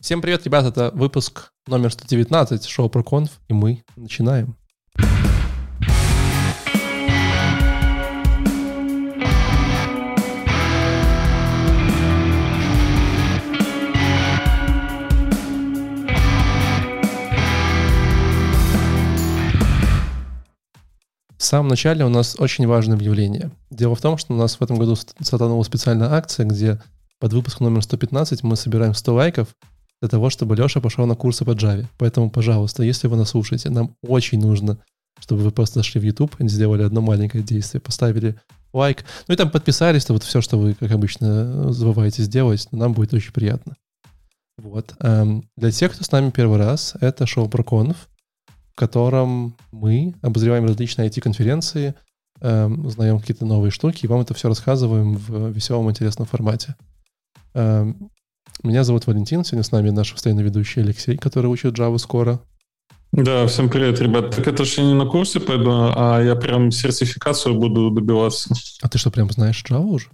Всем 0.00 0.22
привет, 0.22 0.44
ребят, 0.44 0.64
это 0.64 0.92
выпуск 0.94 1.50
номер 1.66 1.90
119 1.90 2.64
шоу 2.66 2.88
про 2.88 3.02
конф, 3.02 3.40
и 3.48 3.52
мы 3.52 3.82
начинаем. 3.96 4.56
В 21.36 21.42
самом 21.42 21.66
начале 21.66 22.04
у 22.04 22.08
нас 22.08 22.36
очень 22.38 22.68
важное 22.68 22.94
объявление. 22.94 23.50
Дело 23.70 23.96
в 23.96 24.00
том, 24.00 24.16
что 24.16 24.32
у 24.32 24.36
нас 24.36 24.60
в 24.60 24.62
этом 24.62 24.78
году 24.78 24.94
стартанула 24.94 25.64
специальная 25.64 26.12
акция, 26.12 26.46
где 26.46 26.80
под 27.18 27.32
выпуск 27.32 27.58
номер 27.58 27.82
115 27.82 28.44
мы 28.44 28.54
собираем 28.54 28.94
100 28.94 29.12
лайков 29.14 29.48
для 30.00 30.08
того, 30.08 30.30
чтобы 30.30 30.56
Леша 30.56 30.80
пошел 30.80 31.06
на 31.06 31.14
курсы 31.14 31.44
по 31.44 31.50
Java. 31.50 31.86
Поэтому, 31.98 32.30
пожалуйста, 32.30 32.82
если 32.82 33.08
вы 33.08 33.16
нас 33.16 33.30
слушаете, 33.30 33.70
нам 33.70 33.96
очень 34.02 34.40
нужно, 34.40 34.78
чтобы 35.18 35.42
вы 35.42 35.50
просто 35.50 35.80
зашли 35.80 36.00
в 36.00 36.04
YouTube 36.04 36.36
и 36.40 36.48
сделали 36.48 36.82
одно 36.82 37.00
маленькое 37.00 37.42
действие, 37.42 37.80
поставили 37.80 38.36
лайк, 38.72 39.04
ну 39.26 39.34
и 39.34 39.36
там 39.36 39.50
подписались, 39.50 40.04
то 40.04 40.12
вот 40.12 40.22
все, 40.22 40.40
что 40.40 40.58
вы, 40.58 40.74
как 40.74 40.90
обычно, 40.92 41.72
забываете 41.72 42.22
сделать, 42.22 42.68
нам 42.70 42.92
будет 42.92 43.14
очень 43.14 43.32
приятно. 43.32 43.76
Вот. 44.58 44.94
Эм, 45.00 45.44
для 45.56 45.70
тех, 45.70 45.92
кто 45.92 46.04
с 46.04 46.12
нами 46.12 46.30
первый 46.30 46.58
раз, 46.58 46.94
это 47.00 47.26
шоу 47.26 47.48
про 47.48 47.62
конф, 47.62 48.08
в 48.72 48.74
котором 48.74 49.56
мы 49.72 50.14
обозреваем 50.20 50.64
различные 50.64 51.08
IT-конференции, 51.08 51.94
эм, 52.40 52.84
узнаем 52.84 53.20
какие-то 53.20 53.46
новые 53.46 53.70
штуки, 53.70 54.04
и 54.04 54.08
вам 54.08 54.20
это 54.20 54.34
все 54.34 54.48
рассказываем 54.48 55.16
в 55.16 55.50
веселом, 55.50 55.90
интересном 55.90 56.26
формате. 56.26 56.74
Меня 58.64 58.82
зовут 58.82 59.06
Валентин, 59.06 59.44
сегодня 59.44 59.62
с 59.62 59.70
нами 59.70 59.90
наш 59.90 60.12
постоянный 60.12 60.42
ведущий 60.42 60.80
Алексей, 60.80 61.16
который 61.16 61.46
учит 61.46 61.78
Java 61.78 61.96
скоро. 61.98 62.40
Да, 63.12 63.46
всем 63.46 63.70
привет, 63.70 64.00
ребят. 64.00 64.34
Так 64.34 64.48
это 64.48 64.64
же 64.64 64.82
не 64.82 64.94
на 64.94 65.06
курсы 65.06 65.38
пойду, 65.38 65.70
а 65.70 66.20
я 66.20 66.34
прям 66.34 66.72
сертификацию 66.72 67.54
буду 67.54 67.90
добиваться. 67.90 68.52
А 68.82 68.88
ты 68.88 68.98
что, 68.98 69.10
прям 69.10 69.30
знаешь 69.30 69.64
Java 69.68 69.84
уже? 69.84 70.08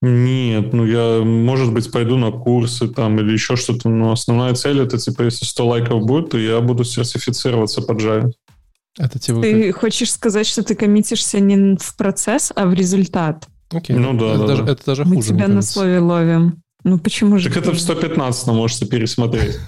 Нет, 0.00 0.72
ну 0.72 0.84
я, 0.84 1.22
может 1.22 1.72
быть, 1.72 1.92
пойду 1.92 2.16
на 2.16 2.32
курсы 2.32 2.88
там 2.88 3.20
или 3.20 3.32
еще 3.32 3.56
что-то, 3.56 3.88
но 3.88 4.12
основная 4.12 4.54
цель 4.54 4.80
это, 4.80 4.98
типа, 4.98 5.22
если 5.22 5.44
100 5.44 5.66
лайков 5.66 6.04
будет, 6.04 6.30
то 6.30 6.38
я 6.38 6.60
буду 6.60 6.84
сертифицироваться 6.84 7.82
по 7.82 7.92
Java. 7.92 8.32
Это 8.98 9.18
типа... 9.18 9.42
Ты 9.42 9.72
хочешь 9.72 10.10
сказать, 10.10 10.46
что 10.46 10.62
ты 10.62 10.74
коммитишься 10.74 11.38
не 11.38 11.76
в 11.76 11.96
процесс, 11.96 12.50
а 12.56 12.66
в 12.66 12.72
результат? 12.72 13.46
Окей. 13.70 13.96
Ну 13.96 14.12
да, 14.14 14.30
это, 14.30 14.38
да, 14.38 14.46
даже, 14.46 14.62
да. 14.64 14.72
это 14.72 14.86
даже 14.86 15.04
хуже. 15.04 15.16
Мы 15.16 15.22
тебя 15.22 15.48
на 15.48 15.62
слове 15.62 15.98
ловим. 15.98 16.61
Ну 16.84 16.98
почему 16.98 17.38
же? 17.38 17.48
Так 17.48 17.58
это 17.58 17.72
в 17.72 17.80
115 17.80 18.48
можете 18.48 18.86
пересмотреть. 18.86 19.58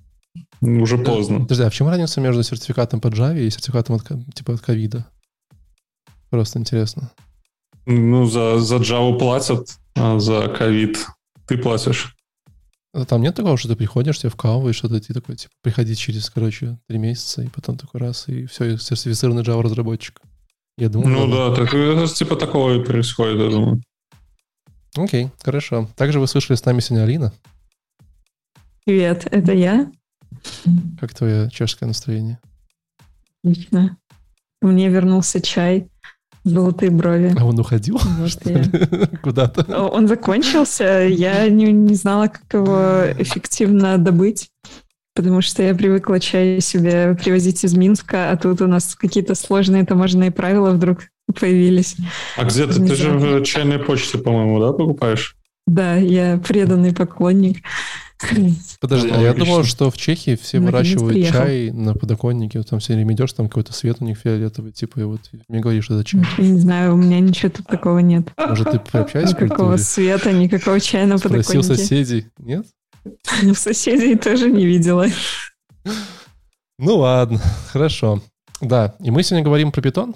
Уже 0.60 0.98
поздно. 0.98 1.40
Подожди, 1.40 1.64
а 1.64 1.70
в 1.70 1.74
чем 1.74 1.88
разница 1.88 2.20
между 2.20 2.42
сертификатом 2.42 3.00
по 3.00 3.08
Java 3.08 3.38
и 3.38 3.50
сертификатом 3.50 3.96
от, 3.96 4.34
типа 4.34 4.54
от 4.54 4.60
ковида? 4.60 5.06
Просто 6.30 6.58
интересно. 6.58 7.12
Ну, 7.86 8.26
за, 8.26 8.58
за 8.58 8.76
Java 8.76 9.16
платят, 9.18 9.68
а 9.94 10.18
за 10.18 10.48
ковид 10.48 11.06
ты 11.46 11.56
платишь. 11.56 12.16
А 12.92 13.04
там 13.04 13.22
нет 13.22 13.34
такого, 13.34 13.56
что 13.58 13.68
ты 13.68 13.76
приходишь, 13.76 14.18
тебе 14.18 14.30
вкалываешь, 14.30 14.76
что-то 14.76 14.98
ты 15.00 15.12
такой, 15.12 15.36
типа, 15.36 15.52
приходить 15.62 15.98
через, 15.98 16.30
короче, 16.30 16.78
три 16.88 16.98
месяца, 16.98 17.42
и 17.42 17.48
потом 17.48 17.76
такой 17.76 18.00
раз, 18.00 18.26
и 18.26 18.46
все, 18.46 18.78
сертифицированный 18.78 19.42
Java 19.42 19.62
разработчик. 19.62 20.20
Я 20.78 20.88
думаю, 20.88 21.10
ну 21.10 21.30
да, 21.30 21.54
так, 21.54 21.72
это 21.72 22.06
типа 22.12 22.36
такого 22.36 22.74
и 22.74 22.84
происходит, 22.84 23.38
я 23.38 23.50
думаю. 23.50 23.82
Окей, 24.96 25.30
хорошо. 25.42 25.88
Также 25.96 26.20
вы 26.20 26.26
слышали 26.26 26.56
с 26.56 26.64
нами 26.64 26.80
сегодня 26.80 27.04
Алина. 27.04 27.32
Привет, 28.84 29.26
это 29.30 29.52
я. 29.52 29.90
Как 31.00 31.12
твое 31.14 31.50
чешское 31.50 31.86
настроение? 31.86 32.38
Отлично. 33.42 33.96
Мне 34.62 34.88
вернулся 34.88 35.40
чай. 35.40 35.88
Золотые 36.44 36.90
брови. 36.90 37.34
А 37.36 37.44
он 37.44 37.58
уходил? 37.58 37.98
Вот 38.18 38.38
Куда-то? 39.22 39.88
Он 39.88 40.06
закончился. 40.06 40.84
Я 41.08 41.48
не, 41.48 41.72
не 41.72 41.94
знала, 41.94 42.28
как 42.28 42.44
его 42.52 43.02
эффективно 43.18 43.98
добыть, 43.98 44.48
потому 45.16 45.40
что 45.42 45.64
я 45.64 45.74
привыкла 45.74 46.20
чай 46.20 46.60
себе 46.60 47.16
привозить 47.16 47.64
из 47.64 47.74
Минска, 47.74 48.30
а 48.30 48.36
тут 48.36 48.60
у 48.60 48.68
нас 48.68 48.94
какие-то 48.94 49.34
сложные 49.34 49.84
таможенные 49.84 50.30
правила 50.30 50.70
вдруг 50.70 51.08
появились. 51.34 51.96
А 52.36 52.44
где 52.44 52.66
ты? 52.66 52.74
Ты 52.74 52.94
же 52.94 53.10
в 53.10 53.42
чайной 53.44 53.78
почте, 53.78 54.18
по-моему, 54.18 54.60
да, 54.60 54.72
покупаешь? 54.72 55.36
Да, 55.66 55.96
я 55.96 56.38
преданный 56.38 56.94
поклонник. 56.94 57.62
Подожди, 58.80 59.10
а 59.10 59.20
я 59.20 59.34
думал, 59.34 59.64
что 59.64 59.90
в 59.90 59.96
Чехии 59.98 60.36
все 60.36 60.58
выращивают 60.58 61.28
чай 61.28 61.70
на 61.70 61.94
подоконнике, 61.94 62.62
там 62.62 62.78
все 62.78 62.94
время 62.94 63.14
идешь, 63.14 63.32
там 63.32 63.48
какой-то 63.48 63.74
свет 63.74 63.98
у 64.00 64.04
них 64.04 64.18
фиолетовый, 64.18 64.72
типа, 64.72 65.00
и 65.00 65.02
вот 65.02 65.20
мне 65.48 65.60
говоришь, 65.60 65.84
что 65.84 66.00
это 66.00 66.04
чай. 66.08 66.22
Я 66.38 66.44
не 66.44 66.58
знаю, 66.58 66.94
у 66.94 66.96
меня 66.96 67.20
ничего 67.20 67.50
тут 67.50 67.66
такого 67.66 67.98
нет. 67.98 68.28
Может, 68.38 68.70
ты 68.70 68.78
приобщаешься 68.78 69.34
Никакого 69.34 69.76
света, 69.76 70.32
никакого 70.32 70.80
чая 70.80 71.06
на 71.06 71.18
подоконнике. 71.18 71.44
Спросил 71.44 71.62
соседей, 71.62 72.26
нет? 72.38 72.64
Ну, 73.42 73.54
соседей 73.54 74.16
тоже 74.16 74.50
не 74.50 74.64
видела. 74.64 75.06
Ну 76.78 76.96
ладно, 76.96 77.40
хорошо. 77.70 78.22
Да, 78.60 78.94
и 79.00 79.10
мы 79.10 79.22
сегодня 79.22 79.44
говорим 79.44 79.72
про 79.72 79.82
питон. 79.82 80.14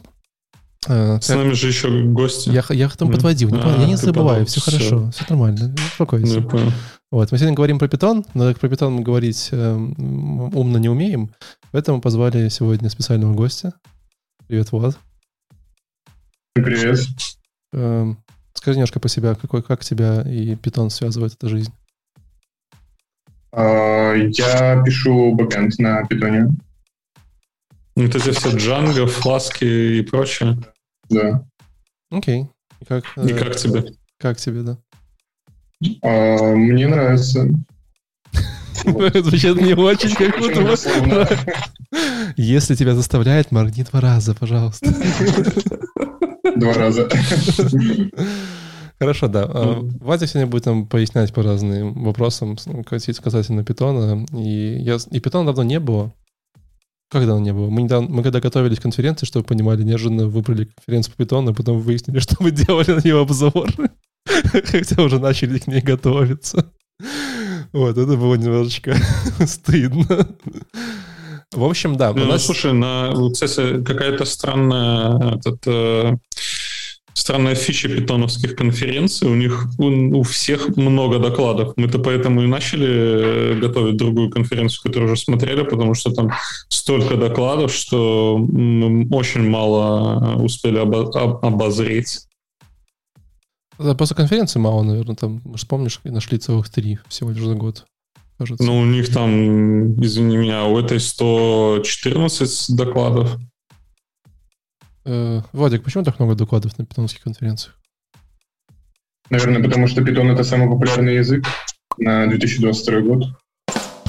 Э, 0.89 1.19
С 1.21 1.29
нами 1.29 1.53
же 1.53 1.69
еще 1.69 2.05
гости. 2.05 2.49
Я, 2.49 2.65
я 2.71 2.89
к 2.89 2.95
этому 2.95 3.13
подводил. 3.13 3.51
Не, 3.51 3.61
а, 3.61 3.81
я 3.81 3.87
не 3.87 3.97
забываю, 3.97 4.47
все, 4.47 4.61
все 4.61 4.71
хорошо, 4.71 5.11
все 5.11 5.25
нормально, 5.29 5.75
успокойся. 5.75 6.41
Вот, 7.11 7.33
мы 7.33 7.39
сегодня 7.39 7.57
говорим 7.57 7.79
про 7.79 7.89
питон, 7.89 8.25
но 8.35 8.55
про 8.55 8.69
питон 8.69 8.95
мы 8.95 9.03
говорить 9.03 9.49
э, 9.51 9.73
умно 9.75 10.79
не 10.79 10.89
умеем, 10.89 11.35
поэтому 11.73 12.01
позвали 12.01 12.49
сегодня 12.49 12.89
специального 12.89 13.35
гостя. 13.35 13.75
Привет, 14.47 14.71
Влад. 14.71 14.97
Привет. 16.55 17.01
Э, 17.73 18.15
скажи 18.55 18.77
немножко 18.77 19.01
по 19.01 19.09
себя, 19.09 19.35
какой, 19.35 19.63
как 19.63 19.85
тебя 19.85 20.23
и 20.23 20.55
питон 20.55 20.89
связывает 20.89 21.35
эта 21.35 21.49
жизнь? 21.49 21.73
А, 23.53 24.15
я 24.15 24.83
пишу 24.85 25.35
бэкэнд 25.35 25.79
на 25.79 26.07
питоне. 26.07 26.49
Ну, 27.97 28.05
это 28.05 28.19
эти 28.19 28.31
все 28.31 28.51
Django, 28.51 29.07
фласки 29.07 29.65
и 29.65 30.03
прочее. 30.03 30.59
Да. 31.11 31.45
Окей. 32.11 32.49
И 32.81 32.85
как, 32.85 33.05
и 33.17 33.33
как 33.35 33.57
тебе? 33.57 33.95
Как 34.19 34.37
тебе, 34.39 34.63
да? 34.63 34.79
А, 36.03 36.55
мне 36.55 36.87
нравится. 36.87 37.49
Звучит 38.85 39.61
не 39.61 39.75
очень, 39.75 40.15
как 40.15 40.39
будто 40.39 41.29
Если 42.37 42.75
тебя 42.75 42.95
заставляет, 42.95 43.51
моргни 43.51 43.83
два 43.83 44.01
раза, 44.01 44.35
пожалуйста. 44.35 44.87
Два 46.57 46.73
раза. 46.75 47.09
Хорошо, 48.99 49.29
да. 49.29 49.45
А, 49.49 49.81
Вадя 50.01 50.27
сегодня 50.27 50.47
будет 50.47 50.67
нам 50.67 50.87
пояснять 50.87 51.33
по 51.33 51.43
разным 51.43 52.05
вопросам 52.05 52.57
касательно 52.57 53.65
питона. 53.65 54.27
И, 54.35 54.79
я, 54.81 54.99
и 55.11 55.21
питона 55.21 55.47
давно 55.47 55.63
не 55.63 55.81
было. 55.81 56.13
Когда 57.11 57.35
он 57.35 57.43
не 57.43 57.53
было? 57.53 57.69
Мы, 57.69 57.83
недавно, 57.83 58.09
мы 58.09 58.23
когда 58.23 58.41
готовились 58.41 58.79
к 58.79 58.83
конференции, 58.83 59.27
чтобы 59.27 59.45
понимали, 59.45 59.83
неожиданно 59.83 60.29
выбрали 60.29 60.67
конференцию 60.67 61.15
по 61.17 61.25
питону, 61.25 61.51
а 61.51 61.55
потом 61.55 61.81
выяснили, 61.81 62.19
что 62.21 62.37
мы 62.39 62.53
делали 62.53 62.93
на 62.93 63.01
нее 63.01 63.21
обзор. 63.21 63.69
Хотя 64.53 65.03
уже 65.03 65.19
начали 65.19 65.59
к 65.59 65.67
ней 65.67 65.81
готовиться. 65.81 66.73
Вот, 67.73 67.99
это 67.99 68.17
было 68.17 68.35
немножечко 68.37 68.97
стыдно. 69.47 70.37
В 71.53 71.65
общем, 71.65 71.97
да. 71.97 72.13
Ну, 72.13 72.27
нас... 72.27 72.45
Слушай, 72.45 72.73
на, 72.73 73.13
кстати, 73.33 73.83
какая-то 73.83 74.25
странная 74.25 75.37
этот, 75.37 75.67
э, 75.67 76.17
странная 77.21 77.55
фича 77.55 77.89
питоновских 77.89 78.57
конференций. 78.57 79.29
У 79.29 79.35
них 79.35 79.67
у, 79.79 80.19
у 80.19 80.23
всех 80.23 80.77
много 80.77 81.19
докладов. 81.19 81.75
Мы-то 81.77 81.99
поэтому 81.99 82.43
и 82.43 82.47
начали 82.47 82.89
э, 82.89 83.61
готовить 83.61 83.97
другую 83.97 84.31
конференцию, 84.31 84.83
которую 84.83 85.13
уже 85.13 85.21
смотрели, 85.21 85.63
потому 85.63 85.95
что 85.95 86.13
там 86.13 86.33
столько 86.69 87.17
докладов, 87.17 87.73
что 87.73 88.39
мы 88.39 89.07
очень 89.11 89.49
мало 89.49 90.37
успели 90.43 90.79
обо- 90.79 91.39
обозреть. 91.43 92.21
Да, 93.79 93.95
после 93.95 94.17
конференции 94.17 94.59
мало, 94.59 94.83
наверное, 94.83 95.17
там, 95.17 95.41
может, 95.45 95.69
помнишь, 95.69 96.01
нашли 96.05 96.39
целых 96.39 96.71
три 96.71 96.99
всего 97.09 97.31
лишь 97.31 97.45
за 97.45 97.55
год, 97.55 97.85
кажется. 98.39 98.65
Ну, 98.65 98.79
у 98.79 98.85
них 98.85 99.13
там, 99.13 100.01
извини 100.03 100.37
меня, 100.37 100.65
у 100.65 100.79
этой 100.79 101.01
114 101.01 102.77
докладов. 102.77 103.39
Э, 105.13 105.41
Владик, 105.53 105.83
почему 105.83 106.05
так 106.05 106.21
много 106.21 106.37
докладов 106.37 106.79
на 106.79 106.87
питонских 106.87 107.23
конференциях? 107.23 107.77
Наверное, 109.29 109.61
потому 109.63 109.89
что 109.89 110.05
питон— 110.05 110.31
это 110.33 110.45
самый 110.45 110.69
популярный 110.69 111.17
язык 111.17 111.45
на 111.99 112.29
2022 112.29 113.01
год. 113.01 113.25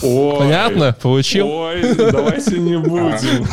Ой, 0.03 0.37
Понятно? 0.39 0.95
Получил? 1.01 1.47
Ой, 1.47 1.95
давайте 1.95 2.59
не 2.59 2.77
будем. 2.77 3.43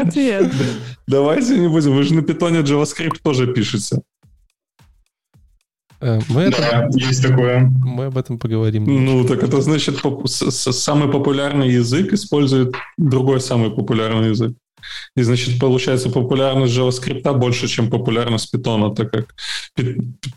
ответ. 0.00 0.52
Давайте 1.08 1.58
не 1.58 1.68
будем. 1.68 1.92
Вы 1.94 2.02
же 2.04 2.14
на 2.14 2.22
питоне 2.22 2.60
JavaScript 2.60 3.18
тоже 3.22 3.52
пишете. 3.52 3.96
Э, 6.00 6.20
мы, 6.28 6.50
Да, 6.50 6.86
это, 6.86 6.98
есть 6.98 7.22
такое. 7.22 7.60
мы 7.84 8.06
об 8.06 8.16
этом 8.16 8.38
поговорим. 8.38 8.84
Ну, 8.84 9.24
так 9.26 9.42
это 9.42 9.60
значит, 9.60 10.02
поп- 10.02 10.28
самый 10.28 11.08
популярный 11.10 11.68
язык 11.70 12.12
использует 12.12 12.74
другой 12.96 13.40
самый 13.40 13.70
популярный 13.70 14.28
язык. 14.30 14.52
И, 15.16 15.22
значит, 15.22 15.58
получается, 15.58 16.10
популярность 16.10 16.74
JavaScript 16.76 17.38
больше, 17.38 17.68
чем 17.68 17.90
популярность 17.90 18.54
Python, 18.54 18.94
так 18.94 19.10
как 19.10 19.34
пи- 19.74 19.96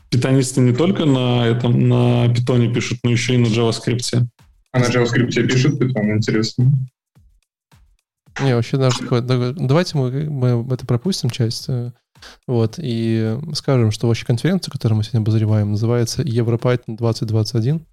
питонисты 0.10 0.62
не 0.62 0.74
только 0.74 1.06
на 1.06 1.46
этом, 1.46 1.88
на 1.88 2.26
Python 2.28 2.74
пишут, 2.74 3.00
но 3.04 3.12
еще 3.12 3.36
и 3.36 3.38
на 3.38 3.48
JavaScript. 3.48 4.26
А 4.72 4.80
на 4.80 4.86
JavaScript 4.86 5.32
пишут 5.48 5.82
Python, 5.82 6.16
интересно. 6.18 6.72
Не, 8.42 8.54
вообще 8.56 8.78
даже 8.78 8.98
такое. 9.00 9.22
Давайте 9.22 9.98
мы, 9.98 10.12
мы 10.30 10.74
это 10.74 10.86
пропустим 10.86 11.30
часть. 11.30 11.66
э, 11.70 11.92
Вот, 12.48 12.76
и 12.78 13.38
скажем, 13.54 13.92
что 13.92 14.08
вообще 14.08 14.26
конференция, 14.26 14.72
которую 14.72 14.98
мы 14.98 15.04
сегодня 15.04 15.20
обозреваем, 15.22 15.72
называется 15.72 16.22
Европайтон 16.22 16.98
2021. 16.98 17.86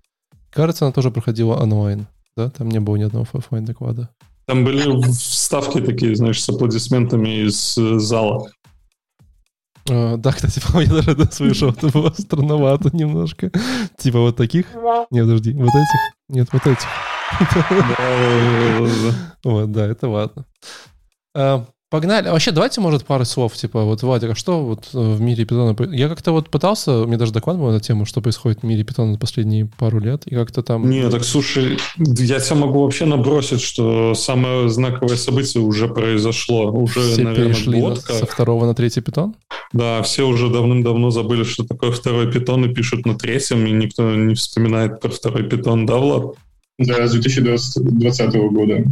Кажется, 0.51 0.85
она 0.85 0.93
тоже 0.93 1.11
проходила 1.11 1.55
онлайн. 1.55 2.07
Да, 2.37 2.51
там 2.51 2.69
не 2.71 2.81
было 2.81 2.97
ни 2.97 3.05
одного 3.05 3.27
оффлайн 3.33 3.65
доклада. 3.65 4.09
Там 4.47 4.65
были 4.65 5.01
вставки 5.13 5.81
такие, 5.81 6.17
знаешь, 6.17 6.43
с 6.43 6.49
аплодисментами 6.49 7.47
из 7.47 7.79
э, 7.79 7.99
зала. 7.99 8.51
А, 9.91 10.17
да, 10.17 10.33
кстати, 10.33 10.61
я 10.81 11.03
даже 11.03 11.31
слышал, 11.33 11.71
это 11.71 11.89
было 11.89 12.13
странновато 12.17 12.95
немножко. 12.97 13.51
Типа 13.99 14.21
вот 14.21 14.37
таких? 14.37 14.67
Нет, 15.11 15.25
подожди, 15.25 15.53
вот 15.53 15.69
этих? 15.69 16.01
Нет, 16.29 16.49
вот 16.53 16.67
этих. 16.67 16.89
Вот, 19.45 19.73
да, 19.73 19.87
это 19.87 20.09
ладно. 20.09 20.45
Погнали. 21.93 22.29
А 22.29 22.33
Вообще, 22.33 22.53
давайте, 22.53 22.81
может, 22.81 23.05
пару 23.05 23.27
слов. 23.27 23.53
Типа, 23.53 23.83
вот, 23.83 24.03
Владик, 24.03 24.31
а 24.31 24.35
что 24.35 24.65
вот 24.65 24.89
э, 24.95 24.99
в 24.99 25.21
мире 25.21 25.45
питона... 25.45 25.77
Я 25.95 26.09
как-то 26.09 26.33
вот 26.33 26.49
пытался, 26.49 27.05
меня 27.05 27.19
даже 27.19 27.33
доклад 27.35 27.59
был 27.59 27.71
на 27.71 27.81
тему, 27.81 28.07
что 28.07 28.23
происходит 28.23 28.61
в 28.61 28.63
мире 28.63 28.83
питона 28.83 29.19
последние 29.19 29.67
пару 29.67 29.99
лет, 30.01 30.27
и 30.27 30.35
как-то 30.35 30.63
там... 30.63 30.89
Не, 30.89 31.11
так 31.11 31.23
слушай, 31.23 31.77
я 31.99 32.41
тебя 32.41 32.57
могу 32.57 32.83
вообще 32.83 33.05
набросить, 33.05 33.61
что 33.61 34.15
самое 34.15 34.71
знаковое 34.71 35.17
событие 35.17 35.63
уже 35.63 35.87
произошло. 35.87 36.73
Уже, 36.73 37.03
все 37.03 37.25
наверное, 37.25 37.53
перешли 37.53 37.79
на- 37.79 37.89
год 37.89 38.01
со 38.01 38.21
как. 38.21 38.31
второго 38.31 38.65
на 38.65 38.75
третий 38.75 39.03
питон? 39.03 39.35
Да, 39.75 40.01
все 40.01 40.27
уже 40.27 40.49
давным-давно 40.49 41.11
забыли, 41.11 41.45
что 41.45 41.65
такое 41.65 41.93
второй 41.93 42.33
питон, 42.33 42.65
и 42.65 42.73
пишут 42.73 43.05
на 43.05 43.19
третьем, 43.19 43.67
и 43.67 43.71
никто 43.71 44.11
не 44.15 44.35
вспоминает 44.35 44.99
про 44.99 45.11
второй 45.11 45.43
питон, 45.43 45.85
да, 45.85 45.99
Влад? 45.99 46.37
Да, 46.79 47.07
с 47.07 47.13
2020 47.13 48.35
года. 48.51 48.83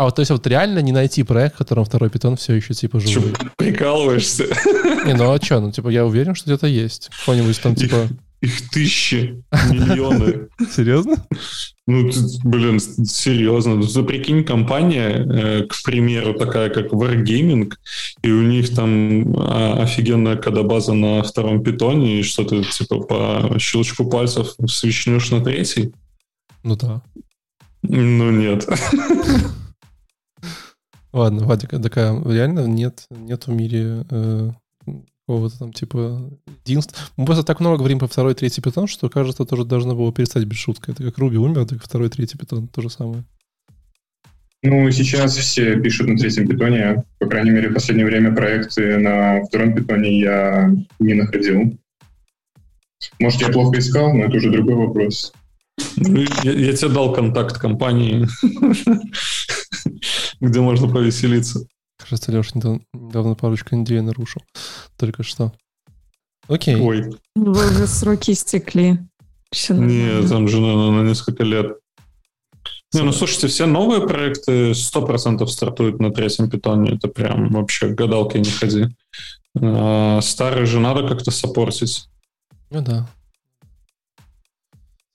А 0.00 0.04
вот, 0.04 0.14
то 0.14 0.20
есть, 0.20 0.30
вот 0.30 0.46
реально 0.46 0.78
не 0.78 0.92
найти 0.92 1.22
проект, 1.24 1.56
в 1.56 1.58
котором 1.58 1.84
второй 1.84 2.08
питон 2.08 2.34
все 2.36 2.54
еще, 2.54 2.72
типа, 2.72 3.00
живой? 3.00 3.34
прикалываешься? 3.58 4.44
Не, 5.04 5.12
ну 5.12 5.30
а 5.30 5.38
что? 5.38 5.60
Ну, 5.60 5.72
типа, 5.72 5.90
я 5.90 6.06
уверен, 6.06 6.34
что 6.34 6.46
где-то 6.46 6.68
есть. 6.68 7.10
Какой-нибудь 7.18 7.60
там, 7.60 7.74
типа... 7.74 8.08
Их 8.40 8.70
тысячи, 8.70 9.44
миллионы. 9.52 10.48
Серьезно? 10.74 11.16
Ну, 11.86 12.10
блин, 12.44 12.80
серьезно. 12.80 13.74
Ну, 13.74 13.86
Ты 13.86 14.02
прикинь, 14.02 14.42
компания, 14.42 15.10
э, 15.10 15.64
к 15.64 15.82
примеру, 15.84 16.32
такая, 16.32 16.70
как 16.70 16.94
Wargaming, 16.94 17.70
и 18.22 18.30
у 18.30 18.40
них 18.40 18.74
там 18.74 19.36
а, 19.36 19.82
офигенная 19.82 20.36
кодобаза 20.36 20.94
на 20.94 21.22
втором 21.22 21.62
питоне, 21.62 22.20
и 22.20 22.22
что 22.22 22.44
ты, 22.44 22.62
типа, 22.64 23.00
по 23.00 23.58
щелчку 23.58 24.08
пальцев 24.08 24.54
свечнешь 24.66 25.30
на 25.30 25.44
третий? 25.44 25.92
Ну 26.62 26.76
да. 26.76 27.02
Ну, 27.82 28.30
нет. 28.30 28.66
Ладно, 31.12 31.44
Вадик, 31.44 31.74
а 31.74 31.78
такая, 31.78 32.22
реально 32.24 32.66
нет, 32.66 33.06
нет 33.10 33.46
в 33.46 33.52
мире 33.52 34.04
э, 34.10 34.50
какого-то 35.30 35.58
там 35.58 35.72
типа 35.72 36.30
единства. 36.64 36.98
Мы 37.16 37.26
просто 37.26 37.44
так 37.44 37.60
много 37.60 37.78
говорим 37.78 37.98
про 37.98 38.06
второй, 38.06 38.34
третий 38.34 38.60
питон, 38.60 38.86
что 38.86 39.08
кажется, 39.08 39.44
тоже 39.44 39.64
должно 39.64 39.94
было 39.94 40.12
перестать 40.12 40.44
быть 40.44 40.58
шуткой. 40.58 40.94
Это 40.94 41.04
как 41.04 41.18
Руби 41.18 41.36
умер, 41.36 41.66
так 41.66 41.78
и 41.78 41.82
второй, 41.82 42.08
третий 42.10 42.38
питон 42.38 42.68
то 42.68 42.82
же 42.82 42.90
самое. 42.90 43.24
Ну, 44.62 44.90
сейчас 44.90 45.36
все 45.36 45.80
пишут 45.80 46.08
на 46.08 46.16
третьем 46.16 46.46
питоне. 46.46 47.04
По 47.18 47.26
крайней 47.26 47.50
мере, 47.50 47.70
в 47.70 47.74
последнее 47.74 48.06
время 48.06 48.34
проекты 48.34 48.98
на 48.98 49.42
втором 49.44 49.74
питоне 49.74 50.20
я 50.20 50.70
не 50.98 51.14
находил. 51.14 51.78
Может, 53.18 53.40
я 53.40 53.48
плохо 53.48 53.78
искал, 53.78 54.12
но 54.14 54.24
это 54.24 54.36
уже 54.36 54.50
другой 54.50 54.74
вопрос. 54.74 55.32
Ну, 55.96 56.26
Я, 56.42 56.52
я 56.52 56.72
тебе 56.74 56.90
дал 56.90 57.14
контакт 57.14 57.56
компании, 57.58 58.26
где 60.40 60.60
можно 60.60 60.88
повеселиться. 60.88 61.66
Кажется, 61.98 62.32
Леша 62.32 62.52
недавно, 62.54 62.80
недавно 62.92 63.34
парочку 63.34 63.76
идей 63.76 64.00
нарушил. 64.00 64.42
Только 64.96 65.22
что. 65.22 65.52
Окей. 66.48 66.76
Ой, 66.76 67.14
Вы 67.34 67.70
уже 67.70 67.86
сроки 67.86 68.32
истекли. 68.32 68.98
Нет, 69.68 70.28
там 70.28 70.48
же 70.48 70.60
на, 70.60 70.90
на 70.90 71.08
несколько 71.08 71.44
лет. 71.44 71.76
Не, 72.92 73.02
ну 73.02 73.12
слушайте, 73.12 73.46
все 73.46 73.66
новые 73.66 74.06
проекты 74.06 74.72
100% 74.72 75.46
стартуют 75.46 76.00
на 76.00 76.10
третьем 76.10 76.50
питоне. 76.50 76.96
Это 76.96 77.08
прям 77.08 77.48
вообще 77.50 77.88
к 77.88 77.94
гадалке 77.94 78.40
не 78.40 78.50
ходи. 78.50 78.88
А, 79.60 80.20
старые 80.20 80.66
же 80.66 80.80
надо 80.80 81.06
как-то 81.06 81.30
сопортить. 81.30 82.08
Ну 82.70 82.82
да. 82.82 83.08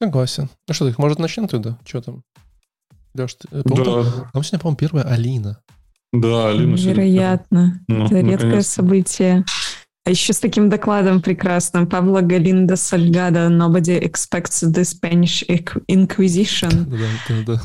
Согласен. 0.01 0.49
Ну 0.67 0.73
что, 0.73 0.87
их 0.87 0.97
может 0.97 1.19
начнем 1.19 1.47
тогда? 1.47 1.77
Что 1.85 2.01
там? 2.01 2.23
Леш, 3.15 3.33
ты, 3.35 3.47
э, 3.51 3.61
по-моему, 3.63 4.03
Да, 4.03 4.11
там 4.33 4.43
сегодня, 4.43 4.59
по-моему, 4.59 4.77
первая 4.77 5.03
Алина. 5.05 5.57
да, 6.13 6.49
Алина 6.49 6.77
сегодня- 6.77 6.93
Вероятно. 7.03 7.79
Ну, 7.87 8.05
Это 8.05 8.15
редкое 8.15 8.33
наконец-то. 8.33 8.71
событие. 8.73 9.45
А 10.05 10.11
еще 10.11 10.33
с 10.33 10.39
таким 10.39 10.69
докладом 10.69 11.19
прекрасным. 11.21 11.87
Пабло 11.87 12.21
Галинда 12.21 12.75
Сальгадо 12.75 13.47
«Nobody 13.47 13.99
expects 13.99 14.63
the 14.63 14.83
Spanish 14.83 15.43
Inquisition». 15.89 16.85
Да-да-да. 16.85 17.61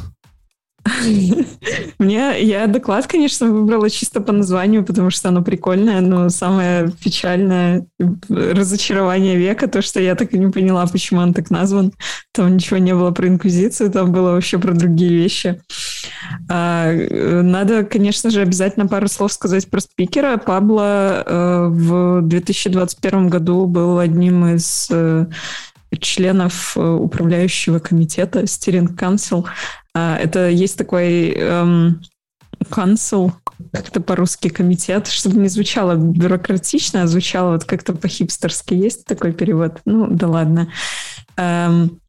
Мне, 1.98 2.42
я 2.42 2.66
доклад, 2.66 3.06
конечно, 3.06 3.50
выбрала 3.50 3.90
чисто 3.90 4.20
по 4.20 4.32
названию, 4.32 4.84
потому 4.84 5.10
что 5.10 5.28
оно 5.28 5.42
прикольное, 5.42 6.00
но 6.00 6.28
самое 6.30 6.90
печальное 7.02 7.86
разочарование 8.28 9.36
века, 9.36 9.68
то, 9.68 9.82
что 9.82 10.00
я 10.00 10.14
так 10.14 10.32
и 10.32 10.38
не 10.38 10.50
поняла, 10.50 10.86
почему 10.86 11.20
он 11.20 11.34
так 11.34 11.50
назван. 11.50 11.92
Там 12.32 12.54
ничего 12.54 12.78
не 12.78 12.94
было 12.94 13.10
про 13.10 13.28
инквизицию, 13.28 13.90
там 13.90 14.12
было 14.12 14.32
вообще 14.32 14.58
про 14.58 14.72
другие 14.72 15.14
вещи. 15.14 15.60
А, 16.48 16.90
э, 16.92 17.42
Надо, 17.42 17.84
конечно 17.84 18.30
же, 18.30 18.40
обязательно 18.40 18.86
пару 18.86 19.08
слов 19.08 19.32
сказать 19.32 19.68
про 19.68 19.80
спикера. 19.80 20.36
Пабло 20.36 21.22
э, 21.26 21.66
в 21.68 22.22
2021 22.22 23.28
году 23.28 23.66
был 23.66 23.98
одним 23.98 24.46
из 24.46 24.88
э, 24.90 25.26
членов 25.98 26.76
управляющего 26.76 27.80
комитета 27.80 28.42
Steering 28.42 28.96
Council. 28.96 29.44
А, 29.94 30.16
Это 30.16 30.48
есть 30.48 30.78
такой 30.78 31.30
эм, 31.30 32.00
council, 32.70 33.32
как 33.72 33.88
это 33.88 34.00
по-русски 34.00 34.48
комитет, 34.48 35.06
чтобы 35.06 35.38
не 35.38 35.48
звучало 35.48 35.94
бюрократично, 35.94 37.02
а 37.02 37.06
звучало 37.06 37.52
вот 37.52 37.64
как-то 37.64 37.92
по-хипстерски. 37.94 38.74
Есть 38.74 39.04
такой 39.06 39.32
перевод? 39.32 39.80
Ну, 39.84 40.06
да 40.08 40.28
ладно. 40.28 40.72
Эм, 41.36 42.00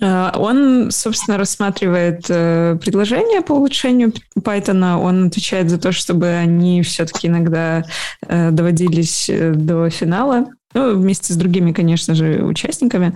э, 0.00 0.30
Он, 0.34 0.90
собственно, 0.90 1.38
рассматривает 1.38 2.24
э, 2.28 2.78
предложения 2.80 3.42
по 3.42 3.52
улучшению 3.52 4.12
Python. 4.38 4.98
Он 4.98 5.26
отвечает 5.26 5.70
за 5.70 5.78
то, 5.78 5.92
чтобы 5.92 6.28
они 6.28 6.82
все-таки 6.82 7.28
иногда 7.28 7.84
э, 8.26 8.50
доводились 8.50 9.30
до 9.30 9.90
финала. 9.90 10.46
Ну, 10.74 10.96
вместе 10.96 11.32
с 11.32 11.36
другими, 11.36 11.72
конечно 11.72 12.14
же, 12.14 12.42
участниками. 12.44 13.14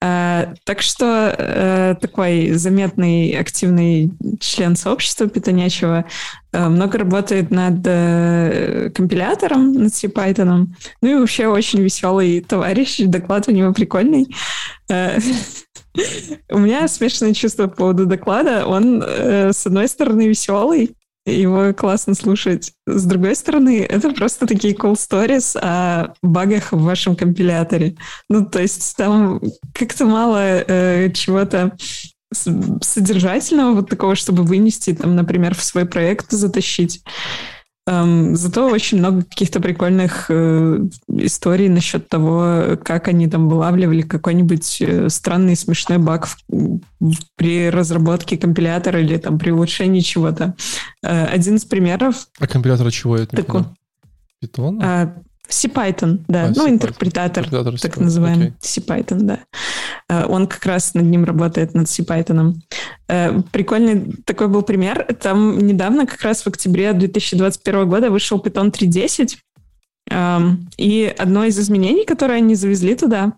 Э, 0.00 0.54
Так 0.64 0.82
что 0.82 1.34
э, 1.36 1.94
такой 2.00 2.50
заметный, 2.52 3.32
активный 3.38 4.12
член 4.40 4.76
сообщества 4.76 5.28
питонячего 5.28 6.04
э, 6.52 6.68
много 6.68 6.98
работает 6.98 7.50
над 7.50 7.80
э, 7.84 8.90
компилятором, 8.94 9.72
над 9.72 9.92
CPython. 9.92 10.66
Ну 11.00 11.08
и 11.08 11.14
вообще 11.14 11.46
очень 11.46 11.80
веселый 11.80 12.40
товарищ, 12.40 12.98
доклад 12.98 13.48
у 13.48 13.52
него 13.52 13.72
прикольный. 13.72 14.26
У 16.50 16.58
меня 16.58 16.88
смешанное 16.88 17.34
чувство 17.34 17.66
по 17.66 17.76
поводу 17.76 18.06
доклада. 18.06 18.66
Он, 18.66 19.02
с 19.02 19.66
одной 19.66 19.88
стороны, 19.88 20.28
веселый, 20.28 20.96
его 21.26 21.72
классно 21.72 22.14
слушать. 22.14 22.72
С 22.86 23.04
другой 23.04 23.36
стороны, 23.36 23.80
это 23.80 24.10
просто 24.10 24.46
такие 24.46 24.74
cool 24.74 24.94
stories 24.94 25.56
о 25.60 26.14
багах 26.22 26.72
в 26.72 26.82
вашем 26.82 27.16
компиляторе. 27.16 27.96
Ну, 28.28 28.44
то 28.44 28.60
есть 28.60 28.96
там 28.96 29.40
как-то 29.72 30.06
мало 30.06 30.38
э, 30.38 31.10
чего-то 31.12 31.76
содержательного 32.32 33.74
вот 33.74 33.90
такого, 33.90 34.14
чтобы 34.14 34.42
вынести, 34.42 34.94
там, 34.94 35.14
например, 35.14 35.54
в 35.54 35.62
свой 35.62 35.84
проект 35.84 36.30
затащить. 36.30 37.02
Эм, 37.88 38.36
зато 38.36 38.68
очень 38.70 38.98
много 38.98 39.22
каких-то 39.22 39.58
прикольных 39.60 40.26
э, 40.28 40.78
историй 41.08 41.68
насчет 41.68 42.08
того, 42.08 42.76
как 42.84 43.08
они 43.08 43.28
там 43.28 43.48
вылавливали 43.48 44.02
какой-нибудь 44.02 44.80
э, 44.82 45.08
странный 45.08 45.56
смешной 45.56 45.98
баг 45.98 46.26
в- 46.28 46.36
в- 47.00 47.16
при 47.34 47.70
разработке 47.70 48.36
компилятора 48.38 49.00
или 49.00 49.16
там 49.16 49.36
при 49.36 49.50
улучшении 49.50 49.98
чего-то. 50.00 50.54
Э, 51.02 51.24
один 51.24 51.56
из 51.56 51.64
примеров 51.64 52.28
А 52.38 52.46
компилятор 52.46 52.88
чего? 52.92 53.16
Я 53.16 53.22
не 53.22 53.26
Такой. 53.26 53.62
понял. 53.64 53.74
Питон? 54.40 54.80
а, 54.82 55.14
CPython, 55.52 56.24
да. 56.28 56.46
А, 56.46 56.52
ну, 56.54 56.68
интерпретатор, 56.68 57.44
интерпретатор 57.44 57.80
так 57.80 57.96
называемый. 57.98 58.48
Okay. 58.48 58.60
CPython, 58.60 59.20
да. 59.20 59.38
Э, 60.08 60.26
он 60.26 60.46
как 60.46 60.64
раз 60.66 60.94
над 60.94 61.04
ним 61.04 61.24
работает, 61.24 61.74
над 61.74 61.86
CPython. 61.86 62.54
Э, 63.08 63.40
прикольный 63.52 64.14
такой 64.24 64.48
был 64.48 64.62
пример. 64.62 65.06
Там 65.20 65.58
недавно, 65.58 66.06
как 66.06 66.22
раз 66.22 66.42
в 66.42 66.46
октябре 66.48 66.92
2021 66.92 67.88
года, 67.88 68.10
вышел 68.10 68.38
Python 68.38 68.70
3.10. 68.70 69.36
Эм, 70.10 70.68
и 70.76 71.14
одно 71.16 71.44
из 71.44 71.58
изменений, 71.58 72.04
которое 72.04 72.38
они 72.38 72.54
завезли 72.54 72.94
туда, 72.94 73.34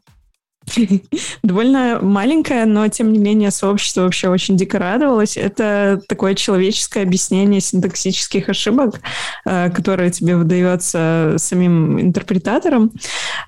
довольно 1.42 1.98
маленькое, 2.00 2.64
но 2.66 2.88
тем 2.88 3.12
не 3.12 3.18
менее 3.18 3.50
сообщество 3.50 4.02
вообще 4.02 4.28
очень 4.28 4.56
дико 4.56 4.78
радовалось. 4.78 5.36
Это 5.36 6.00
такое 6.08 6.34
человеческое 6.34 7.02
объяснение 7.02 7.60
синтаксических 7.60 8.48
ошибок, 8.48 9.00
э, 9.44 9.70
которое 9.70 10.10
тебе 10.10 10.36
выдается 10.36 11.34
самим 11.38 12.00
интерпретатором. 12.00 12.92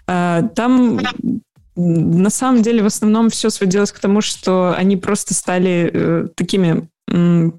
Э, 0.06 0.42
там 0.54 1.00
на 1.75 2.30
самом 2.30 2.62
деле 2.62 2.82
в 2.82 2.87
основном 2.87 3.28
все 3.28 3.50
сводилось 3.50 3.92
к 3.92 3.99
тому, 3.99 4.20
что 4.20 4.75
они 4.76 4.96
просто 4.96 5.35
стали 5.35 5.90
э, 5.92 6.26
такими 6.35 6.88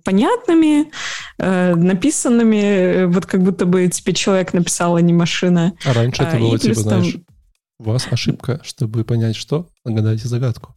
понятными, 0.03 0.91
написанными, 1.39 3.05
вот 3.05 3.25
как 3.25 3.41
будто 3.41 3.65
бы 3.65 3.87
тебе 3.87 4.13
человек 4.13 4.51
написал, 4.51 4.97
а 4.97 5.01
не 5.01 5.13
машина. 5.13 5.71
А 5.85 5.93
раньше 5.93 6.23
это 6.23 6.35
было, 6.35 6.59
типа, 6.59 6.75
знаешь, 6.81 7.15
у 7.79 7.84
вас 7.84 8.07
ошибка, 8.10 8.60
чтобы 8.63 9.03
понять, 9.03 9.36
что, 9.36 9.67
нагадайте 9.86 10.27
загадку. 10.27 10.74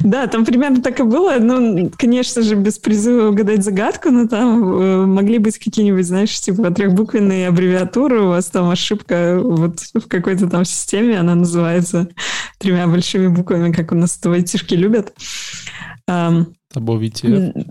Да, 0.00 0.26
там 0.26 0.44
примерно 0.44 0.82
так 0.82 1.00
и 1.00 1.02
было. 1.02 1.38
Ну, 1.38 1.90
конечно 1.96 2.42
же, 2.42 2.54
без 2.54 2.78
призыва 2.78 3.28
угадать 3.28 3.64
загадку, 3.64 4.10
но 4.10 4.28
там 4.28 4.62
э, 4.62 5.06
могли 5.06 5.38
быть 5.38 5.58
какие-нибудь, 5.58 6.06
знаешь, 6.06 6.38
типа 6.40 6.70
трехбуквенные 6.70 7.48
аббревиатуры, 7.48 8.22
у 8.22 8.28
вас 8.28 8.46
там 8.46 8.70
ошибка 8.70 9.40
вот 9.42 9.80
в 9.94 10.08
какой-то 10.08 10.48
там 10.48 10.64
системе, 10.64 11.18
она 11.18 11.34
называется 11.34 12.08
тремя 12.58 12.86
большими 12.86 13.28
буквами, 13.28 13.72
как 13.72 13.92
у 13.92 13.94
нас 13.94 14.18
это 14.18 14.32
айтишки 14.32 14.74
любят. 14.74 15.14
Табо 16.72 16.98
VTF. 16.98 17.66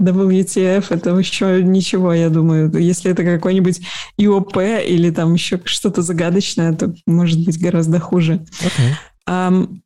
WTF 0.00 0.86
это 0.90 1.10
еще 1.10 1.62
ничего, 1.62 2.12
я 2.12 2.30
думаю. 2.30 2.70
Если 2.78 3.10
это 3.10 3.24
какой-нибудь 3.24 3.80
IOP 4.18 4.84
или 4.86 5.10
там 5.10 5.34
еще 5.34 5.60
что-то 5.64 6.02
загадочное, 6.02 6.72
то 6.74 6.94
может 7.06 7.44
быть 7.44 7.60
гораздо 7.60 7.98
хуже. 7.98 8.44
Okay. 8.62 8.92
Um, 9.28 9.80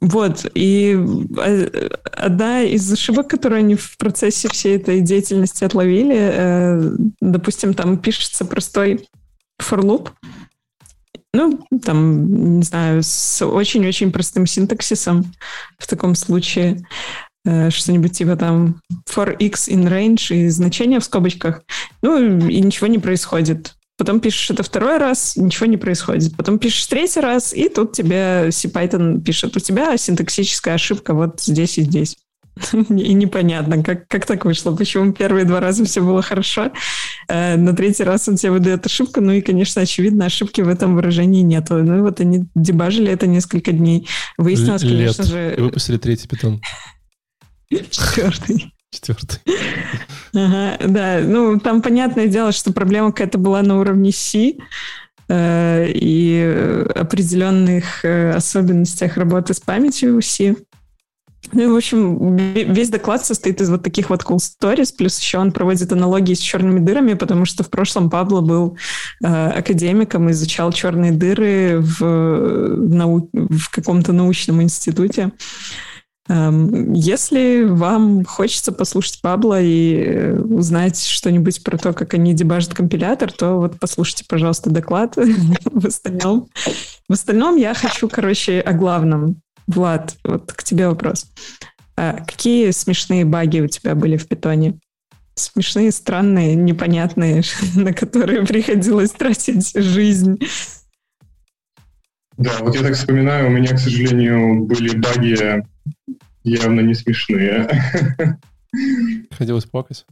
вот, 0.00 0.44
и 0.54 0.98
э, 1.38 1.88
одна 2.12 2.62
из 2.62 2.92
ошибок, 2.92 3.28
которые 3.28 3.60
они 3.60 3.74
в 3.74 3.96
процессе 3.96 4.48
всей 4.50 4.76
этой 4.76 5.00
деятельности 5.00 5.64
отловили, 5.64 6.16
э, 6.18 6.96
допустим, 7.22 7.72
там 7.72 7.96
пишется 7.96 8.44
простой 8.44 9.08
for 9.62 9.80
loop, 9.80 10.10
ну, 11.32 11.66
там, 11.82 12.58
не 12.58 12.62
знаю, 12.62 13.02
с 13.02 13.44
очень-очень 13.44 14.12
простым 14.12 14.46
синтаксисом 14.46 15.32
в 15.78 15.86
таком 15.86 16.14
случае. 16.14 16.86
Э, 17.46 17.68
что-нибудь 17.70 18.12
типа 18.12 18.36
там 18.36 18.80
for 19.08 19.36
x 19.36 19.68
in 19.68 19.86
range 19.88 20.34
и 20.34 20.48
значение 20.48 20.98
в 20.98 21.04
скобочках, 21.04 21.62
ну 22.02 22.48
и 22.48 22.60
ничего 22.60 22.86
не 22.86 22.98
происходит. 22.98 23.74
Потом 23.96 24.18
пишешь 24.18 24.50
это 24.50 24.62
второй 24.62 24.98
раз, 24.98 25.36
ничего 25.36 25.66
не 25.66 25.76
происходит. 25.76 26.36
Потом 26.36 26.58
пишешь 26.58 26.86
третий 26.86 27.20
раз, 27.20 27.52
и 27.52 27.68
тут 27.68 27.92
тебе 27.92 28.48
CPython 28.48 29.20
пишет, 29.20 29.56
у 29.56 29.60
тебя 29.60 29.96
синтаксическая 29.96 30.74
ошибка 30.74 31.14
вот 31.14 31.40
здесь 31.40 31.78
и 31.78 31.82
здесь. 31.82 32.16
И 32.72 33.14
непонятно, 33.14 33.82
как, 33.82 34.06
как 34.08 34.26
так 34.26 34.44
вышло, 34.44 34.74
почему 34.74 35.12
первые 35.12 35.44
два 35.44 35.60
раза 35.60 35.84
все 35.84 36.00
было 36.00 36.22
хорошо, 36.22 36.70
э, 37.28 37.56
на 37.56 37.74
третий 37.74 38.04
раз 38.04 38.28
он 38.28 38.36
тебе 38.36 38.52
выдает 38.52 38.86
ошибку, 38.86 39.20
ну 39.20 39.32
и, 39.32 39.40
конечно, 39.40 39.82
очевидно, 39.82 40.26
ошибки 40.26 40.60
в 40.60 40.68
этом 40.68 40.94
выражении 40.94 41.42
нету. 41.42 41.82
Ну 41.82 42.02
вот 42.02 42.20
они 42.20 42.46
дебажили 42.54 43.10
это 43.10 43.26
несколько 43.26 43.72
дней. 43.72 44.08
Выяснилось, 44.38 44.82
Лет. 44.82 44.92
конечно 44.92 45.24
же... 45.24 45.54
И 45.56 45.60
выпустили 45.60 45.98
третий 45.98 46.28
питон. 46.28 46.60
Четвертый. 47.90 48.72
Четвертый. 48.90 49.40
Ага, 50.34 50.76
да, 50.86 51.20
ну 51.20 51.58
там 51.58 51.82
понятное 51.82 52.26
дело, 52.26 52.52
что 52.52 52.72
проблема 52.72 53.10
какая-то 53.10 53.38
была 53.38 53.62
на 53.62 53.78
уровне 53.78 54.12
C 54.12 54.54
э, 55.28 55.86
и 55.88 56.84
определенных 56.94 58.04
э, 58.04 58.30
особенностях 58.30 59.16
работы 59.16 59.54
с 59.54 59.60
памятью 59.60 60.16
у 60.16 60.20
C. 60.20 60.54
Ну 61.52 61.62
и, 61.62 61.66
в 61.66 61.76
общем, 61.76 62.36
весь 62.36 62.88
доклад 62.88 63.24
состоит 63.24 63.60
из 63.60 63.68
вот 63.68 63.82
таких 63.82 64.10
вот 64.10 64.22
cool 64.22 64.38
stories, 64.38 64.94
плюс 64.96 65.18
еще 65.18 65.38
он 65.38 65.52
проводит 65.52 65.92
аналогии 65.92 66.34
с 66.34 66.38
черными 66.38 66.80
дырами, 66.80 67.14
потому 67.14 67.44
что 67.44 67.62
в 67.64 67.70
прошлом 67.70 68.10
Пабло 68.10 68.40
был 68.40 68.78
э, 69.22 69.26
академиком, 69.26 70.30
изучал 70.30 70.72
черные 70.72 71.12
дыры 71.12 71.80
в, 71.80 72.00
в, 72.00 72.94
нау- 72.94 73.28
в 73.32 73.70
каком-то 73.70 74.12
научном 74.12 74.62
институте. 74.62 75.22
Эм, 75.22 75.32
если 76.26 77.64
вам 77.64 78.24
хочется 78.24 78.72
послушать 78.72 79.20
Пабло 79.20 79.60
и 79.60 79.94
э, 79.94 80.38
узнать 80.38 80.98
что-нибудь 81.04 81.62
про 81.62 81.76
то, 81.76 81.92
как 81.92 82.14
они 82.14 82.32
дебажат 82.32 82.72
компилятор, 82.72 83.30
то 83.30 83.56
вот 83.56 83.78
послушайте, 83.78 84.24
пожалуйста, 84.26 84.70
доклад. 84.70 85.16
В 85.64 85.86
остальном, 85.86 86.48
в 87.08 87.12
остальном 87.12 87.56
я 87.56 87.74
хочу, 87.74 88.08
короче, 88.08 88.60
о 88.60 88.72
главном. 88.72 89.42
Влад, 89.66 90.16
вот 90.24 90.50
к 90.52 90.62
тебе 90.62 90.88
вопрос. 90.88 91.26
А 91.96 92.24
какие 92.26 92.70
смешные 92.70 93.26
баги 93.26 93.60
у 93.60 93.66
тебя 93.66 93.94
были 93.94 94.16
в 94.16 94.26
питоне? 94.26 94.78
Смешные, 95.34 95.92
странные, 95.92 96.54
непонятные, 96.54 97.42
на 97.74 97.92
которые 97.92 98.46
приходилось 98.46 99.10
тратить 99.10 99.72
жизнь. 99.74 100.38
Да, 102.38 102.52
вот 102.60 102.74
я 102.74 102.82
так 102.82 102.94
вспоминаю, 102.94 103.48
у 103.48 103.50
меня, 103.50 103.74
к 103.74 103.78
сожалению, 103.78 104.64
были 104.64 104.96
баги 104.96 105.64
явно 106.44 106.80
не 106.80 106.94
смешные. 106.94 107.68
Хотелось 109.30 109.64
плакать? 109.64 110.04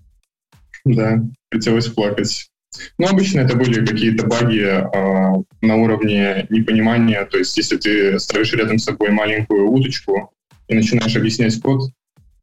Да, 0.84 1.22
хотелось 1.50 1.86
плакать. 1.86 2.50
Ну, 2.98 3.06
обычно 3.06 3.40
это 3.40 3.56
были 3.56 3.84
какие-то 3.84 4.26
баги 4.26 4.62
э, 4.62 5.42
на 5.60 5.76
уровне 5.76 6.46
непонимания. 6.48 7.24
То 7.26 7.38
есть, 7.38 7.56
если 7.56 7.76
ты 7.76 8.18
ставишь 8.18 8.52
рядом 8.54 8.78
с 8.78 8.84
собой 8.84 9.10
маленькую 9.10 9.70
уточку 9.70 10.32
и 10.68 10.74
начинаешь 10.74 11.14
объяснять 11.14 11.60
код, 11.60 11.90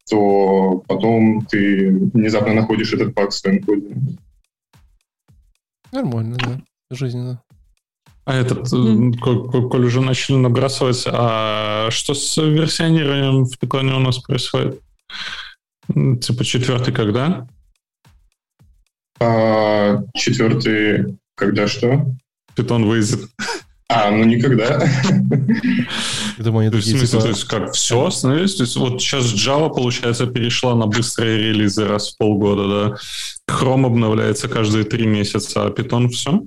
то 0.10 0.84
потом 0.88 1.46
ты 1.46 1.92
внезапно 2.14 2.54
находишь 2.54 2.94
этот 2.94 3.14
баг 3.14 3.32
в 3.32 3.34
своем 3.34 3.64
коде. 3.64 3.96
Нормально, 5.92 6.38
да. 6.38 6.62
Жизненно. 6.92 7.42
А 8.30 8.36
этот, 8.36 8.72
mm. 8.72 9.18
коль 9.18 9.86
уже 9.86 10.02
начали 10.02 10.36
набрасывать, 10.36 11.04
а 11.08 11.90
что 11.90 12.14
с 12.14 12.38
версионированием 12.38 13.46
в 13.46 13.58
питоне 13.58 13.96
у 13.96 14.00
нас 14.00 14.20
происходит? 14.20 14.80
Типа 15.88 16.46
четвертый 16.46 16.94
когда? 16.94 17.48
А, 19.20 20.04
четвертый 20.16 21.18
когда 21.34 21.68
что? 21.68 22.06
Питон 22.56 22.86
выйдет. 22.86 23.22
А, 23.90 24.12
ну 24.12 24.24
никогда. 24.26 24.88
Я 26.38 26.44
думаю, 26.44 26.70
они 26.70 26.80
такие, 26.80 27.00
типа... 27.00 27.24
то 27.24 27.30
есть 27.30 27.46
как, 27.46 27.74
все 27.74 28.06
остановились? 28.06 28.54
То 28.54 28.64
есть 28.64 28.76
вот 28.76 29.02
сейчас 29.02 29.26
Java, 29.34 29.74
получается, 29.74 30.28
перешла 30.28 30.76
на 30.76 30.86
быстрые 30.86 31.40
релизы 31.40 31.88
раз 31.88 32.14
в 32.14 32.18
полгода, 32.20 32.68
да? 32.68 32.98
Chrome 33.52 33.88
обновляется 33.88 34.48
каждые 34.48 34.84
три 34.84 35.08
месяца, 35.08 35.66
а 35.66 35.72
Python 35.72 36.10
все? 36.10 36.44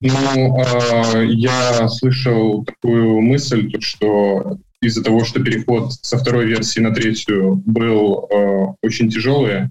Ну, 0.00 0.62
э, 0.62 1.26
я 1.26 1.88
слышал 1.88 2.64
такую 2.64 3.20
мысль, 3.20 3.70
что 3.80 4.58
из-за 4.80 5.02
того, 5.02 5.24
что 5.24 5.42
переход 5.42 5.92
со 5.92 6.18
второй 6.18 6.46
версии 6.46 6.80
на 6.80 6.94
третью 6.94 7.62
был 7.66 8.28
э, 8.30 8.66
очень 8.82 9.10
тяжелый, 9.10 9.70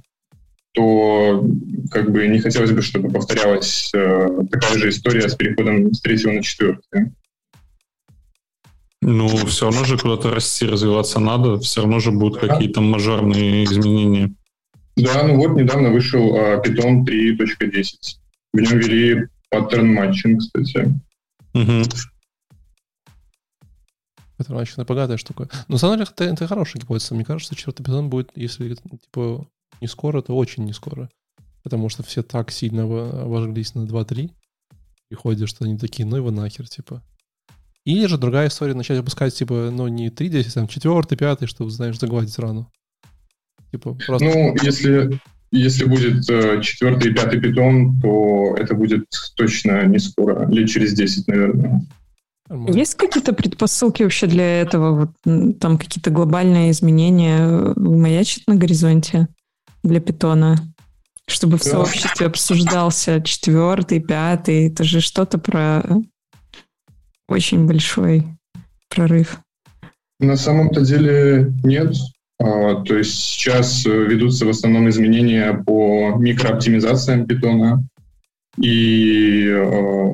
то 0.74 1.44
как 1.90 2.12
бы 2.12 2.28
не 2.28 2.40
хотелось 2.40 2.72
бы, 2.72 2.82
чтобы 2.82 3.10
повторялась 3.10 3.90
э, 3.96 4.28
такая 4.52 4.78
же 4.78 4.90
история 4.90 5.28
с 5.28 5.36
переходом 5.36 5.94
с 5.94 6.02
третьего 6.02 6.34
на 6.34 6.44
четвертый. 6.44 7.14
Ну, 9.02 9.28
все 9.28 9.66
равно 9.66 9.86
же 9.86 9.98
куда-то 9.98 10.32
расти, 10.32 10.66
развиваться 10.66 11.20
надо, 11.20 11.60
все 11.60 11.82
равно 11.82 12.00
же 12.00 12.12
будут 12.12 12.42
да. 12.42 12.48
какие-то 12.48 12.82
мажорные 12.82 13.64
изменения. 13.64 14.34
Да, 14.98 15.24
ну 15.24 15.36
вот 15.36 15.56
недавно 15.56 15.92
вышел 15.92 16.36
э, 16.36 16.62
Python 16.62 17.06
3.10. 17.06 17.94
В 18.54 18.60
нем 18.60 18.80
ввели 18.80 19.28
Pattern 19.50 19.94
matching, 19.94 20.42
кстати. 20.42 20.94
Угу. 21.54 21.84
Pattern 24.38 24.58
matching 24.58 24.88
богатая 24.88 25.18
штука. 25.18 25.50
Но 25.68 25.74
на 25.74 25.78
самом 25.78 25.98
деле 25.98 26.10
это, 26.12 26.24
это 26.26 26.48
хорошая 26.48 26.82
гипотеза. 26.82 27.16
Мне 27.16 27.26
кажется, 27.26 27.56
четвертый 27.56 27.84
эпизод 27.84 28.06
будет, 28.06 28.32
если 28.36 28.74
типа 28.74 29.48
не 29.82 29.88
скоро, 29.88 30.22
то 30.22 30.36
очень 30.36 30.66
не 30.66 30.74
скоро. 30.74 31.10
Потому 31.64 31.90
что 31.90 32.04
все 32.04 32.24
так 32.24 32.52
сильно 32.52 32.84
обожглись 32.84 33.76
на 33.76 33.82
2-3 33.82 34.32
и 35.10 35.16
ходят, 35.16 35.50
что 35.50 35.66
они 35.66 35.78
такие, 35.78 36.06
ну 36.06 36.18
его 36.18 36.32
нахер, 36.32 36.68
типа. 36.68 37.04
Или 37.86 38.06
же 38.08 38.18
другая 38.18 38.50
история, 38.50 38.74
начать 38.74 38.98
выпускать, 38.98 39.34
типа, 39.34 39.70
ну, 39.72 39.88
не 39.88 40.10
3-10, 40.10 40.64
а 40.64 40.68
четвертый, 40.68 41.18
пятый, 41.18 41.46
чтобы, 41.48 41.72
знаешь, 41.72 41.98
загладить 41.98 42.38
рану. 42.38 42.70
Типа, 43.72 43.94
просто... 44.06 44.26
Ну, 44.26 44.56
если 44.62 45.22
если 45.52 45.86
будет 45.86 46.30
э, 46.30 46.62
четвертый 46.62 47.12
и 47.12 47.14
пятый 47.14 47.40
питон, 47.40 48.00
то 48.02 48.56
это 48.58 48.74
будет 48.76 49.06
точно 49.36 49.86
не 49.86 50.00
скоро, 50.00 50.48
лет 50.50 50.70
через 50.70 50.94
10, 50.94 51.28
наверное. 51.28 51.82
Есть 52.68 52.96
какие-то 52.96 53.34
предпосылки 53.34 54.04
вообще 54.04 54.28
для 54.28 54.62
этого? 54.62 55.12
Вот, 55.26 55.60
там 55.60 55.78
какие-то 55.78 56.12
глобальные 56.12 56.72
изменения 56.72 57.40
э, 57.40 57.74
маячат 57.76 58.44
на 58.48 58.56
горизонте 58.56 59.28
для 59.84 60.00
питона? 60.00 60.58
Чтобы 61.30 61.58
в 61.58 61.64
да. 61.64 61.72
сообществе 61.72 62.28
обсуждался 62.28 63.22
четвертый, 63.22 64.00
пятый. 64.00 64.68
Это 64.68 64.86
же 64.86 65.02
что-то 65.02 65.38
про 65.38 65.84
очень 67.28 67.66
большой 67.68 68.26
прорыв. 68.90 69.40
На 70.20 70.38
самом-то 70.38 70.82
деле 70.82 71.54
нет. 71.64 71.94
А, 72.40 72.84
то 72.84 72.98
есть 72.98 73.16
сейчас 73.16 73.86
э, 73.86 73.90
ведутся 73.90 74.46
в 74.46 74.50
основном 74.50 74.90
изменения 74.90 75.54
по 75.66 76.16
микрооптимизациям 76.18 77.26
питона. 77.26 77.84
И 78.62 79.46
э, 79.48 80.14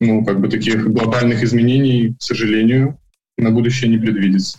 ну, 0.00 0.24
как 0.24 0.40
бы 0.40 0.48
таких 0.48 0.92
глобальных 0.92 1.42
изменений, 1.42 2.14
к 2.18 2.22
сожалению, 2.22 2.98
на 3.38 3.50
будущее 3.50 3.90
не 3.90 3.98
предвидится. 3.98 4.58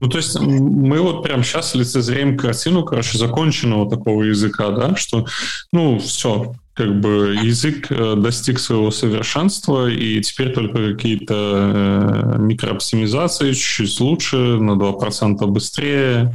Ну, 0.00 0.08
то 0.08 0.18
есть 0.18 0.38
мы 0.40 1.00
вот 1.00 1.22
прямо 1.22 1.44
сейчас 1.44 1.74
лицезреем 1.74 2.36
картину, 2.36 2.84
короче, 2.84 3.18
законченного 3.18 3.88
такого 3.88 4.24
языка, 4.24 4.70
да, 4.70 4.96
что, 4.96 5.26
ну, 5.72 6.00
все, 6.00 6.54
как 6.74 7.00
бы 7.00 7.36
язык 7.42 7.90
э, 7.90 8.14
достиг 8.16 8.58
своего 8.58 8.90
совершенства, 8.90 9.90
и 9.90 10.20
теперь 10.22 10.52
только 10.52 10.92
какие-то 10.94 11.34
э, 11.34 12.38
микрооптимизации 12.38 13.52
чуть-чуть 13.52 14.00
лучше, 14.00 14.36
на 14.36 14.72
2% 14.72 15.46
быстрее. 15.46 16.34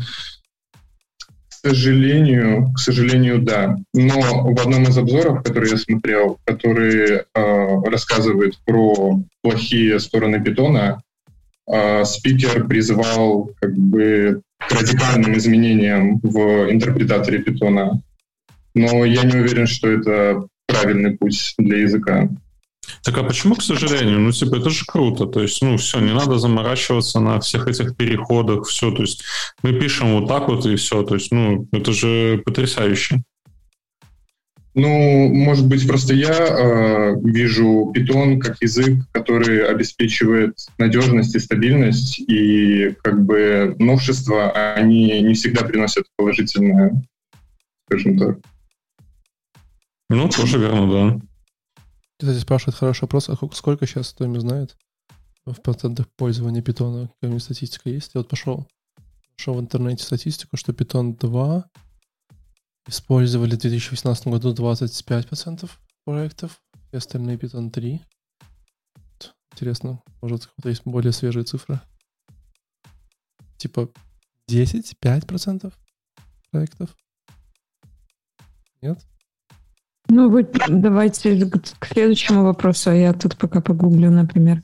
К 1.49 1.69
сожалению, 1.69 2.71
к 2.73 2.79
сожалению, 2.79 3.41
да. 3.41 3.77
Но 3.93 4.53
в 4.53 4.61
одном 4.61 4.83
из 4.83 4.97
обзоров, 4.97 5.43
который 5.43 5.71
я 5.71 5.77
смотрел, 5.77 6.37
который 6.45 7.23
э, 7.33 7.81
рассказывает 7.89 8.59
про 8.63 9.19
плохие 9.41 9.99
стороны 9.99 10.41
питона, 10.43 11.01
э, 11.67 12.05
спикер 12.05 12.67
призывал 12.67 13.49
как 13.59 13.75
бы 13.75 14.41
к 14.59 14.71
радикальным 14.71 15.35
изменениям 15.35 16.19
в 16.21 16.71
интерпретаторе 16.71 17.39
питона 17.39 18.01
но 18.77 19.05
я 19.05 19.23
не 19.23 19.35
уверен, 19.35 19.67
что 19.67 19.89
это 19.89 20.47
правильный 20.67 21.17
путь 21.17 21.55
для 21.57 21.79
языка. 21.79 22.29
Так 23.03 23.17
а 23.17 23.23
почему, 23.23 23.55
к 23.55 23.63
сожалению? 23.63 24.19
Ну, 24.19 24.31
типа, 24.31 24.57
это 24.57 24.69
же 24.69 24.85
круто. 24.85 25.25
То 25.25 25.41
есть, 25.41 25.61
ну, 25.61 25.77
все, 25.77 25.99
не 25.99 26.13
надо 26.13 26.37
заморачиваться 26.37 27.19
на 27.19 27.39
всех 27.39 27.67
этих 27.67 27.95
переходах, 27.95 28.67
все. 28.67 28.91
То 28.91 29.01
есть, 29.01 29.23
мы 29.63 29.73
пишем 29.73 30.19
вот 30.19 30.27
так 30.27 30.47
вот 30.47 30.65
и 30.65 30.75
все. 30.75 31.03
То 31.03 31.15
есть, 31.15 31.31
ну, 31.31 31.67
это 31.71 31.91
же 31.91 32.41
потрясающе. 32.45 33.23
Ну, 34.73 35.33
может 35.33 35.67
быть, 35.67 35.87
просто 35.87 36.13
я 36.13 36.33
э, 36.33 37.15
вижу 37.23 37.91
Python 37.95 38.37
как 38.37 38.61
язык, 38.61 38.99
который 39.11 39.67
обеспечивает 39.67 40.55
надежность 40.77 41.35
и 41.35 41.39
стабильность, 41.39 42.19
и 42.19 42.95
как 43.01 43.25
бы 43.25 43.75
новшества, 43.79 44.51
они 44.75 45.21
не 45.21 45.33
всегда 45.33 45.63
приносят 45.63 46.05
положительное, 46.15 47.01
скажем 47.87 48.19
так. 48.19 48.37
Ну, 50.09 50.29
тоже 50.29 50.57
верно, 50.57 50.91
да. 50.91 51.21
Кстати, 52.19 52.39
спрашивает 52.39 52.77
хороший 52.77 53.01
вопрос, 53.01 53.29
а 53.29 53.35
сколько 53.53 53.85
сейчас 53.85 54.13
кто-нибудь 54.13 54.41
знает 54.41 54.77
в 55.45 55.61
процентах 55.61 56.07
пользования 56.15 56.61
питона? 56.61 57.09
Какая-нибудь 57.15 57.43
статистика 57.43 57.89
есть? 57.89 58.11
Я 58.13 58.21
вот 58.21 58.29
пошел, 58.29 58.67
пошел 59.35 59.55
в 59.55 59.59
интернете 59.59 60.03
статистику, 60.03 60.57
что 60.57 60.73
питон 60.73 61.15
2 61.15 61.69
использовали 62.87 63.55
в 63.55 63.59
2018 63.59 64.27
году 64.27 64.53
25% 64.53 65.69
проектов, 66.05 66.61
и 66.91 66.97
остальные 66.97 67.37
питон 67.37 67.69
3. 67.69 68.01
Интересно, 69.51 70.01
может, 70.21 70.45
какие-то 70.45 70.69
есть 70.69 70.83
более 70.85 71.11
свежие 71.11 71.43
цифры? 71.43 71.81
Типа 73.57 73.89
10-5% 74.49 75.73
проектов? 76.51 76.95
Нет? 78.81 79.05
Ну, 80.09 80.29
вы 80.29 80.47
давайте 80.69 81.49
к 81.79 81.85
следующему 81.85 82.43
вопросу, 82.43 82.91
а 82.91 82.95
я 82.95 83.13
тут 83.13 83.37
пока 83.37 83.61
погуглю, 83.61 84.09
например. 84.09 84.61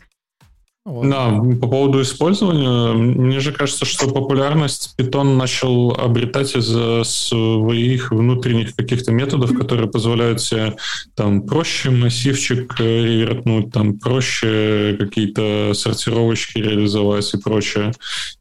Да, 0.85 1.29
по 1.61 1.67
поводу 1.69 2.01
использования, 2.01 2.91
мне 2.91 3.39
же 3.39 3.53
кажется, 3.53 3.85
что 3.85 4.09
популярность 4.09 4.95
Python 4.97 5.37
начал 5.37 5.91
обретать 5.91 6.57
из-за 6.57 7.05
своих 7.05 8.11
внутренних 8.11 8.75
каких-то 8.75 9.13
методов, 9.13 9.57
которые 9.57 9.89
позволяют 9.89 10.41
себе 10.41 10.75
там 11.15 11.43
проще 11.43 11.89
массивчик 11.89 12.77
ревертнуть, 12.81 13.71
там 13.71 13.97
проще 13.97 14.97
какие-то 14.99 15.71
сортировочки 15.73 16.57
реализовать 16.57 17.33
и 17.33 17.37
прочее. 17.37 17.93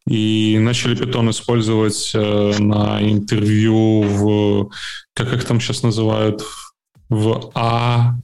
И 0.08 0.58
начали 0.60 0.96
Python 0.96 1.30
использовать 1.30 2.10
э, 2.12 2.54
на 2.58 2.98
интервью 3.08 4.02
в, 4.02 4.70
как 5.14 5.32
их 5.32 5.44
там 5.44 5.60
сейчас 5.60 5.84
называют, 5.84 6.40
в 6.40 6.71
А... 7.55 8.14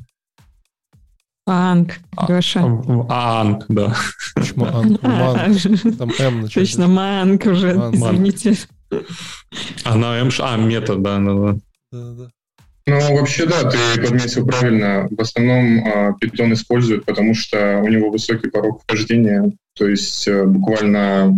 Анг, 1.46 1.98
Леша. 2.28 2.62
В 2.66 3.06
Анг, 3.10 3.64
да. 3.68 3.94
Почему 4.34 4.66
Анг? 4.66 5.02
Манг. 5.02 5.98
Там 5.98 6.12
М 6.18 6.42
начали. 6.42 6.64
Точно, 6.64 6.88
Манг 6.88 7.46
уже, 7.46 7.74
Манг. 7.74 7.94
извините. 7.94 8.56
А 9.84 9.96
на 9.96 10.18
М... 10.18 10.30
А, 10.40 10.56
метод, 10.56 11.02
да, 11.02 11.18
да, 11.18 11.54
да. 11.92 12.30
Ну, 12.86 13.16
вообще, 13.18 13.44
да, 13.46 13.70
ты 13.70 13.78
подметил 14.00 14.46
правильно. 14.46 15.08
В 15.10 15.20
основном 15.20 15.86
а, 15.86 16.12
Python 16.12 16.54
используют, 16.54 17.04
потому 17.04 17.34
что 17.34 17.80
у 17.82 17.88
него 17.88 18.10
высокий 18.10 18.48
порог 18.48 18.82
вхождения. 18.82 19.52
То 19.76 19.86
есть 19.86 20.26
э, 20.26 20.44
буквально 20.44 21.36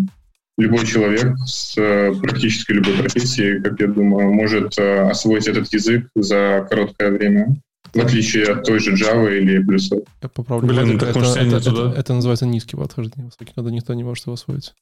любой 0.60 0.86
человек 0.86 1.36
с 1.46 1.76
э, 1.78 2.12
практически 2.20 2.72
любой 2.72 2.94
профессией, 2.98 3.62
как 3.62 3.80
я 3.80 3.88
думаю, 3.88 4.32
может 4.32 4.78
э, 4.78 5.08
освоить 5.08 5.48
этот 5.48 5.72
язык 5.72 6.08
за 6.14 6.66
короткое 6.68 7.10
время. 7.10 7.56
В 7.92 7.98
отличие 7.98 8.44
от 8.44 8.62
той 8.64 8.78
же 8.78 8.94
Java 8.94 9.36
или 9.36 9.62
плюсов. 9.64 10.00
Я 10.22 10.28
поправлю. 10.28 10.68
Блин, 10.68 10.96
это, 10.96 11.06
это, 11.06 11.18
это, 11.18 11.56
это, 11.56 11.94
это 11.96 12.14
называется 12.14 12.46
низкий 12.46 12.76
подхождение 12.76 13.26
высокий, 13.26 13.52
когда 13.52 13.70
никто 13.70 13.94
не 13.94 14.04
может 14.04 14.26
его 14.26 14.34
освоить. 14.34 14.74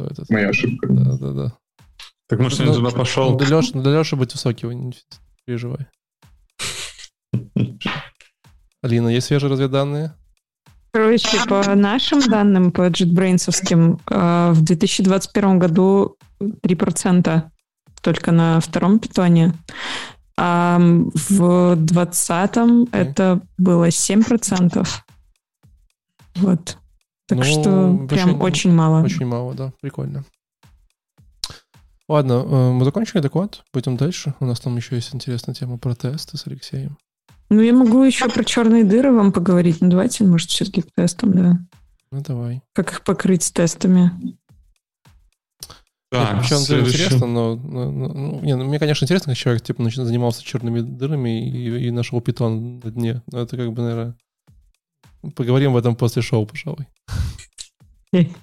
Это, 0.00 0.24
Моя 0.28 0.48
ошибка. 0.48 0.88
Да, 0.90 1.16
да, 1.16 1.32
да. 1.32 1.58
Так 2.28 2.40
может, 2.40 2.58
я 2.58 2.66
ну, 2.66 2.74
туда 2.74 2.90
пошел? 2.90 3.30
Ну, 3.30 3.38
для 3.38 3.56
Леши, 3.56 3.72
для 3.72 3.98
Леши 3.98 4.16
быть 4.16 4.32
высоким, 4.32 4.70
не 4.70 4.94
переживай. 5.44 5.86
Алина, 8.82 9.08
есть 9.08 9.28
свежие 9.28 9.50
разведданные? 9.50 10.12
Короче, 10.96 11.44
по 11.46 11.74
нашим 11.74 12.20
данным, 12.20 12.72
по 12.72 12.88
JetBrains, 12.88 13.98
э, 14.10 14.52
в 14.52 14.62
2021 14.62 15.58
году 15.58 16.16
3% 16.40 17.42
только 18.00 18.32
на 18.32 18.60
втором 18.60 18.98
питоне. 18.98 19.52
А 20.38 20.78
в 20.78 21.76
2020 21.76 22.56
okay. 22.56 22.88
это 22.92 23.42
было 23.58 23.88
7%. 23.88 24.88
Вот. 26.36 26.78
Так 27.28 27.38
ну, 27.38 27.44
что 27.44 28.06
прям 28.08 28.30
очень, 28.30 28.40
очень 28.40 28.72
мало. 28.72 29.02
Очень 29.02 29.26
мало, 29.26 29.52
да. 29.52 29.72
Прикольно. 29.82 30.24
Ладно, 32.08 32.32
э, 32.32 32.72
мы 32.72 32.84
закончили 32.86 33.20
доклад. 33.20 33.64
Пойдем 33.70 33.98
дальше. 33.98 34.32
У 34.40 34.46
нас 34.46 34.60
там 34.60 34.74
еще 34.78 34.94
есть 34.94 35.14
интересная 35.14 35.54
тема 35.54 35.76
про 35.76 35.94
тесты 35.94 36.38
с 36.38 36.46
Алексеем. 36.46 36.96
Ну, 37.48 37.60
я 37.60 37.72
могу 37.72 38.02
еще 38.02 38.28
про 38.28 38.44
черные 38.44 38.84
дыры 38.84 39.12
вам 39.12 39.32
поговорить. 39.32 39.80
Ну, 39.80 39.88
давайте, 39.88 40.24
может, 40.24 40.50
все-таки 40.50 40.82
к 40.82 40.92
тестам, 40.92 41.32
да. 41.32 41.58
Ну, 42.10 42.20
давай. 42.20 42.62
Как 42.72 42.92
их 42.92 43.04
покрыть 43.04 43.52
тестами? 43.52 44.10
Да, 46.10 46.38
причем 46.40 46.58
следующий... 46.58 47.04
интересно, 47.04 47.26
но, 47.26 47.56
но, 47.56 47.90
но 47.90 48.08
ну, 48.08 48.40
не, 48.40 48.56
ну, 48.56 48.64
мне, 48.64 48.78
конечно, 48.78 49.04
интересно, 49.04 49.32
как 49.32 49.38
человек 49.38 49.62
типа 49.62 49.88
занимался 49.90 50.44
черными 50.44 50.80
дырами 50.80 51.48
и, 51.48 51.88
и 51.88 51.90
нашел 51.90 52.20
питон 52.20 52.78
на 52.78 52.90
дне. 52.90 53.22
Но 53.30 53.40
это 53.40 53.56
как 53.56 53.72
бы, 53.72 53.82
наверное, 53.82 54.16
поговорим 55.34 55.72
об 55.72 55.76
этом 55.76 55.96
после 55.96 56.22
шоу, 56.22 56.46
пожалуй. 56.46 56.86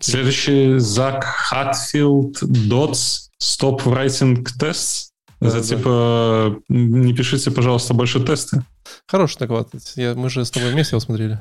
Следующий 0.00 0.78
Зак 0.78 1.22
Хатфилд 1.22 2.38
Дотс 2.40 3.28
Stop 3.40 3.84
Writing 3.84 4.44
Tests. 4.58 5.11
Это 5.42 5.56
да, 5.56 5.60
типа, 5.60 6.62
не 6.68 7.12
пишите, 7.12 7.50
пожалуйста, 7.50 7.94
больше 7.94 8.20
тесты. 8.20 8.62
Хороший 9.08 9.38
доклад. 9.38 9.68
Я, 9.96 10.14
мы 10.14 10.30
же 10.30 10.44
с 10.44 10.50
тобой 10.50 10.70
вместе 10.70 10.92
его 10.92 11.00
смотрели. 11.00 11.40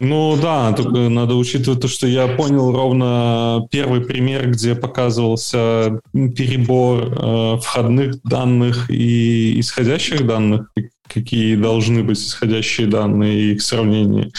Ну 0.00 0.36
да, 0.40 0.72
только 0.72 1.08
надо 1.08 1.36
учитывать 1.36 1.80
то, 1.80 1.86
что 1.86 2.06
я 2.06 2.26
понял 2.26 2.72
ровно 2.72 3.68
первый 3.70 4.00
пример, 4.00 4.50
где 4.50 4.74
показывался 4.74 6.00
перебор 6.12 7.04
э, 7.04 7.58
входных 7.60 8.20
данных 8.22 8.90
и 8.90 9.60
исходящих 9.60 10.26
данных, 10.26 10.68
какие 11.06 11.54
должны 11.54 12.02
быть 12.02 12.18
исходящие 12.18 12.88
данные 12.88 13.38
и 13.38 13.52
их 13.52 13.62
сравнение. 13.62 14.32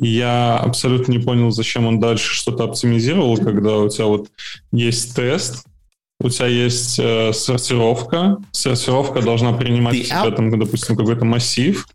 И 0.00 0.06
я 0.06 0.56
абсолютно 0.56 1.12
не 1.12 1.18
понял, 1.18 1.50
зачем 1.50 1.86
он 1.86 2.00
дальше 2.00 2.32
что-то 2.32 2.64
оптимизировал, 2.64 3.36
когда 3.36 3.78
у 3.78 3.88
тебя 3.90 4.06
вот 4.06 4.28
есть 4.70 5.14
тест, 5.14 5.66
у 6.22 6.30
тебя 6.30 6.46
есть 6.46 6.98
э, 6.98 7.32
сортировка. 7.32 8.38
Сортировка 8.52 9.20
должна 9.20 9.52
принимать 9.52 9.96
в 9.96 10.06
себя, 10.06 10.30
там, 10.30 10.56
допустим, 10.58 10.96
какой-то 10.96 11.24
массив, 11.24 11.86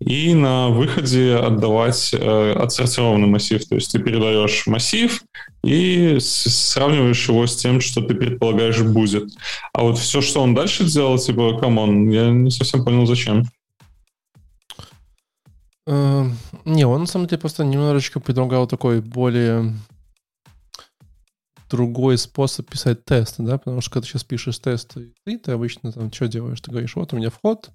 и 0.00 0.34
на 0.34 0.68
выходе 0.68 1.36
отдавать 1.36 2.10
э, 2.14 2.52
отсортированный 2.52 3.26
массив. 3.26 3.64
То 3.66 3.74
есть 3.74 3.92
ты 3.92 3.98
передаешь 3.98 4.66
массив 4.66 5.22
и 5.62 6.16
сравниваешь 6.20 7.28
его 7.28 7.46
с 7.46 7.56
тем, 7.56 7.80
что 7.80 8.00
ты 8.00 8.14
предполагаешь 8.14 8.80
будет. 8.80 9.30
А 9.72 9.82
вот 9.82 9.98
все, 9.98 10.20
что 10.20 10.42
он 10.42 10.54
дальше 10.54 10.84
делал, 10.84 11.18
типа, 11.18 11.58
come 11.58 11.88
on, 11.88 12.10
я 12.10 12.30
не 12.30 12.50
совсем 12.50 12.84
понял, 12.84 13.06
зачем. 13.06 13.44
Э, 15.86 16.24
не, 16.64 16.86
он 16.86 17.02
на 17.02 17.06
самом 17.06 17.26
деле 17.26 17.40
просто 17.40 17.64
немножечко 17.64 18.18
предлагал 18.18 18.66
такой 18.66 19.02
более 19.02 19.74
другой 21.74 22.18
способ 22.18 22.68
писать 22.68 23.04
тесты, 23.04 23.42
да, 23.42 23.58
потому 23.58 23.80
что 23.80 23.90
когда 23.90 24.02
ты 24.04 24.08
сейчас 24.08 24.24
пишешь 24.24 24.58
тесты, 24.58 25.12
ты, 25.24 25.38
ты 25.38 25.52
обычно 25.52 25.92
там 25.92 26.12
что 26.12 26.28
делаешь? 26.28 26.60
Ты 26.60 26.70
говоришь, 26.70 26.96
вот 26.96 27.12
у 27.12 27.16
меня 27.16 27.30
вход, 27.30 27.70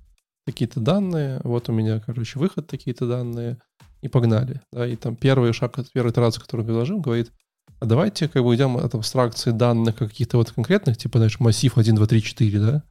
такие-то 0.46 0.80
данные, 0.80 1.42
вот 1.44 1.70
у 1.70 1.72
меня, 1.72 2.00
короче, 2.00 2.40
выход, 2.40 2.68
такие-то 2.68 3.08
данные, 3.08 3.58
и 4.02 4.08
погнали, 4.08 4.62
да, 4.72 4.88
и 4.88 4.96
там 4.96 5.16
первый 5.16 5.54
шаг, 5.54 5.78
первая 5.94 6.12
итерация, 6.12 6.42
которую 6.42 6.66
предложил, 6.66 7.00
говорит, 7.00 7.32
а 7.80 7.86
давайте 7.86 8.28
как 8.28 8.44
бы 8.44 8.56
идем 8.56 8.78
от 8.78 8.96
абстракции 8.96 9.52
данных 9.52 9.98
каких-то 9.98 10.38
вот 10.38 10.52
конкретных, 10.52 10.98
типа, 10.98 11.20
знаешь, 11.20 11.40
массив 11.40 11.78
1, 11.78 11.96
2, 11.96 12.08
3, 12.08 12.22
4, 12.22 12.60
да, 12.60 12.84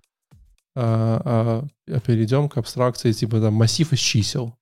а, 0.81 1.21
а, 1.25 1.95
а 1.97 2.01
перейдем 2.01 2.49
к 2.49 2.57
абстракции 2.57 3.11
типа 3.11 3.41
там 3.41 3.55
массив 3.55 3.93
из 3.93 3.99
чисел. 3.99 4.55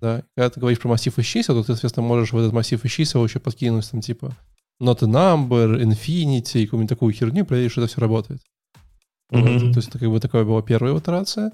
Да? 0.00 0.22
Когда 0.36 0.50
ты 0.50 0.60
говоришь 0.60 0.78
про 0.78 0.88
массив 0.88 1.18
из 1.18 1.26
чисел, 1.26 1.56
то 1.56 1.62
ты, 1.62 1.72
соответственно, 1.72 2.06
можешь 2.06 2.32
в 2.32 2.38
этот 2.38 2.52
массив 2.52 2.84
из 2.84 2.90
чисел 2.92 3.24
еще 3.24 3.40
подкинуть 3.40 3.90
там 3.90 4.00
типа 4.00 4.32
not 4.80 5.02
a 5.02 5.06
number, 5.06 5.80
infinity, 5.80 6.62
и 6.62 6.64
какую-нибудь 6.66 6.88
такую 6.88 7.12
херню, 7.12 7.44
проверить, 7.44 7.72
что 7.72 7.82
это 7.82 7.90
все 7.90 8.00
работает. 8.00 8.40
Mm-hmm. 9.32 9.58
Вот. 9.58 9.72
То 9.72 9.78
есть 9.78 9.88
это 9.88 9.98
как 9.98 10.10
бы 10.10 10.20
такая 10.20 10.44
была 10.44 10.62
первая 10.62 10.98
итерация. 10.98 11.52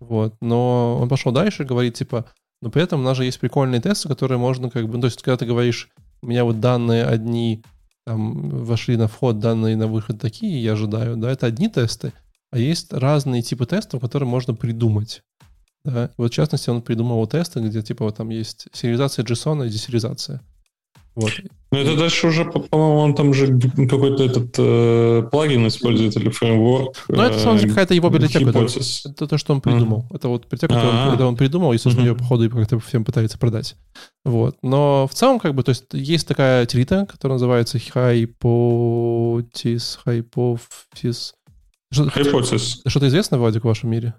Вот. 0.00 0.34
Но 0.40 0.98
он 1.00 1.08
пошел 1.08 1.32
дальше 1.32 1.62
и 1.62 1.66
говорит, 1.66 1.94
типа, 1.94 2.26
но 2.62 2.70
при 2.70 2.82
этом 2.82 3.00
у 3.00 3.04
нас 3.04 3.16
же 3.16 3.24
есть 3.24 3.40
прикольные 3.40 3.80
тесты, 3.80 4.08
которые 4.08 4.38
можно 4.38 4.70
как 4.70 4.88
бы... 4.88 4.94
Ну, 4.94 5.02
то 5.02 5.06
есть 5.06 5.22
когда 5.22 5.36
ты 5.36 5.46
говоришь, 5.46 5.90
у 6.22 6.26
меня 6.26 6.44
вот 6.44 6.60
данные 6.60 7.04
одни 7.04 7.62
там 8.06 8.64
вошли 8.64 8.96
на 8.96 9.08
вход, 9.08 9.38
данные 9.38 9.76
на 9.76 9.86
выход 9.86 10.20
такие, 10.20 10.62
я 10.62 10.72
ожидаю, 10.72 11.16
да, 11.16 11.30
это 11.30 11.46
одни 11.46 11.68
тесты, 11.68 12.12
а 12.50 12.58
есть 12.58 12.92
разные 12.92 13.42
типы 13.42 13.66
тестов, 13.66 14.00
которые 14.00 14.28
можно 14.28 14.54
придумать. 14.54 15.22
Да? 15.84 16.10
Вот 16.16 16.30
в 16.30 16.34
частности, 16.34 16.70
он 16.70 16.82
придумал 16.82 17.26
тесты, 17.26 17.60
где 17.60 17.82
типа 17.82 18.04
вот 18.04 18.16
там 18.16 18.30
есть 18.30 18.68
сериализация 18.72 19.24
JSON 19.24 19.66
и 19.66 19.70
десериализация. 19.70 20.40
Вот. 21.14 21.30
Ну, 21.70 21.78
это 21.78 21.96
дальше 21.96 22.26
уже, 22.28 22.44
по-моему, 22.44 22.98
он 22.98 23.14
там 23.14 23.32
же 23.34 23.58
какой-то 23.58 24.24
этот 24.24 24.54
э, 24.58 25.22
плагин 25.30 25.66
использует 25.66 26.16
или 26.16 26.28
фреймворк. 26.28 27.04
Ну, 27.08 27.22
это, 27.22 27.38
собственно, 27.38 27.68
какая-то 27.68 27.94
его 27.94 28.10
библиотека. 28.10 28.50
Это, 28.50 28.60
это 28.60 29.26
то, 29.26 29.38
что 29.38 29.54
он 29.54 29.60
придумал. 29.60 30.06
Uh-huh. 30.10 30.16
Это 30.16 30.28
вот 30.28 30.44
библиотека, 30.44 30.74
которую 30.74 31.28
он 31.28 31.36
придумал, 31.36 31.72
и, 31.72 31.78
собственно, 31.78 32.06
uh-huh. 32.06 32.10
ее, 32.10 32.16
походу, 32.16 32.50
как-то 32.50 32.78
всем 32.78 33.04
пытается 33.04 33.38
продать. 33.38 33.74
Вот. 34.24 34.56
Но 34.62 35.08
в 35.10 35.14
целом, 35.14 35.40
как 35.40 35.54
бы, 35.54 35.64
то 35.64 35.70
есть, 35.70 35.86
есть 35.92 36.28
такая 36.28 36.66
трита, 36.66 37.06
которая 37.06 37.36
называется 37.36 37.78
Hypothesis, 37.78 39.98
Hypothesis. 40.06 41.32
Hypothesis. 41.92 42.80
Что-то 42.86 43.08
известно, 43.08 43.38
Владик, 43.38 43.62
в 43.62 43.66
вашем 43.66 43.90
мире? 43.90 44.14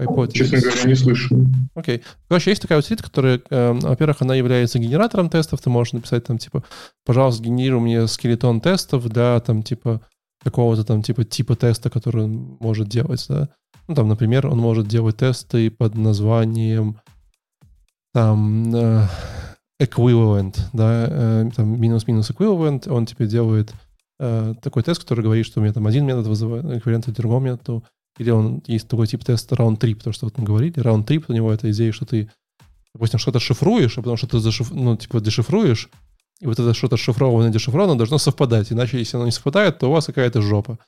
Hypothesis. 0.00 0.32
Честно 0.32 0.60
говоря, 0.60 0.84
не 0.84 0.94
слышу. 0.94 1.46
Окей. 1.74 1.98
Okay. 1.98 2.02
Короче, 2.28 2.50
есть 2.50 2.62
такая 2.62 2.78
утилита, 2.78 3.02
которая, 3.02 3.40
э, 3.50 3.72
во-первых, 3.72 4.22
она 4.22 4.34
является 4.34 4.78
генератором 4.78 5.28
тестов. 5.28 5.60
Ты 5.60 5.70
можешь 5.70 5.92
написать 5.92 6.24
там, 6.24 6.38
типа, 6.38 6.64
пожалуйста, 7.04 7.44
генерируй 7.44 7.80
мне 7.80 8.06
скелетон 8.06 8.60
тестов 8.60 9.08
для, 9.08 9.38
там, 9.40 9.62
типа, 9.62 10.00
какого-то 10.42 10.84
там, 10.84 11.02
типа, 11.02 11.24
типа 11.24 11.56
теста, 11.56 11.90
который 11.90 12.24
он 12.24 12.56
может 12.60 12.88
делать, 12.88 13.24
да. 13.28 13.48
Ну, 13.88 13.94
там, 13.94 14.08
например, 14.08 14.46
он 14.46 14.58
может 14.58 14.88
делать 14.88 15.18
тесты 15.18 15.70
под 15.70 15.96
названием, 15.96 16.98
там, 18.14 18.74
э, 18.74 19.06
equivalent, 19.80 20.58
да, 20.72 21.06
э, 21.10 21.50
там, 21.54 21.80
минус-минус 21.80 22.30
equivalent, 22.30 22.88
он 22.88 23.06
тебе 23.06 23.26
делает 23.26 23.72
э, 24.18 24.54
такой 24.62 24.82
тест, 24.82 25.02
который 25.02 25.24
говорит, 25.24 25.46
что 25.46 25.60
у 25.60 25.62
меня 25.62 25.72
там 25.72 25.86
один 25.86 26.06
метод 26.06 26.26
вызывает 26.26 26.64
эквивалент 26.64 27.08
другому 27.10 27.46
методу, 27.46 27.84
или 28.20 28.30
он 28.30 28.62
есть 28.66 28.86
такой 28.86 29.06
тип 29.06 29.24
теста 29.24 29.54
round-trip, 29.54 29.96
потому 29.96 30.12
что 30.12 30.26
вот 30.26 30.36
мы 30.36 30.44
говорили, 30.44 30.74
round-trip, 30.74 31.24
у 31.28 31.32
него 31.32 31.50
это 31.50 31.70
идея, 31.70 31.90
что 31.90 32.04
ты, 32.04 32.30
допустим, 32.92 33.18
что-то 33.18 33.40
шифруешь, 33.40 33.96
а 33.96 34.02
потому 34.02 34.18
что 34.18 34.26
ты 34.26 34.40
зашиф... 34.40 34.70
ну, 34.72 34.94
типа, 34.94 35.20
дешифруешь, 35.20 35.88
и 36.42 36.46
вот 36.46 36.58
это 36.58 36.74
что-то 36.74 36.98
шифрованное, 36.98 37.50
дешифрованное 37.50 37.96
должно 37.96 38.18
совпадать. 38.18 38.70
Иначе, 38.72 38.98
если 38.98 39.16
оно 39.16 39.24
не 39.24 39.32
совпадает, 39.32 39.78
то 39.78 39.88
у 39.88 39.92
вас 39.92 40.04
какая-то 40.04 40.42
жопа 40.42 40.78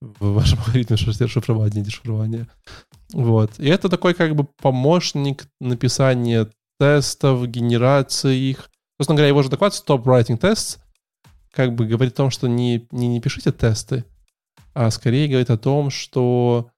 в 0.00 0.32
вашем 0.32 0.58
алгоритме 0.66 0.96
шифрования 0.96 1.82
дешифрования. 1.82 2.48
Вот. 3.12 3.58
И 3.58 3.68
это 3.68 3.90
такой 3.90 4.14
как 4.14 4.34
бы 4.34 4.44
помощник 4.44 5.46
написания 5.60 6.48
тестов, 6.78 7.46
генерации 7.48 8.50
их. 8.50 8.70
Собственно 8.98 9.16
говоря, 9.16 9.28
его 9.28 9.42
же 9.42 9.50
доклад 9.50 9.74
Stop 9.74 10.04
Writing 10.04 10.40
Tests 10.40 10.78
как 11.52 11.74
бы 11.74 11.84
говорит 11.84 12.14
о 12.14 12.16
том, 12.16 12.30
что 12.30 12.48
не, 12.48 12.86
не, 12.92 13.08
не 13.08 13.20
пишите 13.20 13.52
тесты, 13.52 14.04
а 14.74 14.90
скорее 14.90 15.28
говорит 15.28 15.50
о 15.50 15.58
том, 15.58 15.90
что 15.90 16.70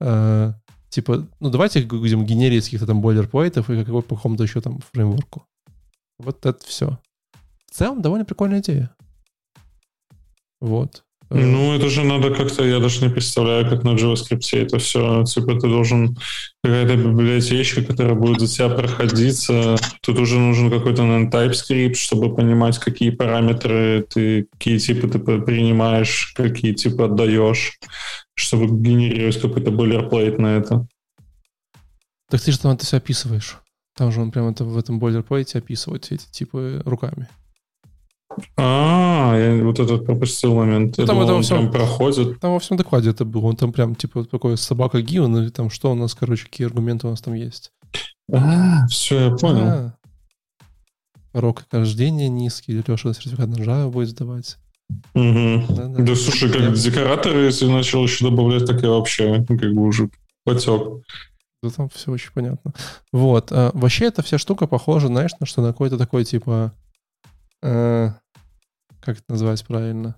э, 0.00 0.52
типа, 0.88 1.26
ну 1.40 1.50
давайте 1.50 1.82
будем 1.82 2.24
генерить 2.24 2.64
каких-то 2.64 2.86
там 2.86 3.00
бойлерплейтов 3.00 3.70
и 3.70 3.84
какой 3.84 4.02
по 4.02 4.16
какому-то 4.16 4.44
еще 4.44 4.60
там 4.60 4.80
фреймворку. 4.92 5.46
Вот 6.18 6.44
это 6.46 6.58
все. 6.66 6.98
В 7.66 7.74
целом 7.74 8.02
довольно 8.02 8.24
прикольная 8.24 8.60
идея. 8.60 8.90
Вот. 10.60 11.02
Ну, 11.28 11.74
это 11.74 11.88
же 11.90 12.04
надо 12.04 12.30
как-то, 12.30 12.64
я 12.64 12.78
даже 12.78 13.04
не 13.04 13.12
представляю, 13.12 13.68
как 13.68 13.82
на 13.82 13.94
JavaScript 13.94 14.48
это 14.52 14.78
все. 14.78 15.24
Типа 15.24 15.58
ты 15.58 15.68
должен 15.68 16.16
какая-то 16.62 16.96
библиотечка, 16.96 17.82
которая 17.82 18.14
будет 18.14 18.40
за 18.40 18.46
тебя 18.46 18.68
проходиться. 18.68 19.76
Тут 20.02 20.20
уже 20.20 20.38
нужен 20.38 20.70
какой-то, 20.70 21.02
наверное, 21.02 21.30
TypeScript, 21.30 21.94
чтобы 21.94 22.34
понимать, 22.34 22.78
какие 22.78 23.10
параметры 23.10 24.06
ты, 24.08 24.46
какие 24.52 24.78
типы 24.78 25.08
ты 25.08 25.18
принимаешь, 25.18 26.32
какие 26.36 26.74
типы 26.74 27.04
отдаешь, 27.04 27.80
чтобы 28.36 28.66
генерировать 28.66 29.40
какой-то 29.40 29.70
бойлерплейт 29.70 30.38
на 30.38 30.58
это. 30.58 30.86
Так 32.28 32.40
ты 32.40 32.52
же 32.52 32.58
там 32.58 32.72
это 32.72 32.84
все 32.84 32.98
описываешь. 32.98 33.58
Там 33.96 34.12
же 34.12 34.20
он 34.20 34.30
прямо 34.30 34.50
это, 34.50 34.64
в 34.64 34.76
этом 34.76 34.98
бойлерплейте 34.98 35.58
описывает 35.58 36.04
все 36.04 36.16
эти 36.16 36.30
типы 36.30 36.82
руками. 36.84 37.28
А, 38.56 39.34
я 39.36 39.64
вот 39.64 39.78
этот 39.80 40.04
пропустил 40.04 40.54
момент. 40.54 40.98
Ну, 40.98 41.06
там 41.06 41.20
это 41.20 41.32
во 41.32 41.40
всем 41.40 41.70
проходит. 41.70 42.38
Там 42.40 42.52
во 42.52 42.58
всем 42.58 42.76
докладе 42.76 43.10
это 43.10 43.24
было. 43.24 43.46
Он 43.46 43.56
там 43.56 43.72
прям 43.72 43.94
типа 43.94 44.24
такой 44.24 44.58
собака 44.58 45.00
Гивен, 45.00 45.36
или 45.38 45.48
там 45.48 45.70
что 45.70 45.92
у 45.92 45.94
нас, 45.94 46.14
короче, 46.14 46.44
какие 46.44 46.66
аргументы 46.66 47.06
у 47.06 47.10
нас 47.10 47.22
там 47.22 47.32
есть. 47.32 47.72
А, 48.30 48.86
все, 48.88 49.30
я 49.30 49.30
понял. 49.30 49.66
А. 49.66 49.96
Порог 51.32 51.64
рождения 51.70 52.28
низкий, 52.28 52.72
Леша 52.72 53.14
сертификат 53.14 53.48
на 53.48 53.56
Java 53.56 53.90
будет 53.90 54.10
сдавать. 54.10 54.58
Угу. 55.14 55.74
Да, 55.74 55.88
да. 55.88 56.02
да, 56.02 56.14
слушай, 56.14 56.50
как 56.50 56.60
я... 56.60 56.70
декораторы, 56.70 57.44
если 57.46 57.66
начал 57.66 58.02
еще 58.04 58.28
добавлять, 58.28 58.66
так 58.66 58.82
и 58.82 58.86
вообще 58.86 59.44
как 59.46 59.72
бы 59.72 59.82
уже 59.82 60.10
потек. 60.44 61.02
Да 61.62 61.70
там 61.70 61.88
все 61.88 62.12
очень 62.12 62.30
понятно. 62.32 62.72
Вот. 63.12 63.50
А, 63.50 63.70
вообще 63.74 64.06
эта 64.06 64.22
вся 64.22 64.38
штука 64.38 64.66
похожа, 64.66 65.08
знаешь, 65.08 65.32
на 65.40 65.46
что 65.46 65.62
на 65.62 65.68
какой-то 65.68 65.98
такой 65.98 66.24
типа... 66.24 66.72
Э, 67.62 68.10
как 69.00 69.18
это 69.18 69.24
называть 69.28 69.64
правильно? 69.64 70.16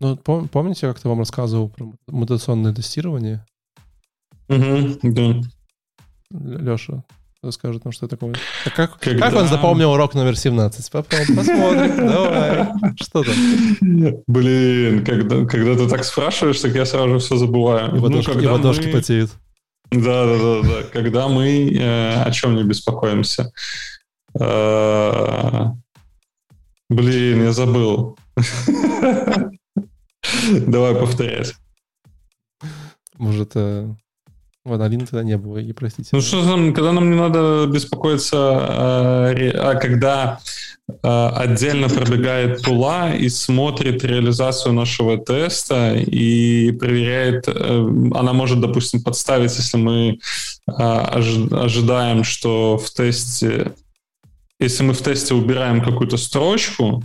Ну, 0.00 0.14
пом- 0.14 0.48
помните, 0.48 0.86
я 0.86 0.92
как-то 0.92 1.08
вам 1.08 1.20
рассказывал 1.20 1.68
про 1.68 1.92
мутационное 2.08 2.74
тестирование? 2.74 3.44
Угу, 4.48 4.98
да. 5.02 5.40
Леша, 6.30 7.04
расскажет 7.42 7.84
нам, 7.84 7.92
что 7.92 8.08
такое. 8.08 8.34
А 8.64 8.70
как, 8.70 8.98
Когда... 8.98 9.30
как 9.30 9.40
он 9.40 9.48
запомнил 9.48 9.92
урок 9.92 10.14
номер 10.14 10.36
17? 10.36 10.90
Посмотрим, 10.90 11.96
давай. 12.06 12.68
Что 13.00 13.24
там? 13.24 13.34
Блин, 14.26 15.04
когда, 15.04 15.44
когда 15.44 15.76
ты 15.76 15.88
так 15.88 16.04
спрашиваешь, 16.04 16.60
так 16.60 16.74
я 16.74 16.86
сразу 16.86 17.18
все 17.18 17.36
забываю. 17.36 17.94
И 17.96 17.98
ладошки, 17.98 18.32
ну, 18.32 18.40
и 18.40 18.46
ладошки 18.46 18.86
мы... 18.86 18.92
потеют. 18.92 19.30
Да, 19.90 20.26
да, 20.26 20.38
да, 20.38 20.62
да. 20.62 20.82
Когда 20.92 21.28
мы 21.28 21.70
э, 21.74 22.22
о 22.22 22.30
чем 22.30 22.56
не 22.56 22.64
беспокоимся. 22.64 23.52
Э, 24.38 25.66
Блин, 26.92 27.42
я 27.42 27.52
забыл. 27.52 28.18
Давай 30.66 30.94
повторять. 30.94 31.54
Может, 33.16 33.52
э, 34.64 34.68
Ванолина 34.70 35.06
тогда 35.06 35.22
не 35.24 35.36
было, 35.36 35.58
и 35.58 35.72
простите. 35.72 36.10
Ну 36.12 36.20
что 36.20 36.44
там, 36.44 36.72
когда 36.74 36.92
нам 36.92 37.10
не 37.10 37.16
надо 37.16 37.66
беспокоиться, 37.66 38.36
а, 38.38 39.34
а 39.54 39.74
когда 39.76 40.40
а, 41.02 41.30
отдельно 41.30 41.88
пробегает 41.88 42.62
тула 42.62 43.14
и 43.14 43.28
смотрит 43.28 44.04
реализацию 44.04 44.72
нашего 44.72 45.18
теста 45.18 45.94
и 45.94 46.72
проверяет, 46.72 47.48
а, 47.48 47.52
она 48.14 48.32
может, 48.32 48.60
допустим, 48.60 49.02
подставить, 49.02 49.56
если 49.56 49.78
мы 49.78 50.18
ожидаем, 50.66 52.24
что 52.24 52.78
в 52.78 52.90
тесте 52.90 53.72
если 54.62 54.84
мы 54.84 54.92
в 54.92 55.02
тесте 55.02 55.34
убираем 55.34 55.80
какую-то 55.80 56.16
строчку, 56.16 57.02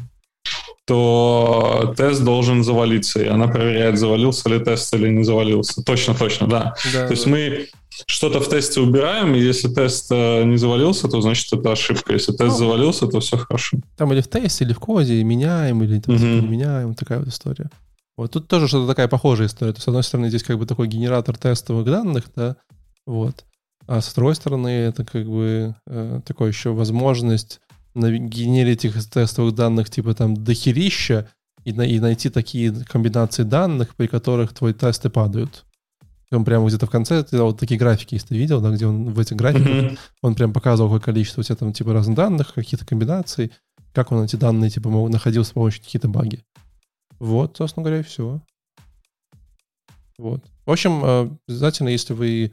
то 0.88 1.94
тест 1.98 2.24
должен 2.24 2.64
завалиться, 2.64 3.22
и 3.22 3.28
она 3.28 3.48
проверяет, 3.48 4.00
завалился 4.00 4.48
ли 4.48 4.60
тест 4.60 4.94
или 4.94 5.10
не 5.10 5.24
завалился. 5.24 5.84
Точно, 5.84 6.16
точно, 6.16 6.48
да. 6.48 6.76
да 6.94 7.08
то 7.08 7.12
есть 7.12 7.26
мы 7.26 7.68
что-то 8.06 8.40
в 8.40 8.48
тесте 8.48 8.80
убираем, 8.80 9.36
и 9.36 9.40
если 9.40 9.68
тест 9.68 10.08
э, 10.12 10.44
не 10.46 10.56
завалился, 10.56 11.10
то 11.10 11.20
значит 11.20 11.52
это 11.52 11.74
ошибка. 11.74 12.14
Если 12.14 12.32
тест 12.32 12.52
ну, 12.52 12.58
завалился, 12.58 13.06
то 13.08 13.20
все 13.20 13.36
хорошо. 13.36 13.80
Там 13.98 14.14
или 14.14 14.22
в 14.22 14.30
тесте, 14.30 14.64
или 14.64 14.72
в 14.72 14.80
коде, 14.80 15.22
меняем, 15.26 15.84
или 15.84 16.00
там, 16.00 16.16
угу. 16.16 16.24
не 16.24 16.48
меняем, 16.48 16.96
такая 16.96 17.20
вот 17.20 17.28
история. 17.28 17.70
Вот 18.16 18.32
тут 18.32 18.48
тоже 18.48 18.70
что-то 18.70 18.88
такая 18.88 19.10
похожая 19.10 19.48
история. 19.48 19.74
То 19.74 19.78
есть, 19.78 19.86
с 19.86 19.88
одной 19.90 20.04
стороны, 20.04 20.30
здесь 20.30 20.44
как 20.44 20.58
бы 20.58 20.66
такой 20.66 20.88
генератор 20.88 21.38
тестовых 21.38 21.86
данных, 21.86 22.32
да, 22.34 22.56
вот. 23.06 23.44
А 23.88 24.00
с 24.00 24.14
другой 24.14 24.36
стороны, 24.36 24.70
это 24.70 25.04
как 25.04 25.28
бы 25.28 25.76
э, 25.86 26.22
такой 26.26 26.50
еще 26.50 26.70
возможность 26.70 27.60
генерить 27.98 28.86
этих 28.86 29.10
тестовых 29.10 29.56
данных 29.56 29.90
типа 29.90 30.14
там 30.14 30.36
дохерища 30.36 31.30
и, 31.64 31.74
на, 31.74 31.82
и 31.82 32.00
найти 32.00 32.30
такие 32.30 32.74
комбинации 32.86 33.44
данных, 33.44 33.96
при 33.96 34.08
которых 34.08 34.54
твои 34.54 34.74
тесты 34.74 35.10
падают. 35.10 35.66
Он 36.32 36.44
прямо 36.44 36.68
где-то 36.68 36.86
в 36.86 36.90
конце, 36.90 37.24
ты 37.24 37.42
вот 37.42 37.60
такие 37.60 37.80
графики, 37.80 38.16
если 38.16 38.30
ты 38.30 38.38
видел, 38.38 38.62
да, 38.62 38.72
где 38.72 38.86
он 38.86 39.14
в 39.14 39.20
этих 39.20 39.38
графиках, 39.38 39.68
mm-hmm. 39.68 40.00
он 40.22 40.36
прям 40.36 40.52
показывал, 40.52 40.90
какое 40.90 41.14
количество 41.14 41.42
у 41.42 41.44
тебя 41.44 41.56
там 41.56 41.74
типа 41.74 41.94
разных 41.94 42.18
данных, 42.18 42.54
какие-то 42.54 42.86
комбинаций, 42.86 43.52
как 43.94 44.12
он 44.12 44.24
эти 44.24 44.36
данные 44.36 44.70
типа 44.70 44.90
находил 45.10 45.44
с 45.44 45.52
помощью 45.52 45.84
каких-то 45.84 46.10
баги. 46.10 46.44
Вот, 47.20 47.58
собственно 47.58 47.86
говоря, 47.86 48.02
и 48.02 48.04
все. 48.04 48.42
Вот. 50.18 50.44
В 50.66 50.72
общем, 50.72 51.04
э, 51.04 51.30
обязательно, 51.48 51.90
если 51.90 52.14
вы 52.14 52.52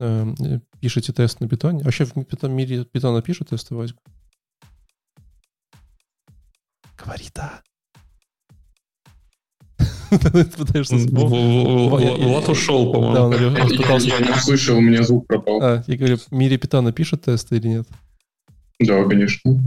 э, 0.00 0.34
пишете 0.80 1.12
тест 1.12 1.40
на 1.40 1.48
питоне, 1.48 1.82
вообще 1.82 2.04
в 2.04 2.14
мире 2.48 2.84
питона 2.84 3.22
пишут 3.22 3.50
тесты, 3.50 3.74
Васька? 3.74 3.98
Говори 6.96 7.26
да. 7.34 7.62
Пытаешься 10.10 10.96
Влад 10.96 12.48
ушел, 12.48 12.92
по-моему. 12.92 13.32
Я 13.32 14.20
не 14.20 14.30
услышал, 14.30 14.78
у 14.78 14.80
меня 14.80 15.02
звук 15.02 15.26
пропал. 15.26 15.60
А, 15.62 15.84
я 15.86 15.96
говорю, 15.96 16.16
в 16.16 16.32
мире 16.32 16.56
питона 16.56 16.92
пишут 16.92 17.22
тесты 17.22 17.56
или 17.56 17.68
нет? 17.68 17.88
Да, 18.80 19.04
конечно. 19.04 19.60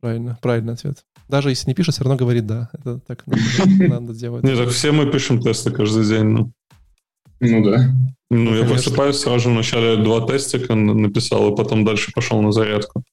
Правильно, 0.00 0.38
правильный 0.40 0.74
ответ. 0.74 1.04
Даже 1.28 1.50
если 1.50 1.68
не 1.68 1.74
пишет, 1.74 1.94
все 1.94 2.04
равно 2.04 2.16
говорит 2.16 2.46
да. 2.46 2.70
Это 2.72 2.98
так 3.00 3.24
надо 3.26 4.14
делать. 4.14 4.44
Нет, 4.44 4.58
так 4.58 4.68
все 4.68 4.92
мы 4.92 5.10
пишем 5.10 5.40
тесты 5.40 5.70
каждый 5.70 6.04
день. 6.04 6.24
Ну, 6.24 6.52
ну 7.40 7.64
да. 7.64 7.90
Ну, 8.30 8.54
я 8.54 8.64
просыпаюсь, 8.64 9.16
сразу 9.16 9.50
вначале 9.50 10.02
два 10.02 10.26
тестика 10.26 10.74
написал, 10.74 11.52
и 11.52 11.56
потом 11.56 11.84
дальше 11.84 12.12
пошел 12.12 12.42
на 12.42 12.52
зарядку. 12.52 13.04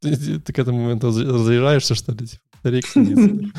Ты, 0.00 0.38
ты 0.38 0.52
к 0.52 0.58
этому 0.58 0.80
моменту 0.82 1.08
разряжаешься, 1.08 1.94
что 1.94 2.12
ли? 2.12 2.26
Типа, 2.26 2.42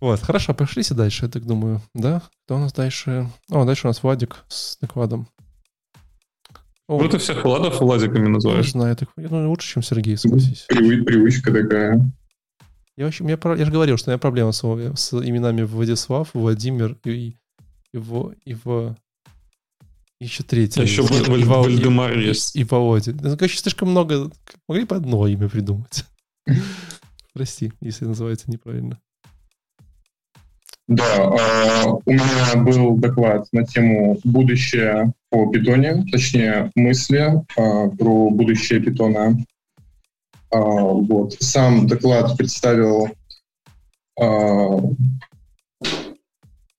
вот, 0.00 0.20
хорошо, 0.20 0.54
пошлите 0.54 0.94
дальше, 0.94 1.26
я 1.26 1.30
так 1.30 1.44
думаю. 1.44 1.80
Да? 1.94 2.22
Кто 2.44 2.56
у 2.56 2.58
нас 2.58 2.72
дальше? 2.72 3.28
О, 3.50 3.64
дальше 3.64 3.86
у 3.86 3.90
нас 3.90 4.02
Владик 4.02 4.44
с 4.48 4.78
накладом. 4.80 5.28
О, 6.88 7.00
ну, 7.00 7.08
ты 7.08 7.18
всех 7.18 7.44
Владов 7.44 7.80
Владиками 7.80 8.28
называешь. 8.28 8.66
Не 8.66 8.70
знаю, 8.72 8.96
так, 8.96 9.08
ну, 9.16 9.48
лучше, 9.48 9.74
чем 9.74 9.82
Сергей, 9.82 10.16
согласись. 10.16 10.66
Привы, 10.68 11.02
привычка 11.04 11.52
такая. 11.52 12.12
Я, 12.96 13.06
вообще, 13.06 13.24
я, 13.24 13.38
я 13.54 13.64
же 13.64 13.72
говорил, 13.72 13.96
что 13.96 14.10
у 14.10 14.12
меня 14.12 14.18
проблема 14.18 14.52
с, 14.52 14.62
с 14.62 15.14
именами 15.14 15.62
Владислав, 15.62 16.30
Владимир 16.34 16.98
и, 17.04 17.38
и, 17.92 17.98
и 18.44 18.54
в 18.54 18.96
еще 20.22 20.42
третий. 20.42 20.80
А 20.80 20.84
еще 20.84 21.02
Вальдемар 21.02 22.16
есть. 22.18 22.56
И, 22.56 22.64
Володя. 22.64 23.12
Ну, 23.12 23.36
короче, 23.36 23.58
слишком 23.58 23.90
много. 23.90 24.30
Могли 24.68 24.84
бы 24.84 24.96
одно 24.96 25.26
имя 25.26 25.48
придумать. 25.48 26.04
Прости, 27.34 27.72
если 27.80 28.04
называется 28.04 28.50
неправильно. 28.50 28.98
Да, 30.88 31.04
э, 31.04 31.86
у 32.04 32.12
меня 32.12 32.56
был 32.56 32.96
доклад 32.96 33.46
на 33.52 33.64
тему 33.64 34.18
будущее 34.24 35.12
по 35.30 35.50
питоне, 35.50 36.04
точнее 36.10 36.70
мысли 36.74 37.32
э, 37.56 37.90
про 37.96 38.30
будущее 38.30 38.80
питона. 38.80 39.36
Э, 40.50 40.58
вот. 40.58 41.34
Сам 41.40 41.86
доклад 41.86 42.36
представил 42.36 43.08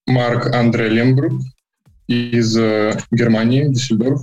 Марк 0.06 0.54
Андре 0.54 0.90
Лембрук 0.90 1.42
из 2.08 2.58
э, 2.58 2.98
Германии, 3.12 3.68
Дюссельдорф. 3.68 4.22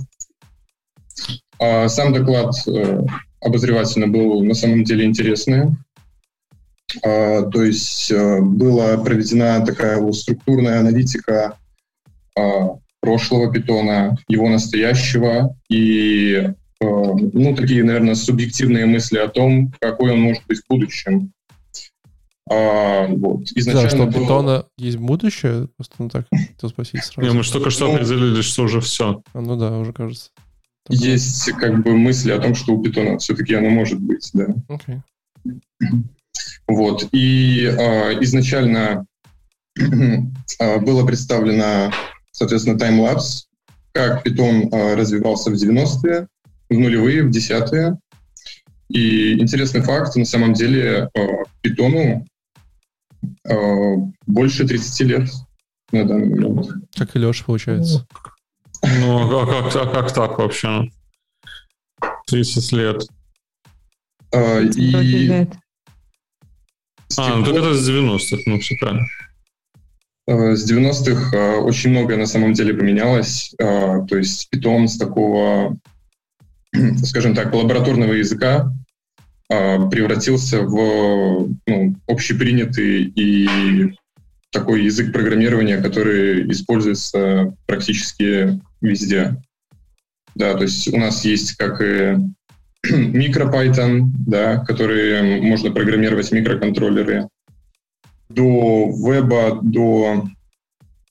Э, 1.59 1.87
сам 1.89 2.13
доклад 2.13 2.55
э, 2.67 3.01
обозревательно 3.39 4.07
был 4.07 4.43
на 4.43 4.53
самом 4.53 4.83
деле 4.83 5.05
интересный. 5.05 5.75
А, 7.03 7.43
то 7.43 7.63
есть 7.63 8.11
э, 8.11 8.41
была 8.41 8.97
проведена 8.97 9.65
такая 9.65 9.97
вот 9.99 10.15
структурная 10.15 10.79
аналитика 10.79 11.57
а, 12.37 12.75
прошлого 12.99 13.51
питона, 13.51 14.17
его 14.27 14.49
настоящего 14.49 15.55
и 15.69 16.53
ну, 16.83 17.55
такие, 17.55 17.83
наверное, 17.83 18.15
субъективные 18.15 18.87
мысли 18.87 19.19
о 19.19 19.27
том, 19.27 19.71
какой 19.79 20.13
он 20.13 20.21
может 20.21 20.41
быть 20.47 20.61
в 20.61 20.67
будущем. 20.67 21.31
А, 22.49 23.07
вот. 23.07 23.43
Изначально 23.55 24.05
да, 24.05 24.11
что 24.11 24.19
у 24.19 24.21
питона 24.21 24.65
есть 24.77 24.97
будущее? 24.97 25.67
Просто 25.77 25.95
ну 25.99 26.09
так 26.09 26.25
хотел 26.29 26.69
спросить 26.69 27.03
сразу. 27.03 27.29
Не, 27.29 27.35
мы 27.35 27.43
же 27.43 27.51
только 27.51 27.69
что 27.69 27.87
ну, 27.87 27.95
определили, 27.95 28.41
что 28.41 28.63
уже 28.63 28.81
все. 28.81 29.21
А, 29.33 29.41
ну 29.41 29.55
да, 29.55 29.77
уже 29.77 29.93
кажется. 29.93 30.29
Есть 30.89 31.51
как 31.53 31.83
бы 31.83 31.95
мысли 31.95 32.31
о 32.31 32.39
том, 32.39 32.55
что 32.55 32.73
у 32.73 32.81
питона 32.81 33.17
все-таки 33.19 33.53
оно 33.53 33.69
может 33.69 33.99
быть, 33.99 34.29
да. 34.33 34.47
Okay. 34.67 35.01
Вот. 36.67 37.07
И 37.11 37.65
э, 37.65 38.23
изначально 38.23 39.05
э, 39.77 40.79
было 40.79 41.05
представлено, 41.05 41.91
соответственно, 42.31 42.79
таймлапс, 42.79 43.47
как 43.91 44.23
питон 44.23 44.69
э, 44.71 44.95
развивался 44.95 45.51
в 45.51 45.53
90-е, 45.53 46.27
в 46.69 46.73
нулевые, 46.73 47.23
в 47.23 47.29
десятые. 47.29 47.97
И 48.89 49.39
интересный 49.39 49.81
факт, 49.81 50.15
на 50.15 50.25
самом 50.25 50.53
деле 50.53 51.09
э, 51.13 51.27
питону 51.61 52.25
больше 54.25 54.67
30 54.67 55.01
лет 55.01 55.29
на 55.91 56.05
данный 56.05 56.27
момент. 56.27 56.67
Как 56.95 57.15
и 57.15 57.19
Леша, 57.19 57.43
получается. 57.45 58.07
Ну, 58.83 59.39
а 59.41 59.45
как, 59.45 59.75
а 59.75 59.85
как 59.85 60.13
так 60.13 60.37
вообще? 60.39 60.89
30 62.27 62.71
лет. 62.73 63.07
А, 64.33 64.59
и... 64.59 65.47
А, 67.17 67.35
ну 67.35 67.45
так 67.45 67.55
это 67.55 67.73
с 67.73 67.89
90-х, 67.89 68.43
ну 68.45 68.59
все 68.59 68.75
правильно. 68.79 69.05
Э, 70.27 70.55
с 70.55 70.71
90-х 70.71 71.35
э, 71.35 71.57
очень 71.57 71.89
многое 71.89 72.17
на 72.17 72.25
самом 72.25 72.53
деле 72.53 72.73
поменялось. 72.73 73.53
Э, 73.59 74.05
то 74.07 74.17
есть 74.17 74.47
Python 74.53 74.87
с 74.87 74.97
такого, 74.97 75.77
скажем 77.03 77.35
так, 77.35 77.53
лабораторного 77.53 78.13
языка 78.13 78.71
превратился 79.91 80.61
в 80.61 81.49
ну, 81.67 81.95
общепринятый 82.07 83.03
и 83.03 83.93
такой 84.51 84.85
язык 84.85 85.11
программирования, 85.11 85.77
который 85.77 86.49
используется 86.51 87.55
практически 87.65 88.61
везде. 88.81 89.35
Да, 90.35 90.53
то 90.53 90.63
есть 90.63 90.87
у 90.93 90.97
нас 90.97 91.25
есть 91.25 91.55
как 91.57 91.81
и 91.81 92.17
MicroPython, 92.87 94.03
да, 94.27 94.57
которые 94.59 95.41
можно 95.41 95.71
программировать 95.71 96.31
микроконтроллеры, 96.31 97.27
до 98.29 98.89
веба, 98.89 99.59
до 99.61 100.25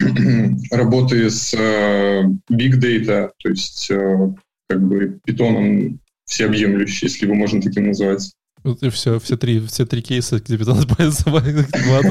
работы 0.71 1.31
с 1.31 1.55
э, 1.55 2.23
Big 2.51 2.81
Data, 2.81 3.31
то 3.39 3.49
есть 3.49 3.91
э, 3.91 4.33
как 4.69 4.83
бы 4.83 5.21
питоном 5.25 6.01
всеобъемлющий, 6.31 7.09
если 7.09 7.27
его 7.27 7.35
можно 7.35 7.61
таким 7.61 7.89
назвать. 7.89 8.33
Вот 8.63 8.83
и 8.83 8.91
все, 8.91 9.19
все 9.19 9.37
три, 9.37 9.59
все 9.67 9.87
три 9.87 10.03
кейса, 10.03 10.39
где 10.39 10.59
питон 10.59 10.77
Влада 10.77 11.65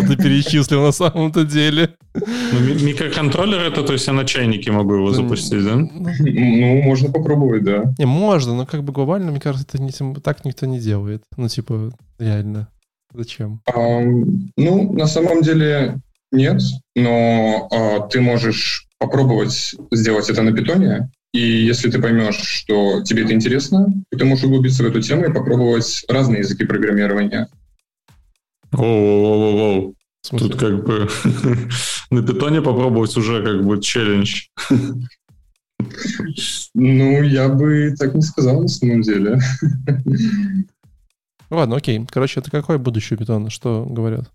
ты 0.07 0.17
перечислил 0.17 0.83
на 0.83 0.91
самом-то 0.91 1.45
деле. 1.45 1.95
Ну, 2.15 2.59
микроконтроллер 2.59 3.61
это, 3.61 3.83
то 3.83 3.93
есть 3.93 4.07
я 4.07 4.13
на 4.13 4.25
чайнике 4.25 4.71
могу 4.71 4.95
его 4.95 5.11
запустить, 5.11 5.63
да? 5.63 5.75
Ну, 5.75 5.89
ну, 5.91 6.81
можно 6.81 7.11
попробовать, 7.11 7.63
да. 7.63 7.93
Не, 7.99 8.05
можно, 8.05 8.55
но 8.55 8.65
как 8.65 8.83
бы 8.83 8.91
глобально, 8.91 9.31
мне 9.31 9.39
кажется, 9.39 9.67
это 9.71 9.81
не, 9.81 9.91
так 10.21 10.43
никто 10.43 10.65
не 10.65 10.79
делает. 10.79 11.23
Ну, 11.37 11.47
типа, 11.47 11.93
реально. 12.17 12.67
Зачем? 13.13 13.61
А, 13.71 14.01
ну, 14.57 14.93
на 14.93 15.05
самом 15.05 15.41
деле 15.41 16.01
нет, 16.31 16.61
но 16.95 17.67
а, 17.71 18.07
ты 18.07 18.21
можешь 18.21 18.87
попробовать 18.97 19.75
сделать 19.91 20.29
это 20.29 20.41
на 20.41 20.51
питоне, 20.51 21.09
и 21.31 21.39
если 21.39 21.91
ты 21.91 22.01
поймешь, 22.01 22.39
что 22.39 23.03
тебе 23.03 23.23
это 23.23 23.33
интересно, 23.33 23.87
то 24.09 24.17
ты 24.17 24.25
можешь 24.25 24.45
углубиться 24.45 24.83
в 24.83 24.87
эту 24.87 25.01
тему 25.01 25.25
и 25.25 25.33
попробовать 25.33 26.03
разные 26.07 26.39
языки 26.39 26.65
программирования. 26.65 27.47
Оу-оу-оу-оу. 28.71 29.95
Тут 30.29 30.59
как 30.59 30.83
бы 30.85 31.07
на 32.11 32.23
питоне 32.23 32.61
попробовать 32.61 33.15
уже 33.15 33.43
как 33.43 33.65
бы 33.65 33.81
челлендж. 33.81 34.47
Ну, 36.73 37.23
я 37.23 37.47
бы 37.49 37.95
так 37.97 38.13
не 38.13 38.21
сказал 38.21 38.61
на 38.61 38.67
самом 38.67 39.01
деле. 39.01 39.39
Ладно, 41.49 41.77
окей. 41.77 42.05
Короче, 42.09 42.41
это 42.41 42.51
какое 42.51 42.77
будущее 42.77 43.17
питона? 43.17 43.49
Что 43.49 43.85
говорят? 43.85 44.29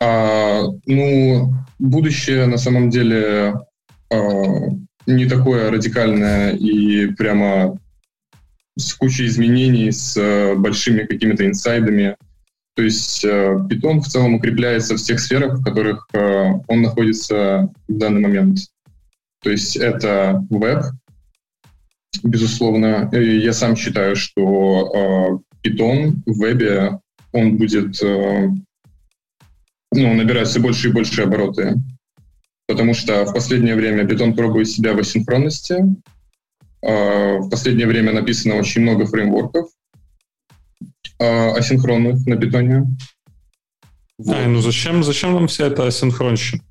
А, 0.00 0.62
ну, 0.86 1.54
будущее 1.78 2.46
на 2.46 2.58
самом 2.58 2.90
деле 2.90 3.54
а, 4.12 4.16
не 5.06 5.26
такое 5.26 5.70
радикальное 5.70 6.52
и 6.52 7.06
прямо 7.06 7.78
с 8.76 8.94
кучей 8.94 9.26
изменений, 9.26 9.90
с 9.90 10.16
а, 10.18 10.54
большими 10.56 11.04
какими-то 11.04 11.46
инсайдами. 11.46 12.16
То 12.74 12.82
есть 12.82 13.24
а, 13.24 13.56
Python 13.68 14.00
в 14.00 14.06
целом 14.06 14.34
укрепляется 14.34 14.96
в 14.96 15.02
тех 15.02 15.20
сферах, 15.20 15.58
в 15.58 15.62
которых 15.62 16.08
а, 16.14 16.60
он 16.68 16.82
находится 16.82 17.70
в 17.88 17.98
данный 17.98 18.20
момент. 18.20 18.58
То 19.42 19.50
есть 19.50 19.76
это 19.76 20.44
веб, 20.50 20.84
безусловно. 22.22 23.10
Я 23.12 23.52
сам 23.52 23.76
считаю, 23.76 24.14
что 24.14 25.42
э, 25.64 25.68
Python 25.68 26.22
в 26.26 26.38
вебе, 26.38 27.00
он 27.32 27.56
будет 27.56 28.00
э, 28.02 28.48
ну, 29.92 30.14
набирать 30.14 30.48
все 30.48 30.60
больше 30.60 30.88
и 30.88 30.92
больше 30.92 31.22
обороты. 31.22 31.74
Потому 32.66 32.94
что 32.94 33.24
в 33.24 33.34
последнее 33.34 33.74
время 33.74 34.04
Python 34.04 34.34
пробует 34.34 34.68
себя 34.68 34.94
в 34.94 34.98
асинхронности. 34.98 35.76
Э, 36.82 37.38
в 37.38 37.50
последнее 37.50 37.86
время 37.86 38.12
написано 38.12 38.56
очень 38.56 38.82
много 38.82 39.06
фреймворков 39.06 39.68
э, 41.18 41.50
асинхронных 41.50 42.26
на 42.26 42.34
Python. 42.34 42.86
Вот. 44.18 44.36
А, 44.36 44.46
ну 44.46 44.60
зачем, 44.60 45.02
зачем 45.02 45.34
нам 45.34 45.48
вся 45.48 45.66
эта 45.66 45.86
асинхронщина? 45.86 46.62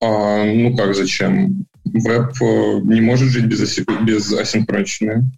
А, 0.00 0.44
ну 0.44 0.76
как, 0.76 0.94
зачем? 0.94 1.66
Веб 1.84 2.32
э, 2.42 2.80
не 2.84 3.00
может 3.00 3.30
жить 3.30 3.46
без, 3.46 3.62
аси- 3.62 4.04
без 4.04 4.32
асинхронщины. 4.32 5.30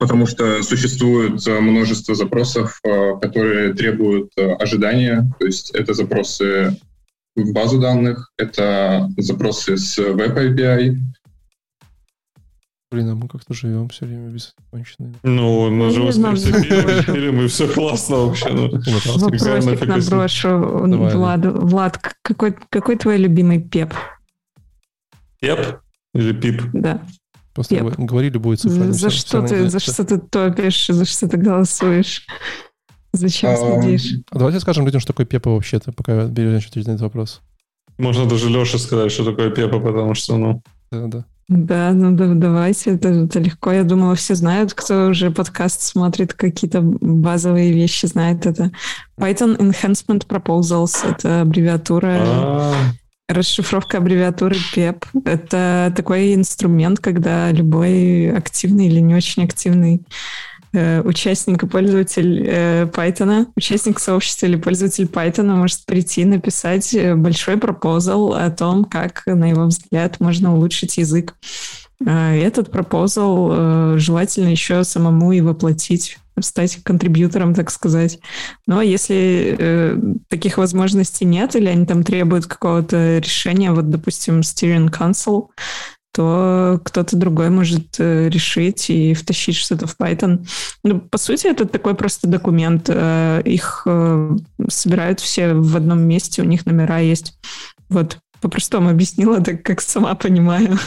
Потому 0.00 0.26
что 0.26 0.62
существует 0.62 1.46
э, 1.46 1.60
множество 1.60 2.16
запросов, 2.16 2.80
э, 2.82 3.12
которые 3.20 3.74
требуют 3.74 4.32
ожидания. 4.36 5.30
То 5.38 5.46
есть 5.46 5.70
это 5.70 5.94
запросы 5.94 6.76
в 7.36 7.52
базу 7.52 7.78
данных, 7.78 8.32
это 8.36 9.08
запросы 9.16 9.76
с 9.76 9.98
Web 9.98 10.36
API, 10.36 10.96
Блин, 12.92 13.08
а 13.08 13.14
мы 13.14 13.28
как-то 13.28 13.54
живем 13.54 13.88
все 13.88 14.04
время 14.04 14.30
без 14.30 14.52
конченой. 14.72 15.14
Ну, 15.22 15.70
мы 15.70 15.90
же 15.90 16.10
фильм, 17.02 17.40
и 17.42 17.46
все 17.46 17.72
классно 17.72 18.16
вообще. 18.16 18.50
Ну, 18.50 18.68
Вопросик 18.68 19.86
наброшу. 19.86 20.58
Влад, 21.16 21.46
Влад 21.46 21.98
какой, 22.22 22.56
какой 22.68 22.96
твой 22.96 23.18
любимый 23.18 23.60
пеп? 23.60 23.94
Пеп 25.40 25.78
или 26.14 26.32
пип? 26.32 26.62
Да. 26.72 27.00
Просто 27.54 27.76
пеп. 27.76 27.98
говори 27.98 28.30
любую 28.30 28.56
цифру. 28.56 28.92
За, 28.92 29.10
что 29.10 29.42
ты, 29.42 29.68
за 29.68 29.80
что 29.80 30.04
ты 30.04 30.18
топишь, 30.18 30.86
за 30.86 31.04
что 31.04 31.28
ты 31.28 31.36
голосуешь? 31.36 32.26
Зачем 33.12 33.56
следишь? 33.56 34.14
А 34.30 34.38
давайте 34.38 34.60
скажем 34.60 34.86
людям, 34.86 35.00
что 35.00 35.12
такое 35.12 35.26
пепа 35.26 35.50
вообще-то, 35.50 35.92
пока 35.92 36.26
берешь 36.26 36.68
ответить 36.68 36.86
на 36.86 36.92
этот 36.92 37.02
вопрос. 37.02 37.40
Можно 37.98 38.26
даже 38.26 38.48
Леше 38.48 38.78
сказать, 38.78 39.10
что 39.12 39.24
такое 39.24 39.50
пепа, 39.50 39.80
потому 39.80 40.14
что, 40.14 40.36
ну... 40.36 40.62
Да, 40.90 41.06
да. 41.06 41.24
Да, 41.48 41.90
ну 41.92 42.16
да, 42.16 42.32
давайте, 42.34 42.92
это, 42.92 43.08
это 43.08 43.40
легко. 43.40 43.72
Я 43.72 43.82
думала, 43.82 44.14
все 44.14 44.36
знают, 44.36 44.72
кто 44.72 45.08
уже 45.08 45.32
подкаст 45.32 45.82
смотрит, 45.82 46.32
какие-то 46.32 46.80
базовые 46.80 47.72
вещи 47.72 48.06
знает. 48.06 48.46
Это 48.46 48.70
Python 49.18 49.58
Enhancement 49.58 50.28
Proposals, 50.28 51.04
это 51.04 51.40
аббревиатура, 51.40 52.20
А-а-а. 52.20 52.74
Расшифровка 53.30 53.98
аббревиатуры 53.98 54.56
PEP. 54.74 55.04
Это 55.24 55.92
такой 55.96 56.34
инструмент, 56.34 57.00
когда 57.00 57.50
любой 57.50 58.30
активный 58.32 58.86
или 58.86 59.00
не 59.00 59.14
очень 59.14 59.44
активный 59.44 60.02
Э, 60.72 61.00
участник 61.02 61.64
и 61.64 61.66
пользователь 61.66 62.46
э, 62.46 62.84
Python, 62.84 63.48
участник 63.56 63.98
сообщества 63.98 64.46
или 64.46 64.54
пользователь 64.54 65.06
Python 65.06 65.56
может 65.56 65.84
прийти 65.84 66.24
написать 66.24 66.94
э, 66.94 67.16
большой 67.16 67.56
пропозал 67.56 68.34
о 68.34 68.48
том, 68.50 68.84
как, 68.84 69.24
на 69.26 69.50
его 69.50 69.64
взгляд, 69.64 70.20
можно 70.20 70.54
улучшить 70.54 70.96
язык. 70.98 71.34
Этот 72.04 72.70
пропозал 72.70 73.98
желательно 73.98 74.48
еще 74.48 74.84
самому 74.84 75.32
и 75.32 75.42
воплотить 75.42 76.16
стать 76.42 76.82
контрибьютором, 76.82 77.54
так 77.54 77.70
сказать. 77.70 78.18
Но 78.66 78.82
если 78.82 79.56
э, 79.58 79.96
таких 80.28 80.58
возможностей 80.58 81.24
нет, 81.24 81.56
или 81.56 81.68
они 81.68 81.86
там 81.86 82.02
требуют 82.02 82.46
какого-то 82.46 83.18
решения, 83.18 83.72
вот, 83.72 83.90
допустим, 83.90 84.40
Steering 84.40 84.90
Council, 84.90 85.48
то 86.12 86.80
кто-то 86.84 87.16
другой 87.16 87.50
может 87.50 87.96
э, 87.98 88.28
решить 88.28 88.90
и 88.90 89.14
втащить 89.14 89.56
что-то 89.56 89.86
в 89.86 89.96
Python. 89.96 90.46
Ну, 90.82 91.00
по 91.00 91.18
сути, 91.18 91.46
это 91.46 91.66
такой 91.66 91.94
просто 91.94 92.26
документ. 92.26 92.86
Э, 92.88 93.42
их 93.44 93.82
э, 93.86 94.36
собирают 94.68 95.20
все 95.20 95.54
в 95.54 95.76
одном 95.76 96.00
месте, 96.00 96.42
у 96.42 96.46
них 96.46 96.66
номера 96.66 96.98
есть. 96.98 97.38
Вот, 97.88 98.18
по-простому 98.40 98.90
объяснила, 98.90 99.40
так 99.40 99.62
как 99.62 99.80
сама 99.80 100.14
понимаю. 100.14 100.78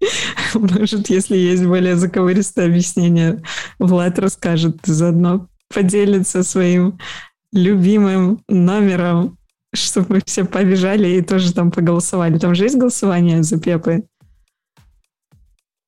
Может, 0.54 1.10
если 1.10 1.36
есть 1.36 1.64
более 1.64 1.96
заковыристое 1.96 2.66
объяснение, 2.66 3.42
Влад 3.78 4.18
расскажет, 4.18 4.78
заодно 4.84 5.48
поделится 5.72 6.42
своим 6.42 6.98
любимым 7.52 8.42
номером, 8.48 9.38
чтобы 9.74 10.16
мы 10.16 10.22
все 10.24 10.44
побежали 10.44 11.08
и 11.08 11.22
тоже 11.22 11.52
там 11.52 11.70
поголосовали. 11.70 12.38
Там 12.38 12.54
же 12.54 12.64
есть 12.64 12.76
голосование 12.76 13.42
за 13.42 13.58
Пепы? 13.58 14.04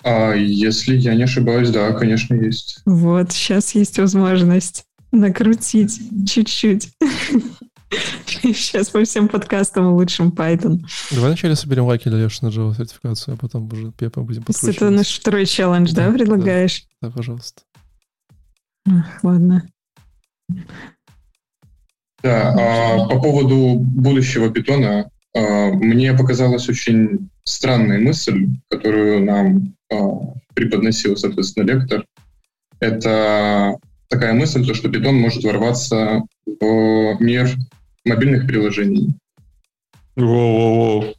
А 0.03 0.33
если 0.33 0.96
я 0.96 1.14
не 1.14 1.25
ошибаюсь, 1.25 1.70
да, 1.70 1.92
конечно, 1.92 2.35
есть. 2.35 2.81
Вот, 2.87 3.33
сейчас 3.33 3.75
есть 3.75 3.99
возможность 3.99 4.85
накрутить 5.12 6.01
чуть-чуть. 6.27 6.90
Сейчас 8.26 8.90
по 8.90 9.03
всем 9.05 9.29
подкастам 9.29 9.87
улучшим 9.87 10.29
Python. 10.31 10.79
Давай 11.11 11.31
вначале 11.31 11.57
соберем 11.57 11.87
лайки 11.87 12.09
для 12.09 12.18
Леши 12.18 12.44
на 12.44 12.48
Java 12.48 12.76
сертификацию, 12.76 13.35
а 13.35 13.37
потом 13.37 13.68
уже 13.72 13.92
Пепа 13.92 14.22
будем 14.22 14.42
подкручивать. 14.42 14.76
Это 14.76 14.90
наш 14.90 15.18
второй 15.18 15.46
челлендж, 15.46 15.92
да, 15.92 16.09
да 16.09 16.12
предлагаешь? 16.12 16.85
Да, 17.03 17.09
да, 17.09 17.14
пожалуйста. 17.14 17.62
Ах, 18.88 19.24
ладно. 19.24 19.68
Да, 22.22 22.53
а 22.53 23.09
по 23.09 23.20
поводу 23.20 23.79
будущего 23.81 24.50
питона, 24.50 25.11
а, 25.35 25.70
мне 25.72 26.12
показалась 26.12 26.68
очень 26.68 27.31
странная 27.44 27.98
мысль, 27.98 28.46
которую 28.68 29.24
нам 29.24 29.74
а, 29.92 30.35
преподносил, 30.55 31.16
соответственно, 31.16 31.64
лектор. 31.64 32.05
Это 32.79 33.76
такая 34.09 34.35
мысль, 34.35 34.66
то, 34.66 34.74
что 34.74 34.88
Python 34.88 35.12
может 35.12 35.42
ворваться 35.42 36.22
в 36.46 37.16
мир 37.20 37.48
мобильных 38.05 38.47
приложений. 38.47 39.15
Воу-воу-воу. 40.17 41.15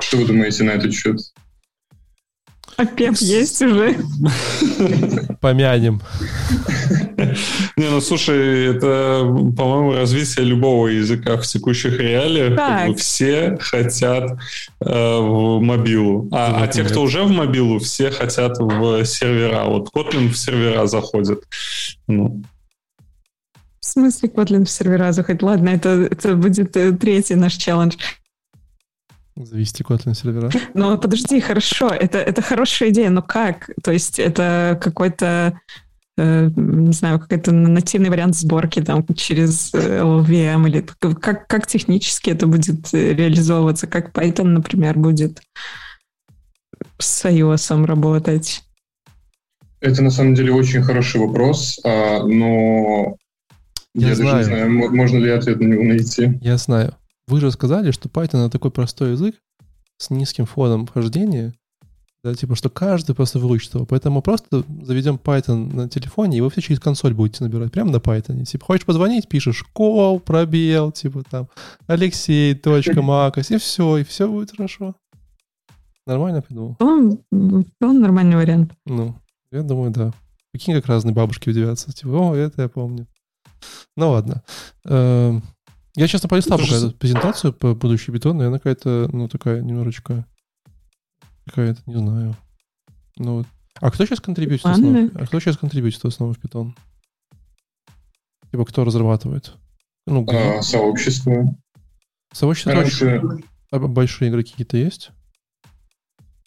Что 0.00 0.16
вы 0.16 0.26
думаете 0.26 0.64
на 0.64 0.70
этот 0.70 0.92
счет? 0.92 1.20
А 2.76 2.86
пеп 2.86 3.14
есть 3.16 3.60
уже? 3.60 3.96
Помянем. 5.40 6.00
Не, 7.76 7.90
ну 7.90 8.00
слушай, 8.00 8.74
это, 8.74 9.20
по-моему, 9.56 9.92
развитие 9.92 10.46
любого 10.46 10.88
языка 10.88 11.36
в 11.36 11.46
текущих 11.46 11.98
реалиях. 12.00 12.96
Все 12.96 13.58
хотят 13.60 14.30
э, 14.80 15.18
в 15.18 15.60
мобилу. 15.60 16.28
А, 16.32 16.62
а 16.62 16.68
те, 16.68 16.84
кто 16.84 17.02
уже 17.02 17.22
в 17.22 17.30
мобилу, 17.30 17.78
все 17.78 18.10
хотят 18.10 18.58
в 18.58 19.04
сервера. 19.04 19.64
Вот 19.64 19.90
Kotlin 19.94 20.28
в 20.28 20.36
сервера 20.36 20.86
заходит. 20.86 21.42
Ну. 22.06 22.42
В 23.80 23.86
смысле 23.86 24.28
Kotlin 24.28 24.64
в 24.64 24.70
сервера 24.70 25.12
заходит? 25.12 25.42
Ладно, 25.42 25.70
это, 25.70 25.88
это 26.10 26.36
будет 26.36 26.76
э, 26.76 26.92
третий 26.92 27.34
наш 27.34 27.54
челлендж. 27.54 27.96
Завести 29.36 29.82
Kotlin 29.82 30.14
сервера? 30.14 30.50
Ну, 30.74 30.98
подожди, 30.98 31.40
хорошо, 31.40 31.88
это, 31.88 32.18
это 32.18 32.42
хорошая 32.42 32.90
идея, 32.90 33.08
но 33.08 33.22
как? 33.22 33.70
То 33.82 33.90
есть 33.90 34.18
это 34.18 34.78
какой-то, 34.82 35.58
э, 36.18 36.50
не 36.54 36.92
знаю, 36.92 37.18
какой-то 37.18 37.52
нативный 37.52 38.10
вариант 38.10 38.36
сборки 38.36 38.82
там 38.82 39.06
через 39.16 39.72
LLVM 39.72 40.68
или 40.68 40.86
как, 40.98 41.46
как 41.46 41.66
технически 41.66 42.30
это 42.30 42.46
будет 42.46 42.92
реализовываться? 42.92 43.86
Как 43.86 44.12
Python, 44.12 44.44
например, 44.44 44.98
будет 44.98 45.40
с 46.98 47.24
iOS 47.24 47.86
работать? 47.86 48.62
Это 49.80 50.02
на 50.02 50.10
самом 50.10 50.34
деле 50.34 50.52
очень 50.52 50.82
хороший 50.82 51.18
вопрос, 51.18 51.80
а, 51.82 52.22
но 52.24 53.16
я, 53.94 54.08
я 54.08 54.14
знаю. 54.14 54.30
даже 54.30 54.50
не 54.50 54.54
знаю, 54.56 54.94
можно 54.94 55.18
ли 55.18 55.30
ответ 55.30 55.60
на 55.60 55.66
него 55.66 55.82
найти. 55.82 56.38
Я 56.40 56.56
знаю. 56.56 56.94
Вы 57.26 57.40
же 57.40 57.50
сказали, 57.50 57.90
что 57.90 58.08
Python 58.08 58.46
это 58.46 58.50
такой 58.50 58.70
простой 58.70 59.12
язык 59.12 59.36
с 59.98 60.10
низким 60.10 60.46
фоном 60.46 60.86
вхождения, 60.86 61.54
да, 62.22 62.34
типа, 62.34 62.54
что 62.54 62.68
каждый 62.68 63.14
просто 63.14 63.38
выучит 63.38 63.74
его. 63.74 63.86
Поэтому 63.86 64.20
просто 64.20 64.64
заведем 64.82 65.18
Python 65.22 65.74
на 65.74 65.88
телефоне, 65.88 66.38
и 66.38 66.40
вы 66.40 66.50
все 66.50 66.60
через 66.60 66.80
консоль 66.80 67.14
будете 67.14 67.42
набирать, 67.42 67.72
прямо 67.72 67.90
на 67.90 67.96
Python. 67.96 68.44
Типа, 68.44 68.66
хочешь 68.66 68.84
позвонить, 68.84 69.28
пишешь 69.28 69.64
кол, 69.72 70.20
пробел, 70.20 70.92
типа 70.92 71.22
там, 71.30 71.48
Алексей, 71.86 72.54
точка, 72.54 73.00
Макос, 73.00 73.50
и 73.50 73.58
все, 73.58 73.98
и 73.98 74.04
все 74.04 74.28
будет 74.28 74.50
хорошо. 74.50 74.94
Нормально 76.06 76.42
придумал? 76.42 76.76
Он, 76.80 77.20
он 77.30 78.00
нормальный 78.00 78.36
вариант. 78.36 78.72
Ну, 78.84 79.14
я 79.50 79.62
думаю, 79.62 79.90
да. 79.90 80.12
Прикинь, 80.52 80.74
как 80.74 80.86
разные 80.86 81.14
бабушки 81.14 81.48
удивятся. 81.48 81.92
Типа, 81.92 82.10
о, 82.10 82.34
это 82.34 82.62
я 82.62 82.68
помню. 82.68 83.06
Ну 83.96 84.10
ладно. 84.10 84.42
Эм, 84.84 85.42
я, 85.96 86.08
честно, 86.08 86.28
полистал 86.28 86.58
пока 86.58 86.76
эту 86.76 86.92
презентацию 86.92 87.52
по 87.52 87.74
будущей 87.74 88.12
бетону, 88.12 88.42
и 88.42 88.46
она 88.46 88.58
какая-то, 88.58 89.08
ну, 89.12 89.28
такая 89.28 89.60
немножечко... 89.60 90.26
Какая-то, 91.46 91.80
не 91.86 91.96
знаю. 91.96 92.36
Ну, 93.16 93.44
а 93.80 93.90
кто 93.90 94.04
сейчас 94.04 94.20
контрибьютит 94.20 94.64
в 94.64 94.68
основном? 94.68 95.10
А 95.14 95.26
кто 95.26 95.40
сейчас 95.40 95.56
контрибьютит 95.56 96.02
в 96.02 96.06
основном 96.06 96.34
в 96.34 96.38
питон? 96.38 96.76
Типа, 98.50 98.64
кто 98.64 98.84
разрабатывает? 98.84 99.54
Ну, 100.06 100.26
а, 100.28 100.62
сообщество. 100.62 101.54
Сообщество 102.32 102.72
раньше... 102.72 103.22
А 103.70 103.78
большие 103.78 104.30
игроки 104.30 104.50
какие-то 104.50 104.76
есть? 104.76 105.10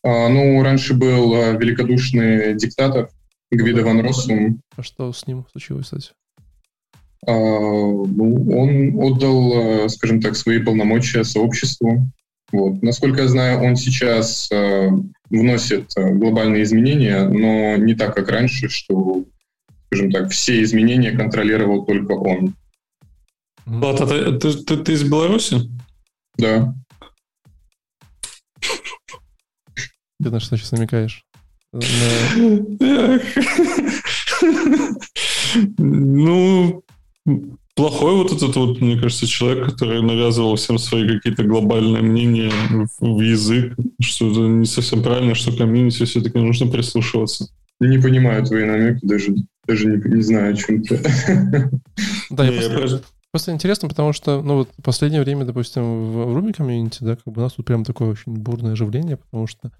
А, 0.03 0.28
ну, 0.28 0.61
раньше 0.61 0.93
был 0.93 1.34
а, 1.34 1.51
великодушный 1.51 2.55
диктатор 2.55 3.09
Гвида 3.51 3.84
Ван 3.84 4.01
Россум. 4.01 4.61
А 4.76 4.84
что 4.84 5.14
с 5.14 5.26
ним 5.28 5.45
случилось, 5.51 5.86
кстати? 5.86 6.11
А, 7.28 7.32
ну, 7.32 8.57
он 8.57 8.99
отдал, 8.99 9.86
а, 9.86 9.89
скажем 9.89 10.21
так, 10.21 10.36
свои 10.36 10.59
полномочия 10.59 11.24
сообществу. 11.24 12.07
Вот. 12.51 12.82
Насколько 12.84 13.24
я 13.24 13.28
знаю, 13.28 13.63
он 13.63 13.76
сейчас 13.76 14.49
а, 14.51 14.89
вносит 15.30 15.91
а, 15.97 16.11
глобальные 16.11 16.63
изменения, 16.63 17.28
но 17.28 17.78
не 17.78 17.95
так, 17.95 18.15
как 18.15 18.30
раньше, 18.30 18.69
что, 18.69 19.26
скажем 19.88 20.11
так, 20.11 20.32
все 20.32 20.61
изменения 20.63 21.11
контролировал 21.11 21.86
только 21.86 22.13
он. 22.13 22.55
Влад, 23.65 24.01
а 24.01 24.07
ты, 24.07 24.38
ты, 24.38 24.53
ты, 24.63 24.78
ты 24.78 24.93
из 24.93 25.03
Беларуси? 25.03 25.61
Да. 26.38 26.74
Ты 30.21 30.30
на 30.30 30.39
что 30.39 30.57
сейчас 30.57 30.71
намекаешь? 30.71 31.26
Ну, 35.78 36.84
плохой 37.76 38.15
вот 38.15 38.32
этот 38.32 38.55
вот, 38.55 38.82
мне 38.82 38.97
кажется, 38.97 39.28
человек, 39.28 39.65
который 39.65 40.01
навязывал 40.01 40.55
всем 40.55 40.78
свои 40.78 41.07
какие-то 41.07 41.43
глобальные 41.43 42.01
мнения 42.01 42.51
в 42.99 43.21
язык, 43.21 43.76
что 44.01 44.32
это 44.32 44.41
не 44.41 44.65
совсем 44.65 45.01
правильно, 45.01 45.36
что 45.36 45.55
комьюнити 45.55 46.05
все-таки 46.05 46.38
нужно 46.38 46.67
прислушиваться. 46.67 47.49
Не 47.80 47.97
понимаю 47.97 48.45
твои 48.45 48.65
намеки, 48.65 48.99
даже, 49.05 49.36
даже 49.67 49.88
не, 49.88 50.15
не 50.15 50.21
знаю, 50.21 50.53
о 50.53 50.55
чем 50.55 50.84
ты. 50.84 51.01
Да, 52.30 52.45
я 52.45 52.69
просто, 52.69 53.03
просто 53.32 53.51
интересно, 53.51 53.89
потому 53.89 54.13
что, 54.13 54.41
ну 54.41 54.57
вот, 54.57 54.69
в 54.78 54.84
последнее 54.84 55.21
время, 55.21 55.45
допустим, 55.45 56.11
в 56.11 56.38
Ruby 56.38 56.53
комьюнити, 56.53 56.99
да, 57.01 57.15
как 57.15 57.26
бы 57.26 57.41
у 57.41 57.43
нас 57.43 57.53
тут 57.53 57.65
прям 57.65 57.84
такое 57.84 58.11
очень 58.11 58.34
бурное 58.34 58.74
оживление, 58.74 59.17
потому 59.17 59.47
что 59.47 59.71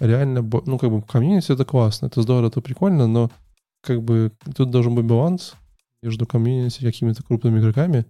реально, 0.00 0.42
ну, 0.42 0.78
как 0.78 0.90
бы 0.90 1.02
комьюнити 1.02 1.52
это 1.52 1.64
классно, 1.64 2.06
это 2.06 2.22
здорово, 2.22 2.48
это 2.48 2.60
прикольно, 2.60 3.06
но 3.06 3.30
как 3.82 4.02
бы 4.02 4.32
тут 4.56 4.70
должен 4.70 4.94
быть 4.94 5.04
баланс 5.04 5.54
между 6.02 6.26
комьюнити 6.26 6.80
какими-то 6.80 7.22
крупными 7.22 7.60
игроками, 7.60 8.06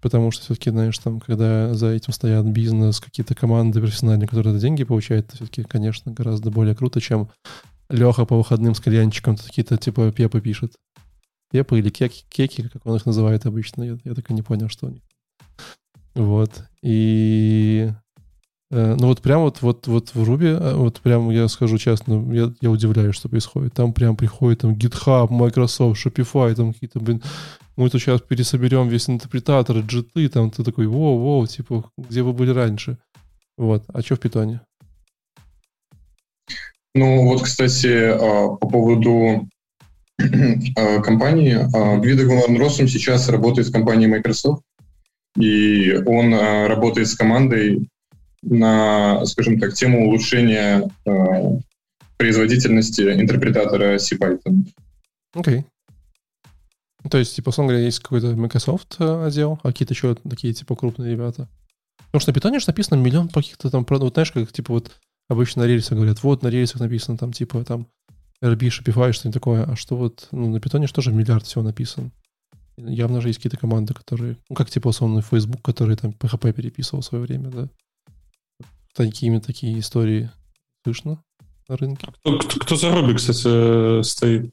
потому 0.00 0.30
что 0.30 0.44
все-таки, 0.44 0.70
знаешь, 0.70 0.98
там, 0.98 1.20
когда 1.20 1.74
за 1.74 1.88
этим 1.88 2.12
стоят 2.12 2.46
бизнес, 2.46 3.00
какие-то 3.00 3.34
команды 3.34 3.80
профессиональные, 3.80 4.28
которые 4.28 4.58
деньги 4.58 4.84
получают, 4.84 5.26
это 5.26 5.36
все-таки, 5.36 5.62
конечно, 5.62 6.12
гораздо 6.12 6.50
более 6.50 6.74
круто, 6.74 7.00
чем 7.00 7.30
Леха 7.88 8.24
по 8.24 8.36
выходным 8.36 8.74
с 8.74 8.80
кальянчиком 8.80 9.36
какие-то 9.36 9.76
типа 9.76 10.12
Пепа 10.12 10.40
пишет. 10.40 10.74
Пепа 11.50 11.76
или 11.76 11.90
кеки, 11.90 12.24
кеки, 12.28 12.68
как 12.68 12.84
он 12.86 12.96
их 12.96 13.06
называет 13.06 13.46
обычно. 13.46 13.82
Я, 13.82 13.98
я 14.04 14.14
так 14.14 14.30
и 14.30 14.34
не 14.34 14.42
понял, 14.42 14.68
что 14.68 14.86
у 14.86 14.90
них. 14.90 15.02
Вот. 16.14 16.64
И 16.82 17.92
ну 18.74 19.06
вот 19.06 19.22
прям 19.22 19.42
вот, 19.42 19.62
вот, 19.62 19.86
вот 19.86 20.14
в 20.14 20.22
Ruby, 20.22 20.58
э, 20.58 20.74
вот 20.74 21.00
прям 21.00 21.30
я 21.30 21.46
скажу 21.48 21.78
честно, 21.78 22.24
я, 22.34 22.52
я 22.60 22.70
удивляюсь, 22.70 23.14
что 23.14 23.28
происходит. 23.28 23.74
Там 23.74 23.92
прям 23.92 24.16
приходит 24.16 24.60
там 24.60 24.72
GitHub, 24.72 25.28
Microsoft, 25.30 26.04
Shopify, 26.04 26.54
там 26.54 26.72
какие-то, 26.72 26.98
блин, 26.98 27.22
мы 27.76 27.90
тут 27.90 28.00
сейчас 28.00 28.20
пересоберем 28.20 28.88
весь 28.88 29.08
интерпретатор, 29.08 29.76
GT, 29.78 30.28
там 30.28 30.50
ты 30.50 30.64
такой, 30.64 30.86
воу, 30.86 31.18
воу, 31.18 31.46
типа, 31.46 31.90
где 31.96 32.22
вы 32.22 32.32
были 32.32 32.50
раньше? 32.50 32.98
Вот. 33.56 33.84
А 33.92 34.02
что 34.02 34.16
в 34.16 34.20
питоне? 34.20 34.60
Ну 36.94 37.24
вот, 37.24 37.42
кстати, 37.42 37.86
а, 37.86 38.56
по 38.56 38.68
поводу 38.68 39.48
а, 40.76 41.00
компании, 41.00 41.58
Гвидо 42.00 42.24
Гуман 42.24 42.70
сейчас 42.70 43.28
работает 43.28 43.68
в 43.68 43.72
компании 43.72 44.06
Microsoft, 44.06 44.62
и 45.36 45.92
он 46.06 46.32
а, 46.34 46.68
работает 46.68 47.08
с 47.08 47.14
командой, 47.14 47.88
на, 48.44 49.24
скажем 49.26 49.58
так, 49.58 49.74
тему 49.74 50.06
улучшения 50.06 50.88
э, 51.06 51.10
производительности 52.16 53.02
интерпретатора 53.02 53.96
CPython. 53.96 54.66
Окей. 55.34 55.58
Okay. 55.58 55.64
То 57.10 57.18
есть, 57.18 57.36
типа, 57.36 57.50
условно 57.50 57.72
говоря, 57.72 57.84
есть 57.84 58.00
какой-то 58.00 58.34
Microsoft 58.34 58.96
э, 58.98 59.26
отдел, 59.26 59.58
а 59.62 59.68
какие-то 59.68 59.92
еще 59.92 60.14
такие, 60.14 60.54
типа, 60.54 60.74
крупные 60.74 61.12
ребята. 61.12 61.48
Потому 62.06 62.20
что 62.20 62.30
на 62.30 62.34
питоне 62.34 62.60
же 62.60 62.66
написано 62.66 62.98
миллион 62.98 63.28
каких-то 63.28 63.70
там, 63.70 63.84
вот 63.88 64.14
знаешь, 64.14 64.32
как, 64.32 64.50
типа, 64.52 64.72
вот 64.72 64.90
обычно 65.28 65.62
на 65.62 65.66
рельсах 65.66 65.96
говорят, 65.96 66.22
вот 66.22 66.42
на 66.42 66.48
рельсах 66.48 66.80
написано 66.80 67.18
там, 67.18 67.32
типа, 67.32 67.62
там, 67.64 67.88
RB, 68.42 68.68
Shopify, 68.68 69.12
что-нибудь 69.12 69.34
такое, 69.34 69.64
а 69.64 69.76
что 69.76 69.96
вот, 69.96 70.28
ну, 70.30 70.50
на 70.50 70.60
питоне 70.60 70.86
же 70.86 70.94
тоже 70.94 71.12
миллиард 71.12 71.44
всего 71.44 71.62
написан. 71.62 72.10
Явно 72.76 73.20
же 73.20 73.28
есть 73.28 73.38
какие-то 73.38 73.58
команды, 73.58 73.92
которые, 73.92 74.36
ну, 74.48 74.56
как, 74.56 74.70
типа, 74.70 74.88
условно, 74.88 75.20
Facebook, 75.20 75.62
который 75.62 75.96
там 75.96 76.12
PHP 76.12 76.52
переписывал 76.52 77.02
в 77.02 77.06
свое 77.06 77.24
время, 77.24 77.50
да 77.50 77.68
такими 78.94 79.38
такие 79.38 79.78
истории 79.78 80.30
слышно 80.84 81.22
на 81.68 81.76
рынке. 81.76 82.08
Кто, 82.20 82.38
кто, 82.38 82.60
кто 82.60 82.76
за 82.76 82.94
Руби, 82.94 83.14
кстати, 83.14 84.02
стоит? 84.02 84.50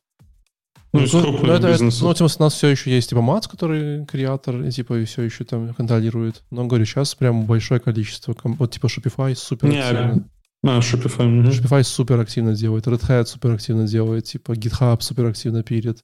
Ну, 0.94 1.00
ну, 1.00 1.06
из 1.06 1.14
ну, 1.14 1.40
ну 1.44 1.54
это, 1.54 1.70
бизнеса. 1.70 2.04
ну, 2.04 2.14
типа, 2.14 2.30
у 2.38 2.44
нас 2.44 2.54
все 2.54 2.68
еще 2.68 2.92
есть 2.92 3.10
типа 3.10 3.22
Мац, 3.22 3.48
который 3.48 4.06
креатор, 4.06 4.62
и 4.62 4.72
типа 4.72 5.04
все 5.06 5.22
еще 5.22 5.46
там 5.46 5.74
контролирует. 5.74 6.44
Но 6.52 6.66
говорю, 6.66 6.84
сейчас 6.86 7.16
прям 7.16 7.46
большое 7.46 7.80
количество. 7.80 8.36
Вот 8.44 8.72
типа 8.72 8.88
Shopify 8.88 9.34
супер 9.36 9.70
Не, 9.70 9.82
активно. 9.82 10.28
А, 10.64 10.80
Shopify. 10.80 11.40
Угу. 11.40 11.50
Shopify 11.50 11.84
супер 11.84 12.20
активно 12.20 12.56
делает, 12.56 12.88
Red 12.88 13.08
Hat 13.08 13.26
супер 13.26 13.54
активно 13.54 13.88
делает, 13.88 14.26
типа 14.26 14.52
GitHub 14.52 15.02
супер 15.02 15.28
активно 15.28 15.64
пилит. 15.64 16.00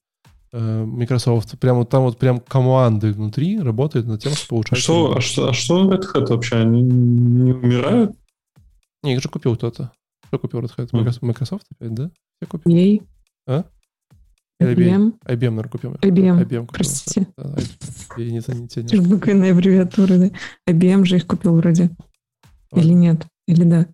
Э, 0.54 0.86
Microsoft, 0.86 1.60
прямо 1.60 1.86
там 1.86 2.04
вот 2.04 2.18
прям 2.18 2.40
команды 2.40 3.12
внутри 3.12 3.60
работают 3.60 4.08
над 4.08 4.22
тем, 4.22 4.32
чтобы 4.32 4.56
улучшать. 4.56 4.80
Что, 4.80 5.18
а 5.18 5.22
что, 5.22 5.50
а 5.50 5.54
что 5.54 5.92
Red 5.92 6.06
Hat 6.14 6.28
вообще? 6.28 6.56
Они 6.56 6.82
не 6.82 7.52
умирают? 7.52 8.16
Не, 9.04 9.14
их 9.14 9.22
же 9.22 9.30
купил 9.30 9.56
кто-то. 9.56 9.92
Кто 10.24 10.40
купил 10.40 10.60
Red 10.60 10.76
Hat? 10.76 10.92
Mm. 10.92 11.18
Microsoft 11.22 11.66
опять, 11.72 11.94
да? 11.94 12.12
Все 12.42 12.50
купил? 12.50 12.76
EA. 12.76 13.04
А? 13.48 13.66
IBM. 14.62 15.20
IBM, 15.24 15.50
наверное, 15.52 15.70
купил. 15.70 15.94
IBM, 15.94 16.42
IBM 16.42 16.44
купил. 16.44 16.66
простите. 16.66 17.28
Да, 17.38 17.56
я 18.18 18.26
не, 18.26 18.32
не, 18.32 18.82
не, 18.84 19.00
не. 19.00 19.08
Буквенные 19.08 19.52
аббревиатуры, 19.52 20.18
да. 20.18 20.72
IBM 20.72 21.06
же 21.06 21.18
их 21.18 21.28
купил 21.28 21.56
вроде. 21.56 21.92
Ладно. 22.72 22.86
Или 22.86 22.94
нет? 22.94 23.28
Или 23.48 23.64
да? 23.64 23.88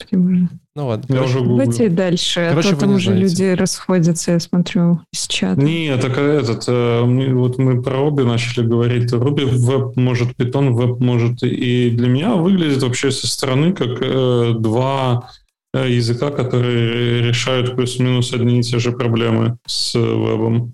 Господи 0.00 0.22
боже. 0.22 0.48
Ну 0.74 0.86
ладно. 0.86 1.14
Я 1.14 1.22
уже 1.24 1.40
Давайте 1.40 1.88
дальше. 1.88 2.46
Короче, 2.50 2.68
а 2.70 2.72
то 2.72 2.80
там 2.80 2.94
уже 2.94 3.14
люди 3.14 3.54
расходятся, 3.54 4.32
я 4.32 4.40
смотрю, 4.40 5.00
из 5.12 5.26
чата. 5.26 5.60
Нет, 5.60 6.00
так 6.00 6.16
этот, 6.16 6.64
э, 6.68 7.32
вот 7.32 7.58
мы 7.58 7.82
про 7.82 7.98
Руби 7.98 8.24
начали 8.24 8.66
говорить. 8.66 9.12
Руби 9.12 9.44
веб 9.44 9.96
может, 9.96 10.36
питон 10.36 10.74
веб 10.74 11.00
может. 11.00 11.42
И 11.42 11.90
для 11.90 12.08
меня 12.08 12.34
выглядит 12.34 12.82
вообще 12.82 13.10
со 13.10 13.26
стороны 13.26 13.72
как 13.72 14.00
э, 14.00 14.54
два 14.58 15.30
э, 15.74 15.90
языка, 15.90 16.30
которые 16.30 17.22
решают 17.22 17.76
плюс-минус 17.76 18.32
одни 18.32 18.60
и 18.60 18.62
те 18.62 18.78
же 18.78 18.92
проблемы 18.92 19.58
с 19.66 19.94
вебом. 19.94 20.72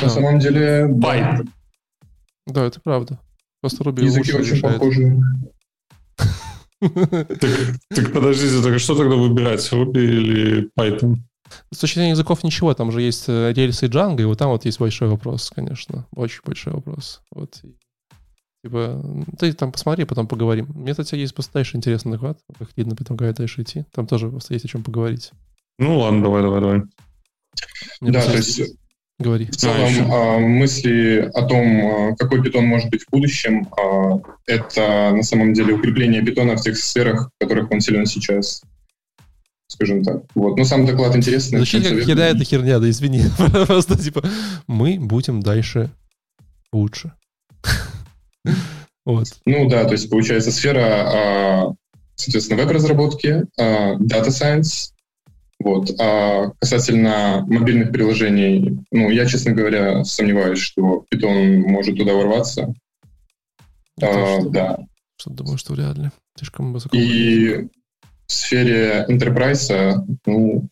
На 0.00 0.08
самом 0.08 0.38
деле, 0.38 0.88
Byte. 0.88 1.46
Да, 2.46 2.64
это 2.64 2.80
правда. 2.80 3.18
Просто 3.60 3.82
Ruby 3.84 4.04
Языки 4.04 4.32
очень 4.32 4.54
решает. 4.54 4.74
похожи. 4.74 5.20
Так, 6.80 7.76
так 7.88 8.12
подождите, 8.12 8.62
так 8.62 8.78
что 8.78 8.96
тогда 8.96 9.16
выбирать, 9.16 9.60
Ruby 9.72 9.98
или 9.98 10.70
Python? 10.78 11.16
С 11.72 11.78
точки 11.78 11.96
зрения 11.96 12.12
языков 12.12 12.44
ничего, 12.44 12.74
там 12.74 12.92
же 12.92 13.02
есть 13.02 13.24
э, 13.28 13.52
рельсы 13.52 13.86
и 13.86 13.88
Django, 13.88 14.20
и 14.20 14.24
вот 14.24 14.38
там 14.38 14.50
вот 14.50 14.64
есть 14.64 14.78
большой 14.78 15.08
вопрос, 15.08 15.50
конечно, 15.54 16.06
очень 16.14 16.40
большой 16.44 16.74
вопрос. 16.74 17.22
Вот. 17.34 17.62
Типа, 18.64 19.02
ты 19.38 19.52
там 19.52 19.72
посмотри, 19.72 20.04
потом 20.04 20.26
поговорим. 20.26 20.66
Мне, 20.74 20.92
кстати, 20.92 21.14
есть 21.14 21.34
постоянно 21.34 21.68
интересный 21.74 22.12
доклад, 22.12 22.38
как 22.58 22.68
видно, 22.76 22.96
потом 22.96 23.16
когда 23.16 23.32
дальше 23.32 23.62
идти. 23.62 23.84
Там 23.92 24.06
тоже 24.06 24.28
просто 24.28 24.54
есть 24.54 24.64
о 24.64 24.68
чем 24.68 24.82
поговорить. 24.82 25.30
Ну 25.78 25.98
ладно, 25.98 26.22
давай, 26.22 26.42
давай, 26.42 26.60
давай. 26.60 26.82
Мне 28.00 28.10
да, 28.12 28.24
то 28.24 28.36
есть 28.36 28.60
Говори. 29.20 29.46
В 29.46 29.56
целом, 29.56 30.12
а, 30.12 30.38
мысли 30.38 31.28
о 31.34 31.42
том, 31.42 31.80
а, 32.12 32.16
какой 32.16 32.40
питон 32.40 32.66
может 32.66 32.88
быть 32.88 33.02
в 33.02 33.10
будущем, 33.10 33.68
а, 33.76 34.20
это 34.46 35.12
на 35.12 35.24
самом 35.24 35.54
деле 35.54 35.74
укрепление 35.74 36.22
питона 36.22 36.56
в 36.56 36.60
тех 36.60 36.78
сферах, 36.78 37.30
в 37.34 37.44
которых 37.44 37.70
он 37.72 37.80
силен 37.80 38.06
сейчас. 38.06 38.62
Скажем 39.66 40.04
так. 40.04 40.22
Вот. 40.34 40.56
Но 40.56 40.64
сам 40.64 40.86
доклад 40.86 41.16
интересный. 41.16 41.58
Зачем 41.58 41.82
как 41.82 42.04
херня 42.04 42.28
эта 42.28 42.44
херня, 42.44 42.78
да 42.78 42.88
извини. 42.88 43.22
Просто 43.66 43.98
типа 43.98 44.22
мы 44.68 44.98
будем 45.00 45.40
дальше 45.40 45.90
лучше. 46.72 47.12
вот. 49.04 49.26
Ну 49.44 49.68
да, 49.68 49.84
то 49.84 49.92
есть 49.92 50.08
получается 50.08 50.52
сфера, 50.52 51.74
соответственно, 52.14 52.62
веб-разработки, 52.62 53.44
Data 53.58 54.28
Science, 54.28 54.92
Вот. 55.60 55.90
А 56.00 56.52
касательно 56.60 57.44
мобильных 57.48 57.90
приложений, 57.90 58.84
ну, 58.92 59.10
я, 59.10 59.26
честно 59.26 59.52
говоря, 59.52 60.04
сомневаюсь, 60.04 60.60
что 60.60 61.04
Python 61.12 61.58
может 61.66 61.96
туда 61.96 62.14
ворваться. 62.14 62.74
А, 64.00 64.40
что, 64.40 64.48
да. 64.50 64.78
Что 65.20 65.30
думаю, 65.30 65.58
что 65.58 65.72
вряд 65.72 65.98
ли. 65.98 66.10
Слишком 66.36 66.72
высоко. 66.72 66.96
И 66.96 67.66
в 68.26 68.32
сфере 68.32 69.04
enterprise, 69.08 69.96
ну, 70.26 70.68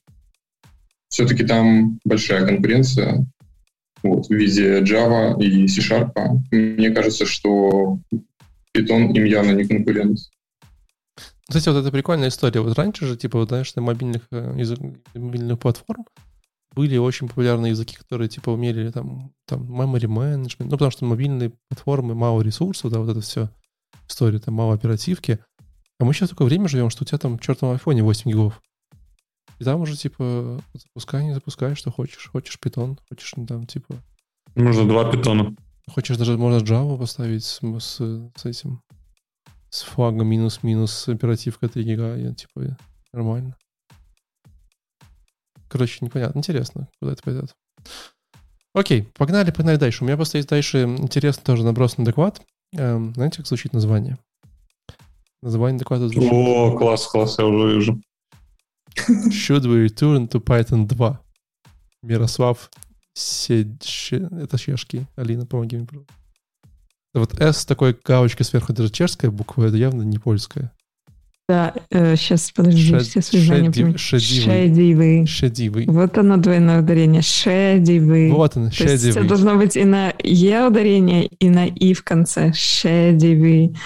все-таки 1.09 1.45
там 1.45 1.99
большая 2.05 2.47
конкуренция 2.47 3.27
вот, 4.03 4.29
в 4.29 4.31
виде 4.31 4.81
Java 4.83 5.41
и 5.43 5.67
C-Sharp. 5.67 6.13
Мне 6.53 6.91
кажется, 6.91 7.27
что 7.27 7.99
Python 8.75 9.13
им 9.13 9.25
явно 9.25 9.53
не 9.53 9.65
конкурент. 9.65 10.19
Кстати, 11.49 11.69
вот 11.69 11.79
это 11.79 11.93
прикольная 11.93 12.29
история. 12.29 12.61
Вот 12.61 12.77
раньше 12.77 13.07
же, 13.07 13.17
типа, 13.17 13.39
вот, 13.39 13.49
знаешь, 13.49 13.75
на 13.77 13.83
мобильных, 13.83 14.27
э, 14.33 14.55
язык, 14.57 14.81
мобильных 15.15 15.59
платформ 15.61 16.05
были 16.75 16.97
очень 16.97 17.29
популярные 17.29 17.71
языки, 17.71 17.97
которые, 17.97 18.29
типа, 18.29 18.51
умели 18.51 18.91
там, 18.91 19.33
там 19.47 19.63
memory 19.63 20.07
management, 20.07 20.65
ну, 20.65 20.71
потому 20.73 20.91
что 20.91 21.05
мобильные 21.05 21.53
платформы, 21.69 22.15
мало 22.15 22.43
ресурсов, 22.43 22.91
да, 22.91 22.99
вот 22.99 23.09
это 23.09 23.21
все 23.21 23.49
история, 24.09 24.41
там, 24.41 24.55
мало 24.55 24.75
оперативки. 24.75 25.39
А 25.99 26.05
мы 26.05 26.13
сейчас 26.13 26.31
такое 26.31 26.49
время 26.49 26.69
живем, 26.69 26.91
что 26.91 27.05
у 27.05 27.07
тебя 27.07 27.19
там 27.19 27.39
в 27.39 27.41
чертовом 27.41 27.75
айфоне 27.75 28.03
8 28.03 28.31
гигов. 28.31 28.61
И 29.59 29.65
там 29.65 29.81
уже, 29.81 29.97
типа, 29.97 30.61
запускай, 30.75 31.25
не 31.25 31.33
запускай, 31.33 31.75
что 31.75 31.91
хочешь. 31.91 32.29
Хочешь 32.31 32.61
питон, 32.61 32.99
хочешь, 33.09 33.33
там, 33.49 33.67
типа... 33.67 33.95
Можно 34.55 34.87
два 34.87 35.11
питона. 35.11 35.55
Хочешь 35.89 36.17
даже, 36.17 36.37
можно 36.37 36.63
Java 36.63 36.99
поставить 36.99 37.45
с, 37.45 37.61
с, 37.63 37.97
с 38.37 38.45
этим, 38.45 38.83
с 39.77 39.83
флагом 39.83 40.29
минус-минус 40.29 41.07
оперативка 41.07 41.69
3 41.69 41.85
гига, 41.85 42.17
и, 42.17 42.35
типа, 42.35 42.79
нормально. 43.13 43.57
Короче, 45.69 45.99
непонятно. 46.01 46.39
Интересно, 46.39 46.89
куда 46.99 47.13
это 47.13 47.23
пойдет. 47.23 47.55
Окей, 48.73 49.03
погнали, 49.15 49.51
погнали 49.51 49.77
дальше. 49.77 50.03
У 50.03 50.07
меня 50.07 50.17
просто 50.17 50.39
есть 50.39 50.49
дальше 50.49 50.85
интересный 50.85 51.45
тоже 51.45 51.63
набросный 51.63 52.07
доклад. 52.07 52.41
Эм, 52.73 53.13
знаете, 53.15 53.39
как 53.39 53.47
звучит 53.47 53.75
название? 53.75 54.17
Название 55.43 55.79
доклада 55.79 56.09
звучит... 56.09 56.33
О, 56.33 56.77
класс, 56.79 57.07
класс, 57.07 57.39
я 57.39 57.45
уже 57.45 57.75
вижу. 57.75 58.01
Should 59.31 59.67
we 59.67 59.87
return 59.87 60.27
to 60.29 60.43
Python 60.43 60.87
2? 60.87 61.21
Мирослав 62.03 62.71
Седж... 63.13 64.13
Это 64.13 64.59
чешский. 64.59 65.07
Алина, 65.17 65.45
помоги 65.45 65.77
мне, 65.77 65.87
пожалуйста. 65.87 66.15
Вот 67.21 67.41
S 67.41 67.65
такой 67.65 67.97
галочкой 68.05 68.45
сверху, 68.47 68.73
даже 68.73 68.91
чешская 68.91 69.31
буква, 69.31 69.65
это 69.67 69.77
явно 69.77 70.03
не 70.03 70.19
польская. 70.19 70.71
Да, 71.49 71.73
э, 71.91 72.17
сейчас, 72.17 72.51
подожди, 72.51 72.93
Шед- 72.93 73.03
все 73.03 73.23
связания. 73.23 73.73
шедивый. 73.73 73.97
Шедивый. 73.99 75.27
Шедивый. 75.27 75.87
Вот 75.87 76.19
оно 76.19 76.39
двойное 76.39 76.83
ударение. 76.83 77.23
Шедивый. 77.23 78.33
Вот 78.33 78.57
он, 78.57 78.71
То 78.71 78.83
есть 78.83 78.95
это 79.05 79.13
шедивый. 79.13 79.29
должно 79.29 79.57
быть 79.57 79.77
и 79.77 79.85
на 79.85 80.13
Е 80.25 80.67
ударение, 80.67 81.27
и 81.27 81.49
на 81.49 81.67
И 81.69 81.93
в 81.95 82.03
конце. 82.03 82.53
Шедивый. 82.53 83.77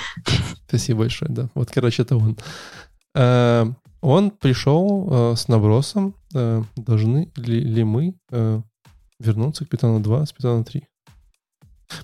Спасибо 0.68 1.00
большое, 1.00 1.30
да. 1.30 1.48
Вот, 1.54 1.70
короче, 1.70 2.02
это 2.02 2.16
он. 2.16 2.38
Э, 3.14 3.66
Он 4.02 4.30
пришел 4.30 5.08
э, 5.32 5.36
с 5.36 5.46
набросом, 5.48 6.14
э, 6.34 6.62
должны 6.76 7.28
ли, 7.36 7.60
ли 7.60 7.84
мы 7.84 8.14
э, 8.30 8.60
вернуться 9.18 9.66
к 9.66 9.68
Python 9.68 10.00
2 10.00 10.24
с 10.24 10.32
Python 10.32 10.64
3. 10.64 10.82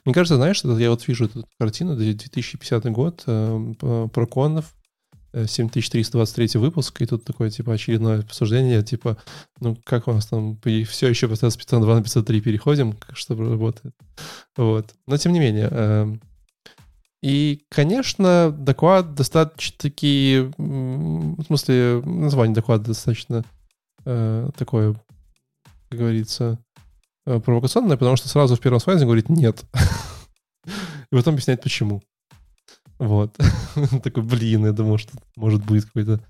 Мне 0.05 0.15
кажется, 0.15 0.37
знаешь, 0.37 0.59
это, 0.61 0.77
я 0.79 0.91
вот 0.91 1.07
вижу 1.07 1.27
эту 1.27 1.47
картину, 1.59 1.97
2050 1.97 2.85
год, 2.93 3.23
э, 3.27 3.75
про 4.13 4.27
конов, 4.27 4.75
э, 5.33 5.47
7323 5.47 6.59
выпуск, 6.61 7.01
и 7.03 7.07
тут 7.07 7.25
такое, 7.25 7.51
типа, 7.51 7.75
очередное 7.75 8.21
обсуждение, 8.21 8.83
типа, 8.83 9.17
ну, 9.61 9.77
как 9.85 10.09
у 10.09 10.13
нас 10.13 10.27
там, 10.27 10.59
все 10.63 11.09
еще 11.09 11.27
просто 11.27 11.51
с 11.51 11.57
Python 11.59 11.81
2 11.81 11.95
на 11.95 12.01
Python 12.03 12.23
3 12.23 12.41
переходим, 12.41 12.93
как 12.93 13.17
что 13.17 13.35
работает. 13.37 13.95
Вот. 14.57 14.95
Но, 15.07 15.17
тем 15.17 15.33
не 15.33 15.41
менее, 15.41 15.69
э, 15.71 16.17
и, 17.23 17.65
конечно, 17.71 18.51
доклад 18.53 19.15
достаточно-таки... 19.15 20.51
м, 20.59 21.35
В 21.37 21.43
смысле, 21.45 22.03
название 22.05 22.55
доклада 22.55 22.85
достаточно 22.85 23.45
э, 24.05 24.49
такое, 24.57 24.95
как 25.89 25.99
говорится, 25.99 26.59
э, 27.27 27.41
провокационное, 27.41 27.97
потому 27.97 28.17
что 28.17 28.29
сразу 28.29 28.57
в 28.57 28.61
первом 28.61 28.81
слайде 28.81 29.05
говорит 29.05 29.29
«нет». 29.29 29.65
И 30.65 31.15
потом 31.15 31.35
объясняет, 31.35 31.63
почему. 31.63 32.03
Вот. 32.99 33.37
Такой, 34.03 34.23
блин, 34.23 34.67
я 34.67 34.73
думал, 34.73 34.99
что 34.99 35.13
может 35.37 35.65
быть 35.65 35.85
какой-то 35.85 36.21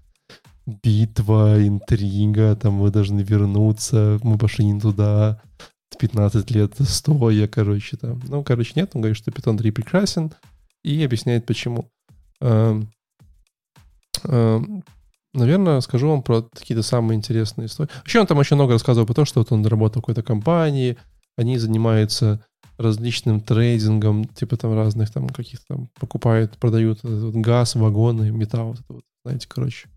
битва, 0.66 1.66
интрига, 1.66 2.56
там 2.56 2.74
мы 2.74 2.90
должны 2.90 3.20
вернуться, 3.20 4.18
мы 4.22 4.36
пошли 4.36 4.64
не 4.64 4.80
туда, 4.80 5.40
15 5.98 6.50
лет 6.50 6.74
стоя, 6.80 7.46
короче, 7.46 7.96
там. 7.96 8.20
Ну, 8.28 8.42
короче, 8.42 8.72
нет, 8.76 8.90
он 8.94 9.02
говорит, 9.02 9.16
что 9.16 9.30
Python 9.30 9.56
3 9.56 9.70
прекрасен, 9.70 10.32
и 10.82 11.02
объясняет, 11.04 11.46
почему. 11.46 11.88
Наверное, 15.36 15.80
скажу 15.80 16.08
вам 16.08 16.22
про 16.22 16.42
какие-то 16.42 16.82
самые 16.82 17.16
интересные 17.16 17.66
истории. 17.66 17.90
Вообще 17.96 18.20
он 18.20 18.26
там 18.26 18.38
очень 18.38 18.56
много 18.56 18.72
рассказывал 18.72 19.06
про 19.06 19.14
то, 19.14 19.24
что 19.24 19.40
вот 19.40 19.52
он 19.52 19.64
работал 19.66 20.00
в 20.00 20.04
какой-то 20.04 20.22
компании, 20.22 20.96
они 21.36 21.58
занимаются 21.58 22.44
различным 22.78 23.40
трейдингом, 23.40 24.24
типа 24.24 24.56
там 24.56 24.74
разных 24.74 25.10
там 25.10 25.28
каких-то 25.28 25.64
там 25.68 25.90
покупают, 25.98 26.56
продают 26.58 27.00
вот 27.02 27.34
газ, 27.34 27.74
вагоны, 27.74 28.30
металл, 28.30 28.68
вот 28.68 28.80
вот, 28.88 29.04
знаете, 29.24 29.46
короче. 29.48 29.88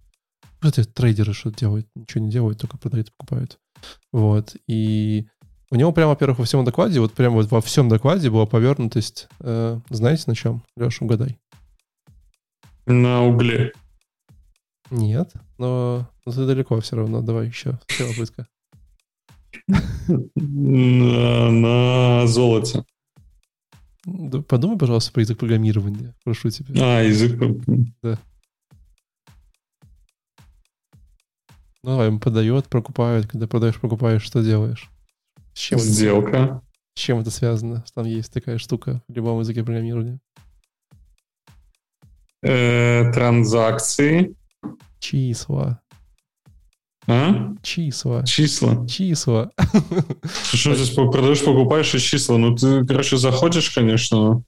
Вот 0.61 0.77
эти 0.77 0.87
трейдеры 0.87 1.33
что 1.33 1.51
делают? 1.51 1.87
Ничего 1.95 2.23
не 2.23 2.29
делают, 2.29 2.59
только 2.59 2.77
продают, 2.77 3.11
покупают. 3.15 3.59
Вот. 4.11 4.55
И 4.67 5.27
у 5.71 5.75
него 5.75 5.93
прямо, 5.93 6.09
во-первых, 6.09 6.39
во 6.39 6.45
всем 6.45 6.65
докладе, 6.65 6.99
вот 6.99 7.13
прямо 7.13 7.35
вот 7.35 7.49
во 7.49 7.61
всем 7.61 7.87
докладе 7.87 8.29
была 8.29 8.45
повернутость, 8.45 9.29
э, 9.39 9.79
знаете, 9.89 10.23
на 10.27 10.35
чем? 10.35 10.63
Леша, 10.75 11.05
угадай. 11.05 11.39
На 12.85 13.23
угле. 13.23 13.71
Нет, 14.91 15.31
но 15.57 16.09
ты 16.25 16.45
далеко 16.45 16.79
все 16.81 16.95
равно. 16.95 17.21
Давай 17.21 17.47
еще. 17.47 17.79
Еще 17.89 18.07
попытка. 18.07 18.47
На, 20.35 21.51
на 21.51 22.27
золоте. 22.27 22.83
Да 24.05 24.41
Подумай, 24.41 24.77
пожалуйста, 24.77 25.11
про 25.11 25.21
язык 25.21 25.37
программирования. 25.37 26.15
Прошу 26.23 26.49
тебя. 26.49 26.73
А, 26.81 27.01
язык. 27.01 27.39
Ну, 31.81 31.91
давай, 31.91 32.19
подает, 32.19 32.67
прокупают. 32.67 33.27
Когда 33.27 33.47
продаешь, 33.47 33.79
прокупаешь, 33.79 34.23
что 34.23 34.43
делаешь? 34.43 34.89
С 35.53 35.59
чем, 35.59 35.77
это, 35.77 35.87
Сделка. 35.87 36.61
с 36.95 36.99
чем 36.99 37.19
это 37.19 37.31
связано? 37.31 37.85
Там 37.93 38.05
есть 38.05 38.33
такая 38.33 38.57
штука 38.57 39.01
в 39.07 39.13
любом 39.13 39.39
языке 39.39 39.63
программирования. 39.63 40.19
Э, 42.41 43.11
транзакции. 43.13 44.35
Числа. 44.99 45.81
А? 47.07 47.55
Числа. 47.63 48.23
Числа. 48.23 48.85
Числа. 48.87 49.51
Что 50.53 50.75
здесь 50.75 50.91
продаешь, 50.91 51.43
покупаешь 51.43 51.95
и 51.95 51.99
числа? 51.99 52.37
Ну, 52.37 52.55
ты, 52.55 52.85
короче, 52.85 53.17
заходишь, 53.17 53.71
конечно. 53.71 54.43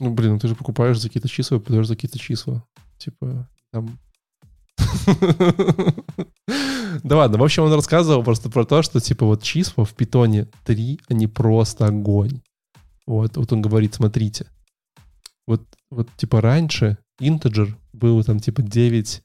Ну, 0.00 0.10
блин, 0.10 0.34
ну 0.34 0.38
ты 0.38 0.48
же 0.48 0.54
покупаешь 0.54 0.98
за 0.98 1.08
какие-то 1.08 1.28
числа, 1.28 1.58
продаешь 1.58 1.88
за 1.88 1.94
какие-то 1.94 2.18
числа. 2.18 2.64
Типа, 2.98 3.48
там... 3.72 3.98
Да 7.02 7.16
ладно, 7.16 7.38
в 7.38 7.42
общем, 7.42 7.64
он 7.64 7.72
рассказывал 7.72 8.22
просто 8.22 8.48
про 8.50 8.64
то, 8.64 8.82
что, 8.82 9.00
типа, 9.00 9.26
вот 9.26 9.42
числа 9.42 9.84
в 9.84 9.94
питоне 9.94 10.46
3, 10.64 11.00
они 11.08 11.26
просто 11.26 11.86
огонь. 11.86 12.40
Вот, 13.04 13.36
вот 13.36 13.52
он 13.52 13.62
говорит, 13.62 13.94
смотрите, 13.94 14.46
вот, 15.46 15.62
вот 15.90 16.08
типа, 16.16 16.40
раньше 16.40 16.98
интеджер 17.18 17.76
был 17.92 18.22
там, 18.22 18.38
типа, 18.38 18.62
9 18.62 19.22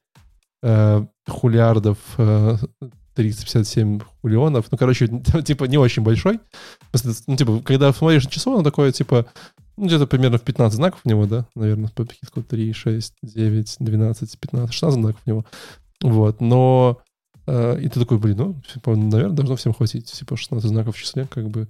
э, 0.64 1.06
хулиардов, 1.28 1.98
э, 2.18 2.58
357 3.16 4.00
хулионов. 4.22 4.68
Ну, 4.72 4.78
короче, 4.78 5.08
типа, 5.46 5.66
не 5.66 5.78
очень 5.78 6.04
большой. 6.04 6.40
Ну, 7.28 7.36
типа, 7.36 7.60
когда 7.60 7.92
смотришь 7.92 8.26
на 8.26 8.32
число, 8.32 8.56
оно 8.56 8.64
такое, 8.64 8.92
типа, 8.92 9.26
ну, 9.78 9.88
где-то 9.88 10.08
примерно 10.08 10.38
в 10.38 10.44
15 10.44 10.76
знаков 10.76 11.02
у 11.04 11.10
него, 11.10 11.26
да, 11.26 11.46
наверное, 11.56 11.90
по 11.90 12.06
каких-то 12.06 12.42
3, 12.44 12.74
6, 12.74 13.14
9, 13.22 13.76
12, 13.80 14.40
15, 14.40 14.74
16 14.74 15.00
знаков 15.02 15.22
у 15.26 15.30
него. 15.30 15.46
Вот, 16.02 16.40
но... 16.40 17.00
э, 17.46 17.82
и 17.82 17.90
ты 17.90 18.00
такой, 18.00 18.20
блин, 18.20 18.38
ну, 18.38 18.56
типа, 18.74 18.96
наверное, 18.96 19.36
должно 19.36 19.56
всем 19.56 19.74
хватить, 19.74 20.12
типа, 20.12 20.38
16 20.38 20.70
знаков 20.70 20.96
в 20.96 21.00
числе, 21.00 21.28
как 21.30 21.50
бы, 21.50 21.68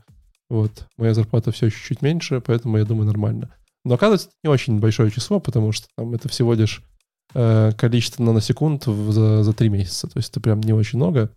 вот. 0.50 0.86
Моя 0.98 1.14
зарплата 1.14 1.52
все 1.52 1.68
еще 1.68 1.78
чуть 1.80 2.02
меньше, 2.02 2.42
поэтому 2.42 2.78
я 2.78 2.86
думаю, 2.86 3.08
нормально. 3.08 3.50
Но 3.86 3.96
оказывается, 3.96 4.28
это 4.28 4.36
не 4.44 4.50
очень 4.50 4.80
большое 4.80 5.12
число, 5.12 5.40
потому 5.40 5.72
что 5.72 5.88
там 5.96 6.14
это 6.14 6.28
всего 6.28 6.54
лишь 6.54 6.82
э, 6.82 6.89
количество 7.34 8.24
наносекунд 8.24 8.86
за, 8.86 9.44
за 9.44 9.54
3 9.54 9.70
месяца. 9.70 10.08
То 10.08 10.18
есть 10.18 10.30
это 10.30 10.40
прям 10.40 10.62
не 10.62 10.74
очень 10.74 10.98
много. 10.98 11.32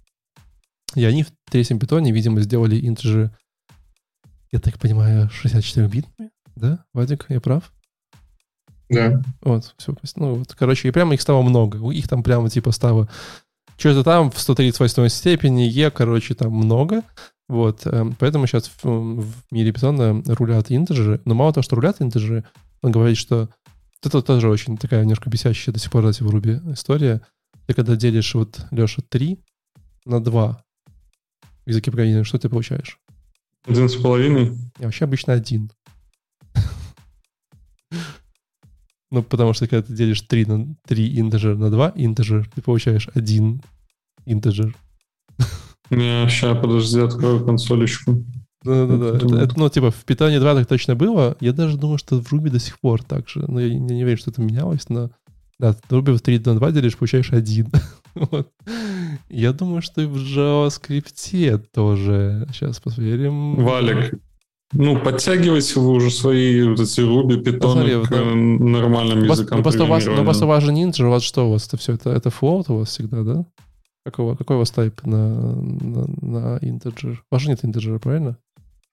И 0.95 1.05
они 1.05 1.23
в 1.23 1.33
третьем 1.51 1.79
питоне, 1.79 2.13
видимо, 2.13 2.41
сделали 2.41 2.87
интеджеры, 2.87 3.31
я 4.51 4.59
так 4.59 4.79
понимаю, 4.79 5.31
64-битными, 5.43 6.31
да, 6.57 6.85
Вадик, 6.93 7.27
я 7.29 7.41
прав? 7.41 7.73
Да. 8.91 9.23
Вот, 9.41 9.75
все. 9.79 9.95
Ну, 10.17 10.35
вот, 10.35 10.55
короче, 10.55 10.89
и 10.89 10.91
прямо 10.91 11.15
их 11.15 11.23
стало 11.23 11.43
много. 11.43 11.91
Их 11.91 12.09
там 12.09 12.23
прямо 12.23 12.51
типа 12.51 12.73
стало 12.73 13.09
что-то 13.79 14.05
там 14.05 14.31
в 14.31 14.39
138 14.39 15.09
степени, 15.09 15.63
Е, 15.63 15.91
короче, 15.91 16.35
там 16.35 16.53
много. 16.53 17.03
Вот, 17.49 17.87
эм, 17.87 18.15
поэтому 18.19 18.47
сейчас 18.47 18.71
в, 18.83 18.85
в 18.85 19.35
мире 19.51 19.73
питона 19.73 20.23
рулят 20.27 20.71
интеджеры. 20.71 21.21
Но 21.25 21.35
мало 21.35 21.53
того, 21.53 21.63
что 21.63 21.77
рулят 21.77 22.01
интеджеры, 22.01 22.45
он 22.83 22.93
говорит, 22.93 23.17
что 23.17 23.49
это 24.05 24.23
тоже 24.23 24.49
очень 24.49 24.77
такая 24.77 25.03
немножко 25.03 25.31
бесящая 25.31 25.73
до 25.73 25.79
сих 25.79 25.91
пор, 25.91 26.03
кстати, 26.03 26.23
в 26.23 26.31
Руби 26.31 26.61
история. 26.73 27.21
Ты 27.67 27.75
когда 27.75 27.97
делишь, 27.97 28.35
вот, 28.35 28.67
Леша, 28.71 29.03
3 29.09 29.39
на 30.05 30.23
2 30.23 30.65
в 31.65 31.69
языке 31.69 31.91
программирования, 31.91 32.25
что 32.25 32.39
ты 32.39 32.49
получаешь? 32.49 32.99
Один 33.67 33.89
с 33.89 33.95
половиной? 33.95 34.59
Я 34.79 34.87
вообще 34.87 35.05
обычно 35.05 35.33
один. 35.33 35.71
Ну, 39.11 39.23
потому 39.23 39.53
что 39.53 39.69
когда 39.69 39.87
ты 39.87 39.93
делишь 39.93 40.23
3 40.23 40.47
на 40.47 40.75
3 40.87 41.21
интеджер 41.21 41.57
на 41.57 41.71
2 41.71 41.93
интеджер, 41.97 42.49
ты 42.55 42.63
получаешь 42.63 43.09
один 43.15 43.63
интеджер. 44.25 44.75
Не, 45.91 46.27
сейчас, 46.29 46.59
подожди, 46.59 46.99
открою 47.01 47.45
консолечку. 47.45 48.25
Да-да-да. 48.65 49.17
Это, 49.17 49.37
это, 49.37 49.59
ну, 49.59 49.69
типа, 49.69 49.91
в 49.91 50.05
питании 50.05 50.39
2 50.39 50.55
так 50.55 50.67
точно 50.67 50.95
было. 50.95 51.37
Я 51.41 51.53
даже 51.53 51.77
думаю, 51.77 51.99
что 51.99 52.21
в 52.21 52.33
Ruby 52.33 52.51
до 52.51 52.59
сих 52.59 52.79
пор 52.81 53.03
так 53.03 53.29
же. 53.29 53.45
Но 53.49 53.61
я, 53.61 53.67
я 53.67 53.79
не 53.79 54.05
верю, 54.05 54.19
что 54.19 54.31
это 54.31 54.41
менялось, 54.41 54.89
но... 54.89 55.11
Да, 55.59 55.73
в 55.73 55.93
Ruby 55.93 56.17
в 56.17 56.21
3 56.21 56.43
на 56.45 56.57
2 56.57 56.73
делишь, 56.73 56.97
получаешь 56.97 57.33
1. 57.33 57.69
вот. 58.15 58.49
Я 59.29 59.53
думаю, 59.53 59.83
что 59.83 60.03
и 60.03 60.07
в 60.07 60.17
JavaScript 60.17 61.67
тоже. 61.73 62.49
Сейчас 62.53 62.81
посмотрим. 62.81 63.57
Валик, 63.65 64.15
ну, 64.73 64.99
подтягивайте 64.99 65.81
вы 65.81 65.93
уже 65.93 66.11
свои 66.11 66.63
вот 66.67 66.81
эти 66.81 67.01
Ruby, 67.01 67.43
Python 67.43 68.07
к 68.07 68.11
да. 68.11 68.25
нормальным 68.25 69.29
вас, 69.29 69.39
языкам 69.39 69.59
ну, 69.59 69.63
просто 69.63 69.85
у 69.85 69.87
вас, 69.87 70.07
ну, 70.07 70.25
просто 70.25 70.47
у 70.47 70.49
вас 70.49 70.65
же 70.65 70.73
Ninja, 70.73 71.05
у 71.05 71.11
вас 71.11 71.23
что 71.23 71.49
у 71.49 71.53
вас 71.53 71.67
это 71.67 71.77
все? 71.77 71.95
Это, 71.95 72.11
это 72.11 72.31
float 72.31 72.65
у 72.69 72.79
вас 72.79 72.89
всегда, 72.89 73.23
да? 73.23 73.45
Какого, 74.05 74.35
какой 74.35 74.57
у 74.57 74.59
вас 74.61 74.71
тайп 74.71 75.05
на, 75.05 75.55
на, 75.55 76.07
на 76.23 76.59
integer? 76.59 77.19
У 77.31 77.35
вас 77.35 77.43
же 77.43 77.51
нет 77.51 77.63
integer, 77.65 77.99
правильно? 77.99 78.39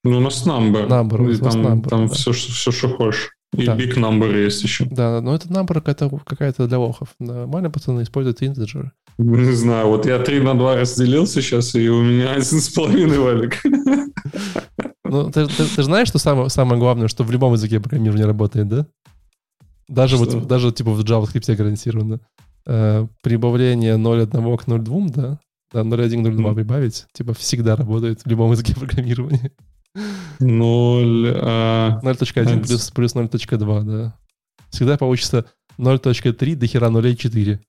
Ну, 0.03 0.17
у 0.17 0.21
нас 0.21 0.45
number. 0.45 0.87
Number, 0.87 1.21
у 1.21 1.37
там, 1.37 1.65
number, 1.65 1.89
там 1.89 2.07
да. 2.07 2.13
все, 2.13 2.31
все, 2.31 2.71
что 2.71 2.89
хочешь. 2.89 3.31
И 3.57 3.65
Да. 3.65 3.75
big 3.75 3.95
number 3.95 4.43
есть 4.45 4.61
еще. 4.63 4.85
Да, 4.85 5.21
но 5.21 5.33
это 5.35 5.47
number 5.47 5.73
какая-то, 5.73 6.09
какая-то 6.25 6.67
для 6.67 6.77
лохов. 6.79 7.09
Нормально 7.19 7.69
пацаны 7.71 8.03
используют 8.03 8.41
integer. 8.41 8.89
Не 9.17 9.51
знаю, 9.53 9.87
вот 9.87 10.05
я 10.05 10.19
3 10.19 10.39
на 10.41 10.53
2 10.53 10.75
разделил 10.77 11.25
сейчас, 11.27 11.75
и 11.75 11.89
у 11.89 12.01
меня 12.03 12.31
один 12.33 12.43
с 12.61 12.69
половиной 12.69 13.17
валик. 13.19 13.61
Ну, 15.03 15.31
ты, 15.31 15.47
ты- 15.47 15.75
ты 15.75 15.83
знаешь, 15.83 16.07
что 16.07 16.19
самое, 16.19 16.49
самое 16.49 16.79
главное, 16.79 17.07
что 17.07 17.23
в 17.23 17.31
любом 17.31 17.53
языке 17.53 17.79
программирования 17.79 18.25
работает, 18.25 18.67
да? 18.67 18.85
Даже 19.87 20.17
Что? 20.17 20.25
вот, 20.37 20.47
даже 20.47 20.71
типа 20.71 20.91
в 20.91 20.99
JavaScript 21.03 21.55
гарантированно. 21.55 22.19
Э, 22.67 23.07
прибавление 23.23 23.97
0.1 23.97 24.57
к 24.57 24.67
0.2, 24.67 25.09
да? 25.09 25.39
Да, 25.73 25.81
0.1 25.83 26.21
к 26.23 26.27
0.2 26.27 26.39
Мгм. 26.41 26.55
прибавить, 26.55 27.07
типа 27.13 27.33
всегда 27.33 27.75
работает 27.75 28.21
в 28.23 28.27
любом 28.27 28.51
языке 28.51 28.75
программирования. 28.79 29.51
0, 30.39 31.33
а, 31.41 31.99
0.1 32.03 32.59
Это- 32.59 32.67
плюс, 32.67 32.91
плюс 32.91 33.15
0.2, 33.15 33.83
да. 33.83 34.15
Всегда 34.69 34.97
получится 34.97 35.45
0.3 35.77 36.55
до 36.55 36.67
хера 36.67 36.89
0.4. 36.89 37.59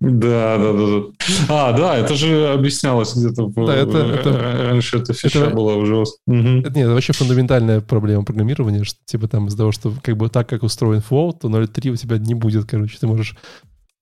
да, 0.00 0.58
да, 0.58 0.72
да, 0.72 0.86
да. 0.86 1.02
А, 1.48 1.72
да, 1.72 1.96
это 1.96 2.14
же 2.14 2.48
объяснялось 2.48 3.16
где-то. 3.16 3.48
Да, 3.66 3.74
это- 3.74 3.98
р- 3.98 4.14
это- 4.20 4.62
Раньше 4.68 4.98
эта 4.98 5.14
фича 5.14 5.40
это- 5.46 5.54
была 5.54 5.74
уже. 5.76 6.04
Мгм. 6.26 6.60
Это, 6.60 6.68
нет, 6.70 6.86
это 6.86 6.90
вообще 6.94 7.12
фундаментальная 7.12 7.80
проблема 7.80 8.24
программирования, 8.24 8.84
что 8.84 8.98
типа 9.06 9.28
там 9.28 9.46
из-за 9.46 9.56
того, 9.58 9.72
что 9.72 9.94
как 10.02 10.16
бы 10.16 10.28
так, 10.28 10.48
как 10.48 10.62
устроен 10.62 11.02
float, 11.08 11.40
то 11.40 11.48
0.3 11.48 11.90
у 11.90 11.96
тебя 11.96 12.18
не 12.18 12.34
будет, 12.34 12.66
короче. 12.66 12.98
Ты 12.98 13.06
можешь 13.06 13.36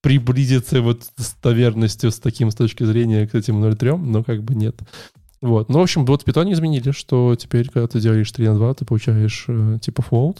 приблизиться 0.02 0.82
вот 0.82 1.04
с 1.16 1.34
доверенностью 1.40 2.10
с 2.10 2.18
таким 2.18 2.50
с 2.50 2.56
точки 2.56 2.82
зрения 2.82 3.28
к 3.28 3.36
этим 3.36 3.60
0.3, 3.64 3.96
но 3.96 4.24
как 4.24 4.42
бы 4.42 4.54
нет. 4.56 4.74
Вот. 5.42 5.68
Ну, 5.68 5.80
в 5.80 5.82
общем, 5.82 6.06
вот 6.06 6.22
в 6.22 6.26
Python 6.26 6.50
изменили, 6.52 6.92
что 6.92 7.36
теперь, 7.36 7.68
когда 7.68 7.86
ты 7.86 8.00
делаешь 8.00 8.32
3 8.32 8.48
на 8.48 8.54
2, 8.54 8.74
ты 8.74 8.84
получаешь 8.84 9.44
э, 9.48 9.78
типа 9.82 10.00
float, 10.00 10.38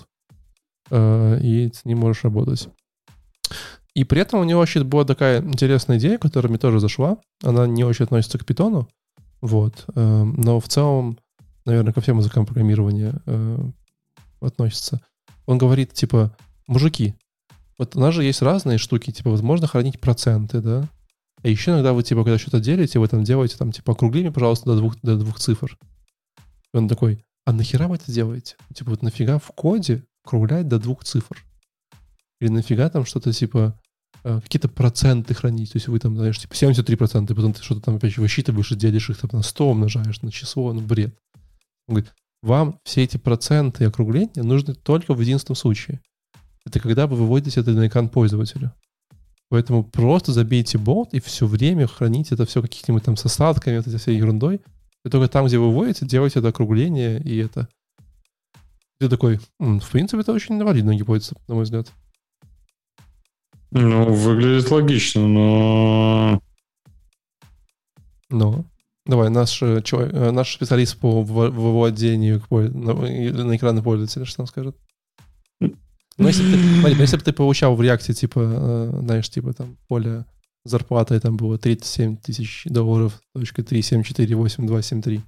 э, 0.90 1.40
и 1.42 1.70
с 1.72 1.84
ним 1.84 1.98
можешь 1.98 2.24
работать. 2.24 2.68
И 3.94 4.04
при 4.04 4.22
этом 4.22 4.40
у 4.40 4.44
него 4.44 4.60
вообще 4.60 4.82
была 4.84 5.04
такая 5.04 5.42
интересная 5.42 5.98
идея, 5.98 6.16
которая 6.16 6.48
мне 6.48 6.58
тоже 6.58 6.80
зашла. 6.80 7.18
Она 7.42 7.66
не 7.66 7.84
очень 7.84 8.04
относится 8.04 8.38
к 8.38 8.44
Python, 8.44 8.86
вот. 9.42 9.84
э, 9.94 10.24
но 10.24 10.60
в 10.60 10.68
целом 10.68 11.18
наверное, 11.64 11.92
ко 11.92 12.00
всем 12.00 12.18
языкам 12.18 12.46
программирования 12.46 13.14
э, 13.26 13.58
относится. 14.40 15.00
Он 15.46 15.58
говорит, 15.58 15.92
типа, 15.92 16.36
мужики, 16.66 17.14
вот 17.78 17.96
у 17.96 18.00
нас 18.00 18.14
же 18.14 18.24
есть 18.24 18.42
разные 18.42 18.78
штуки, 18.78 19.10
типа, 19.10 19.30
вот 19.30 19.42
можно 19.42 19.66
хранить 19.66 20.00
проценты, 20.00 20.60
да? 20.60 20.88
А 21.42 21.48
еще 21.48 21.72
иногда 21.72 21.92
вы, 21.92 22.02
типа, 22.02 22.22
когда 22.22 22.38
что-то 22.38 22.60
делите, 22.60 22.98
вы 22.98 23.08
там 23.08 23.24
делаете, 23.24 23.56
там, 23.56 23.72
типа, 23.72 23.92
округли 23.92 24.28
пожалуйста, 24.30 24.66
до 24.66 24.76
двух, 24.76 25.00
до 25.02 25.16
двух 25.16 25.38
цифр. 25.38 25.76
И 26.72 26.76
он 26.76 26.88
такой, 26.88 27.24
а 27.44 27.52
нахера 27.52 27.88
вы 27.88 27.96
это 27.96 28.12
делаете? 28.12 28.56
Типа, 28.74 28.90
вот 28.90 29.02
нафига 29.02 29.38
в 29.38 29.48
коде 29.48 30.04
округлять 30.24 30.68
до 30.68 30.78
двух 30.78 31.04
цифр? 31.04 31.44
Или 32.40 32.50
нафига 32.50 32.88
там 32.88 33.04
что-то, 33.04 33.32
типа, 33.32 33.78
э, 34.22 34.40
какие-то 34.40 34.68
проценты 34.68 35.34
хранить? 35.34 35.72
То 35.72 35.76
есть 35.76 35.88
вы 35.88 35.98
там, 35.98 36.16
знаешь, 36.16 36.38
типа, 36.38 36.54
73%, 36.54 37.32
и 37.32 37.34
потом 37.34 37.52
ты 37.52 37.62
что-то 37.62 37.80
там 37.80 37.96
опять 37.96 38.16
высчитываешь 38.16 38.70
и 38.70 38.76
делишь 38.76 39.10
их 39.10 39.18
там 39.18 39.30
на 39.32 39.42
100 39.42 39.70
умножаешь 39.70 40.22
на 40.22 40.30
число, 40.30 40.72
ну, 40.72 40.80
бред. 40.80 41.16
Он 41.88 41.96
говорит, 41.96 42.12
вам 42.42 42.78
все 42.84 43.02
эти 43.02 43.16
проценты 43.16 43.84
и 43.84 43.86
округления 43.86 44.42
нужны 44.42 44.74
только 44.74 45.14
в 45.14 45.20
единственном 45.20 45.56
случае. 45.56 46.00
Это 46.64 46.78
когда 46.78 47.08
вы 47.08 47.16
выводите 47.16 47.60
это 47.60 47.72
на 47.72 47.88
экран 47.88 48.08
пользователя. 48.08 48.72
Поэтому 49.52 49.84
просто 49.84 50.32
забейте 50.32 50.78
болт 50.78 51.12
и 51.12 51.20
все 51.20 51.46
время 51.46 51.86
храните 51.86 52.36
это 52.36 52.46
все 52.46 52.62
какими-нибудь 52.62 53.04
там 53.04 53.18
с 53.18 53.26
осадками, 53.26 53.76
вот 53.76 53.86
этой 53.86 53.98
всей 53.98 54.16
ерундой. 54.16 54.62
И 55.04 55.10
только 55.10 55.28
там, 55.28 55.44
где 55.44 55.58
вы 55.58 55.66
выводите, 55.66 56.06
делайте 56.06 56.38
это 56.38 56.48
округление 56.48 57.20
и 57.20 57.36
это. 57.36 57.68
Ты 58.98 59.10
такой, 59.10 59.40
«М, 59.60 59.78
в 59.78 59.90
принципе, 59.90 60.22
это 60.22 60.32
очень 60.32 60.58
валидная 60.64 60.96
гипотеза, 60.96 61.36
на 61.48 61.56
мой 61.56 61.64
взгляд. 61.64 61.92
Ну, 63.72 64.10
выглядит 64.10 64.70
логично, 64.70 65.28
но... 65.28 66.40
Но 68.30 68.64
давай, 69.04 69.28
наш, 69.28 69.62
э, 69.62 69.82
человек, 69.82 70.14
э, 70.14 70.30
наш 70.30 70.54
специалист 70.54 70.96
по 70.96 71.20
выво- 71.20 71.50
выводению 71.50 72.42
на, 72.48 72.94
на 72.94 73.54
экраны 73.54 73.82
пользователя, 73.82 74.24
что 74.24 74.40
он 74.40 74.46
скажет? 74.46 74.78
Ну, 76.18 76.28
если 76.28 76.42
бы 76.42 76.50
ты, 76.56 76.58
смотри, 76.80 76.94
ну, 76.96 77.00
если 77.02 77.16
бы 77.16 77.22
ты 77.22 77.32
получал 77.32 77.74
в 77.74 77.82
реакте, 77.82 78.12
типа, 78.12 78.40
э, 78.40 79.00
знаешь, 79.02 79.28
типа 79.30 79.52
там 79.52 79.76
поле 79.88 80.24
зарплаты 80.64 81.18
там 81.20 81.36
было 81.36 81.58
37 81.58 82.16
тысяч 82.18 82.62
долларов, 82.66 83.20
точка 83.34 83.62
3748273, 83.62 85.20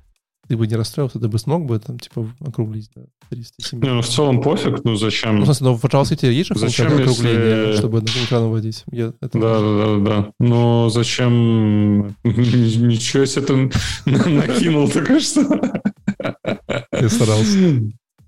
ты 0.47 0.57
бы 0.59 0.67
не 0.67 0.77
расстроился, 0.77 1.19
ты 1.19 1.27
бы 1.29 1.39
смог 1.39 1.65
бы 1.65 1.79
там, 1.79 1.99
типа, 1.99 2.29
округлить 2.41 2.91
до 2.95 3.07
307. 3.31 3.81
Не, 3.83 3.89
ну, 3.95 4.03
в 4.03 4.07
целом 4.07 4.43
пофиг, 4.43 4.85
ну 4.85 4.95
зачем? 4.95 5.41
Ну, 5.41 5.47
ну, 5.61 5.75
в 5.75 5.85
JavaScript 5.85 6.31
есть 6.31 6.49
же 6.51 6.59
Зачем, 6.59 6.89
округления, 6.89 7.69
если- 7.69 7.79
чтобы 7.79 8.03
на 8.03 8.07
экран 8.07 8.45
выводить. 8.45 8.85
Я, 8.93 9.13
это 9.23 9.39
Да, 9.39 9.61
да, 9.61 9.77
да, 9.99 9.99
да. 10.23 10.33
Но 10.39 10.91
зачем? 10.91 12.09
Ничего 12.25 13.25
себе 13.25 13.43
ты 13.43 13.71
накинул 14.31 14.89
только 14.89 15.19
что. 15.19 15.41
я 16.93 17.09
старался. 17.09 17.81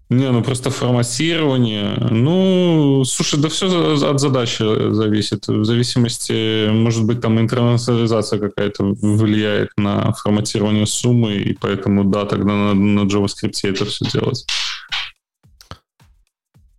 Не, 0.09 0.31
ну 0.31 0.43
просто 0.43 0.71
форматирование. 0.71 1.97
Ну, 2.11 3.03
слушай, 3.05 3.41
да 3.41 3.49
все 3.49 3.67
от 4.09 4.21
задачи 4.21 4.63
зависит. 4.93 5.49
В 5.49 5.65
зависимости, 5.65 6.71
может 6.71 7.05
быть, 7.05 7.21
там 7.21 7.41
интернационализация 7.41 8.39
какая-то 8.39 8.85
влияет 8.85 9.71
на 9.77 10.13
форматирование 10.13 10.87
суммы, 10.87 11.35
и 11.35 11.55
поэтому, 11.55 12.05
да, 12.05 12.25
тогда 12.25 12.53
надо 12.53 12.75
на 12.75 13.01
JavaScript 13.01 13.59
это 13.65 13.85
все 13.85 14.09
делать. 14.11 14.47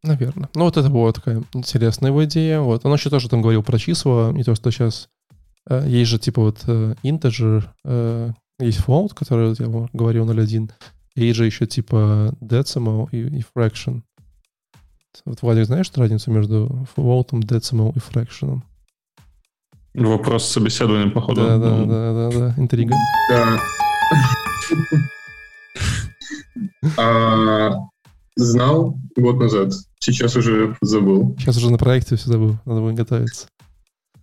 Наверное. 0.04 0.50
Ну, 0.56 0.64
вот 0.64 0.78
это 0.78 0.90
была 0.90 1.12
такая 1.12 1.44
интересная 1.54 2.12
его 2.12 2.24
идея. 2.24 2.62
Вот. 2.62 2.86
Он 2.86 2.94
еще 2.94 3.10
тоже 3.10 3.28
там 3.28 3.42
говорил 3.42 3.62
про 3.62 3.78
числа, 3.78 4.34
и 4.38 4.44
то, 4.44 4.56
что 4.56 4.72
сейчас 4.72 5.10
э, 5.70 5.86
есть 5.86 6.10
же 6.10 6.18
типа 6.18 6.42
вот 6.44 6.60
э, 6.68 6.96
integer, 7.04 7.66
э, 7.84 8.32
есть 8.60 8.80
float, 8.80 9.10
который 9.14 9.54
я 9.60 9.88
говорил 9.92 10.26
0.1, 10.30 10.70
и 10.70 10.70
есть 11.22 11.38
же 11.38 11.46
еще 11.46 11.66
типа 11.66 12.34
decimal 12.42 13.10
и, 13.12 13.40
и 13.40 13.44
fraction. 13.56 14.02
Вот, 15.26 15.42
Владик, 15.42 15.66
знаешь 15.66 15.92
разницу 15.96 16.32
между 16.32 16.88
float, 16.96 17.30
decimal 17.32 17.94
и 17.96 18.00
fraction? 18.00 18.62
Вопрос 19.94 20.46
собеседования, 20.46 21.12
походу. 21.12 21.42
Да, 21.42 21.58
да, 21.58 21.78
Ну, 21.78 21.86
да, 21.88 22.14
да, 22.14 22.40
да, 22.40 22.62
интрига. 22.62 22.96
Да. 23.30 23.60
А, 26.98 27.72
Знал 28.38 28.96
год 29.16 29.40
назад. 29.40 29.74
Сейчас 30.00 30.36
уже 30.36 30.78
забыл. 30.82 31.36
Сейчас 31.40 31.58
уже 31.58 31.72
на 31.72 31.80
проекте 31.80 32.16
все 32.16 32.30
забыл, 32.30 32.56
надо 32.66 32.82
будет 32.82 32.94
готовиться. 32.94 33.48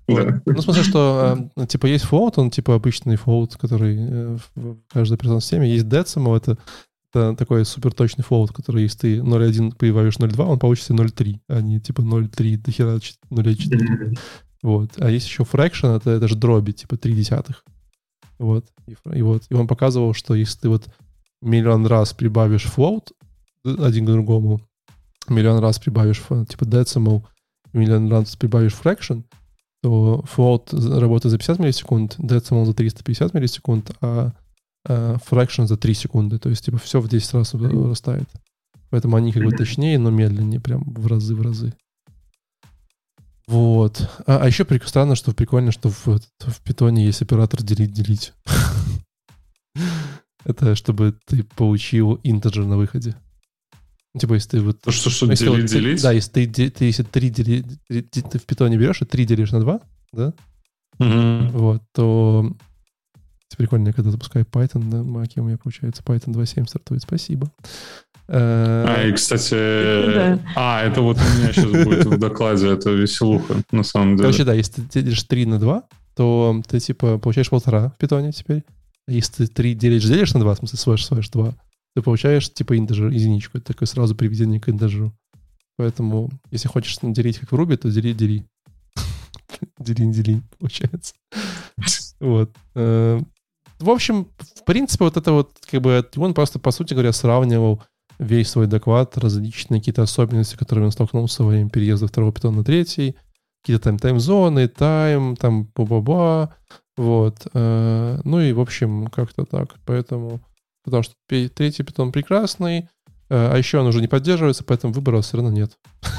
Да. 0.06 0.42
Ну, 0.44 0.54
в 0.54 0.60
смысле, 0.60 0.82
что, 0.82 1.50
э, 1.56 1.66
типа, 1.66 1.86
есть 1.86 2.04
float, 2.04 2.34
он, 2.36 2.50
типа, 2.50 2.74
обычный 2.74 3.16
float, 3.16 3.56
который 3.58 3.96
э, 3.98 4.38
в 4.54 4.78
каждой 4.92 5.14
операционной 5.14 5.40
системе. 5.40 5.70
Есть 5.70 5.86
decimal, 5.86 6.36
это, 6.36 6.58
это 7.10 7.34
такой 7.34 7.64
суперточный 7.64 8.24
float, 8.28 8.52
который, 8.52 8.82
если 8.82 8.98
ты 8.98 9.16
0.1 9.18 9.76
прибавишь 9.76 10.16
0.2, 10.16 10.44
он 10.44 10.58
получится 10.58 10.92
0.3, 10.92 11.40
а 11.48 11.60
не, 11.62 11.80
типа, 11.80 12.02
0.3 12.02 12.56
до 12.58 12.70
хера 12.70 12.96
0.4. 12.96 13.76
Мгм. 13.76 14.14
Вот. 14.62 14.92
А 14.98 15.10
есть 15.10 15.26
еще 15.26 15.42
fraction, 15.42 15.96
это, 15.96 16.10
это 16.10 16.28
же 16.28 16.36
дроби, 16.36 16.72
типа 16.72 16.96
3 16.96 17.14
десятых. 17.14 17.64
Вот. 18.38 18.66
И, 18.86 18.96
и 19.14 19.22
вот. 19.22 19.44
И 19.48 19.54
он 19.54 19.66
показывал, 19.66 20.14
что 20.14 20.34
если 20.34 20.60
ты 20.60 20.68
вот 20.68 20.88
миллион 21.42 21.86
раз 21.86 22.12
прибавишь 22.12 22.66
float 22.66 23.12
один 23.64 24.06
к 24.06 24.10
другому, 24.10 24.60
миллион 25.28 25.58
раз 25.60 25.78
прибавишь 25.78 26.22
типа 26.48 26.64
decimal, 26.64 27.24
миллион 27.72 28.10
раз 28.10 28.36
прибавишь 28.36 28.72
fraction, 28.72 29.24
то 29.84 30.24
float 30.34 30.98
работает 30.98 31.30
за 31.30 31.36
50 31.36 31.58
миллисекунд, 31.58 32.18
decimal 32.18 32.64
за 32.64 32.72
350 32.72 33.34
миллисекунд, 33.34 33.90
а, 34.00 34.32
а 34.88 35.16
fraction 35.16 35.66
за 35.66 35.76
3 35.76 35.92
секунды. 35.92 36.38
То 36.38 36.48
есть, 36.48 36.64
типа, 36.64 36.78
все 36.78 37.02
в 37.02 37.08
10 37.08 37.34
раз 37.34 37.52
вырастает. 37.52 38.30
Поэтому 38.88 39.16
они 39.16 39.30
как 39.30 39.44
бы 39.44 39.50
точнее, 39.50 39.98
но 39.98 40.08
медленнее, 40.08 40.58
прям 40.58 40.84
в 40.84 41.06
разы, 41.06 41.34
в 41.34 41.42
разы. 41.42 41.74
Вот. 43.46 44.08
А, 44.26 44.38
а 44.38 44.46
еще 44.46 44.66
странно, 44.86 45.16
что 45.16 45.34
прикольно, 45.34 45.70
что 45.70 45.90
в, 45.90 46.06
в 46.06 46.62
питоне 46.62 47.04
есть 47.04 47.20
оператор 47.20 47.62
делить-делить. 47.62 48.32
Это 50.46 50.76
чтобы 50.76 51.14
ты 51.26 51.44
получил 51.44 52.20
интеджер 52.22 52.64
на 52.64 52.78
выходе. 52.78 53.16
Типа, 54.18 54.34
если 54.34 54.50
ты 54.50 54.60
вот... 54.60 54.80
То, 54.80 54.92
что, 54.92 55.10
что 55.10 55.26
если 55.26 55.46
делить, 55.46 55.70
делить? 55.70 56.02
Да, 56.02 56.12
если 56.12 56.30
ты, 56.30 56.46
ты, 56.46 56.70
ты 56.70 56.84
если 56.84 57.02
три 57.02 57.30
дели, 57.30 57.64
ты 57.88 58.38
в 58.38 58.44
питоне 58.44 58.76
берешь 58.76 59.02
и 59.02 59.04
три 59.04 59.24
делишь 59.24 59.50
на 59.50 59.60
два, 59.60 59.80
да? 60.12 60.32
Угу. 61.00 61.58
Вот, 61.58 61.82
то 61.92 62.54
прикольно, 63.56 63.92
когда 63.92 64.10
запускаю 64.10 64.44
Python 64.44 64.84
на 64.84 65.02
Mac, 65.02 65.32
у 65.36 65.44
меня 65.44 65.58
получается 65.58 66.02
Python 66.02 66.32
2.7 66.32 66.68
стартует. 66.68 67.02
Спасибо. 67.02 67.50
Э, 68.26 68.84
а, 68.88 69.06
и, 69.06 69.12
кстати... 69.12 69.54
Да. 69.54 70.38
А, 70.56 70.82
это 70.82 71.02
вот 71.02 71.18
у 71.18 71.38
меня 71.38 71.52
сейчас 71.52 71.70
будет 71.84 72.06
в 72.06 72.18
докладе, 72.18 72.68
это 72.70 72.90
веселуха, 72.90 73.56
на 73.70 73.82
самом 73.82 74.16
деле. 74.16 74.28
Короче, 74.28 74.44
да, 74.44 74.54
если 74.54 74.82
ты 74.82 75.02
делишь 75.02 75.22
3 75.24 75.46
на 75.46 75.58
2, 75.58 75.82
то 76.16 76.62
ты, 76.68 76.80
типа, 76.80 77.18
получаешь 77.18 77.50
полтора 77.50 77.90
в 77.90 77.98
питоне 77.98 78.32
теперь. 78.32 78.64
А 79.06 79.12
если 79.12 79.44
ты 79.44 79.52
3 79.52 79.74
делишь, 79.74 80.04
делишь 80.04 80.32
на 80.34 80.40
2, 80.40 80.54
в 80.54 80.58
смысле, 80.58 80.78
свэш, 80.78 81.04
свэш 81.04 81.28
2, 81.28 81.54
ты 81.94 82.02
получаешь, 82.02 82.52
типа, 82.52 82.76
интеджер, 82.76 83.08
единичку. 83.08 83.58
Это 83.58 83.72
такое 83.72 83.86
сразу 83.86 84.14
приведение 84.14 84.60
к 84.60 84.68
интеджеру. 84.68 85.12
Поэтому, 85.76 86.30
если 86.50 86.68
хочешь 86.68 86.98
делить 87.02 87.38
как 87.38 87.52
в 87.52 87.54
Ruby, 87.54 87.76
то 87.76 87.90
дели, 87.90 88.12
дели. 88.12 88.44
дели, 89.78 90.12
дели, 90.12 90.42
получается. 90.58 91.14
вот. 92.20 92.50
Э, 92.74 93.20
в 93.78 93.90
общем, 93.90 94.28
в 94.38 94.64
принципе, 94.64 95.04
вот 95.04 95.16
это 95.16 95.32
вот, 95.32 95.52
как 95.70 95.82
бы, 95.82 96.04
он 96.16 96.34
просто, 96.34 96.58
по 96.58 96.70
сути 96.70 96.94
говоря, 96.94 97.12
сравнивал 97.12 97.82
весь 98.18 98.50
свой 98.50 98.66
доклад, 98.66 99.18
различные 99.18 99.80
какие-то 99.80 100.02
особенности, 100.02 100.56
которыми 100.56 100.86
он 100.86 100.92
столкнулся 100.92 101.42
во 101.42 101.50
время 101.50 101.68
переезда 101.70 102.06
второго 102.06 102.32
питона 102.32 102.58
на 102.58 102.64
третий, 102.64 103.16
какие-то 103.62 103.84
там 103.84 103.98
тайм-зоны, 103.98 104.68
тайм, 104.68 105.36
там 105.36 105.70
ба-ба-ба, 105.74 106.54
вот. 106.96 107.46
Э, 107.54 108.20
ну 108.24 108.40
и, 108.40 108.52
в 108.52 108.60
общем, 108.60 109.08
как-то 109.08 109.44
так. 109.44 109.74
Поэтому, 109.84 110.40
потому 110.84 111.02
что 111.02 111.14
третий 111.28 111.82
питон 111.82 112.12
прекрасный, 112.12 112.80
э, 112.80 112.84
а 113.30 113.56
еще 113.56 113.78
он 113.78 113.86
уже 113.86 114.00
не 114.00 114.08
поддерживается, 114.08 114.64
поэтому 114.64 114.92
выбора 114.92 115.20
все 115.22 115.38
равно 115.38 115.50
нет. 115.50 115.72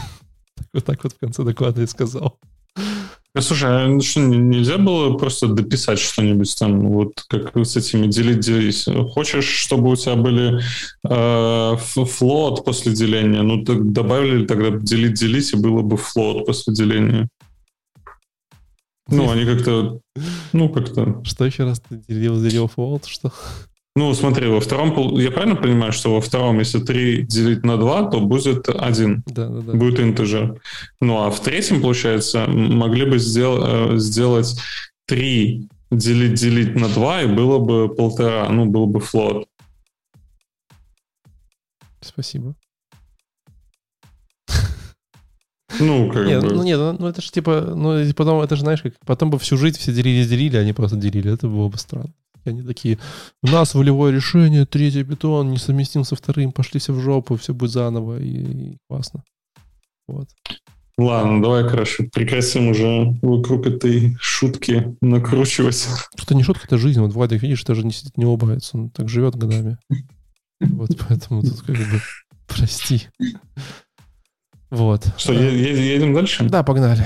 Вот 0.73 0.83
так 0.83 1.01
вот 1.03 1.13
в 1.13 1.19
конце 1.19 1.43
доклада 1.43 1.81
и 1.83 1.87
сказал. 1.87 2.37
Слушай, 3.39 3.97
а 3.97 4.01
что, 4.01 4.21
нельзя 4.21 4.77
было 4.77 5.17
просто 5.17 5.47
дописать 5.47 5.99
что-нибудь 5.99 6.55
там, 6.57 6.87
вот 6.89 7.21
как 7.27 7.55
с 7.57 7.75
этими 7.75 8.07
делить, 8.07 8.39
делить? 8.39 8.85
Хочешь, 9.11 9.45
чтобы 9.45 9.91
у 9.91 9.95
тебя 9.97 10.15
были 10.15 10.61
э, 11.07 11.77
флот 11.77 12.63
после 12.63 12.93
деления? 12.93 13.41
Ну, 13.41 13.65
так 13.65 13.91
добавили 13.91 14.45
тогда 14.45 14.69
делить, 14.77 15.19
делить, 15.19 15.51
и 15.51 15.57
было 15.57 15.81
бы 15.81 15.97
флот 15.97 16.45
после 16.45 16.73
деления. 16.73 17.27
Ну, 19.09 19.29
они 19.29 19.45
как-то, 19.45 19.99
ну, 20.53 20.69
как-то... 20.69 21.21
Что 21.23 21.45
еще 21.45 21.65
раз 21.65 21.81
ты 21.81 22.01
делил, 22.07 22.41
делил 22.41 22.67
флот, 22.67 23.05
что? 23.05 23.33
Ну, 23.97 24.13
смотри, 24.13 24.47
во 24.47 24.59
втором, 24.59 25.17
я 25.17 25.31
правильно 25.31 25.55
понимаю, 25.55 25.93
что 25.93 26.13
во 26.13 26.19
втором, 26.19 26.59
если 26.59 26.79
3 26.79 27.21
делить 27.21 27.63
на 27.63 27.77
2, 27.77 28.09
то 28.11 28.19
будет 28.19 28.67
1. 28.67 29.23
Да, 29.27 29.47
да, 29.47 29.61
да. 29.61 29.73
Будет 29.73 30.01
интеджер. 30.01 30.59
Ну, 30.99 31.23
а 31.23 31.31
в 31.31 31.39
третьем, 31.39 31.81
получается, 31.81 32.45
могли 32.45 33.05
бы 33.05 33.19
сдел, 33.19 33.93
э, 33.93 33.97
сделать 33.97 34.59
3 35.05 35.69
делить, 35.91 36.33
делить 36.33 36.75
на 36.75 36.89
2, 36.89 37.21
и 37.21 37.27
было 37.27 37.59
бы 37.59 37.87
полтора, 37.87 38.49
ну, 38.49 38.65
был 38.65 38.85
бы 38.85 38.99
флот. 38.99 39.47
Спасибо. 42.01 42.53
Ну, 45.79 46.11
как 46.11 46.27
нет, 46.27 46.43
бы. 46.43 46.53
Ну, 46.53 46.63
нет, 46.63 46.77
ну, 46.77 46.97
ну 46.99 47.07
это 47.07 47.21
же 47.21 47.31
типа, 47.31 47.61
ну, 47.61 48.01
потом, 48.13 48.41
это 48.41 48.57
же, 48.57 48.61
знаешь, 48.61 48.81
как 48.81 48.93
потом 49.05 49.29
бы 49.29 49.39
всю 49.39 49.57
жизнь 49.57 49.79
все 49.79 49.93
делили-делили, 49.93 50.57
а 50.57 50.61
они 50.61 50.73
просто 50.73 50.97
делили. 50.97 51.33
Это 51.33 51.47
было 51.47 51.69
бы 51.69 51.77
странно. 51.77 52.13
И 52.45 52.49
они 52.49 52.61
такие, 52.61 52.97
у 53.43 53.47
нас 53.47 53.73
волевое 53.75 54.11
решение, 54.11 54.65
третий 54.65 55.03
бетон 55.03 55.51
не 55.51 55.57
совместим 55.57 56.03
со 56.03 56.15
вторым, 56.15 56.51
пошли 56.51 56.79
все 56.79 56.93
в 56.93 56.99
жопу, 57.01 57.35
все 57.35 57.53
будет 57.53 57.71
заново, 57.71 58.19
и, 58.19 58.29
и 58.29 58.77
классно. 58.87 59.23
Вот. 60.07 60.29
Ладно, 60.97 61.41
давай, 61.41 61.67
короче, 61.67 62.05
прекратим 62.05 62.69
уже 62.69 63.17
вокруг 63.21 63.67
этой 63.67 64.15
шутки 64.19 64.95
накручивать. 65.01 65.87
Это 66.17 66.35
не 66.35 66.43
шутка, 66.43 66.67
это 66.67 66.77
жизнь. 66.77 67.01
Вот 67.01 67.11
Владик, 67.11 67.41
видишь, 67.41 67.65
даже 67.65 67.83
не 67.85 67.91
сидит, 67.91 68.17
не 68.17 68.25
улыбается. 68.25 68.77
Он 68.77 68.89
так 68.89 69.09
живет 69.09 69.35
годами. 69.35 69.77
Вот 70.61 70.91
поэтому 70.97 71.41
тут 71.41 71.61
как 71.61 71.75
бы 71.75 72.01
прости. 72.47 73.07
Вот. 74.69 75.05
Что, 75.17 75.33
едем 75.33 76.13
дальше? 76.13 76.45
Да, 76.45 76.63
погнали. 76.63 77.05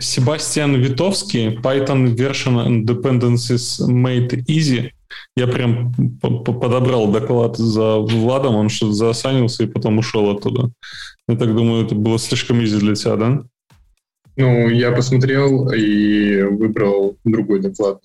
Себастьян 0.00 0.74
Витовский, 0.74 1.56
Python 1.56 2.14
Version 2.14 2.84
Dependencies 2.84 3.80
Made 3.88 4.44
Easy. 4.46 4.90
Я 5.36 5.46
прям 5.46 5.92
подобрал 6.20 7.10
доклад 7.10 7.56
за 7.56 7.98
Владом, 7.98 8.56
он 8.56 8.68
что-то 8.68 8.92
заосанился 8.92 9.64
и 9.64 9.66
потом 9.66 9.98
ушел 9.98 10.30
оттуда. 10.30 10.70
Я 11.28 11.36
так 11.36 11.54
думаю, 11.54 11.84
это 11.84 11.94
было 11.94 12.18
слишком 12.18 12.62
изи 12.64 12.78
для 12.78 12.94
тебя, 12.94 13.16
да? 13.16 13.42
Ну, 14.36 14.68
я 14.68 14.92
посмотрел 14.92 15.70
и 15.70 16.42
выбрал 16.42 17.16
другой 17.24 17.60
доклад. 17.60 18.00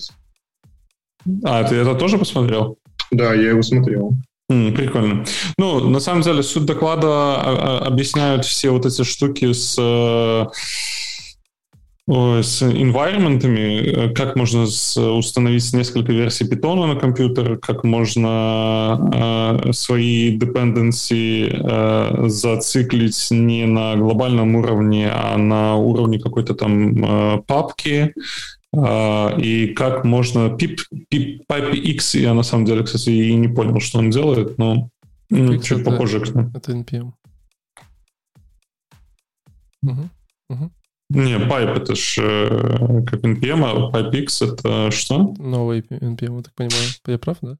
А, 1.43 1.63
ты 1.63 1.75
это 1.75 1.95
тоже 1.95 2.17
посмотрел? 2.17 2.77
Да, 3.11 3.33
я 3.33 3.49
его 3.49 3.61
смотрел. 3.61 4.13
Mm, 4.51 4.75
прикольно. 4.75 5.25
Ну, 5.57 5.89
на 5.89 5.99
самом 5.99 6.21
деле, 6.21 6.43
суть 6.43 6.65
доклада 6.65 7.07
а, 7.07 7.41
а, 7.81 7.87
объясняют 7.87 8.45
все 8.45 8.69
вот 8.69 8.85
эти 8.85 9.03
штуки 9.03 9.51
с 9.51 9.75
э, 9.77 10.45
с 12.09 12.61
environment'ами, 12.61 13.81
э, 13.81 14.13
как 14.13 14.37
можно 14.37 14.63
установить 14.63 15.73
несколько 15.73 16.13
версий 16.13 16.47
питона 16.47 16.87
на 16.87 16.95
компьютер, 16.95 17.57
как 17.57 17.83
можно 17.83 19.59
э, 19.67 19.73
свои 19.73 20.37
dependency 20.37 21.49
э, 21.51 22.29
зациклить 22.29 23.27
не 23.31 23.65
на 23.65 23.97
глобальном 23.97 24.55
уровне, 24.55 25.09
а 25.11 25.37
на 25.37 25.75
уровне 25.75 26.17
какой-то 26.17 26.53
там 26.53 27.03
э, 27.03 27.41
папки, 27.45 28.13
э, 28.73 29.41
и 29.41 29.73
как 29.75 30.05
можно 30.05 30.47
pip, 30.47 30.77
pip, 31.11 31.41
pipe 31.49 31.75
X, 31.75 32.15
я 32.15 32.33
на 32.33 32.43
самом 32.43 32.63
деле, 32.63 32.83
кстати, 32.83 33.09
и 33.09 33.35
не 33.35 33.49
понял, 33.49 33.81
что 33.81 33.99
он 33.99 34.11
делает, 34.11 34.57
но 34.57 34.89
ну, 35.29 35.57
чуть 35.57 35.81
это, 35.81 35.91
попозже. 35.91 36.23
Это 36.55 36.71
NPM. 36.71 37.11
Угу. 39.83 40.09
Угу. 40.49 40.71
Не, 41.09 41.37
Pipe 41.37 41.81
это 41.81 41.95
ж 41.95 42.17
э, 42.19 43.03
как 43.05 43.21
NPM, 43.21 43.63
а 43.63 44.01
PipeX 44.01 44.53
это 44.53 44.91
что? 44.91 45.33
Новый 45.39 45.79
NPM, 45.79 46.37
я 46.37 46.43
так 46.43 46.53
понимаю. 46.53 46.83
Я 47.07 47.17
прав, 47.17 47.37
да? 47.41 47.57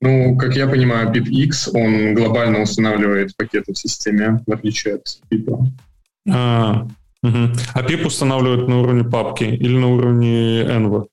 Ну, 0.00 0.36
как 0.36 0.56
я 0.56 0.66
понимаю, 0.66 1.12
PipX, 1.12 1.70
он 1.74 2.14
глобально 2.14 2.62
устанавливает 2.62 3.36
пакеты 3.36 3.74
в 3.74 3.78
системе, 3.78 4.40
в 4.46 4.52
отличие 4.52 4.94
от 4.94 5.20
PIP. 5.30 5.56
А, 6.28 6.88
угу. 7.22 7.38
а 7.74 7.82
PIP 7.82 8.06
устанавливает 8.06 8.66
на 8.66 8.80
уровне 8.80 9.04
папки 9.04 9.44
или 9.44 9.76
на 9.78 9.86
уровне 9.88 10.62
Env? 10.62 11.06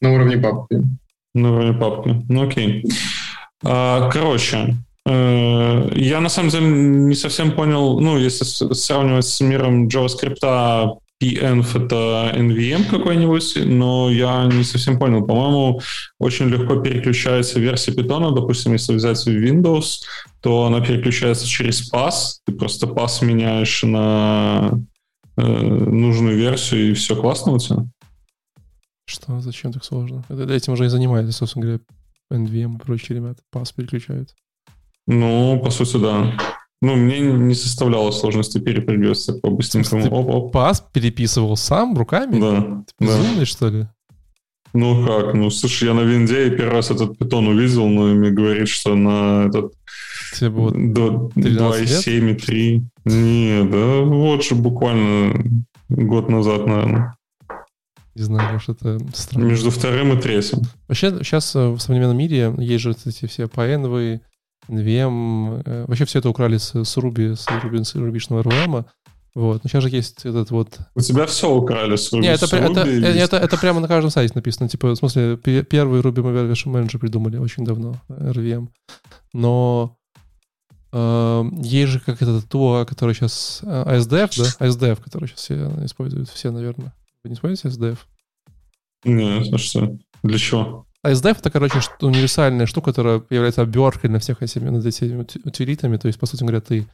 На 0.00 0.12
уровне 0.12 0.38
папки. 0.38 0.82
На 1.34 1.52
уровне 1.52 1.78
папки. 1.78 2.24
Ну, 2.28 2.48
окей. 2.48 2.84
А, 3.62 4.10
короче, 4.10 4.76
я 5.06 6.20
на 6.20 6.28
самом 6.28 6.48
деле 6.48 6.66
не 6.66 7.14
совсем 7.14 7.52
понял, 7.52 8.00
ну, 8.00 8.18
если 8.18 8.44
сравнивать 8.44 9.26
с 9.26 9.40
миром 9.40 9.86
JavaScript, 9.86 10.98
PNF 11.22 11.84
это 11.84 12.32
NVM 12.36 12.90
какой-нибудь, 12.90 13.58
но 13.64 14.10
я 14.10 14.46
не 14.46 14.64
совсем 14.64 14.98
понял. 14.98 15.24
По-моему, 15.24 15.80
очень 16.18 16.46
легко 16.46 16.80
переключается 16.80 17.60
версия 17.60 17.92
Python. 17.92 18.34
Допустим, 18.34 18.72
если 18.72 18.94
взять 18.94 19.26
Windows, 19.26 20.02
то 20.40 20.64
она 20.64 20.80
переключается 20.80 21.46
через 21.46 21.90
pass. 21.92 22.40
Ты 22.44 22.52
просто 22.52 22.86
pass 22.86 23.24
меняешь 23.24 23.82
на 23.84 24.72
э, 25.36 25.42
нужную 25.42 26.36
версию, 26.36 26.90
и 26.90 26.94
все 26.94 27.16
классно 27.16 27.52
у 27.52 27.58
тебя. 27.58 27.86
Что? 29.06 29.40
Зачем 29.40 29.72
так 29.72 29.84
сложно? 29.84 30.24
Этим 30.28 30.72
уже 30.72 30.86
и 30.86 30.88
занимаются, 30.88 31.32
собственно 31.32 31.64
говоря, 31.64 31.80
NVM 32.32 32.76
и 32.76 32.78
прочие 32.78 33.18
ребята. 33.18 33.40
Pass 33.54 33.72
переключают. 33.74 34.34
Ну, 35.06 35.60
по 35.62 35.70
сути, 35.70 35.98
да. 35.98 36.32
Ну, 36.82 36.96
мне 36.96 37.20
не 37.20 37.54
составляло 37.54 38.10
сложности 38.10 38.58
перепрыгивать 38.58 39.24
так 39.26 39.40
по 39.40 39.50
быстренькому. 39.50 40.06
Оп 40.10 40.28
-оп. 40.28 40.50
Пас 40.50 40.84
переписывал 40.92 41.56
сам 41.56 41.96
руками? 41.96 42.40
Да. 42.40 42.84
Ты 42.98 43.06
безумный, 43.06 43.40
да. 43.40 43.46
что 43.46 43.68
ли? 43.68 43.86
Ну 44.74 45.06
как? 45.06 45.34
Ну, 45.34 45.50
слушай, 45.50 45.88
я 45.88 45.94
на 45.94 46.00
винде 46.00 46.50
первый 46.50 46.72
раз 46.72 46.90
этот 46.90 47.16
питон 47.16 47.46
увидел, 47.46 47.88
но 47.88 48.06
мне 48.06 48.30
говорит, 48.30 48.68
что 48.68 48.96
на 48.96 49.44
этот... 49.46 49.72
Тебе 50.34 50.50
было 50.50 50.72
2,7,3. 50.72 52.82
Не, 53.04 53.64
да 53.64 54.00
вот 54.00 54.44
же 54.44 54.56
буквально 54.56 55.62
год 55.88 56.28
назад, 56.28 56.66
наверное. 56.66 57.16
Не 58.16 58.22
знаю, 58.22 58.52
может, 58.52 58.82
это 58.82 58.98
странно. 59.12 59.46
Между 59.46 59.70
вторым 59.70 60.18
и 60.18 60.20
третьим. 60.20 60.62
Вообще, 60.88 61.10
сейчас 61.22 61.54
э, 61.56 61.68
в 61.68 61.80
современном 61.80 62.16
мире 62.16 62.54
есть 62.58 62.82
же 62.82 62.94
эти 63.04 63.26
все 63.26 63.44
PNV, 63.44 64.20
NVM, 64.68 65.62
э, 65.64 65.84
вообще 65.86 66.04
все 66.04 66.18
это 66.18 66.28
украли 66.28 66.56
с, 66.56 66.74
с 66.74 66.96
Ruby, 66.96 67.34
с 67.36 67.46
Ruby, 67.48 67.84
с 67.84 67.94
рубишного 67.94 68.42
RVM. 68.42 68.84
Вот. 69.34 69.64
Но 69.64 69.68
сейчас 69.68 69.82
же 69.82 69.90
есть 69.90 70.24
этот 70.24 70.50
вот... 70.50 70.78
У 70.94 71.00
тебя 71.00 71.26
все 71.26 71.52
украли 71.52 71.96
с 71.96 72.12
Ruby. 72.12 72.20
Нет, 72.20 72.42
это, 72.42 72.56
это, 72.56 72.80
это, 72.80 73.06
это, 73.08 73.36
это 73.36 73.58
прямо 73.58 73.80
на 73.80 73.88
каждом 73.88 74.10
сайте 74.10 74.32
написано. 74.34 74.68
Типа, 74.68 74.90
в 74.90 74.96
смысле, 74.96 75.36
первый 75.36 76.00
Ruby 76.00 76.52
Version 76.52 76.72
Manager 76.72 76.98
придумали 76.98 77.36
очень 77.38 77.64
давно, 77.64 77.96
RVM. 78.08 78.68
Но 79.32 79.96
э, 80.92 81.44
есть 81.62 81.92
же 81.92 82.00
как 82.00 82.22
этот 82.22 82.48
то, 82.48 82.86
который 82.88 83.14
сейчас... 83.14 83.60
ASDF, 83.64 84.30
э, 84.38 84.56
да? 84.58 84.66
ASDF, 84.66 85.02
который 85.02 85.28
сейчас 85.28 85.40
все 85.40 85.84
используют, 85.84 86.28
все, 86.28 86.52
наверное. 86.52 86.94
Вы 87.24 87.30
не 87.30 87.34
используете 87.34 87.76
SDF? 87.76 87.98
Нет, 89.04 89.52
а 89.52 89.58
что? 89.58 89.98
Для 90.22 90.38
чего? 90.38 90.86
А 91.04 91.12
SDF 91.12 91.36
это, 91.38 91.50
короче, 91.50 91.80
универсальная 92.00 92.64
штука, 92.64 92.86
которая 92.86 93.22
является 93.28 93.60
оберткой 93.60 94.08
на 94.08 94.20
всех 94.20 94.42
этими, 94.42 94.70
над 94.70 94.86
этими 94.86 95.26
утилитами. 95.44 95.98
То 95.98 96.06
есть, 96.06 96.18
по 96.18 96.24
сути 96.24 96.40
говоря, 96.40 96.62
ты 96.62 96.86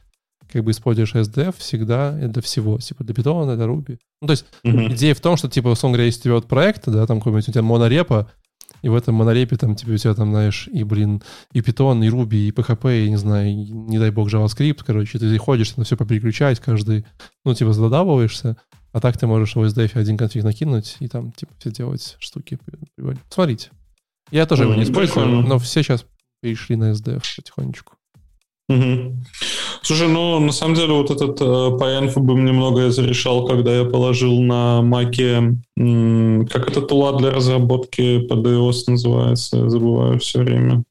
как 0.51 0.65
бы 0.65 0.71
используешь 0.71 1.15
SDF 1.15 1.55
всегда 1.57 2.19
и 2.21 2.27
для 2.27 2.41
всего, 2.41 2.77
типа 2.77 3.05
для 3.05 3.15
Python, 3.15 3.55
для 3.55 3.65
Ruby. 3.65 3.99
Ну, 4.21 4.27
то 4.27 4.31
есть 4.31 4.45
mm-hmm. 4.65 4.93
идея 4.95 5.15
в 5.15 5.21
том, 5.21 5.37
что, 5.37 5.47
типа, 5.47 5.69
условно 5.69 5.95
говоря, 5.95 6.07
если 6.07 6.19
у 6.19 6.23
тебя 6.23 6.33
вот 6.33 6.49
проект, 6.49 6.89
да, 6.89 7.07
там 7.07 7.19
какой-нибудь 7.19 7.47
у 7.47 7.51
тебя 7.53 7.61
монорепа, 7.61 8.29
и 8.81 8.89
в 8.89 8.95
этом 8.95 9.15
монорепе 9.15 9.55
там, 9.55 9.77
типа, 9.77 9.91
у 9.91 9.97
тебя 9.97 10.13
там, 10.13 10.31
знаешь, 10.31 10.67
и, 10.67 10.83
блин, 10.83 11.23
и 11.53 11.61
Python, 11.61 12.05
и 12.05 12.09
Ruby, 12.09 12.49
и 12.49 12.51
PHP, 12.51 13.05
и, 13.05 13.09
не 13.11 13.17
знаю, 13.17 13.49
и, 13.49 13.53
не 13.53 13.97
дай 13.97 14.11
бог, 14.11 14.27
JavaScript, 14.27 14.81
короче, 14.85 15.19
ты 15.19 15.37
ходишь, 15.37 15.77
на 15.77 15.85
все 15.85 15.95
попереключать, 15.95 16.59
каждый, 16.59 17.05
ну, 17.45 17.53
типа, 17.53 17.71
задавываешься, 17.71 18.57
а 18.91 18.99
так 18.99 19.17
ты 19.17 19.25
можешь 19.25 19.55
в 19.55 19.61
SDF 19.61 19.97
один 19.97 20.17
конфиг 20.17 20.43
накинуть 20.43 20.97
и 20.99 21.07
там, 21.07 21.31
типа, 21.31 21.53
все 21.59 21.71
делать 21.71 22.17
штуки. 22.19 22.59
Смотрите. 23.29 23.69
Я 24.31 24.45
тоже 24.45 24.63
его 24.63 24.75
не 24.75 24.83
использую, 24.83 25.27
но 25.27 25.59
все 25.59 25.83
сейчас 25.83 26.05
перешли 26.41 26.75
на 26.75 26.91
SDF 26.91 27.23
потихонечку. 27.35 27.93
Угу. 28.69 29.17
Слушай, 29.81 30.07
ну, 30.07 30.39
на 30.39 30.51
самом 30.51 30.75
деле, 30.75 30.93
вот 30.93 31.11
этот 31.11 31.41
э, 31.41 31.77
бы 32.23 32.37
мне 32.37 32.53
многое 32.53 32.89
зарешал, 32.91 33.45
когда 33.45 33.75
я 33.75 33.83
положил 33.83 34.41
на 34.41 34.81
маке, 34.81 35.57
м- 35.77 36.47
как 36.47 36.69
это 36.69 36.81
тула 36.81 37.17
для 37.17 37.31
разработки 37.31 38.19
под 38.27 38.45
iOS 38.45 38.83
называется, 38.87 39.67
забываю 39.69 40.19
все 40.19 40.39
время. 40.39 40.83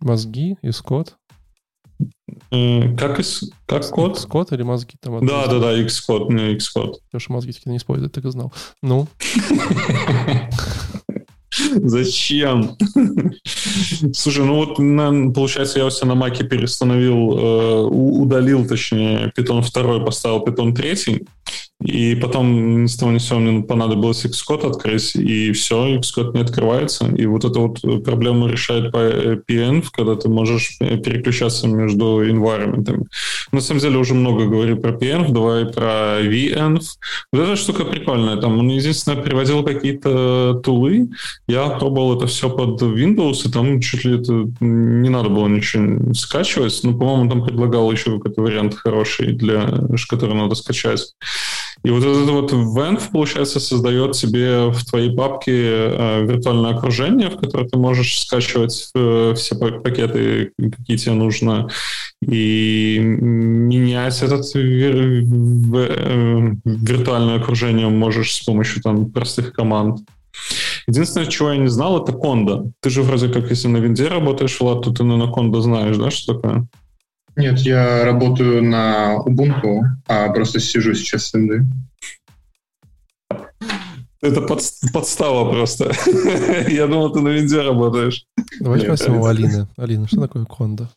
Мозги, 0.00 0.56
искод? 0.62 1.16
Э, 2.52 2.96
как, 2.96 3.18
из, 3.20 3.50
как 3.66 3.86
код? 3.90 4.16
Xcode 4.16 4.54
или 4.54 4.62
мозги? 4.62 4.94
Там 5.00 5.26
да, 5.26 5.46
да, 5.46 5.58
да, 5.58 5.78
Xcode, 5.78 6.32
не 6.32 6.54
Xcode. 6.54 6.94
Потому 7.10 7.20
что 7.20 7.32
мозги 7.32 7.52
не 7.66 7.76
используют, 7.76 8.12
так 8.14 8.24
и 8.24 8.30
знал. 8.30 8.52
Ну? 8.82 9.08
Зачем? 11.50 12.76
Слушай, 14.12 14.44
ну 14.44 14.54
вот, 14.56 14.76
получается, 15.34 15.78
я 15.78 15.86
у 15.86 15.90
себя 15.90 16.08
на 16.08 16.14
маке 16.14 16.44
перестановил, 16.44 17.38
э, 17.38 17.80
удалил, 17.86 18.66
точнее, 18.66 19.32
Python 19.36 19.62
2, 19.62 20.00
поставил 20.00 20.44
Python 20.44 20.72
3, 20.74 21.26
и 21.80 22.16
потом 22.16 22.82
ни 22.82 22.86
с 22.86 22.96
того 22.96 23.12
ни 23.12 23.18
с 23.18 23.28
сего 23.28 23.38
мне 23.38 23.62
понадобилось 23.62 24.24
Xcode 24.24 24.68
открыть, 24.68 25.14
и 25.14 25.52
все, 25.52 25.98
Xcode 25.98 26.34
не 26.34 26.40
открывается. 26.40 27.06
И 27.06 27.24
вот 27.26 27.44
эта 27.44 27.60
вот 27.60 27.80
проблема 28.04 28.48
решает 28.48 28.92
PN, 28.92 29.84
когда 29.92 30.16
ты 30.16 30.28
можешь 30.28 30.76
переключаться 30.78 31.68
между 31.68 32.28
environment. 32.28 33.06
На 33.52 33.60
самом 33.60 33.80
деле 33.80 33.98
уже 33.98 34.14
много 34.14 34.46
говорю 34.46 34.78
про 34.78 34.90
PN, 34.90 35.30
давай 35.30 35.66
про 35.66 36.20
VN. 36.20 36.80
Вот 37.32 37.42
эта 37.42 37.54
штука 37.56 37.84
прикольная. 37.84 38.36
Там 38.38 38.58
он 38.58 38.68
единственное 38.68 39.22
приводил 39.22 39.62
какие-то 39.62 40.60
тулы. 40.64 41.08
Я 41.46 41.68
пробовал 41.68 42.16
это 42.16 42.26
все 42.26 42.50
под 42.50 42.82
Windows, 42.82 43.46
и 43.46 43.52
там 43.52 43.80
чуть 43.80 44.04
ли 44.04 44.18
это 44.18 44.50
не 44.60 45.08
надо 45.08 45.28
было 45.28 45.46
ничего 45.46 46.12
скачивать. 46.12 46.80
Ну, 46.82 46.98
по-моему, 46.98 47.30
там 47.30 47.44
предлагал 47.44 47.90
еще 47.92 48.16
какой-то 48.16 48.42
вариант 48.42 48.74
хороший, 48.74 49.32
для, 49.32 49.68
который 50.08 50.34
надо 50.34 50.56
скачать. 50.56 51.14
И 51.84 51.90
вот 51.90 52.02
этот 52.02 52.28
вот 52.28 52.52
Venv, 52.52 53.00
получается, 53.12 53.60
создает 53.60 54.16
себе 54.16 54.68
в 54.68 54.84
твоей 54.84 55.14
папке 55.14 55.52
э, 55.54 56.24
виртуальное 56.24 56.74
окружение, 56.74 57.30
в 57.30 57.38
которое 57.38 57.68
ты 57.68 57.78
можешь 57.78 58.20
скачивать 58.20 58.90
э, 58.94 59.34
все 59.36 59.54
пакеты, 59.54 60.52
какие 60.58 60.96
тебе 60.96 61.12
нужно, 61.12 61.68
и 62.20 62.98
менять 63.00 64.20
этот 64.22 64.52
вир- 64.54 65.22
э, 65.24 66.52
виртуальное 66.64 67.36
окружение 67.36 67.88
можешь 67.88 68.34
с 68.34 68.44
помощью 68.44 68.82
там 68.82 69.10
простых 69.10 69.52
команд. 69.52 70.00
Единственное, 70.86 71.28
чего 71.28 71.52
я 71.52 71.58
не 71.58 71.68
знал, 71.68 72.02
это 72.02 72.12
конда. 72.12 72.64
Ты 72.80 72.90
же 72.90 73.02
вроде 73.02 73.28
как, 73.28 73.50
если 73.50 73.68
на 73.68 73.78
винде 73.78 74.08
работаешь, 74.08 74.58
Влад, 74.60 74.82
то 74.82 74.92
ты 74.92 75.04
на 75.04 75.30
конда 75.30 75.60
знаешь, 75.60 75.96
да, 75.96 76.10
что 76.10 76.34
такое? 76.34 76.66
Нет, 77.38 77.60
я 77.60 78.04
работаю 78.04 78.64
на 78.64 79.16
Ubuntu, 79.24 79.82
а 80.08 80.28
просто 80.32 80.58
сижу 80.58 80.92
сейчас 80.94 81.26
с 81.26 81.34
Инды. 81.36 81.64
Это 84.20 84.40
под, 84.40 84.60
подстава 84.92 85.48
просто. 85.48 85.92
Я 86.68 86.88
думал, 86.88 87.12
ты 87.12 87.20
на 87.20 87.28
винде 87.28 87.62
работаешь. 87.62 88.26
Давай 88.58 88.80
спросим 88.80 89.18
у 89.18 89.26
Алины. 89.26 89.68
Алина, 89.76 90.08
что 90.08 90.22
такое 90.22 90.44
конда? 90.44 90.90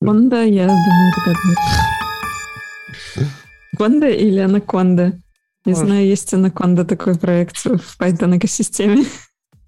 Конда, 0.00 0.42
я 0.42 0.66
думаю, 0.66 1.12
догадываюсь. 1.16 1.58
Конда 3.78 4.08
или 4.08 4.40
анаконда? 4.40 5.12
Не 5.64 5.74
знаю, 5.74 6.04
есть 6.04 6.34
анаконда 6.34 6.84
такой 6.84 7.16
проект 7.16 7.56
в 7.58 7.96
Python 8.00 8.36
экосистеме. 8.36 9.04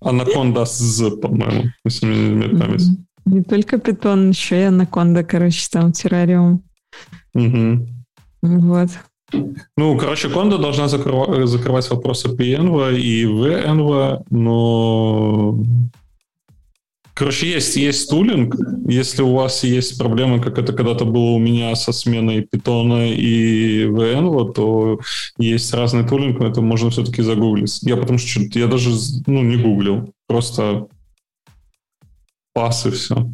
Анаконда 0.01 0.65
с, 0.65 1.09
по-моему, 1.23 1.71
если 1.85 2.07
мне 2.07 2.49
не 2.49 2.59
память. 2.59 2.83
Не 3.25 3.43
только 3.43 3.79
питон, 3.79 4.31
еще 4.31 4.61
и 4.61 4.65
анаконда, 4.65 5.25
короче, 5.25 5.67
там 5.71 5.93
террариум. 5.93 6.63
Угу. 7.35 7.87
Вот. 8.43 8.91
Ну, 9.77 9.99
короче, 9.99 10.29
Конда 10.29 10.59
должна 10.59 10.89
закрывать, 10.89 11.49
закрывать 11.49 11.91
вопросы 11.91 12.29
PNV 12.29 12.99
и 12.99 13.25
VNV, 13.25 14.25
но... 14.31 15.59
Короче, 17.15 17.49
есть, 17.49 17.77
есть 17.77 18.11
тулинг. 18.11 18.57
Если 18.89 19.23
у 19.23 19.35
вас 19.35 19.63
есть 19.63 19.99
проблемы, 19.99 20.41
как 20.41 20.59
это 20.59 20.73
когда-то 20.73 21.05
было 21.05 21.31
у 21.31 21.39
меня 21.39 21.75
со 21.77 21.93
сменой 21.93 22.43
питона 22.43 23.09
и 23.09 23.85
VNV, 23.85 24.53
то 24.53 25.01
есть 25.39 25.73
разный 25.73 26.07
тулинг, 26.07 26.41
это 26.41 26.61
можно 26.61 26.91
все-таки 26.91 27.23
загуглить. 27.23 27.81
Я 27.83 27.97
потому 27.97 28.19
что 28.19 28.41
я 28.59 28.67
даже 28.67 28.91
ну, 29.27 29.43
не 29.43 29.57
гуглил. 29.57 30.13
Просто 30.27 30.89
пас 32.55 32.87
и 32.87 32.91
все. 32.91 33.31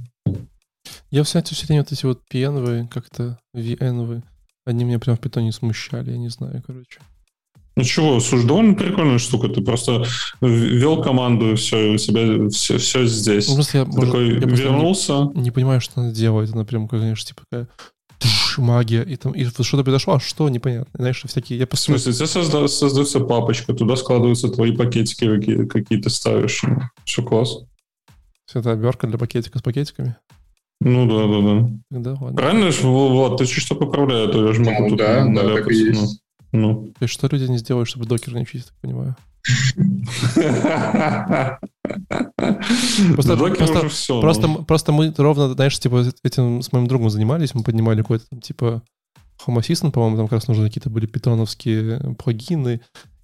Я, 1.11 1.25
кстати, 1.25 1.55
все 1.55 1.67
время 1.67 1.83
вот 1.83 1.93
эти 1.93 2.07
вот 2.07 2.23
PNV, 2.33 2.89
как-то 2.89 3.39
VNV, 3.55 4.23
они 4.65 4.85
меня 4.85 4.99
прям 4.99 5.17
в 5.17 5.21
питоне 5.21 5.53
смущали, 5.53 6.13
я 6.13 6.19
не 6.19 6.29
знаю, 6.29 6.63
короче. 6.67 7.01
Ну 7.77 7.85
чего, 7.85 8.21
слушай, 8.21 8.47
довольно 8.47 8.75
прикольная 8.75 9.19
штука. 9.19 9.49
Ты 9.49 9.63
просто 9.63 10.05
ввел 10.41 11.03
команду, 11.03 11.53
и 11.53 11.55
все, 11.55 11.93
у 11.93 11.97
тебя 11.97 12.49
все, 12.51 12.79
все 12.79 13.07
здесь. 13.07 13.49
Ну, 13.49 13.55
просто 13.55 13.79
я, 13.79 13.85
Ты 13.85 13.93
такой 13.93 14.29
я 14.35 14.39
вернулся. 14.41 15.31
Не, 15.35 15.43
не 15.43 15.51
понимаю, 15.51 15.81
что 15.81 16.03
надо 16.03 16.15
делать. 16.15 16.53
Она 16.53 16.65
прям, 16.65 16.89
конечно, 16.89 17.27
типа 17.27 17.43
такая 17.49 17.69
магия, 18.59 19.03
и 19.03 19.17
там 19.17 19.33
и 19.33 19.45
что-то 19.45 19.83
произошло, 19.83 20.15
а 20.15 20.21
что, 20.21 20.49
непонятно. 20.49 20.91
Знаешь, 20.95 21.23
всякие... 21.25 21.59
Я 21.59 21.67
просто... 21.67 21.93
В 21.93 21.99
смысле, 21.99 22.13
тебе 22.13 22.27
созда... 22.27 22.69
создается 22.69 23.21
папочка, 23.21 23.73
туда 23.73 23.97
складываются 23.97 24.49
твои 24.49 24.77
пакетики, 24.77 25.27
какие, 25.27 25.65
какие 25.67 26.01
ты 26.01 26.11
ставишь. 26.11 26.63
Все 27.05 27.23
класс. 27.23 27.65
Это 28.55 28.73
обертка 28.73 29.07
для 29.07 29.19
пакетика 29.19 29.59
с 29.59 29.63
пакетиками? 29.63 30.17
Ну 30.81 31.07
да, 31.07 31.27
да, 31.27 31.41
да. 31.43 31.69
Да, 31.91 32.11
ладно. 32.21 32.37
Правильно 32.37 32.71
же, 32.73 32.87
Влад, 32.87 33.37
ты 33.37 33.45
что 33.45 33.75
поправляю, 33.75 34.29
а 34.29 34.33
то 34.33 34.47
я 34.47 34.53
же 34.53 34.61
могу 34.61 34.85
ну, 34.85 34.89
тут 34.91 34.99
да, 34.99 35.27
да, 35.27 35.55
так 35.55 35.71
и 35.71 35.75
есть. 35.75 36.23
Ну. 36.53 36.61
ну. 36.61 36.87
То 36.99 37.03
есть 37.03 37.13
что 37.13 37.29
люди 37.31 37.51
не 37.51 37.59
сделают, 37.59 37.89
чтобы 37.89 38.07
докер 38.07 38.35
не 38.35 38.43
учить, 38.43 38.67
так 38.67 38.75
понимаю? 38.81 39.17
Просто, 43.15 43.37
просто, 43.37 43.89
все, 43.89 44.21
просто, 44.21 44.47
ну. 44.47 44.65
просто 44.65 44.93
мы 44.93 45.15
ровно, 45.17 45.53
знаешь, 45.55 45.79
типа 45.79 46.05
этим 46.23 46.63
с 46.63 46.73
моим 46.73 46.87
другом 46.87 47.11
занимались, 47.11 47.55
мы 47.55 47.63
поднимали 47.63 48.03
какой-то 48.03 48.27
там 48.29 48.41
типа 48.41 48.83
Home 49.47 49.59
Assistant, 49.59 49.93
по-моему, 49.93 50.17
там 50.17 50.27
как 50.29 50.35
раз 50.35 50.49
нужны 50.49 50.67
какие-то 50.67 50.91
были 50.91 51.07
питоновские 51.07 52.15
плагины, 52.19 52.81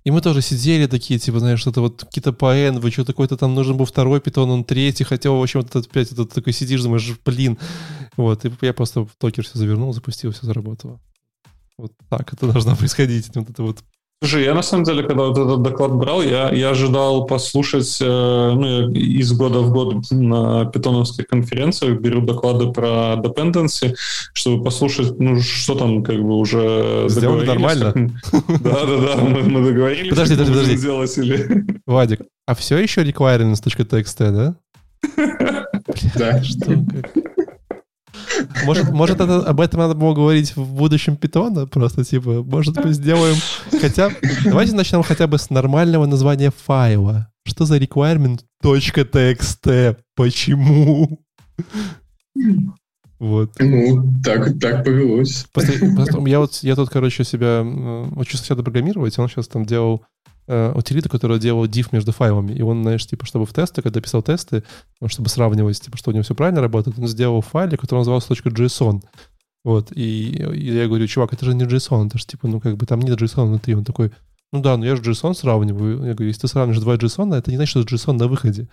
И 0.06 0.10
мы 0.12 0.20
тоже 0.20 0.40
сидели 0.40 0.86
такие, 0.86 1.18
типа, 1.18 1.40
знаешь, 1.40 1.58
что-то 1.58 1.80
вот 1.80 2.04
какие-то 2.04 2.32
по 2.32 2.54
вы 2.70 2.90
что 2.92 3.04
такой-то 3.04 3.36
там 3.36 3.56
нужен 3.56 3.76
был 3.76 3.86
второй 3.86 4.20
питон, 4.20 4.48
он 4.50 4.62
третий, 4.62 5.02
хотя, 5.02 5.32
в 5.32 5.42
общем, 5.42 5.62
вот 5.62 5.70
этот 5.70 5.90
опять 5.90 6.12
этот 6.12 6.32
такой 6.32 6.52
сидишь, 6.52 6.80
думаешь, 6.80 7.18
блин. 7.24 7.58
Вот, 8.16 8.44
и 8.44 8.52
я 8.60 8.72
просто 8.72 9.04
в 9.04 9.10
токер 9.18 9.42
все 9.42 9.58
завернул, 9.58 9.92
запустил, 9.92 10.30
все 10.30 10.46
заработало. 10.46 11.00
Вот 11.76 11.90
так 12.08 12.32
это 12.32 12.46
должно 12.46 12.76
происходить. 12.76 13.34
Вот 13.34 13.50
это 13.50 13.64
вот 13.64 13.82
Слушай, 14.22 14.44
я 14.44 14.54
на 14.54 14.62
самом 14.62 14.84
деле, 14.84 15.02
когда 15.02 15.24
вот 15.24 15.36
этот 15.36 15.62
доклад 15.62 15.92
брал, 15.92 16.22
я, 16.22 16.50
я 16.50 16.70
ожидал 16.70 17.26
послушать, 17.26 17.98
э, 18.00 18.04
ну, 18.06 18.90
из 18.90 19.30
года 19.32 19.60
в 19.60 19.70
год 19.70 20.10
на 20.10 20.64
питоновских 20.64 21.26
конференциях 21.26 22.00
беру 22.00 22.22
доклады 22.22 22.72
про 22.72 23.20
dependency, 23.22 23.94
чтобы 24.32 24.64
послушать, 24.64 25.18
ну, 25.18 25.38
что 25.40 25.74
там 25.74 26.02
как 26.02 26.16
бы 26.16 26.34
уже 26.34 27.04
Сделали 27.10 27.46
нормально. 27.46 27.92
Да-да-да, 28.32 29.16
мы, 29.16 29.42
мы 29.42 29.62
договорились, 29.62 30.08
подожди, 30.08 30.34
подожди, 30.34 30.52
подожди. 30.52 30.76
сделать 30.76 31.18
или... 31.18 31.66
Вадик, 31.86 32.20
а 32.46 32.54
все 32.54 32.78
еще 32.78 33.02
requirements.txt, 33.02 34.30
да? 34.30 34.56
Да. 36.14 36.42
Что, 36.42 36.66
как? 36.66 37.35
Может, 38.64 38.90
может 38.90 39.20
это, 39.20 39.40
об 39.40 39.60
этом 39.60 39.80
надо 39.80 39.94
было 39.94 40.14
говорить 40.14 40.56
в 40.56 40.74
будущем 40.74 41.16
питона? 41.16 41.66
Просто 41.66 42.04
типа, 42.04 42.42
может 42.42 42.76
мы 42.84 42.92
сделаем 42.92 43.36
хотя... 43.80 44.10
Давайте 44.44 44.74
начнем 44.74 45.02
хотя 45.02 45.26
бы 45.26 45.38
с 45.38 45.50
нормального 45.50 46.06
названия 46.06 46.50
файла. 46.50 47.30
Что 47.46 47.64
за 47.64 47.78
requirement 47.78 48.40
.txt? 48.62 49.96
Почему? 50.14 51.20
Вот. 53.18 53.52
Ну, 53.58 54.12
так, 54.22 54.58
так 54.58 54.84
повелось. 54.84 55.46
Просто, 55.52 55.72
просто 55.94 56.20
я 56.26 56.38
вот, 56.38 56.54
я 56.62 56.74
тут, 56.74 56.90
короче, 56.90 57.24
себя 57.24 57.62
учу 57.62 58.36
сначала 58.36 58.62
программировать, 58.62 59.18
он 59.18 59.28
сейчас 59.28 59.48
там 59.48 59.64
делал 59.64 60.04
э, 60.46 60.72
утилиту, 60.74 61.08
которая 61.08 61.38
делала 61.38 61.66
div 61.66 61.88
между 61.92 62.12
файлами. 62.12 62.52
И 62.52 62.62
он, 62.62 62.82
знаешь, 62.82 63.06
типа, 63.06 63.26
чтобы 63.26 63.46
в 63.46 63.52
тесты, 63.52 63.82
когда 63.82 64.00
писал 64.00 64.22
тесты, 64.22 64.62
чтобы 65.06 65.28
сравнивать, 65.28 65.80
типа, 65.80 65.96
что 65.96 66.10
у 66.10 66.14
него 66.14 66.22
все 66.22 66.34
правильно 66.34 66.60
работает, 66.60 66.98
он 66.98 67.08
сделал 67.08 67.40
файл, 67.40 67.70
который 67.76 68.00
назывался 68.00 68.32
.json. 68.32 69.02
Вот, 69.66 69.90
и, 69.90 70.30
и 70.30 70.74
я 70.74 70.86
говорю, 70.86 71.08
чувак, 71.08 71.32
это 71.32 71.44
же 71.44 71.52
не 71.52 71.64
JSON, 71.64 72.06
это 72.06 72.18
же, 72.18 72.24
типа, 72.24 72.46
ну, 72.46 72.60
как 72.60 72.76
бы 72.76 72.86
там 72.86 73.00
нет 73.00 73.20
JSON 73.20 73.46
внутри. 73.46 73.74
Он 73.74 73.84
такой, 73.84 74.12
ну 74.52 74.62
да, 74.62 74.76
ну 74.76 74.84
я 74.84 74.94
же 74.94 75.02
JSON 75.02 75.34
сравниваю. 75.34 76.04
Я 76.04 76.14
говорю, 76.14 76.28
если 76.28 76.42
ты 76.42 76.48
сравнишь 76.48 76.78
два 76.78 76.94
JSON, 76.94 77.34
это 77.34 77.50
не 77.50 77.56
значит, 77.56 77.70
что 77.70 77.96
JSON 77.96 78.12
на 78.12 78.28
выходе. 78.28 78.68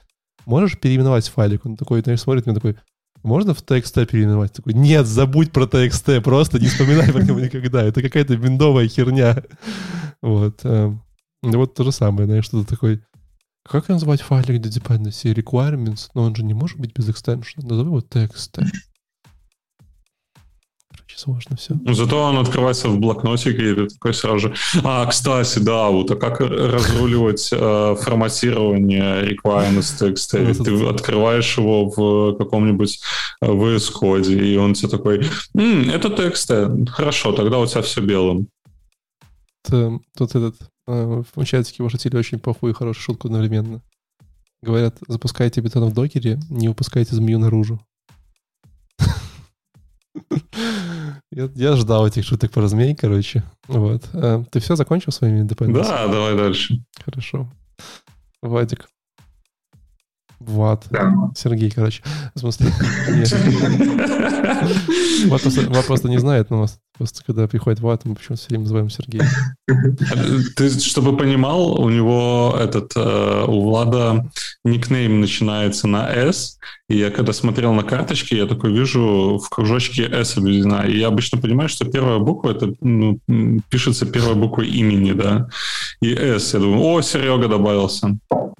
Можешь 0.45 0.78
переименовать 0.80 1.28
файлик? 1.28 1.65
Он 1.65 1.78
такой, 1.78 2.01
знаешь, 2.01 2.21
смотрит 2.21 2.45
мне 2.45 2.53
такой, 2.53 2.76
можно 3.24 3.55
в 3.55 3.63
TXT 3.63 4.05
переименовать? 4.05 4.53
Такой, 4.53 4.74
нет, 4.74 5.07
забудь 5.07 5.51
про 5.51 5.65
TXT, 5.65 6.21
просто 6.21 6.59
не 6.59 6.67
вспоминай 6.67 7.11
про 7.11 7.24
него 7.24 7.39
никогда. 7.39 7.82
Это 7.82 8.03
какая-то 8.03 8.36
виндовая 8.36 8.88
херня. 8.88 9.41
Вот. 10.21 10.61
Эм. 11.44 11.52
Ну 11.52 11.58
вот 11.60 11.76
то 11.76 11.84
же 11.84 11.91
самое, 11.91 12.26
знаешь, 12.26 12.46
что-то 12.46 12.68
такой... 12.68 13.02
Как 13.70 13.88
назвать 13.88 14.22
файлик 14.22 14.62
для 14.62 14.72
dependency? 14.72 15.34
Requirements? 15.34 16.10
Но 16.14 16.24
он 16.24 16.36
же 16.36 16.44
не 16.44 16.54
может 16.54 16.80
быть 16.80 16.94
без 16.94 17.08
extension. 17.08 17.66
Назови 17.66 17.89
его 17.89 18.00
text. 18.00 18.62
Короче, 20.89 21.18
сложно 21.18 21.56
все. 21.56 21.76
Ну, 21.82 21.94
зато 21.94 22.22
он 22.22 22.38
открывается 22.38 22.89
в 22.89 23.00
блокнотике, 23.00 23.72
и 23.72 23.76
ты 23.76 23.88
такой 23.88 24.14
сразу 24.14 24.39
же... 24.39 24.54
А, 24.84 25.06
кстати, 25.06 25.60
да, 25.60 25.89
вот, 25.89 26.12
а 26.12 26.16
как 26.18 26.41
разруливать 26.41 27.50
э, 27.54 27.96
форматирование 28.02 29.24
requirements 29.24 29.98
text? 29.98 30.64
Ты 30.64 30.86
открываешь 30.86 31.58
его 31.58 31.86
в 31.86 32.38
каком-нибудь 32.38 33.00
VS 33.41 33.91
Code, 34.02 34.34
и 34.34 34.58
он 34.58 34.74
тебе 34.74 34.89
такой, 34.89 35.26
М, 35.56 35.89
это 35.89 36.10
текст, 36.10 36.52
хорошо, 36.89 37.32
тогда 37.32 37.60
у 37.60 37.66
тебя 37.66 37.82
все 37.82 38.02
белым. 38.02 38.48
Тут 39.64 40.36
этот 40.36 40.56
в 40.86 41.45
чатике 41.45 41.84
пошутили 41.84 42.17
очень 42.17 42.39
плохую 42.39 42.73
и 42.73 42.75
хорошую 42.75 43.03
шутку 43.03 43.27
одновременно. 43.27 43.81
Говорят, 44.61 44.97
запускайте 45.07 45.61
бетон 45.61 45.89
в 45.89 45.93
докере, 45.93 46.39
не 46.49 46.69
выпускайте 46.69 47.15
змею 47.15 47.39
наружу. 47.39 47.79
Я, 51.31 51.49
я 51.55 51.75
ждал 51.75 52.05
этих 52.05 52.25
шуток 52.25 52.51
про 52.51 52.67
змей, 52.67 52.95
короче. 52.95 53.43
Вот. 53.67 54.07
А, 54.13 54.43
ты 54.51 54.59
все 54.59 54.75
закончил 54.75 55.11
своими 55.11 55.47
депенденциями? 55.47 55.97
Да, 55.97 56.07
давай 56.07 56.38
дальше. 56.38 56.86
Хорошо. 57.03 57.49
Вадик. 58.43 58.88
Влад. 60.39 60.86
Да. 60.91 61.11
Сергей, 61.36 61.71
короче. 61.71 62.03
В 62.36 62.39
смысле, 62.39 62.67
Влад 65.25 65.41
просто, 65.41 65.61
Влад 65.61 65.88
просто 65.88 66.07
не 66.07 66.19
знает, 66.19 66.51
но 66.51 66.67
просто 66.94 67.24
когда 67.26 67.48
приходит 67.48 67.80
Влад, 67.80 68.06
мы 68.06 68.16
почему-то 68.16 68.41
все 68.41 68.50
время 68.50 68.64
называем 68.64 68.89
Сергея. 68.89 69.28
Ты, 70.56 70.70
чтобы 70.80 71.18
понимал, 71.18 71.80
у 71.82 71.89
него 71.89 72.56
этот, 72.60 72.94
э, 72.96 73.46
у 73.48 73.64
Влада 73.64 74.30
никнейм 74.64 75.20
начинается 75.22 75.88
на 75.88 76.10
S, 76.12 76.60
и 76.89 76.98
я 76.98 77.10
когда 77.10 77.34
смотрел 77.34 77.74
на 77.74 77.84
карточки, 77.84 78.36
я 78.36 78.46
такой 78.46 78.72
вижу 78.74 79.39
в 79.44 79.50
кружочке 79.50 80.04
S 80.04 80.38
обведена, 80.38 80.86
и 80.88 80.98
я 80.98 81.08
обычно 81.08 81.39
понимаю, 81.39 81.70
что 81.70 81.86
первая 81.86 82.20
буква, 82.20 82.52
это 82.52 82.74
ну, 82.82 83.20
пишется 83.70 84.06
первой 84.06 84.36
буквой 84.36 84.70
имени, 84.70 85.14
да, 85.14 85.48
и 86.02 86.14
S. 86.14 86.54
Я 86.54 86.60
думаю, 86.60 86.82
о, 86.82 87.02
Серега 87.02 87.48
добавился. 87.48 88.18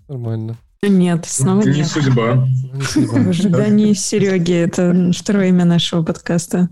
Нормально. 0.08 0.58
Нет, 0.82 1.26
снова 1.26 1.62
не 1.62 1.78
нет. 1.78 1.88
судьба. 1.88 2.46
В 2.74 3.30
ожидании 3.30 3.94
Сереги. 3.94 4.54
Это 4.54 5.12
второе 5.16 5.48
имя 5.48 5.66
нашего 5.66 6.04
подкаста. 6.04 6.70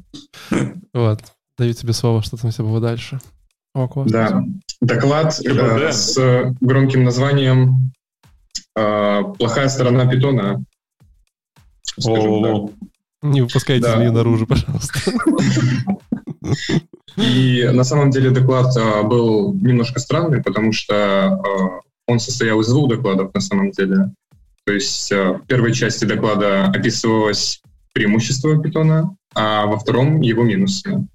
Вот. 0.94 1.22
Даю 1.62 1.74
тебе 1.76 1.94
слово, 1.94 2.24
что 2.24 2.38
там 2.38 2.50
все 2.50 2.64
было 2.64 2.80
дальше. 2.80 3.20
О, 3.76 3.88
классно. 3.88 4.12
Да. 4.12 4.44
Доклад 4.82 5.40
э, 5.46 5.92
с 5.92 6.56
громким 6.60 7.04
названием 7.04 7.94
э, 8.76 9.22
«Плохая 9.38 9.70
сторона 9.70 10.08
питона». 10.08 10.66
Не 13.22 13.42
выпускайте 13.42 13.84
да. 13.84 13.96
змею 13.96 14.12
наружу, 14.12 14.48
пожалуйста. 14.48 15.00
И 17.18 17.70
на 17.72 17.84
самом 17.84 18.10
деле 18.10 18.32
доклад 18.32 18.76
э, 18.76 19.04
был 19.04 19.54
немножко 19.54 20.00
странный, 20.00 20.42
потому 20.42 20.72
что 20.72 20.96
э, 20.96 21.82
он 22.08 22.20
состоял 22.20 22.60
из 22.62 22.70
двух 22.70 22.90
докладов 22.90 23.36
на 23.36 23.40
самом 23.40 23.70
деле. 23.70 24.12
То 24.66 24.74
есть 24.74 25.12
э, 25.12 25.34
в 25.34 25.46
первой 25.46 25.76
части 25.76 26.06
доклада 26.06 26.70
описывалось 26.70 27.62
преимущество 27.94 28.60
питона, 28.60 29.16
а 29.36 29.68
во 29.68 29.78
втором 29.78 30.22
его 30.22 30.42
минусы. 30.42 31.06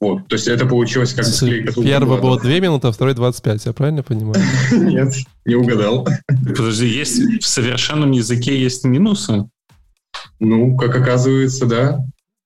Вот, 0.00 0.28
то 0.28 0.36
есть 0.36 0.46
это 0.46 0.64
получилось 0.64 1.12
как 1.12 1.24
склейка 1.24 1.72
Первый 1.72 2.20
было 2.20 2.38
2 2.38 2.50
минуты, 2.60 2.86
а 2.86 2.92
второй 2.92 3.14
25, 3.14 3.66
я 3.66 3.72
правильно 3.72 4.04
понимаю? 4.04 4.40
Нет, 4.70 5.12
не 5.44 5.56
угадал. 5.56 6.06
Подожди, 6.28 6.86
есть 6.86 7.42
в 7.42 7.46
совершенном 7.46 8.12
языке 8.12 8.60
есть 8.60 8.84
минусы? 8.84 9.48
Ну, 10.38 10.76
как 10.76 10.94
оказывается, 10.94 11.66
да. 11.66 12.04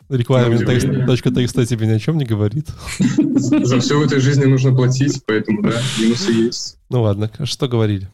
Requirement.txt 0.09 1.67
тебе 1.67 1.87
ни 1.87 1.93
о 1.93 1.99
чем 1.99 2.17
не 2.17 2.25
говорит. 2.25 2.69
За 2.99 3.81
все 3.81 3.99
в 3.99 4.03
этой 4.03 4.21
жизни 4.21 4.47
нужно 4.47 4.75
платить, 4.75 5.23
поэтому, 5.27 5.63
да, 5.63 5.75
минусы 6.01 6.33
есть. 6.33 6.79
Ну 6.89 7.03
ладно, 7.03 7.31
что 7.45 7.69
говорили? 7.69 8.09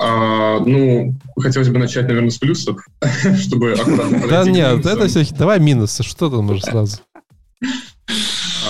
А, 0.00 0.60
ну, 0.60 1.14
хотелось 1.38 1.68
бы 1.68 1.78
начать, 1.78 2.06
наверное, 2.06 2.30
с 2.30 2.38
плюсов, 2.38 2.84
чтобы 3.38 3.72
аккуратно 3.72 4.28
Да 4.28 4.44
нет, 4.44 4.86
это 4.86 5.06
все... 5.08 5.24
Давай 5.36 5.58
минусы, 5.60 6.02
что 6.02 6.30
там 6.30 6.50
уже 6.50 6.62
сразу? 6.62 6.98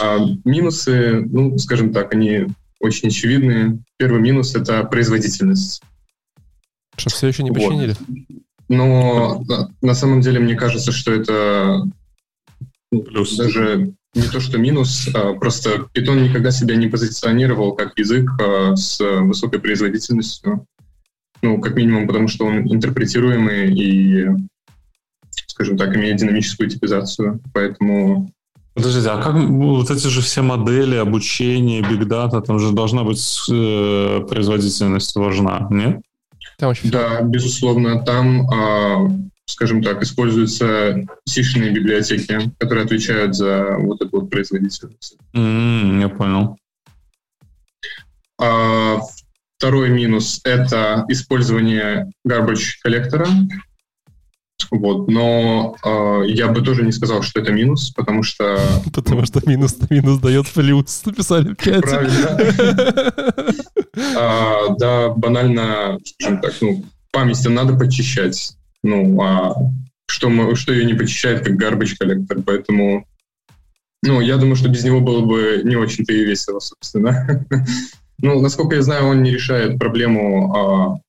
А, 0.01 0.19
минусы, 0.45 1.21
ну, 1.21 1.59
скажем 1.59 1.93
так, 1.93 2.15
они 2.15 2.47
очень 2.81 3.09
очевидные. 3.09 3.79
Первый 3.97 4.21
минус— 4.21 4.55
это 4.57 4.85
производительность. 4.85 5.83
Что, 6.97 7.11
все 7.11 7.29
еще 7.29 7.43
не 7.43 7.51
починили? 7.51 7.95
Вот. 7.99 8.39
Но 8.69 9.43
на, 9.49 9.71
на 9.81 9.95
самом 9.95 10.21
деле 10.21 10.41
мне 10.41 10.55
кажется, 10.55 10.93
что 10.93 11.13
это 11.13 11.83
Плюс. 12.91 13.37
даже 13.37 13.95
не 14.15 14.23
то, 14.23 14.41
что 14.41 14.59
минус, 14.59 15.09
а 15.15 15.35
просто 15.35 15.89
Python 15.95 16.21
никогда 16.29 16.51
себя 16.51 16.77
не 16.77 16.89
позиционировал 16.89 17.75
как 17.75 17.99
язык 17.99 18.31
а, 18.41 18.77
с 18.77 18.99
высокой 19.01 19.61
производительностью. 19.61 20.67
Ну, 21.41 21.61
как 21.61 21.77
минимум, 21.77 22.07
потому 22.07 22.27
что 22.27 22.47
он 22.47 22.67
интерпретируемый 22.73 23.73
и, 23.73 24.27
скажем 25.47 25.79
так, 25.79 25.97
имеет 25.97 26.17
динамическую 26.17 26.69
типизацию. 26.69 27.41
Поэтому 27.55 28.33
Подождите, 28.79 29.11
а 29.11 29.21
как 29.21 29.35
вот 29.35 29.91
эти 29.91 30.07
же 30.07 30.23
все 30.23 30.41
модели 30.41 30.95
обучения, 30.95 31.83
биг 31.83 32.07
дата, 32.07 32.41
там 32.41 32.61
же 32.61 32.71
должна 32.71 33.03
быть 33.03 33.21
э, 33.51 34.21
производительность 34.29 35.17
важна, 35.17 35.67
нет? 35.69 36.01
Там 36.59 36.71
очень 36.71 36.89
да, 36.89 37.21
безусловно, 37.23 38.05
там, 38.05 38.49
а, 38.49 39.09
скажем 39.47 39.83
так, 39.83 40.01
используются 40.05 41.05
сишные 41.25 41.73
библиотеки, 41.73 42.53
которые 42.59 42.85
отвечают 42.85 43.35
за 43.35 43.79
вот 43.79 44.01
эту 44.01 44.21
вот 44.21 44.31
производительность. 44.31 45.17
Mm, 45.35 46.01
я 46.01 46.09
понял. 46.09 46.57
А, 48.41 48.99
второй 49.57 49.91
минус— 49.91 50.41
это 50.45 51.05
использование 51.09 52.13
garbage 52.25 52.75
коллектора. 52.81 53.27
Вот, 54.71 55.09
но 55.09 55.77
э, 55.85 56.23
я 56.27 56.49
бы 56.49 56.61
тоже 56.61 56.85
не 56.85 56.93
сказал, 56.93 57.23
что 57.23 57.41
это 57.41 57.53
минус, 57.53 57.91
потому 57.91 58.23
что... 58.23 58.59
Потому 58.93 59.25
что 59.25 59.41
минус 59.47 59.77
минус 59.89 60.19
дает 60.19 60.47
плюс, 60.53 61.03
написали 61.05 61.55
в 61.55 61.57
чате. 61.57 61.81
Правильно. 61.81 63.13
А, 64.17 64.69
да, 64.79 65.09
банально, 65.09 65.99
скажем 66.05 66.41
так, 66.41 66.55
ну, 66.61 66.85
память 67.11 67.45
надо 67.49 67.77
почищать. 67.77 68.53
Ну, 68.85 69.21
а 69.21 69.55
что, 70.07 70.29
мы, 70.29 70.55
что 70.55 70.73
ее 70.73 70.85
не 70.85 70.95
почищает, 70.95 71.45
как 71.45 71.61
garbage 71.61 71.97
коллектор, 71.99 72.39
поэтому... 72.45 73.05
Ну, 74.05 74.21
я 74.21 74.37
думаю, 74.37 74.55
что 74.55 74.69
без 74.69 74.85
него 74.85 75.01
было 75.01 75.25
бы 75.25 75.63
не 75.65 75.75
очень-то 75.75 76.13
и 76.13 76.25
весело, 76.25 76.61
собственно. 76.61 77.45
ну, 78.23 78.41
насколько 78.41 78.77
я 78.77 78.83
знаю, 78.83 79.07
он 79.07 79.25
не 79.25 79.33
решает 79.33 79.79
проблему 79.79 80.55
а, 80.55 81.01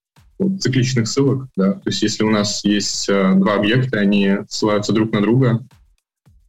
цикличных 0.59 1.07
ссылок. 1.07 1.47
Да? 1.55 1.73
То 1.73 1.89
есть 1.89 2.01
если 2.01 2.23
у 2.23 2.29
нас 2.29 2.63
есть 2.63 3.09
а, 3.09 3.33
два 3.35 3.55
объекта, 3.55 3.99
они 3.99 4.37
ссылаются 4.47 4.93
друг 4.93 5.11
на 5.11 5.21
друга, 5.21 5.65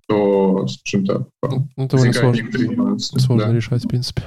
то, 0.07 0.67
скажем 0.67 1.07
так, 1.07 1.23
ну, 1.43 1.69
возникает 1.77 2.17
сложно, 2.17 2.41
некоторые 2.41 2.99
Сложно 2.99 3.47
да. 3.47 3.53
решать, 3.53 3.85
в 3.85 3.89
принципе. 3.89 4.23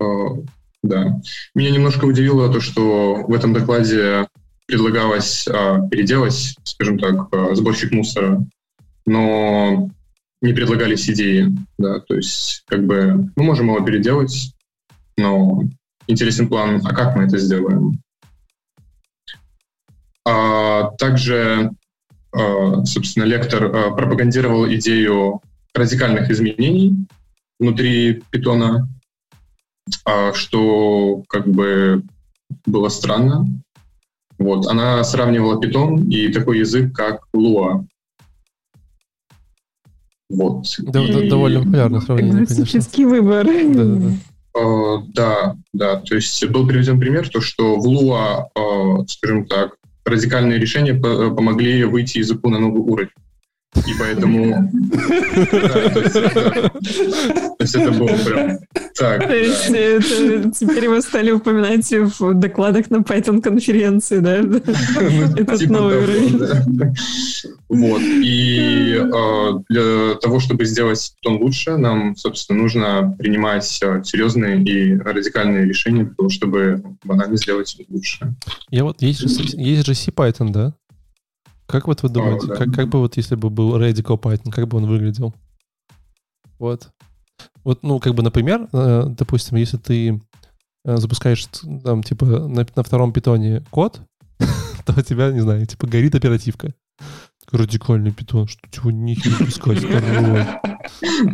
Uh, 0.00 0.46
да. 0.82 1.20
Меня 1.54 1.70
немножко 1.70 2.04
удивило 2.04 2.52
то, 2.52 2.60
что 2.60 3.24
в 3.26 3.34
этом 3.34 3.52
докладе 3.52 4.28
предлагалось 4.66 5.46
uh, 5.48 5.88
переделать, 5.88 6.56
скажем 6.62 6.98
так, 6.98 7.28
сборщик 7.56 7.90
мусора, 7.90 8.46
но 9.06 9.90
не 10.40 10.52
предлагались 10.52 11.10
идеи. 11.10 11.48
Да? 11.78 12.00
То 12.00 12.14
есть, 12.14 12.62
как 12.66 12.86
бы, 12.86 13.30
мы 13.34 13.42
можем 13.42 13.66
его 13.66 13.80
переделать, 13.84 14.54
но 15.16 15.64
интересен 16.06 16.48
план, 16.48 16.80
а 16.84 16.94
как 16.94 17.16
мы 17.16 17.24
это 17.24 17.38
сделаем? 17.38 18.00
А, 20.26 20.90
также, 20.98 21.70
а, 22.32 22.84
собственно, 22.84 23.24
лектор 23.24 23.64
а, 23.64 23.90
пропагандировал 23.90 24.66
идею 24.74 25.40
радикальных 25.74 26.30
изменений 26.30 27.06
внутри 27.58 28.22
питона, 28.30 28.88
что 30.34 31.22
как 31.28 31.46
бы 31.46 32.02
было 32.66 32.88
странно. 32.88 33.46
Вот. 34.38 34.66
Она 34.66 35.04
сравнивала 35.04 35.60
питон 35.60 36.08
и 36.08 36.28
такой 36.32 36.60
язык, 36.60 36.94
как 36.94 37.26
Луа. 37.34 37.84
Вот. 40.30 40.64
Да, 40.78 41.02
и... 41.02 41.28
Довольно 41.28 41.60
популярное 41.60 42.00
сравнение, 42.00 42.46
конечно. 42.46 43.08
выбор. 43.08 43.44
Да, 43.44 43.84
да, 43.84 43.84
да. 43.84 44.12
Uh, 44.56 45.02
да, 45.14 45.56
да. 45.72 45.96
То 45.96 46.16
есть 46.16 46.44
был 46.48 46.66
приведен 46.66 46.98
пример, 46.98 47.28
то, 47.28 47.40
что 47.40 47.76
в 47.76 47.86
Луа, 47.86 48.48
uh, 48.56 49.06
скажем 49.06 49.46
так, 49.46 49.76
радикальные 50.10 50.58
решения 50.58 50.94
помогли 50.94 51.84
выйти 51.84 52.18
языку 52.18 52.50
на 52.50 52.58
новый 52.58 52.82
уровень. 52.82 53.10
И 53.76 53.94
поэтому... 53.98 54.70
То 57.58 57.62
есть 57.62 57.74
это 57.74 57.92
было 57.92 58.08
прям 58.08 58.58
так. 58.96 59.26
То 59.26 59.36
есть 59.36 59.66
теперь 60.58 60.84
его 60.84 61.00
стали 61.00 61.30
упоминать 61.30 61.90
в 61.90 62.34
докладах 62.34 62.90
на 62.90 62.96
Python-конференции, 62.96 64.18
да? 64.18 64.36
Этот 65.40 65.58
типа 65.58 65.72
новый 65.72 65.98
уровень. 66.02 66.96
Вот. 67.68 68.02
И 68.02 68.96
а, 68.96 69.62
для 69.68 70.14
того, 70.16 70.40
чтобы 70.40 70.64
сделать 70.64 71.14
Python 71.24 71.38
лучше, 71.38 71.76
нам, 71.76 72.16
собственно, 72.16 72.60
нужно 72.60 73.14
принимать 73.18 73.80
а, 73.84 74.02
серьезные 74.02 74.62
и 74.62 74.96
радикальные 74.96 75.66
решения 75.66 76.04
для 76.04 76.14
того, 76.14 76.28
чтобы 76.28 76.82
банально 77.04 77.36
сделать 77.36 77.76
лучше. 77.88 78.34
Я 78.70 78.84
вот 78.84 79.00
есть 79.00 79.20
же, 79.20 79.28
есть 79.56 79.86
же 79.86 79.94
C-Python, 79.94 80.50
да? 80.50 80.74
Как 81.70 81.86
вот 81.86 82.02
вы 82.02 82.08
думаете, 82.08 82.46
oh, 82.46 82.48
да. 82.48 82.56
как, 82.56 82.74
как 82.74 82.88
бы 82.88 82.98
вот 82.98 83.16
если 83.16 83.36
бы 83.36 83.48
был 83.48 83.76
Radical 83.78 84.20
Python, 84.20 84.50
как 84.50 84.66
бы 84.66 84.78
он 84.78 84.86
выглядел? 84.86 85.32
Вот. 86.58 86.90
Вот, 87.62 87.84
ну, 87.84 88.00
как 88.00 88.14
бы, 88.14 88.24
например, 88.24 88.68
э, 88.72 89.04
допустим, 89.08 89.56
если 89.56 89.76
ты 89.76 90.20
э, 90.84 90.96
запускаешь 90.96 91.46
там, 91.84 92.02
типа, 92.02 92.26
на, 92.26 92.66
на 92.74 92.82
втором 92.82 93.12
питоне 93.12 93.64
код, 93.70 94.00
то 94.84 94.94
у 94.98 95.02
тебя, 95.02 95.30
не 95.30 95.40
знаю, 95.40 95.64
типа, 95.64 95.86
горит 95.86 96.14
оперативка. 96.16 96.74
Радикальный 97.52 98.12
питон, 98.12 98.48
что 98.48 98.60
чего 98.70 98.90
нихера 98.90 99.36
запускать. 99.36 99.84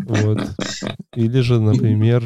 Вот. 0.06 0.50
Или 1.14 1.40
же, 1.40 1.60
например, 1.60 2.24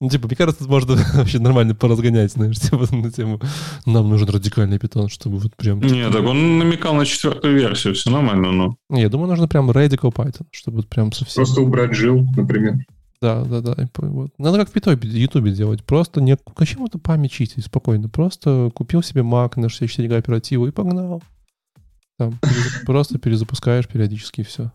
ну, 0.00 0.08
типа, 0.08 0.26
мне 0.28 0.36
кажется, 0.36 0.60
тут 0.60 0.70
можно 0.70 0.96
вообще 1.14 1.38
нормально 1.38 1.74
поразгонять, 1.74 2.32
знаешь, 2.32 2.58
типа, 2.60 2.86
на 2.94 3.10
тему 3.10 3.40
«нам 3.86 4.08
нужен 4.08 4.28
радикальный 4.28 4.78
питон», 4.78 5.08
чтобы 5.08 5.38
вот 5.38 5.56
прям... 5.56 5.80
Типа... 5.80 5.92
Не, 5.92 6.10
так 6.10 6.24
он 6.24 6.58
намекал 6.58 6.94
на 6.94 7.04
четвертую 7.04 7.56
версию, 7.56 7.94
все 7.94 8.10
нормально, 8.10 8.52
но... 8.52 8.76
Не, 8.88 9.02
я 9.02 9.08
думаю, 9.08 9.28
нужно 9.28 9.48
прям 9.48 9.70
radical 9.70 10.12
Python, 10.12 10.46
чтобы 10.52 10.78
вот 10.78 10.88
прям 10.88 11.12
совсем... 11.12 11.44
Просто 11.44 11.60
убрать 11.60 11.94
жил, 11.94 12.26
например. 12.36 12.84
Да, 13.20 13.44
да, 13.44 13.60
да. 13.60 13.74
Вот. 13.96 14.30
Надо 14.38 14.58
как 14.58 14.70
в 14.70 15.04
Ютубе 15.04 15.50
делать. 15.50 15.82
Просто 15.84 16.20
не 16.20 16.36
к 16.36 16.64
чему-то 16.64 16.98
память 16.98 17.32
чистить 17.32 17.64
спокойно. 17.64 18.08
Просто 18.08 18.70
купил 18.72 19.02
себе 19.02 19.22
Mac 19.22 19.54
на 19.56 19.68
64 19.68 20.06
гига 20.06 20.18
оперативу 20.18 20.68
и 20.68 20.70
погнал. 20.70 21.20
Там, 22.16 22.38
просто 22.86 23.18
перезапускаешь 23.18 23.88
периодически 23.88 24.42
и 24.42 24.44
все. 24.44 24.70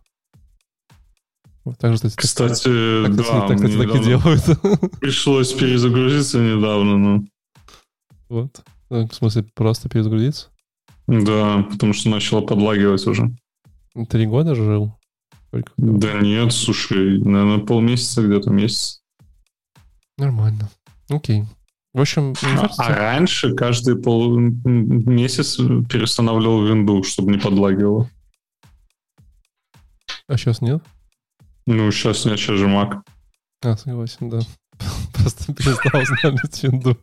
Так 1.80 1.94
же, 1.94 1.98
кстати, 1.98 2.16
кстати 2.18 3.04
так, 3.06 3.16
да, 3.16 3.48
так, 3.48 3.56
кстати, 3.56 3.78
так 3.78 3.96
и 3.96 4.04
делают. 4.04 5.00
Пришлось 5.00 5.54
перезагрузиться 5.54 6.40
недавно, 6.40 6.98
но... 6.98 7.24
Вот. 8.28 8.62
Ну, 8.90 9.08
в 9.08 9.14
смысле, 9.14 9.46
просто 9.56 9.88
перезагрузиться? 9.88 10.50
Да, 11.08 11.66
потому 11.72 11.94
что 11.94 12.10
начало 12.10 12.42
подлагивать 12.42 13.08
уже. 13.08 13.32
Три 14.10 14.26
года 14.26 14.56
жил? 14.56 14.94
Сколько? 15.48 15.72
Да 15.78 16.20
нет, 16.20 16.52
слушай, 16.52 17.20
наверное, 17.20 17.60
полмесяца 17.60 18.22
где-то, 18.22 18.50
месяц. 18.50 19.02
Нормально. 20.18 20.70
Окей. 21.10 21.46
В 21.94 22.02
общем, 22.02 22.34
а, 22.42 22.56
кажется... 22.58 22.84
а 22.84 22.96
раньше 22.96 23.54
каждый 23.54 24.02
пол 24.02 24.38
месяц 24.38 25.58
перестанавливал 25.58 26.66
винду, 26.66 27.04
чтобы 27.04 27.32
не 27.32 27.38
подлагивало. 27.38 28.10
А 30.28 30.38
сейчас 30.38 30.62
нет? 30.62 30.84
Ну, 31.66 31.92
сейчас 31.92 32.26
нет, 32.26 32.40
сейчас 32.40 32.58
же 32.58 32.68
Mac. 32.68 33.02
А, 33.64 33.78
согласен, 33.78 34.30
да. 34.30 34.40
Просто 35.14 35.54
перестал 35.54 36.02
устанавливать 36.02 36.64
винду. 36.64 36.98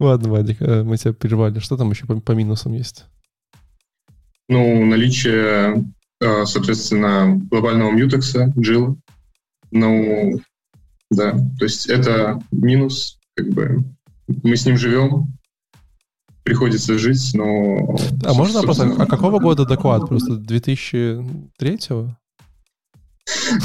Ладно, 0.00 0.30
Вадик, 0.30 0.60
э, 0.60 0.82
мы 0.82 0.96
тебя 0.96 1.12
прервали. 1.12 1.58
Что 1.58 1.76
там 1.76 1.90
еще 1.90 2.06
по, 2.06 2.20
по 2.20 2.32
минусам 2.32 2.72
есть? 2.72 3.04
Ну, 4.48 4.84
наличие, 4.84 5.84
э, 6.20 6.44
соответственно, 6.46 7.38
глобального 7.50 7.90
мьютекса, 7.90 8.52
джил. 8.58 8.98
Ну, 9.70 10.40
да, 11.10 11.32
то 11.32 11.64
есть 11.64 11.86
это 11.88 12.42
минус, 12.50 13.18
как 13.34 13.48
бы 13.50 13.84
мы 14.42 14.56
с 14.56 14.66
ним 14.66 14.76
живем, 14.76 15.28
приходится 16.42 16.98
жить, 16.98 17.30
но... 17.34 17.96
А 18.24 18.34
можно 18.34 18.60
вопрос, 18.60 18.80
а 18.80 19.06
какого 19.06 19.38
года 19.38 19.64
доклад? 19.64 20.08
Просто 20.08 20.34
2003-го? 20.34 22.16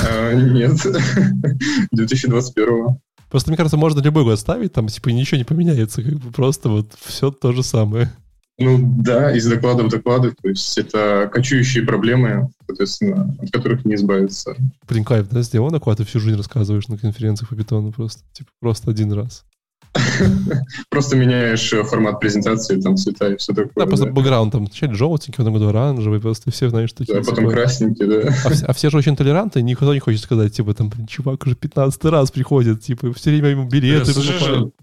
А, 0.04 0.34
нет, 0.34 0.78
2021. 1.92 3.00
Просто, 3.30 3.50
мне 3.50 3.58
кажется, 3.58 3.78
можно 3.78 4.00
любой 4.00 4.24
год 4.24 4.40
ставить, 4.40 4.74
там, 4.74 4.88
типа, 4.88 5.10
ничего 5.10 5.38
не 5.38 5.44
поменяется, 5.44 6.02
как 6.02 6.14
бы 6.14 6.32
просто 6.32 6.70
вот 6.70 6.94
все 7.06 7.32
то 7.32 7.52
же 7.52 7.64
самое. 7.64 8.12
Ну 8.60 8.80
да, 9.04 9.36
из 9.36 9.46
доклада 9.46 9.84
в 9.84 9.90
доклады, 9.90 10.32
то 10.32 10.50
есть 10.50 10.78
это 10.80 11.30
кочующие 11.32 11.86
проблемы, 11.86 12.50
соответственно, 12.66 13.36
от 13.40 13.52
которых 13.52 13.86
не 13.86 13.94
избавиться. 13.96 14.56
Блин, 14.88 15.06
кайф, 15.06 15.28
да, 15.30 15.44
сделал 15.44 15.70
доклад, 15.70 16.00
и 16.00 16.06
всю 16.06 16.20
жизнь 16.20 16.38
рассказываешь 16.38 16.88
на 16.88 16.98
конференциях 16.98 17.50
по 17.50 17.56
питону 17.56 17.92
просто, 17.92 18.24
типа, 18.34 18.50
просто 18.60 18.90
один 18.90 19.12
раз. 19.12 19.46
Просто 20.90 21.16
меняешь 21.16 21.72
э, 21.74 21.84
формат 21.84 22.20
презентации, 22.20 22.80
там 22.80 22.98
цвета 22.98 23.34
и 23.34 23.38
все 23.38 23.54
такое. 23.54 23.72
Да, 23.76 23.86
просто 23.86 24.08
бэкграунд 24.08 24.52
там 24.52 24.66
вначале 24.66 24.94
желтенький, 24.94 25.38
в 25.38 25.40
этом 25.42 25.54
году 25.54 25.70
оранжевый, 25.70 26.20
просто 26.20 26.52
все 26.52 26.70
знаешь, 26.70 26.90
что 26.90 27.06
Да, 27.06 27.22
потом 27.22 27.50
красненький, 27.50 28.06
да. 28.06 28.34
А, 28.46 28.70
а 28.70 28.74
все 28.74 28.90
же 28.90 28.98
очень 28.98 29.16
толерантны, 29.16 29.62
никто 29.62 29.94
не 29.94 30.00
хочет 30.00 30.22
сказать, 30.22 30.54
типа, 30.54 30.74
там, 30.74 30.92
чувак 31.08 31.46
уже 31.46 31.56
15 31.56 32.06
раз 32.06 32.32
приходит, 32.32 32.82
типа, 32.82 33.14
все 33.14 33.32
время 33.32 33.50
ему 33.50 33.68
билеты 33.68 34.14
покупают. 34.14 34.74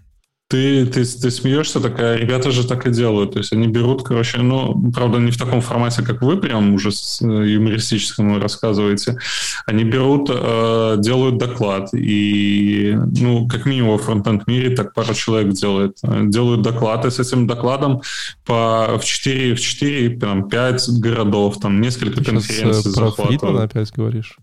Ты, 0.47 0.85
ты, 0.85 1.03
ты 1.03 1.31
смеешься 1.31 1.79
такая, 1.79 2.17
ребята 2.17 2.51
же 2.51 2.67
так 2.67 2.85
и 2.85 2.91
делают. 2.91 3.31
То 3.31 3.39
есть 3.39 3.51
они 3.51 3.67
берут, 3.67 4.03
короче, 4.03 4.37
ну, 4.37 4.91
правда, 4.91 5.17
не 5.17 5.31
в 5.31 5.37
таком 5.39 5.61
формате, 5.61 6.03
как 6.03 6.21
вы 6.21 6.37
прям 6.37 6.75
уже 6.75 6.91
с 6.91 7.19
э, 7.23 7.25
юмористическим 7.25 8.39
рассказываете. 8.39 9.17
Они 9.65 9.83
берут, 9.83 10.29
э, 10.31 10.97
делают 10.99 11.39
доклад, 11.39 11.89
и, 11.95 12.95
ну, 13.19 13.47
как 13.47 13.65
минимум 13.65 13.93
во 13.93 13.97
фронтенд 13.97 14.45
мире 14.45 14.75
так 14.75 14.93
пару 14.93 15.15
человек 15.15 15.53
делает. 15.53 15.97
Делают 16.03 16.61
доклад, 16.61 17.05
и 17.05 17.09
с 17.09 17.19
этим 17.19 17.47
докладом 17.47 18.03
по, 18.45 18.99
в 18.99 19.03
4, 19.03 19.55
в 19.55 19.59
4, 19.59 20.19
там, 20.19 20.47
5 20.47 20.89
городов, 20.99 21.59
там, 21.59 21.81
несколько 21.81 22.17
ты 22.17 22.23
конференций 22.23 22.91
сейчас, 22.91 23.17
э, 23.17 23.23
Фридмана 23.23 23.63
опять 23.63 23.91
говоришь? 23.91 24.37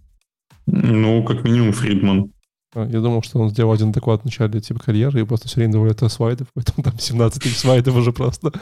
Ну, 0.66 1.22
как 1.22 1.44
минимум 1.44 1.72
Фридман. 1.72 2.32
А, 2.74 2.86
я 2.86 3.00
думал, 3.00 3.22
что 3.22 3.38
он 3.38 3.50
сделал 3.50 3.72
один 3.72 3.92
доклад 3.92 4.22
в 4.22 4.24
начале 4.24 4.60
типа 4.60 4.80
карьеры 4.80 5.20
и 5.20 5.24
просто 5.24 5.48
все 5.48 5.56
время 5.56 5.72
добавляет 5.72 6.02
слайдов, 6.10 6.48
поэтому 6.54 6.82
там 6.82 6.98
17 6.98 7.42
тысяч 7.42 7.58
слайдов 7.58 7.94
уже 7.96 8.12
просто. 8.12 8.52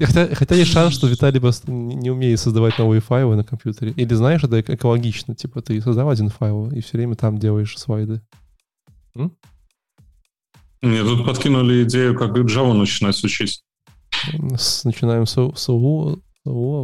Хотя, 0.00 0.32
хотя 0.32 0.54
есть 0.54 0.70
шанс, 0.70 0.94
что 0.94 1.08
Виталий 1.08 1.40
просто 1.40 1.72
не 1.72 2.10
умеет 2.10 2.38
создавать 2.38 2.78
новые 2.78 3.00
файлы 3.00 3.34
на 3.34 3.42
компьютере. 3.42 3.92
Или 3.96 4.14
знаешь, 4.14 4.44
это 4.44 4.60
экологично. 4.60 5.34
Типа 5.34 5.60
ты 5.60 5.80
создал 5.80 6.08
один 6.08 6.28
файл 6.28 6.70
и 6.70 6.80
все 6.80 6.98
время 6.98 7.16
там 7.16 7.36
делаешь 7.38 7.76
слайды. 7.76 8.22
М? 9.16 9.36
Мне 10.82 11.02
тут 11.02 11.26
подкинули 11.26 11.82
идею, 11.82 12.16
как 12.16 12.36
Java 12.46 12.74
начинать 12.74 13.22
учить. 13.24 13.64
С, 14.56 14.84
начинаем 14.84 15.26
с, 15.26 15.34
с 15.56 15.68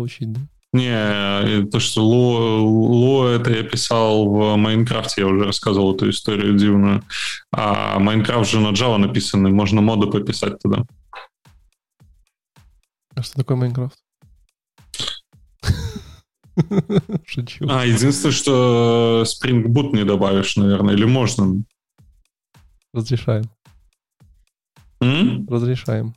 учить, 0.00 0.32
да? 0.32 0.40
Не, 0.74 1.66
то, 1.66 1.78
что 1.78 2.04
Ло, 2.04 2.58
Ло 2.60 3.28
это 3.28 3.52
я 3.52 3.62
писал 3.62 4.28
в 4.28 4.56
Майнкрафте, 4.56 5.20
я 5.20 5.28
уже 5.28 5.44
рассказывал 5.44 5.94
эту 5.94 6.10
историю 6.10 6.58
дивную. 6.58 7.04
А 7.52 8.00
Майнкрафт 8.00 8.50
же 8.50 8.58
на 8.58 8.72
Java 8.72 8.96
написанный, 8.96 9.52
можно 9.52 9.80
моды 9.80 10.08
пописать 10.08 10.58
туда. 10.58 10.84
А 13.14 13.22
что 13.22 13.36
такое 13.36 13.56
Майнкрафт? 13.56 13.96
Шучу. 17.24 17.66
А, 17.68 17.86
единственное, 17.86 18.32
что 18.32 19.22
Spring 19.24 19.66
Boot 19.66 19.92
не 19.92 20.04
добавишь, 20.04 20.56
наверное, 20.56 20.94
или 20.94 21.04
можно? 21.04 21.62
Разрешаем. 22.92 23.44
М? 25.00 25.46
Разрешаем. 25.48 26.14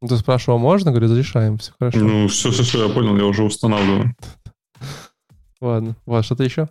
Ну, 0.00 0.08
ты 0.08 0.16
спрашивал, 0.16 0.58
можно? 0.58 0.90
Говорю, 0.90 1.06
разрешаем, 1.06 1.58
все 1.58 1.72
хорошо. 1.78 1.98
Ну, 1.98 2.28
все, 2.28 2.50
все, 2.50 2.62
все, 2.62 2.86
я 2.86 2.92
понял, 2.92 3.16
я 3.16 3.24
уже 3.24 3.42
устанавливаю. 3.42 4.14
Ладно. 5.60 5.96
Вас 6.04 6.26
что-то 6.26 6.44
еще? 6.44 6.68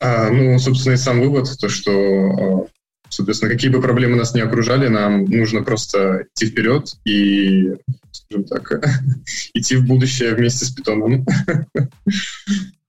А, 0.00 0.30
ну, 0.30 0.58
собственно, 0.58 0.94
и 0.94 0.96
сам 0.96 1.20
вывод, 1.20 1.46
то, 1.60 1.68
что, 1.68 1.90
а, 1.92 2.66
соответственно, 3.10 3.52
какие 3.52 3.70
бы 3.70 3.82
проблемы 3.82 4.16
нас 4.16 4.34
не 4.34 4.40
окружали, 4.40 4.88
нам 4.88 5.26
нужно 5.26 5.62
просто 5.62 6.26
идти 6.34 6.46
вперед 6.46 6.94
и, 7.04 7.74
скажем 8.10 8.44
так, 8.44 8.72
идти 9.54 9.76
в 9.76 9.86
будущее 9.86 10.34
вместе 10.34 10.64
с 10.64 10.70
питоном. 10.70 11.26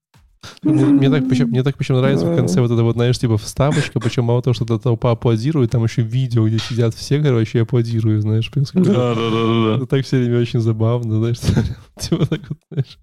Мне, 0.63 0.85
мне, 0.85 1.09
так, 1.09 1.27
причем, 1.27 1.47
мне 1.47 1.63
так 1.63 1.75
причем 1.75 1.95
нравится 1.95 2.27
в 2.27 2.35
конце 2.35 2.61
вот 2.61 2.69
это 2.69 2.83
вот, 2.83 2.93
знаешь, 2.93 3.17
типа 3.17 3.39
вставочка, 3.39 3.99
причем 3.99 4.25
мало 4.25 4.43
того, 4.43 4.53
что 4.53 4.63
эта 4.63 4.77
толпа 4.77 5.11
аплодирует, 5.11 5.71
там 5.71 5.83
еще 5.83 6.03
видео, 6.03 6.47
где 6.47 6.59
сидят 6.59 6.93
все, 6.93 7.19
короче, 7.19 7.57
и 7.57 7.61
аплодируют, 7.61 8.21
знаешь. 8.21 8.51
Да, 8.53 8.61
да, 8.75 9.15
да, 9.15 9.15
да, 9.15 9.65
да. 9.65 9.75
Это 9.77 9.87
так 9.87 10.05
все 10.05 10.19
время 10.19 10.39
очень 10.39 10.59
забавно, 10.59 11.17
знаешь. 11.17 11.39
Типа 11.99 12.27
так 12.27 12.41
вот, 12.47 12.59
знаешь. 12.69 12.99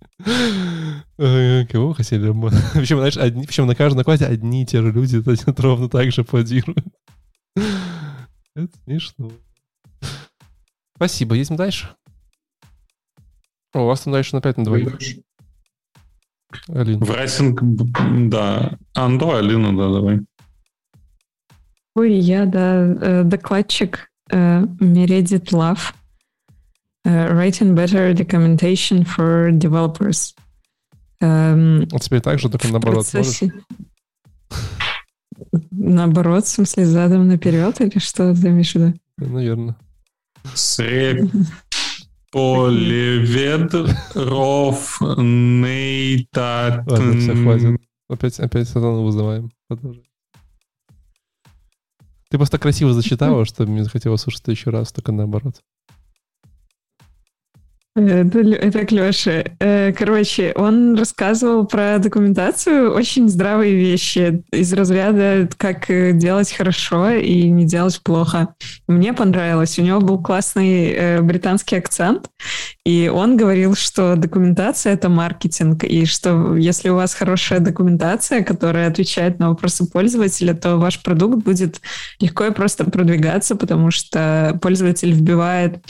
Кого 1.68 1.94
хотели 1.94 2.32
Причем, 2.74 2.96
знаешь, 2.98 3.16
одни, 3.16 3.44
причем 3.44 3.66
на 3.66 3.74
каждом 3.74 3.98
накладе 3.98 4.26
одни 4.26 4.62
и 4.62 4.66
те 4.66 4.80
же 4.80 4.92
люди 4.92 5.20
ровно 5.60 5.88
так 5.88 6.12
же 6.12 6.20
аплодируют. 6.20 6.84
Это 8.54 8.72
смешно. 8.84 9.32
Спасибо. 10.94 11.34
Едем 11.34 11.56
дальше. 11.56 11.88
О, 13.72 13.82
у 13.82 13.86
вас 13.86 14.00
там 14.02 14.12
дальше 14.12 14.36
на 14.36 14.40
5 14.40 14.58
на 14.58 14.64
2. 14.64 14.78
Алина. 16.68 17.04
Writing, 17.04 17.60
да. 18.28 18.78
А, 18.94 19.08
ну 19.08 19.34
Алина, 19.34 19.76
да, 19.76 19.92
давай. 19.92 20.20
Ой, 21.94 22.14
я, 22.14 22.46
да, 22.46 22.84
э, 22.84 23.22
докладчик 23.24 24.08
uh, 24.30 24.66
Meredith 24.78 25.52
Love. 25.52 25.92
Uh, 27.06 27.32
writing 27.32 27.74
better 27.74 28.12
documentation 28.12 29.04
for 29.04 29.50
developers. 29.52 30.34
Um, 31.20 31.88
а 31.92 31.98
теперь 31.98 32.20
так 32.20 32.38
же, 32.38 32.48
только 32.48 32.68
наоборот 32.68 33.06
процессе... 33.10 33.52
Наоборот, 35.70 36.44
в 36.44 36.48
смысле, 36.48 36.84
задом 36.84 37.28
наперед 37.28 37.80
или 37.80 37.98
что 37.98 38.34
ты 38.34 38.48
имеешь 38.48 38.72
в 38.72 38.74
виду? 38.74 38.94
Наверное. 39.16 39.76
Поливед, 42.30 43.72
ров, 44.14 45.00
нейтат. 45.16 46.86
Ладно, 46.86 47.18
все, 47.20 47.34
хватит. 47.34 47.80
Опять, 48.08 48.38
опять 48.40 48.68
сатану 48.68 49.02
вызываем. 49.02 49.50
Ты 52.30 52.36
просто 52.36 52.58
красиво 52.58 52.92
зачитала, 52.92 53.46
что 53.46 53.66
мне 53.66 53.82
захотелось 53.82 54.20
слушать 54.20 54.46
еще 54.48 54.70
раз, 54.70 54.92
только 54.92 55.12
наоборот. 55.12 55.62
Это, 57.98 58.38
это 58.40 58.94
Леша. 58.94 59.44
Э, 59.58 59.92
короче, 59.92 60.52
он 60.54 60.96
рассказывал 60.96 61.66
про 61.66 61.98
документацию 61.98 62.92
очень 62.92 63.28
здравые 63.28 63.74
вещи 63.74 64.42
из 64.52 64.72
разряда, 64.72 65.48
как 65.56 65.90
э, 65.90 66.12
делать 66.12 66.52
хорошо 66.52 67.10
и 67.10 67.48
не 67.48 67.64
делать 67.66 68.00
плохо. 68.02 68.54
Мне 68.86 69.12
понравилось. 69.12 69.78
У 69.78 69.82
него 69.82 70.00
был 70.00 70.22
классный 70.22 70.92
э, 70.92 71.22
британский 71.22 71.76
акцент, 71.76 72.30
и 72.84 73.10
он 73.12 73.36
говорил, 73.36 73.74
что 73.74 74.14
документация— 74.16 74.92
это 74.94 75.08
маркетинг, 75.08 75.84
и 75.84 76.06
что 76.06 76.56
если 76.56 76.90
у 76.90 76.94
вас 76.94 77.14
хорошая 77.14 77.60
документация, 77.60 78.42
которая 78.42 78.88
отвечает 78.88 79.38
на 79.38 79.48
вопросы 79.48 79.86
пользователя, 79.86 80.54
то 80.54 80.76
ваш 80.76 81.02
продукт 81.02 81.44
будет 81.44 81.80
легко 82.20 82.44
и 82.44 82.52
просто 82.52 82.84
продвигаться, 82.84 83.56
потому 83.56 83.90
что 83.90 84.58
пользователь 84.62 85.12
вбивает 85.12 85.82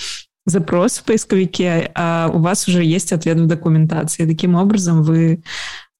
запрос 0.49 0.99
в 0.99 1.05
поисковике, 1.05 1.91
а 1.95 2.31
у 2.33 2.39
вас 2.39 2.67
уже 2.69 2.85
есть 2.85 3.13
ответ 3.13 3.39
в 3.39 3.47
документации. 3.47 4.27
Таким 4.27 4.55
образом, 4.55 5.03
вы 5.03 5.43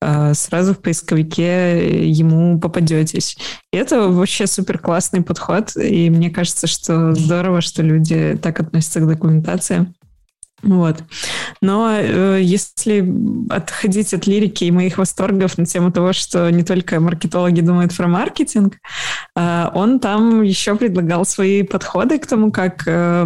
а, 0.01 0.33
сразу 0.35 0.75
в 0.75 0.79
поисковике 0.79 2.09
ему 2.09 2.61
попадетесь. 2.61 3.37
И 3.73 3.77
это 3.77 4.09
вообще 4.09 4.47
супер 4.47 4.79
классный 4.79 5.23
подход, 5.23 5.77
и 5.77 6.09
мне 6.09 6.31
кажется, 6.31 6.67
что 6.67 7.15
здорово, 7.15 7.61
что 7.61 7.83
люди 7.83 8.39
так 8.41 8.61
относятся 8.61 9.01
к 9.01 9.09
документации. 9.09 9.93
Вот. 10.63 11.05
Но 11.61 11.91
э, 11.93 12.41
если 12.43 13.07
отходить 13.49 14.13
от 14.13 14.27
лирики 14.27 14.65
и 14.65 14.71
моих 14.73 14.99
восторгов 14.99 15.57
на 15.57 15.67
тему 15.67 15.93
того, 15.93 16.13
что 16.13 16.51
не 16.51 16.65
только 16.65 16.99
маркетологи 16.99 17.61
думают 17.61 17.97
про 17.97 18.09
маркетинг, 18.09 18.75
э, 19.37 19.67
он 19.75 20.01
там 20.01 20.43
еще 20.43 20.75
предлагал 20.75 21.25
свои 21.25 21.63
подходы 21.63 22.19
к 22.19 22.27
тому, 22.27 22.51
как 22.51 22.83
э, 22.87 23.25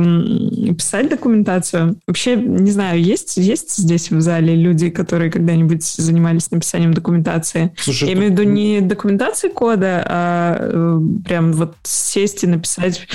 писать 0.77 1.09
документацию. 1.09 1.97
Вообще, 2.07 2.37
не 2.37 2.71
знаю, 2.71 3.03
есть, 3.03 3.39
есть 3.39 3.77
здесь 3.77 4.11
в 4.11 4.21
зале 4.21 4.55
люди, 4.55 4.91
которые 4.91 5.31
когда-нибудь 5.31 5.85
занимались 5.85 6.51
написанием 6.51 6.93
документации? 6.93 7.73
Слушай, 7.77 8.09
Я 8.09 8.15
имею 8.15 8.29
в 8.29 8.33
виду 8.33 8.43
не 8.43 8.81
документации 8.83 9.49
кода, 9.49 10.05
а 10.07 10.57
э, 10.61 11.01
прям 11.25 11.53
вот 11.53 11.77
сесть 11.83 12.45
и 12.45 12.47
написать 12.47 13.07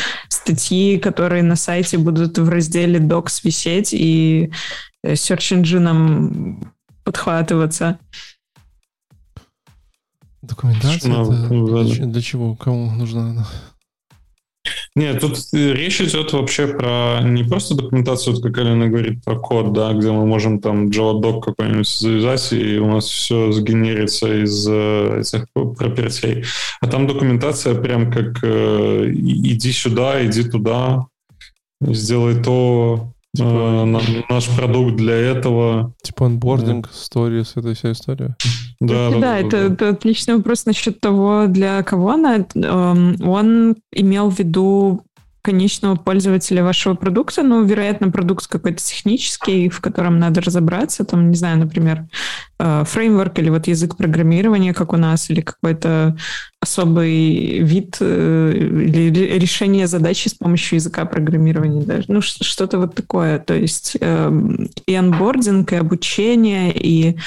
статьи, 0.48 0.98
которые 0.98 1.44
на 1.44 1.56
сайте 1.56 1.98
будут 1.98 2.38
в 2.38 2.50
разделе 2.50 3.00
Docs 3.00 3.42
висеть 3.44 3.94
и 3.94 4.52
э, 5.04 5.14
search 5.14 5.62
engine 5.62 6.66
подхватываться. 7.04 8.00
Документация? 10.42 11.14
Ну, 11.14 11.84
для 11.84 12.22
чего? 12.22 12.56
Кому 12.56 12.92
нужна 12.92 13.30
она? 13.32 13.48
Нет, 14.96 15.22
тут 15.22 15.38
речь 15.54 16.02
идет 16.02 16.34
вообще 16.34 16.68
про 16.68 17.22
не 17.24 17.44
просто 17.44 17.76
документацию, 17.76 18.36
вот 18.36 18.44
как 18.44 18.58
Алина 18.58 18.88
говорит, 18.88 19.24
про 19.24 19.38
код, 19.38 19.74
да, 19.74 19.94
где 19.94 20.12
мы 20.12 20.26
можем 20.26 20.60
там 20.60 20.90
JavaDoc 20.90 21.42
какой-нибудь 21.42 21.88
завязать, 21.88 22.54
и 22.54 22.80
у 22.80 22.88
нас 22.88 23.06
все 23.06 23.52
сгенерится 23.52 24.44
из 24.44 24.68
э, 24.70 25.22
этих 25.22 25.46
пропертей. 25.54 26.46
А 26.82 26.88
там 26.88 27.08
документация 27.08 27.76
прям 27.76 28.12
как 28.12 28.40
э, 28.44 29.12
иди 29.14 29.72
сюда, 29.72 30.26
иди 30.26 30.44
туда, 30.44 31.06
сделай 31.82 32.42
то, 32.42 33.14
Типа, 33.38 33.86
э, 33.86 34.24
наш 34.30 34.50
продукт 34.50 34.96
для 34.96 35.16
этого. 35.16 35.94
Типа 36.02 36.26
онбординг, 36.26 36.90
сторис, 36.92 37.54
да. 37.56 37.62
это 37.62 37.74
вся 37.74 37.92
история. 37.92 38.36
Да, 38.80 39.10
да, 39.10 39.20
да, 39.20 39.40
это, 39.40 39.58
это 39.58 39.90
отличный 39.90 40.36
вопрос 40.36 40.66
насчет 40.66 41.00
того, 41.00 41.46
для 41.48 41.82
кого 41.84 42.12
она. 42.12 42.46
Эм, 42.56 43.16
он 43.28 43.76
имел 43.92 44.30
в 44.30 44.38
виду 44.38 45.02
конечного 45.42 45.96
пользователя 45.96 46.64
вашего 46.64 46.96
продукта, 46.96 47.44
ну, 47.44 47.64
вероятно, 47.64 48.12
продукт 48.12 48.48
какой-то 48.48 48.84
технический, 48.84 49.70
в 49.70 49.80
котором 49.80 50.20
надо 50.20 50.42
разобраться, 50.42 51.06
там, 51.06 51.30
не 51.30 51.36
знаю, 51.36 51.58
например, 51.58 52.06
э, 52.60 52.84
фреймворк 52.86 53.40
или 53.40 53.50
вот 53.50 53.68
язык 53.68 53.96
программирования, 53.96 54.74
как 54.74 54.94
у 54.94 54.98
нас, 54.98 55.30
или 55.30 55.42
какой-то 55.42 56.18
особый 56.60 57.60
вид 57.60 57.98
э, 58.00 58.54
или 58.56 59.10
решение 59.40 59.88
задачи 59.88 60.28
с 60.28 60.34
помощью 60.34 60.78
языка 60.78 61.06
программирования 61.06 61.84
даже. 61.84 62.06
Ну, 62.08 62.22
что-то 62.22 62.80
вот 62.80 62.96
такое. 62.96 63.40
То 63.40 63.54
есть 63.54 63.96
эм, 64.02 64.70
и 64.86 64.96
анбординг, 64.96 65.72
и 65.72 65.76
обучение, 65.76 66.74
и 66.76 67.18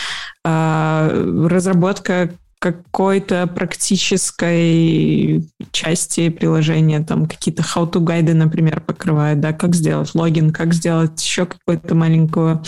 э, 0.45 1.47
разработка 1.49 2.31
какой-то 2.61 3.47
практической 3.47 5.43
части 5.73 6.29
приложения, 6.29 7.03
там 7.03 7.27
какие-то 7.27 7.63
how-to 7.63 8.01
гайды, 8.01 8.35
например, 8.35 8.83
покрывает, 8.83 9.41
да, 9.41 9.55
как 9.55 9.75
сделать 9.75 10.15
логин, 10.15 10.53
как 10.53 10.75
сделать 10.75 11.21
еще 11.25 11.47
какое-то 11.47 11.95
маленькое, 11.95 12.63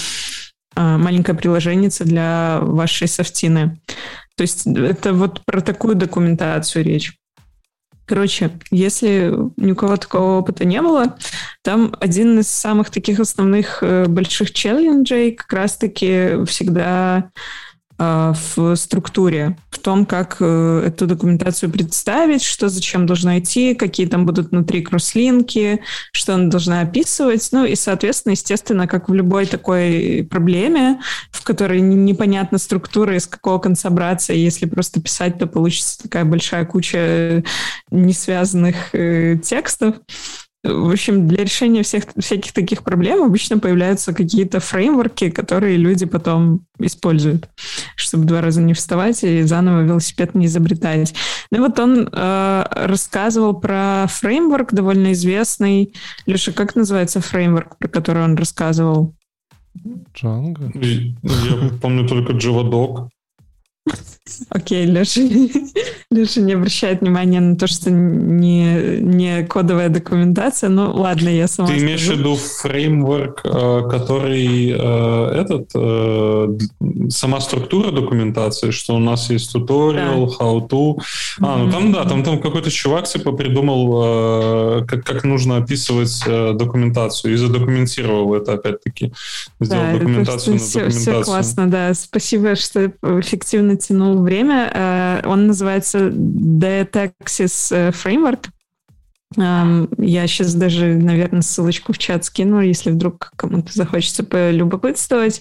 а, 0.74 0.96
маленькое 0.96 1.36
приложение 1.36 1.90
для 2.00 2.60
вашей 2.62 3.06
софтины. 3.06 3.78
То 4.34 4.42
есть 4.42 4.66
это 4.66 5.12
вот 5.12 5.44
про 5.44 5.60
такую 5.60 5.94
документацию 5.94 6.84
речь. 6.84 7.12
Короче, 8.06 8.50
если 8.70 9.32
ни 9.58 9.72
у 9.72 9.76
кого 9.76 9.96
такого 9.98 10.38
опыта 10.38 10.64
не 10.64 10.80
было, 10.80 11.16
там 11.62 11.94
один 12.00 12.40
из 12.40 12.48
самых 12.48 12.90
таких 12.90 13.20
основных 13.20 13.82
э, 13.82 14.06
больших 14.06 14.52
челленджей 14.52 15.32
как 15.32 15.52
раз-таки 15.52 16.44
всегда 16.46 17.30
в 18.54 18.76
структуре, 18.76 19.56
в 19.70 19.78
том, 19.78 20.06
как 20.06 20.36
э, 20.40 20.84
эту 20.86 21.06
документацию 21.06 21.70
представить, 21.70 22.42
что 22.42 22.68
зачем 22.68 23.06
должно 23.06 23.38
идти, 23.38 23.74
какие 23.74 24.06
там 24.06 24.26
будут 24.26 24.50
внутри 24.50 24.82
кросслинки, 24.82 25.80
что 26.12 26.34
она 26.34 26.48
должна 26.48 26.80
описывать. 26.80 27.48
Ну 27.52 27.64
и, 27.64 27.74
соответственно, 27.74 28.32
естественно, 28.32 28.86
как 28.86 29.08
в 29.08 29.14
любой 29.14 29.46
такой 29.46 30.26
проблеме, 30.30 31.00
в 31.30 31.42
которой 31.42 31.80
непонятна 31.80 32.58
структура, 32.58 33.16
из 33.16 33.26
какого 33.26 33.58
конца 33.58 33.90
браться, 33.90 34.32
если 34.32 34.66
просто 34.66 35.00
писать, 35.00 35.38
то 35.38 35.46
получится 35.46 36.02
такая 36.02 36.24
большая 36.24 36.64
куча 36.64 37.44
несвязанных 37.90 38.94
э, 38.94 39.36
текстов. 39.42 39.96
В 40.64 40.92
общем, 40.92 41.26
для 41.26 41.42
решения 41.42 41.82
всех, 41.82 42.04
всяких 42.16 42.52
таких 42.52 42.84
проблем 42.84 43.24
обычно 43.24 43.58
появляются 43.58 44.14
какие-то 44.14 44.60
фреймворки, 44.60 45.30
которые 45.30 45.76
люди 45.76 46.06
потом 46.06 46.66
используют, 46.78 47.48
чтобы 47.96 48.26
два 48.26 48.40
раза 48.40 48.62
не 48.62 48.72
вставать 48.72 49.24
и 49.24 49.42
заново 49.42 49.82
велосипед 49.82 50.36
не 50.36 50.46
изобретать. 50.46 51.14
Ну 51.50 51.58
вот 51.58 51.80
он 51.80 52.08
э, 52.12 52.64
рассказывал 52.70 53.58
про 53.58 54.06
фреймворк 54.08 54.72
довольно 54.72 55.12
известный. 55.12 55.94
Леша, 56.26 56.52
как 56.52 56.76
называется 56.76 57.20
фреймворк, 57.20 57.78
про 57.78 57.88
который 57.88 58.22
он 58.22 58.36
рассказывал? 58.36 59.16
Django. 60.14 60.70
Я 61.24 61.70
помню 61.80 62.06
только 62.06 62.34
JavaDoc. 62.34 63.08
Окей, 64.50 64.86
Леша, 64.86 65.20
Леша 66.10 66.40
не 66.40 66.52
обращает 66.52 67.00
внимания 67.00 67.40
на 67.40 67.56
то, 67.56 67.66
что 67.66 67.90
не, 67.90 69.00
не 69.00 69.44
кодовая 69.44 69.88
документация. 69.88 70.70
Ну, 70.70 70.92
ладно, 70.92 71.28
я 71.28 71.48
сама 71.48 71.68
Ты 71.68 71.78
имеешь 71.78 72.02
в 72.02 72.12
виду 72.12 72.36
фреймворк, 72.36 73.40
э, 73.44 73.82
который 73.90 74.70
э, 74.70 75.40
этот, 75.40 75.70
э, 75.74 76.58
сама 77.08 77.40
структура 77.40 77.90
документации, 77.90 78.70
что 78.70 78.94
у 78.94 79.00
нас 79.00 79.28
есть 79.28 79.52
туториал, 79.52 80.28
да. 80.28 80.44
how 80.44 80.68
to. 80.68 81.02
А, 81.40 81.58
ну 81.58 81.72
там, 81.72 81.92
да, 81.92 82.04
там, 82.04 82.22
там 82.22 82.40
какой-то 82.40 82.70
чувак 82.70 83.08
типа 83.08 83.32
придумал, 83.32 84.84
как, 84.86 85.04
как 85.04 85.24
нужно 85.24 85.56
описывать 85.56 86.22
документацию 86.26 87.34
и 87.34 87.36
задокументировал 87.36 88.34
это 88.34 88.52
опять-таки. 88.52 89.12
Сделал 89.58 89.84
да, 89.86 89.98
документацию 89.98 90.54
это, 90.54 90.62
на 90.62 90.68
все, 90.68 90.78
документацию. 90.78 91.22
Все 91.22 91.24
классно, 91.24 91.70
да. 91.70 91.94
Спасибо, 91.94 92.54
что 92.54 92.92
эффективно 93.02 93.76
натянул 94.12 94.22
время. 94.22 94.70
Э, 94.72 95.22
он 95.24 95.46
называется 95.46 96.08
The 96.08 96.88
Taxis 96.90 97.74
э, 97.74 97.90
Framework. 97.90 98.48
Эм, 99.36 99.88
я 99.98 100.26
сейчас 100.26 100.54
даже, 100.54 100.94
наверное, 100.94 101.42
ссылочку 101.42 101.92
в 101.92 101.98
чат 101.98 102.24
скину, 102.24 102.60
если 102.60 102.90
вдруг 102.90 103.32
кому-то 103.36 103.72
захочется 103.72 104.24
полюбопытствовать. 104.24 105.40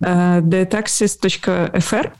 Э, 0.00 0.40
thetaxis.fr 0.40 2.12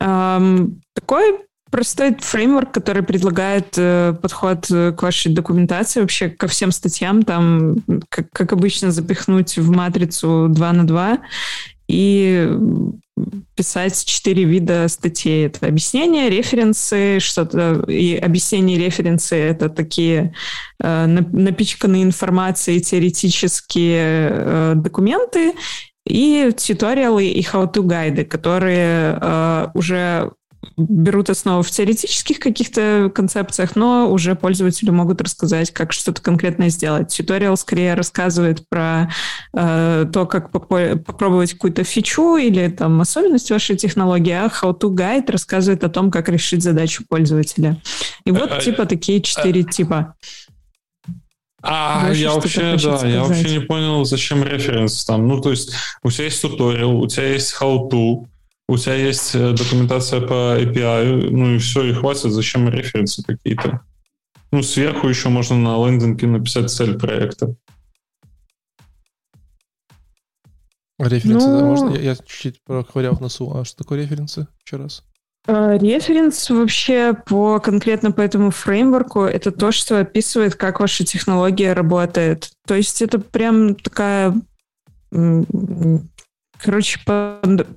эм, 0.00 0.80
Такой 0.94 1.40
простой 1.70 2.16
фреймворк, 2.18 2.72
который 2.72 3.04
предлагает 3.04 3.78
подход 4.20 4.66
к 4.66 4.96
вашей 5.00 5.32
документации, 5.32 6.00
вообще 6.00 6.28
ко 6.28 6.48
всем 6.48 6.72
статьям, 6.72 7.22
там, 7.22 7.76
как, 8.08 8.28
как 8.32 8.52
обычно, 8.52 8.90
запихнуть 8.90 9.56
в 9.56 9.70
матрицу 9.70 10.48
2 10.48 10.72
на 10.72 10.84
2 10.84 11.18
и 11.86 12.48
писать 13.54 14.04
четыре 14.04 14.44
вида 14.44 14.88
статей. 14.88 15.46
Это 15.46 15.66
объяснение, 15.66 16.30
референсы, 16.30 17.18
что-то 17.20 17.84
и 17.88 18.16
объяснение 18.16 18.76
и 18.76 18.80
референсы 18.80 19.36
это 19.36 19.68
такие 19.68 20.34
э, 20.82 21.06
напичканные 21.06 22.02
информацией 22.02 22.80
теоретические 22.80 24.28
э, 24.30 24.72
документы 24.76 25.54
и 26.06 26.52
туториалы 26.56 27.26
и 27.26 27.42
how-to 27.42 27.82
гайды, 27.82 28.24
которые 28.24 29.18
э, 29.20 29.66
уже 29.74 30.32
берут 30.76 31.30
основу 31.30 31.62
в 31.62 31.70
теоретических 31.70 32.38
каких-то 32.38 33.10
концепциях, 33.14 33.76
но 33.76 34.10
уже 34.10 34.34
пользователи 34.34 34.90
могут 34.90 35.20
рассказать, 35.20 35.70
как 35.70 35.92
что-то 35.92 36.20
конкретное 36.20 36.68
сделать. 36.68 37.14
Туториал 37.16 37.56
скорее 37.56 37.94
рассказывает 37.94 38.68
про 38.68 39.10
э, 39.54 40.06
то, 40.12 40.26
как 40.26 40.50
попробовать 40.50 41.54
какую-то 41.54 41.84
фичу 41.84 42.36
или 42.36 42.68
там 42.68 43.00
особенность 43.00 43.50
вашей 43.50 43.76
технологии, 43.76 44.32
а 44.32 44.48
How-to 44.48 44.94
Guide 44.94 45.30
рассказывает 45.30 45.82
о 45.84 45.88
том, 45.88 46.10
как 46.10 46.28
решить 46.28 46.62
задачу 46.62 47.04
пользователя. 47.08 47.80
И 48.24 48.30
вот 48.30 48.50
а, 48.52 48.60
типа 48.60 48.86
такие 48.86 49.22
четыре 49.22 49.62
типа. 49.62 50.14
А, 51.62 52.06
Больше 52.06 52.20
я 52.20 52.32
вообще, 52.32 52.60
да, 52.72 52.78
сказать. 52.78 53.12
я 53.12 53.24
вообще 53.24 53.58
не 53.58 53.60
понял, 53.60 54.04
зачем 54.04 54.42
референс 54.42 55.04
там. 55.04 55.28
Ну, 55.28 55.40
то 55.40 55.50
есть 55.50 55.72
у 56.02 56.10
тебя 56.10 56.24
есть 56.24 56.40
туториал, 56.40 57.00
у 57.00 57.06
тебя 57.06 57.32
есть 57.32 57.54
how-to, 57.60 58.26
у 58.70 58.78
тебя 58.78 58.94
есть 58.94 59.34
э, 59.34 59.52
документация 59.52 60.20
по 60.20 60.56
API, 60.56 61.28
ну 61.30 61.54
и 61.54 61.58
все, 61.58 61.82
и 61.82 61.92
хватит, 61.92 62.30
зачем 62.30 62.68
референсы 62.68 63.24
какие-то. 63.24 63.80
Ну, 64.52 64.62
сверху 64.62 65.08
еще 65.08 65.28
можно 65.28 65.56
на 65.56 65.84
лендинге 65.84 66.28
написать 66.28 66.70
цель 66.70 66.96
проекта. 66.96 67.56
Референсы, 71.00 71.48
ну... 71.48 71.58
да, 71.58 71.64
можно? 71.64 71.90
Я, 71.96 72.00
я 72.00 72.16
чуть-чуть 72.16 72.62
проковырял 72.64 73.16
в 73.16 73.20
носу. 73.20 73.52
А 73.52 73.64
что 73.64 73.78
такое 73.78 74.02
референсы? 74.02 74.46
Еще 74.64 74.76
раз. 74.76 75.02
А, 75.48 75.76
референс 75.76 76.48
вообще 76.48 77.14
по 77.26 77.58
конкретно 77.58 78.12
по 78.12 78.20
этому 78.20 78.52
фреймворку 78.52 79.22
это 79.22 79.50
то, 79.50 79.72
что 79.72 79.98
описывает, 79.98 80.54
как 80.54 80.78
ваша 80.78 81.04
технология 81.04 81.72
работает. 81.72 82.50
То 82.68 82.76
есть 82.76 83.02
это 83.02 83.18
прям 83.18 83.74
такая 83.74 84.32
Короче, 86.62 87.00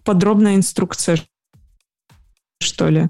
подробная 0.03 0.55
инструкция, 0.55 1.17
что 2.61 2.89
ли, 2.89 3.09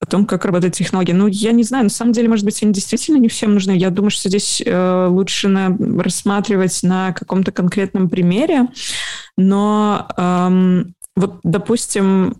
о 0.00 0.06
том, 0.06 0.26
как 0.26 0.44
работает 0.44 0.74
технология. 0.74 1.14
Ну, 1.14 1.26
я 1.28 1.52
не 1.52 1.62
знаю, 1.62 1.84
на 1.84 1.90
самом 1.90 2.12
деле, 2.12 2.28
может 2.28 2.44
быть, 2.44 2.62
они 2.62 2.72
действительно 2.72 3.16
не 3.16 3.28
всем 3.28 3.54
нужны. 3.54 3.72
Я 3.72 3.90
думаю, 3.90 4.10
что 4.10 4.28
здесь 4.28 4.62
э, 4.64 5.06
лучше 5.08 5.48
на, 5.48 5.76
рассматривать 6.02 6.82
на 6.82 7.12
каком-то 7.12 7.52
конкретном 7.52 8.10
примере. 8.10 8.68
Но 9.36 10.08
эм, 10.16 10.94
вот, 11.16 11.40
допустим, 11.42 12.36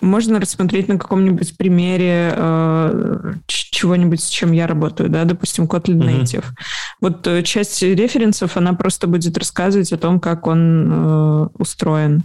можно 0.00 0.40
рассмотреть 0.40 0.88
на 0.88 0.98
каком-нибудь 0.98 1.56
примере 1.56 2.32
э, 2.34 3.32
чего-нибудь, 3.46 4.22
с 4.22 4.28
чем 4.28 4.52
я 4.52 4.66
работаю, 4.66 5.08
да, 5.10 5.24
допустим, 5.24 5.64
Kotlin 5.64 5.98
Native. 5.98 6.44
Mm-hmm. 6.44 6.64
Вот 7.00 7.26
э, 7.26 7.42
часть 7.42 7.82
референсов, 7.82 8.56
она 8.56 8.72
просто 8.74 9.06
будет 9.06 9.36
рассказывать 9.36 9.92
о 9.92 9.98
том, 9.98 10.20
как 10.20 10.46
он 10.46 10.92
э, 10.92 11.48
устроен 11.58 12.24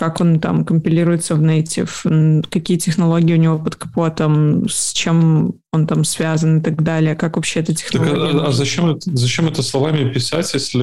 как 0.00 0.18
он 0.22 0.40
там 0.40 0.64
компилируется 0.64 1.34
в 1.34 1.42
native, 1.42 2.42
какие 2.50 2.78
технологии 2.78 3.34
у 3.34 3.36
него 3.36 3.58
под 3.58 3.76
капотом, 3.76 4.66
с 4.66 4.94
чем 4.94 5.56
он 5.72 5.86
там 5.86 6.04
связан 6.04 6.58
и 6.58 6.62
так 6.62 6.82
далее, 6.82 7.14
как 7.14 7.36
вообще 7.36 7.60
эта 7.60 7.74
технология. 7.74 8.32
Так, 8.32 8.42
а, 8.46 8.48
а 8.48 8.52
зачем, 8.52 8.90
это, 8.90 9.00
зачем 9.14 9.46
это 9.46 9.62
словами 9.62 10.10
писать, 10.10 10.54
если, 10.54 10.82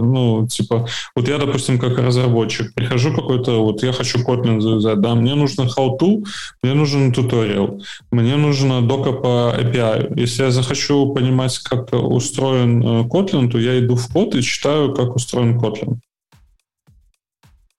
ну, 0.00 0.46
типа, 0.46 0.86
вот 1.16 1.28
я, 1.28 1.38
допустим, 1.38 1.80
как 1.80 1.98
разработчик, 1.98 2.72
прихожу 2.74 3.12
какой-то, 3.12 3.64
вот 3.64 3.82
я 3.82 3.92
хочу 3.92 4.20
Kotlin 4.20 4.60
завязать, 4.60 5.00
да, 5.00 5.16
мне 5.16 5.34
нужно 5.34 5.62
how-to, 5.62 6.24
мне 6.62 6.74
нужен 6.74 7.12
туториал, 7.12 7.82
мне 8.12 8.36
нужно 8.36 8.82
дока 8.82 9.10
по 9.10 9.52
API. 9.58 10.12
Если 10.14 10.44
я 10.44 10.52
захочу 10.52 11.12
понимать, 11.12 11.58
как 11.58 11.92
устроен 11.92 12.82
э, 12.82 13.02
Kotlin, 13.08 13.50
то 13.50 13.58
я 13.58 13.80
иду 13.80 13.96
в 13.96 14.06
код 14.12 14.36
и 14.36 14.42
читаю, 14.42 14.94
как 14.94 15.16
устроен 15.16 15.58
Kotlin. 15.58 15.98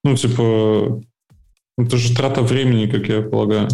Ну, 0.10 0.16
типа, 0.16 1.04
это 1.78 1.98
же 1.98 2.16
трата 2.16 2.42
времени, 2.42 2.90
как 2.90 3.08
я 3.08 3.22
полагаю. 3.22 3.68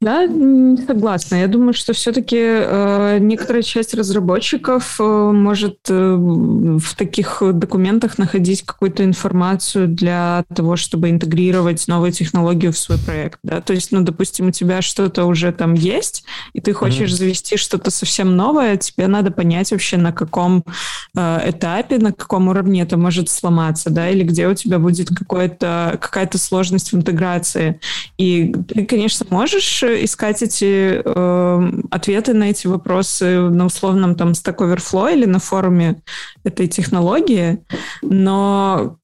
Да, 0.00 0.24
не 0.24 0.78
согласна. 0.78 1.36
Я 1.36 1.46
думаю, 1.46 1.74
что 1.74 1.92
все-таки 1.92 2.38
э, 2.38 3.18
некоторая 3.20 3.62
часть 3.62 3.92
разработчиков 3.92 4.96
э, 4.98 5.02
может 5.02 5.76
э, 5.90 6.16
в 6.16 6.94
таких 6.96 7.42
документах 7.52 8.16
находить 8.16 8.62
какую-то 8.62 9.04
информацию 9.04 9.88
для 9.88 10.44
того, 10.54 10.76
чтобы 10.76 11.10
интегрировать 11.10 11.86
новую 11.86 12.12
технологию 12.12 12.72
в 12.72 12.78
свой 12.78 12.96
проект. 12.96 13.40
Да? 13.42 13.60
То 13.60 13.74
есть, 13.74 13.92
ну, 13.92 14.00
допустим, 14.00 14.48
у 14.48 14.50
тебя 14.52 14.80
что-то 14.80 15.26
уже 15.26 15.52
там 15.52 15.74
есть, 15.74 16.24
и 16.54 16.62
ты 16.62 16.72
хочешь 16.72 17.10
mm-hmm. 17.10 17.16
завести 17.16 17.56
что-то 17.58 17.90
совсем 17.90 18.34
новое, 18.34 18.78
тебе 18.78 19.06
надо 19.06 19.30
понять 19.30 19.70
вообще, 19.70 19.98
на 19.98 20.12
каком 20.12 20.64
э, 21.14 21.50
этапе, 21.50 21.98
на 21.98 22.12
каком 22.12 22.48
уровне 22.48 22.80
это 22.80 22.96
может 22.96 23.28
сломаться, 23.28 23.90
да, 23.90 24.08
или 24.08 24.22
где 24.22 24.48
у 24.48 24.54
тебя 24.54 24.78
будет 24.78 25.08
какая-то 25.08 25.98
какая-то 26.00 26.38
сложность 26.38 26.92
в 26.92 26.96
интеграции. 26.96 27.80
И 28.16 28.54
ты, 28.66 28.86
конечно, 28.86 29.26
можешь 29.28 29.84
искать 30.04 30.42
эти 30.42 31.02
э, 31.04 31.70
ответы 31.90 32.34
на 32.34 32.50
эти 32.50 32.66
вопросы 32.66 33.40
на 33.50 33.66
условном 33.66 34.14
там 34.14 34.32
Stack 34.32 34.56
Overflow 34.58 35.12
или 35.12 35.24
на 35.24 35.38
форуме 35.38 36.02
этой 36.44 36.68
технологии, 36.68 37.58
но 38.02 38.96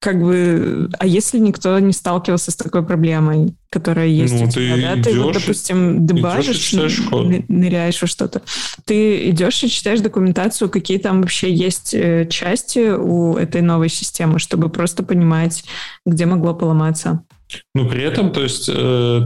как 0.00 0.20
бы, 0.20 0.90
а 0.98 1.06
если 1.06 1.38
никто 1.38 1.78
не 1.78 1.92
сталкивался 1.92 2.50
с 2.50 2.56
такой 2.56 2.84
проблемой, 2.84 3.54
которая 3.70 4.08
есть 4.08 4.34
ну, 4.34 4.46
у 4.46 4.48
тебя, 4.48 4.74
ты 4.74 4.82
да? 4.82 4.94
Идешь, 4.94 5.04
ты, 5.04 5.20
вот, 5.20 5.34
допустим, 5.34 6.06
дебажишь, 6.06 6.72
ныряешь 7.48 8.02
во 8.02 8.08
что-то. 8.08 8.42
Ты 8.84 9.30
идешь 9.30 9.62
и 9.62 9.70
читаешь 9.70 10.00
документацию, 10.00 10.68
какие 10.68 10.98
там 10.98 11.20
вообще 11.20 11.54
есть 11.54 11.94
э, 11.94 12.26
части 12.28 12.90
у 12.90 13.36
этой 13.36 13.62
новой 13.62 13.88
системы, 13.88 14.40
чтобы 14.40 14.68
просто 14.68 15.04
понимать, 15.04 15.64
где 16.04 16.26
могло 16.26 16.54
поломаться. 16.54 17.24
Ну, 17.74 17.88
при 17.88 18.02
этом, 18.02 18.32
то 18.32 18.42
есть, 18.42 18.68
э, 18.68 19.22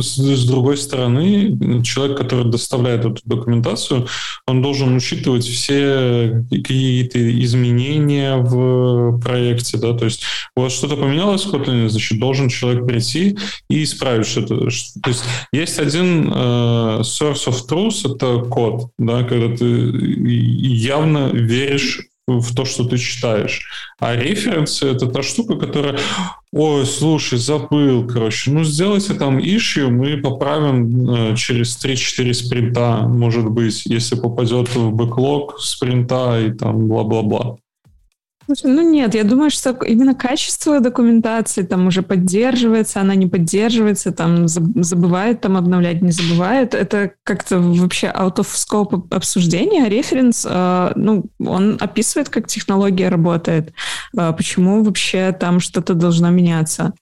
с, 0.00 0.46
другой 0.46 0.76
стороны, 0.76 1.82
человек, 1.82 2.18
который 2.18 2.50
доставляет 2.50 3.04
эту 3.04 3.20
документацию, 3.24 4.06
он 4.46 4.62
должен 4.62 4.96
учитывать 4.96 5.46
все 5.46 6.44
какие-то 6.50 7.18
изменения 7.42 8.36
в 8.36 9.20
проекте, 9.20 9.78
да, 9.78 9.92
то 9.92 10.04
есть 10.04 10.22
у 10.56 10.62
вас 10.62 10.72
что-то 10.72 10.96
поменялось 10.96 11.44
в 11.44 11.54
Kotlin, 11.54 11.88
значит, 11.88 12.18
должен 12.18 12.48
человек 12.48 12.86
прийти 12.86 13.36
и 13.68 13.82
исправить 13.82 14.26
что-то. 14.26 14.58
То 14.58 15.10
есть 15.10 15.24
есть 15.52 15.78
один 15.78 16.32
э, 16.32 17.00
source 17.02 17.46
of 17.46 17.66
truth, 17.68 18.14
это 18.14 18.48
код, 18.48 18.90
да, 18.98 19.22
когда 19.24 19.56
ты 19.56 19.66
явно 19.66 21.28
веришь 21.32 22.08
в 22.28 22.54
то, 22.54 22.64
что 22.64 22.84
ты 22.84 22.98
читаешь. 22.98 23.66
А 23.98 24.14
референсы— 24.14 24.86
это 24.88 25.06
та 25.06 25.22
штука, 25.22 25.56
которая 25.56 25.98
ой, 26.52 26.86
слушай, 26.86 27.38
забыл, 27.38 28.06
короче, 28.06 28.50
ну 28.50 28.64
сделайте 28.64 29.14
там 29.14 29.38
issue, 29.38 29.88
мы 29.88 30.16
поправим 30.18 31.10
э, 31.10 31.36
через 31.36 31.76
3-4 31.84 32.32
спринта, 32.32 33.04
может 33.06 33.48
быть, 33.48 33.84
если 33.86 34.16
попадет 34.16 34.74
в 34.74 34.90
бэклог 34.92 35.58
спринта 35.60 36.40
и 36.40 36.52
там 36.52 36.88
бла-бла-бла. 36.88 37.56
Слушай, 38.48 38.70
ну 38.72 38.80
нет, 38.80 39.14
я 39.14 39.24
думаю, 39.24 39.50
что 39.50 39.72
именно 39.72 40.14
качество 40.14 40.80
документации 40.80 41.60
там 41.62 41.86
уже 41.86 42.00
поддерживается, 42.00 43.02
она 43.02 43.14
не 43.14 43.26
поддерживается, 43.26 44.10
там 44.10 44.48
забывает 44.48 45.42
там 45.42 45.58
обновлять, 45.58 46.00
не 46.00 46.12
забывает. 46.12 46.72
Это 46.72 47.12
как-то 47.24 47.58
вообще 47.60 48.06
out 48.06 48.36
of 48.36 48.46
scope 48.46 49.14
обсуждения. 49.14 49.86
Референс, 49.90 50.46
э, 50.48 50.92
ну, 50.96 51.26
он 51.38 51.76
описывает, 51.78 52.30
как 52.30 52.46
технология 52.46 53.10
работает, 53.10 53.74
э, 54.16 54.32
почему 54.34 54.82
вообще 54.82 55.32
там 55.38 55.60
что-то 55.60 55.92
должно 55.92 56.30
меняться. 56.30 56.94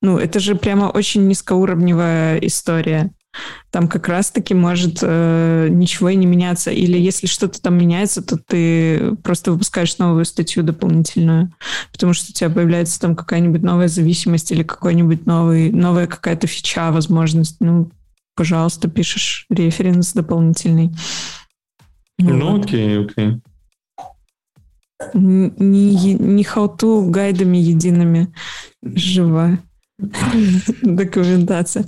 Ну, 0.00 0.18
это 0.18 0.40
же 0.40 0.56
прямо 0.56 0.86
очень 0.86 1.28
низкоуровневая 1.28 2.38
история 2.38 3.12
там 3.70 3.88
как 3.88 4.08
раз-таки 4.08 4.54
может 4.54 4.98
э, 5.02 5.68
ничего 5.70 6.10
и 6.10 6.16
не 6.16 6.26
меняться. 6.26 6.70
Или 6.70 6.98
если 6.98 7.26
что-то 7.26 7.60
там 7.60 7.78
меняется, 7.78 8.22
то 8.22 8.36
ты 8.36 9.14
просто 9.22 9.52
выпускаешь 9.52 9.96
новую 9.98 10.24
статью 10.24 10.62
дополнительную, 10.62 11.52
потому 11.90 12.12
что 12.12 12.30
у 12.30 12.34
тебя 12.34 12.50
появляется 12.50 13.00
там 13.00 13.16
какая-нибудь 13.16 13.62
новая 13.62 13.88
зависимость 13.88 14.52
или 14.52 14.62
какой-нибудь 14.62 15.26
новый, 15.26 15.72
новая 15.72 16.06
какая-то 16.06 16.46
фича, 16.46 16.90
возможность. 16.90 17.56
Ну, 17.60 17.90
пожалуйста, 18.34 18.88
пишешь 18.88 19.46
референс 19.48 20.12
дополнительный. 20.12 20.92
Ну, 22.18 22.52
вот. 22.52 22.66
окей, 22.66 23.04
окей. 23.04 23.40
Не, 25.14 26.14
не 26.14 26.44
хауту 26.44 27.06
гайдами 27.08 27.56
едиными. 27.56 28.32
Живая 28.82 29.58
документация. 30.82 31.86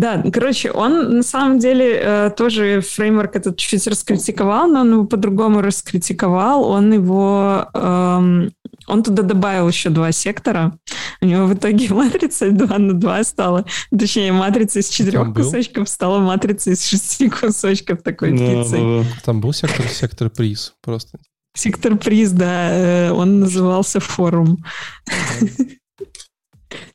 Да, 0.00 0.24
короче, 0.32 0.70
он 0.70 1.18
на 1.18 1.22
самом 1.22 1.58
деле 1.58 2.00
э, 2.02 2.30
тоже 2.34 2.80
фреймворк 2.80 3.36
этот 3.36 3.58
чуть-чуть 3.58 3.86
раскритиковал, 3.86 4.66
но 4.66 4.80
он 4.80 4.92
его 4.92 5.04
по-другому 5.04 5.60
раскритиковал. 5.60 6.64
Он 6.64 6.90
его... 6.90 7.68
Эм, 7.74 8.50
он 8.86 9.02
туда 9.02 9.22
добавил 9.22 9.68
еще 9.68 9.90
два 9.90 10.10
сектора. 10.10 10.72
У 11.20 11.26
него 11.26 11.44
в 11.44 11.52
итоге 11.52 11.88
матрица 11.94 12.50
2 12.50 12.78
на 12.78 12.94
2 12.94 13.24
стала. 13.24 13.66
Точнее, 13.90 14.32
матрица 14.32 14.78
из 14.78 14.88
четырех 14.88 15.34
кусочков 15.34 15.86
стала 15.86 16.18
матрица 16.18 16.70
из 16.70 16.82
шести 16.82 17.28
кусочков 17.28 18.02
такой. 18.02 18.38
Да, 18.38 18.64
да. 18.70 19.04
Там 19.22 19.42
был 19.42 19.52
сектор, 19.52 19.86
сектор 19.86 20.30
приз 20.30 20.72
просто. 20.80 21.18
Сектор 21.54 21.98
приз, 21.98 22.30
да. 22.30 22.70
Э, 22.72 23.12
он 23.12 23.40
назывался 23.40 24.00
форум. 24.00 24.64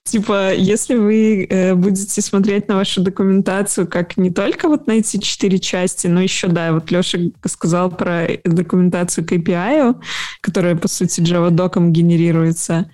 Типа, 0.06 0.54
если 0.54 0.94
вы 0.94 1.48
э, 1.50 1.74
будете 1.74 2.22
смотреть 2.22 2.68
на 2.68 2.76
вашу 2.76 3.02
документацию, 3.02 3.88
как 3.88 4.18
не 4.18 4.30
только 4.30 4.68
вот 4.68 4.86
на 4.86 4.92
эти 4.92 5.18
четыре 5.18 5.58
части, 5.58 6.06
но 6.06 6.22
еще, 6.22 6.48
да, 6.48 6.74
вот 6.74 6.92
Леша 6.92 7.18
сказал 7.46 7.90
про 7.90 8.28
документацию 8.44 9.26
KPI, 9.26 9.96
которая, 10.42 10.76
по 10.76 10.88
сути, 10.88 11.22
Java-доком 11.22 11.92
генерируется, 11.92 12.74
а, 12.76 12.86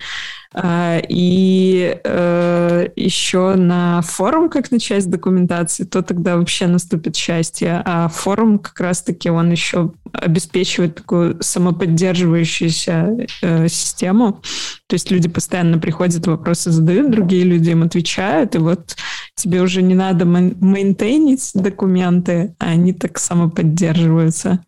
и 0.53 1.97
э, 2.03 2.87
еще 2.97 3.55
на 3.55 4.01
форум, 4.01 4.49
как 4.49 4.69
на 4.71 4.79
часть 4.79 5.09
документации, 5.09 5.85
то 5.85 6.01
тогда 6.01 6.35
вообще 6.35 6.67
наступит 6.67 7.15
счастье. 7.15 7.81
А 7.85 8.09
форум 8.09 8.59
как 8.59 8.79
раз-таки 8.81 9.29
он 9.29 9.51
еще 9.51 9.93
обеспечивает 10.11 10.95
такую 10.95 11.37
самоподдерживающуюся 11.41 13.27
э, 13.41 13.67
систему. 13.69 14.41
То 14.87 14.95
есть 14.95 15.09
люди 15.09 15.29
постоянно 15.29 15.77
приходят, 15.77 16.27
вопросы 16.27 16.69
задают, 16.69 17.11
другие 17.11 17.43
люди 17.43 17.69
им 17.69 17.83
отвечают, 17.83 18.55
и 18.55 18.57
вот 18.57 18.97
тебе 19.35 19.61
уже 19.61 19.81
не 19.81 19.95
надо 19.95 20.25
мейнтейнить 20.25 21.51
документы, 21.53 22.55
а 22.59 22.71
они 22.71 22.91
так 22.91 23.19
самоподдерживаются. 23.19 24.59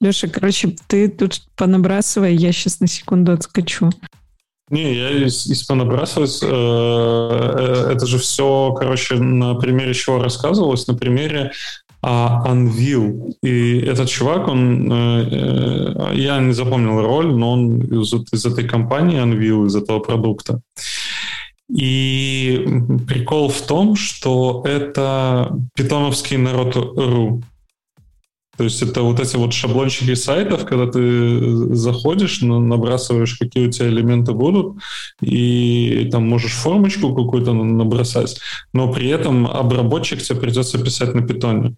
Леша, 0.00 0.28
короче, 0.28 0.74
ты 0.86 1.08
тут 1.08 1.42
понабрасывай, 1.54 2.34
я 2.34 2.50
сейчас 2.52 2.80
на 2.80 2.86
секунду 2.86 3.32
отскочу. 3.32 3.90
Не, 4.70 4.94
я 4.94 5.10
из 5.10 5.62
понабрасывать. 5.64 6.40
Э, 6.42 6.46
э, 6.48 7.92
это 7.94 8.06
же 8.06 8.18
все, 8.18 8.74
короче, 8.78 9.14
на 9.14 9.54
примере 9.54 9.94
чего 9.94 10.22
рассказывалось, 10.22 10.86
на 10.86 10.94
примере 10.94 11.52
а, 12.02 12.44
Unview. 12.46 13.32
И 13.42 13.80
этот 13.80 14.08
чувак, 14.08 14.48
он, 14.48 14.90
э, 14.92 16.12
я 16.14 16.38
не 16.38 16.52
запомнил 16.52 17.02
роль, 17.02 17.34
но 17.34 17.52
он 17.52 17.80
из, 17.80 18.12
из 18.32 18.46
этой 18.46 18.68
компании 18.68 19.22
Unview, 19.22 19.66
из 19.66 19.74
этого 19.74 20.00
продукта. 20.00 20.60
И 21.70 22.66
прикол 23.06 23.48
в 23.48 23.60
том, 23.62 23.96
что 23.96 24.62
это 24.64 25.50
питоновский 25.74 26.36
народ 26.36 26.76
ру. 26.76 27.42
То 28.58 28.64
есть 28.64 28.82
это 28.82 29.02
вот 29.02 29.20
эти 29.20 29.36
вот 29.36 29.52
шаблончики 29.52 30.14
сайтов, 30.14 30.66
когда 30.66 30.90
ты 30.90 31.76
заходишь, 31.76 32.40
набрасываешь, 32.42 33.38
какие 33.38 33.68
у 33.68 33.70
тебя 33.70 33.86
элементы 33.86 34.32
будут, 34.32 34.78
и 35.20 36.08
там 36.10 36.28
можешь 36.28 36.54
формочку 36.54 37.14
какую-то 37.14 37.52
набросать, 37.52 38.40
но 38.72 38.92
при 38.92 39.10
этом 39.10 39.46
обработчик 39.46 40.20
тебе 40.20 40.40
придется 40.40 40.82
писать 40.82 41.14
на 41.14 41.22
питоне. 41.22 41.76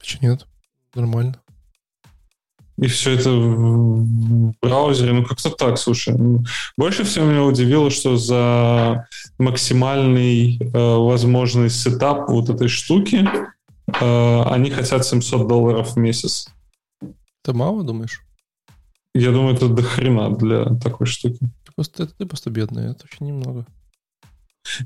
Почему 0.00 0.32
нет? 0.32 0.48
Нормально. 0.96 1.40
И 2.76 2.88
все 2.88 3.12
это 3.12 3.30
в 3.30 4.52
браузере. 4.60 5.12
Ну, 5.12 5.24
как-то 5.24 5.50
так, 5.50 5.78
слушай. 5.78 6.16
Больше 6.76 7.04
всего 7.04 7.26
меня 7.26 7.44
удивило, 7.44 7.88
что 7.88 8.16
за 8.16 9.06
максимальный 9.38 10.58
э, 10.58 10.70
возможный 10.72 11.70
сетап 11.70 12.28
вот 12.28 12.50
этой 12.50 12.66
штуки 12.66 13.24
Э, 13.24 13.53
они 14.00 14.70
хотят 14.70 15.04
700 15.04 15.46
долларов 15.48 15.94
в 15.94 15.96
месяц. 15.98 16.48
Это 17.42 17.54
мало, 17.54 17.84
думаешь? 17.84 18.22
Я 19.14 19.30
думаю, 19.30 19.54
это 19.54 19.68
до 19.68 19.82
хрена 19.82 20.34
для 20.34 20.64
такой 20.76 21.06
штуки. 21.06 21.38
Просто, 21.74 22.04
это 22.04 22.14
ты 22.16 22.26
просто 22.26 22.50
бедный, 22.50 22.90
это 22.90 23.04
очень 23.04 23.26
немного. 23.26 23.66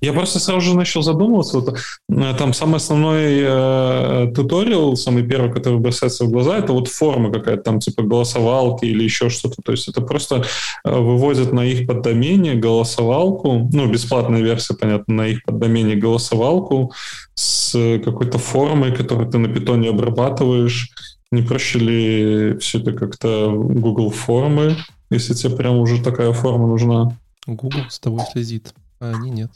Я 0.00 0.12
просто 0.12 0.38
сразу 0.38 0.60
же 0.60 0.76
начал 0.76 1.02
задумываться. 1.02 1.60
Вот, 1.60 1.78
э, 2.08 2.34
там 2.36 2.52
самый 2.52 2.76
основной 2.76 3.40
э, 3.40 4.32
туториал, 4.34 4.96
самый 4.96 5.22
первый, 5.22 5.52
который 5.52 5.78
бросается 5.78 6.24
в 6.24 6.30
глаза, 6.30 6.58
это 6.58 6.72
вот 6.72 6.88
форма 6.88 7.32
какая-то 7.32 7.62
там, 7.62 7.80
типа 7.80 8.02
голосовалки 8.02 8.84
или 8.84 9.04
еще 9.04 9.28
что-то. 9.28 9.62
То 9.62 9.72
есть 9.72 9.88
это 9.88 10.00
просто 10.00 10.44
э, 10.84 10.98
выводят 10.98 11.52
на 11.52 11.64
их 11.64 11.86
поддомене 11.86 12.54
голосовалку, 12.54 13.68
ну, 13.72 13.86
бесплатная 13.90 14.40
версия, 14.40 14.74
понятно, 14.74 15.14
на 15.14 15.26
их 15.28 15.42
поддомене 15.44 15.94
голосовалку 15.94 16.92
с 17.34 17.98
какой-то 18.04 18.38
формой, 18.38 18.94
которую 18.94 19.30
ты 19.30 19.38
на 19.38 19.48
питоне 19.48 19.90
обрабатываешь. 19.90 20.90
Не 21.30 21.42
проще 21.42 21.78
ли 21.78 22.58
все 22.58 22.78
это 22.78 22.92
как-то 22.92 23.52
Google 23.52 24.10
формы, 24.10 24.76
если 25.10 25.34
тебе 25.34 25.56
прям 25.56 25.76
уже 25.76 26.02
такая 26.02 26.32
форма 26.32 26.66
нужна? 26.66 27.16
Google 27.46 27.82
с 27.88 27.98
тобой 27.98 28.22
следит, 28.32 28.72
а 28.98 29.12
они 29.14 29.30
нет. 29.30 29.50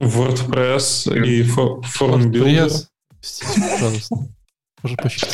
WordPress 0.00 1.12
и 1.24 1.42
FormBuilder. 1.42 2.86
Пожалуйста. 3.20 4.16
Уже 4.84 4.96
почти, 4.96 5.26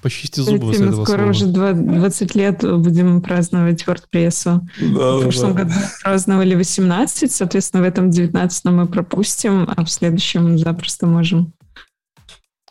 почти 0.00 0.42
зубы 0.42 0.72
с 0.72 0.80
этого 0.80 1.04
Скоро 1.04 1.26
уже 1.26 1.46
20 1.46 2.34
лет 2.36 2.60
будем 2.60 3.20
праздновать 3.20 3.84
WordPress. 3.84 4.60
Да, 4.80 5.16
в 5.16 5.22
прошлом 5.22 5.54
да. 5.54 5.64
году 5.64 5.74
праздновали 6.02 6.54
18, 6.54 7.32
соответственно, 7.32 7.82
в 7.82 7.86
этом 7.86 8.10
19 8.10 8.64
мы 8.66 8.86
пропустим, 8.86 9.68
а 9.76 9.84
в 9.84 9.90
следующем 9.90 10.56
запросто 10.58 11.06
можем. 11.06 11.52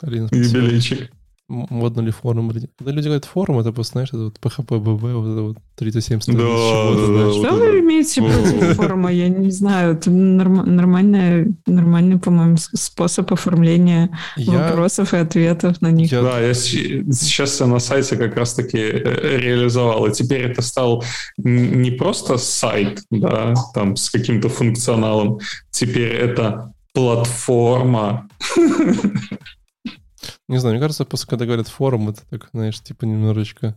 Алина, 0.01 0.29
Юбилейчик. 0.31 1.11
Модно 1.47 2.01
ли 2.01 2.11
форум 2.11 2.49
или 2.51 2.61
нет. 2.61 2.71
Когда 2.77 2.91
люди 2.91 3.05
говорят 3.05 3.25
форум, 3.25 3.59
это 3.59 3.71
просто, 3.71 3.91
знаешь, 3.93 4.09
это 4.09 4.23
вот 4.25 4.37
PHP, 4.41 4.79
BB, 4.79 5.13
вот 5.13 5.31
это 5.31 5.41
вот 5.41 5.57
37 5.75 6.19
страниц. 6.21 6.41
Да, 6.41 6.47
чего-то, 6.47 7.07
да, 7.07 7.25
да, 7.25 7.31
Что 7.31 7.41
вот 7.51 7.59
вы 7.59 7.65
это. 7.67 7.79
имеете 7.81 8.21
против 8.21 8.75
форума? 8.77 9.11
Я 9.11 9.29
не 9.29 9.51
знаю. 9.51 9.93
Это 9.93 10.09
норм- 10.09 10.65
нормальная, 10.75 11.47
нормальный, 11.67 12.17
по-моему, 12.17 12.57
способ 12.57 13.31
оформления 13.31 14.09
Я, 14.37 14.53
вопросов 14.69 15.13
и 15.13 15.17
ответов 15.17 15.81
на 15.81 15.91
них. 15.91 16.11
я- 16.11 16.21
Да, 16.23 16.39
я 16.39 16.53
с- 16.53 16.61
сейчас 16.63 17.59
я 17.59 17.67
на 17.67 17.79
сайте 17.79 18.15
как 18.17 18.35
раз-таки 18.35 18.77
э, 18.79 19.37
реализовал. 19.37 20.07
И 20.07 20.11
теперь 20.13 20.41
это 20.51 20.61
стал 20.63 21.03
не 21.37 21.91
просто 21.91 22.37
сайт, 22.37 23.01
да, 23.11 23.53
там 23.73 23.95
с 23.95 24.09
каким-то 24.09 24.49
функционалом. 24.49 25.39
Теперь 25.69 26.13
это 26.13 26.71
платформа. 26.93 28.27
не 30.47 30.57
знаю, 30.57 30.75
мне 30.75 30.81
кажется, 30.81 31.05
после 31.05 31.27
когда 31.27 31.45
говорят 31.45 31.67
форум, 31.67 32.09
это 32.09 32.21
так, 32.29 32.49
знаешь, 32.53 32.79
типа 32.81 33.05
немножечко... 33.05 33.75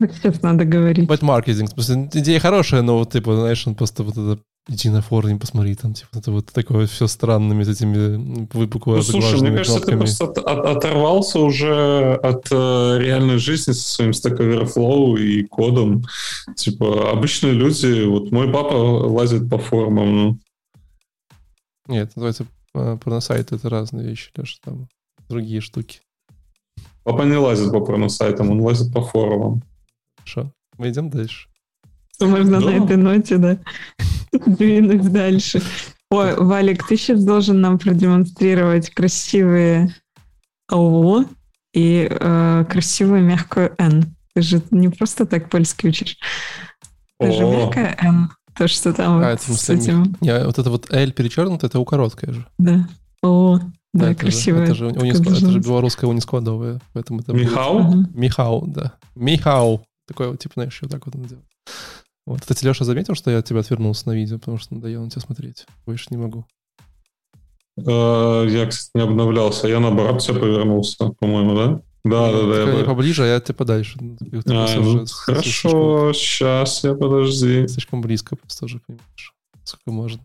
Сейчас 0.00 0.42
надо 0.42 0.64
говорить. 0.64 1.06
Бэт 1.06 1.22
маркетинг. 1.22 1.70
В 1.70 1.72
смысле, 1.74 2.10
идея 2.14 2.40
хорошая, 2.40 2.82
но 2.82 2.98
вот, 2.98 3.12
типа, 3.12 3.36
знаешь, 3.36 3.64
он 3.68 3.76
просто 3.76 4.02
вот 4.02 4.16
это 4.16 4.42
иди 4.68 4.90
на 4.90 5.00
форум, 5.00 5.38
посмотри, 5.38 5.74
там, 5.74 5.94
типа, 5.94 6.18
это 6.18 6.30
вот 6.32 6.46
такое 6.46 6.86
все 6.86 7.06
странными 7.06 7.62
этими 7.62 8.48
выпукло 8.52 8.96
Ну, 8.96 9.02
слушай, 9.02 9.40
мне 9.40 9.56
кажется, 9.56 9.80
ты 9.80 9.96
просто 9.96 10.24
от- 10.24 10.38
от- 10.38 10.76
оторвался 10.76 11.38
уже 11.40 12.14
от 12.14 12.46
э, 12.50 12.98
реальной 13.00 13.38
жизни 13.38 13.72
со 13.72 13.82
своим 13.82 14.10
Stack 14.10 14.38
Overflow 14.38 15.20
и 15.20 15.44
кодом. 15.44 16.04
Типа, 16.56 17.10
обычные 17.10 17.52
люди, 17.52 18.04
вот 18.04 18.30
мой 18.32 18.52
папа 18.52 18.74
лазит 18.74 19.48
по 19.48 19.58
форумам, 19.58 20.16
ну, 20.16 20.38
Нет, 21.88 22.14
называется 22.16 22.46
э, 22.74 22.98
порносайт, 23.02 23.52
это 23.52 23.68
разные 23.68 24.06
вещи, 24.08 24.30
Леша, 24.36 24.58
там 24.64 24.88
другие 25.32 25.60
штуки. 25.60 26.00
папа 27.04 27.22
не 27.22 27.36
лазит 27.36 27.72
по 27.72 27.80
порно-сайтам, 27.80 28.50
он 28.50 28.60
лазит 28.60 28.92
по 28.92 29.02
форумам. 29.02 29.62
Хорошо, 30.18 30.52
мы 30.78 30.90
идем 30.90 31.10
дальше. 31.10 31.48
Что 32.14 32.26
можно 32.28 32.60
Да. 32.60 32.66
на 32.66 32.84
этой 32.84 32.96
ноте, 32.96 33.36
да, 33.38 33.58
двинуть 34.46 35.10
дальше. 35.12 35.60
Ой, 36.10 36.36
Валик, 36.36 36.86
ты 36.86 36.96
сейчас 36.96 37.24
должен 37.24 37.60
нам 37.60 37.78
продемонстрировать 37.78 38.90
красивые 38.90 39.94
ООО 40.68 41.24
и 41.74 42.06
э, 42.10 42.64
красивую 42.70 43.22
мягкую 43.24 43.74
Н. 43.78 44.14
Ты 44.34 44.42
же 44.42 44.62
не 44.70 44.88
просто 44.90 45.26
так 45.26 45.48
польский 45.50 45.88
учишь. 45.88 46.18
Ты 47.18 47.32
же 47.32 47.44
О. 47.44 47.50
мягкая 47.64 47.96
Н. 48.02 48.30
То, 48.54 48.68
что 48.68 48.92
там 48.92 49.14
А, 49.18 49.30
вот 49.30 49.40
это 49.40 49.52
с 49.54 49.70
этим, 49.70 50.14
Не, 50.20 50.44
вот 50.44 50.58
это 50.58 50.68
вот 50.70 50.92
L 50.92 51.12
перечеркнуто, 51.12 51.66
это 51.66 51.80
у 51.80 51.84
короткое 51.86 52.32
же. 52.34 52.46
да. 52.58 52.86
О, 53.22 53.58
да, 53.92 54.10
это 54.12 54.20
красивая. 54.20 54.60
Же, 54.60 54.64
это, 54.64 54.74
же, 54.74 54.86
у 54.86 54.90
него- 54.90 55.18
такая 55.18 55.36
это 55.36 55.50
же 55.50 55.58
белорусское 55.60 56.08
унискладовое, 56.08 56.80
поэтому 56.92 57.20
это 57.20 57.32
будет- 57.32 57.42
Михау? 57.50 57.78
Мгм. 57.80 58.10
Михау, 58.14 58.66
да. 58.66 58.94
Михау. 59.14 59.84
Такой 60.08 60.28
вот, 60.30 60.38
типа, 60.40 60.54
знаешь, 60.56 60.78
вот 60.82 60.90
так 60.90 61.04
вот 61.06 61.14
он 61.14 61.22
делает. 61.24 61.46
Вот. 62.26 62.40
Кстати, 62.40 62.64
Леша 62.64 62.84
заметил, 62.84 63.14
что 63.14 63.30
я 63.30 63.38
от 63.38 63.44
тебя 63.46 63.60
отвернулся 63.60 64.08
на 64.08 64.12
видео, 64.12 64.38
потому 64.38 64.58
что 64.58 64.74
надоело 64.74 65.04
на 65.04 65.10
тебя 65.10 65.20
смотреть. 65.22 65.66
Больше 65.86 66.06
не 66.10 66.16
могу. 66.16 66.44
Э, 67.78 68.46
Я, 68.48 68.66
кстати, 68.66 68.90
не 68.94 69.02
обновлялся. 69.02 69.66
Я 69.68 69.80
наоборот 69.80 70.20
все 70.22 70.34
повернулся, 70.34 71.08
по-моему, 71.18 71.54
да? 71.56 71.80
Да, 72.04 72.32
да, 72.32 72.42
да. 72.46 72.60
я 72.60 72.78
бы- 72.78 72.84
поближе, 72.84 73.22
а 73.22 73.26
я 73.26 73.40
ты 73.40 73.52
подальше. 73.52 73.96
Ну, 74.00 74.16
А, 74.46 74.66
ну, 74.80 75.04
хорошо, 75.08 76.12
сейчас 76.12 76.82
я 76.84 76.94
подожди. 76.94 77.38
Слишком, 77.38 77.68
слишком 77.68 78.00
близко 78.02 78.36
просто 78.36 78.64
уже, 78.64 78.80
понимаешь, 78.86 79.34
сколько 79.64 79.90
можно. 79.92 80.20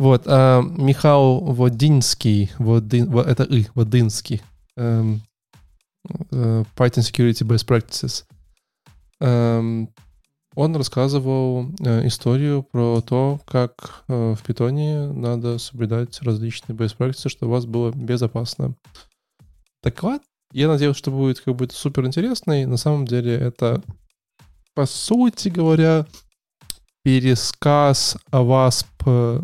Вот, 0.00 0.22
а, 0.24 0.62
Михаил 0.62 1.40
Водинский, 1.40 2.50
Водин, 2.58 3.10
во- 3.10 3.20
это 3.22 3.42
и, 3.42 3.66
Водинский, 3.74 4.40
эм, 4.78 5.20
э, 6.32 6.64
Python 6.74 7.02
Security 7.02 7.46
Best 7.46 7.66
Practices. 7.66 8.24
Эм, 9.20 9.90
он 10.54 10.74
рассказывал 10.74 11.66
э, 11.80 12.06
историю 12.06 12.62
про 12.62 13.02
то, 13.02 13.40
как 13.44 14.04
э, 14.08 14.34
в 14.38 14.42
питоне 14.42 15.06
надо 15.08 15.58
соблюдать 15.58 16.22
различные 16.22 16.74
best 16.74 16.96
practices, 16.96 17.28
чтобы 17.28 17.52
у 17.52 17.54
вас 17.56 17.66
было 17.66 17.92
безопасно. 17.92 18.74
Доклад, 19.82 20.22
я 20.54 20.68
надеюсь, 20.68 20.96
что 20.96 21.10
будет 21.10 21.40
как 21.40 21.56
бы 21.56 21.68
супер 21.70 22.06
интересный. 22.06 22.64
На 22.64 22.78
самом 22.78 23.04
деле 23.04 23.34
это, 23.34 23.82
по 24.74 24.86
сути 24.86 25.50
говоря, 25.50 26.06
пересказ 27.04 28.16
АВАСП 28.30 29.42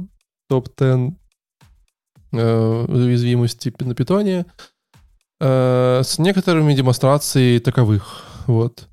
топ-10 0.49 1.15
э, 2.33 2.85
уязвимостей 2.89 3.73
на 3.81 3.95
питоне 3.95 4.47
э, 5.41 6.03
с 6.05 6.19
некоторыми 6.19 6.75
демонстрацией 6.75 7.61
таковых. 7.61 8.25
Вот. 8.47 8.89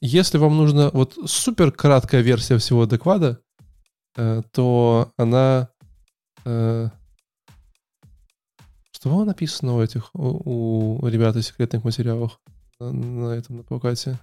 Если 0.00 0.38
вам 0.38 0.56
нужна 0.56 0.90
вот 0.92 1.18
супер 1.26 1.72
краткая 1.72 2.22
версия 2.22 2.58
всего 2.58 2.86
доклада, 2.86 3.40
э, 4.16 4.42
то 4.52 5.12
она... 5.16 5.68
что 6.42 6.90
было 9.04 9.24
написано 9.24 9.76
у 9.76 9.82
этих, 9.82 10.10
у, 10.14 10.98
у 11.04 11.06
ребят 11.06 11.36
из 11.36 11.46
секретных 11.48 11.84
материалов 11.84 12.40
на, 12.78 12.92
на 12.92 13.32
этом, 13.32 13.58
на 13.58 13.62
плакате? 13.62 14.18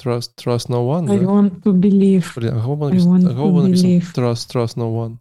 Trust, 0.00 0.30
trust 0.36 0.68
no 0.68 0.86
one, 0.86 1.10
I 1.10 1.18
да? 1.18 1.24
want 1.26 1.62
to 1.62 1.72
believe. 1.72 2.24
Блин, 2.34 2.54
а 2.56 2.60
кого 2.62 2.76
было 2.76 2.88
I 2.88 2.92
написано? 2.94 3.18
want 3.18 3.26
А 3.26 3.34
кого 3.34 3.48
to 3.48 3.52
было 3.52 3.62
написано? 3.66 3.88
believe. 3.88 4.14
Trust, 4.14 4.50
trust 4.52 4.76
no 4.76 4.90
one. 4.90 5.18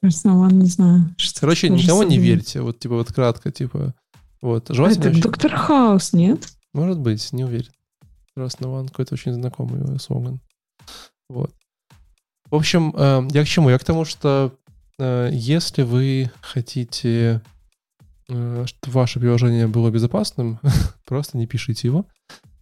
Просто 0.00 0.30
one, 0.30 0.54
не 0.54 0.66
знаю. 0.66 1.14
Короче, 1.38 1.68
никому 1.68 2.02
не 2.02 2.18
верьте. 2.18 2.60
Вот, 2.60 2.78
типа, 2.78 2.94
вот 2.94 3.12
кратко, 3.12 3.50
типа. 3.50 3.94
Вот. 4.40 4.70
А 4.70 4.74
Желательно... 4.74 5.08
Это 5.10 5.22
Доктор 5.22 5.54
Хаус, 5.54 6.12
нет? 6.12 6.48
Может 6.72 6.98
быть, 6.98 7.32
не 7.32 7.44
уверен. 7.44 7.70
Trust 8.36 8.60
no 8.60 8.80
one 8.80 8.88
какой-то 8.88 9.14
очень 9.14 9.34
знакомый 9.34 9.98
слоган. 9.98 10.40
Вот. 11.28 11.52
В 12.50 12.54
общем, 12.54 12.94
э, 12.96 13.28
я 13.32 13.44
к 13.44 13.48
чему? 13.48 13.70
Я 13.70 13.78
к 13.78 13.84
тому, 13.84 14.04
что 14.04 14.54
э, 14.98 15.30
если 15.32 15.82
вы 15.82 16.30
хотите, 16.40 17.42
э, 18.28 18.64
чтобы 18.66 18.92
ваше 18.92 19.20
приложение 19.20 19.66
было 19.66 19.90
безопасным, 19.90 20.58
просто 21.06 21.36
не 21.36 21.46
пишите 21.46 21.88
его. 21.88 22.06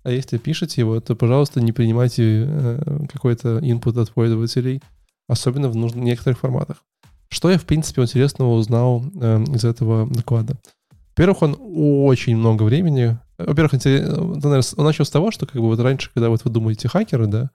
А 0.02 0.10
если 0.10 0.39
пишете 0.39 0.81
его, 0.81 1.01
то, 1.01 1.15
пожалуйста, 1.15 1.60
не 1.60 1.73
принимайте 1.73 2.44
э, 2.47 3.06
какой-то 3.12 3.59
input 3.59 4.01
от 4.01 4.10
пользователей, 4.10 4.82
особенно 5.28 5.69
в 5.69 5.77
нужных 5.77 6.02
некоторых 6.02 6.39
форматах. 6.39 6.82
Что 7.31 7.51
я, 7.51 7.59
в 7.59 7.65
принципе, 7.65 8.03
интересного 8.03 8.55
узнал 8.55 9.05
э, 9.21 9.45
из 9.55 9.65
этого 9.65 10.09
доклада? 10.09 10.57
Во-первых, 11.17 11.43
он 11.43 11.57
очень 11.61 12.37
много 12.37 12.63
времени. 12.63 13.19
Во-первых, 13.39 13.75
интерес- 13.75 14.75
он, 14.77 14.85
начал 14.85 15.05
с 15.05 15.11
того, 15.11 15.31
что 15.31 15.47
как 15.47 15.57
бы 15.57 15.67
вот 15.69 15.81
раньше, 15.81 16.11
когда 16.15 16.29
вот 16.29 16.45
вы 16.45 16.51
думаете 16.51 16.89
хакеры, 16.89 17.27
да, 17.27 17.51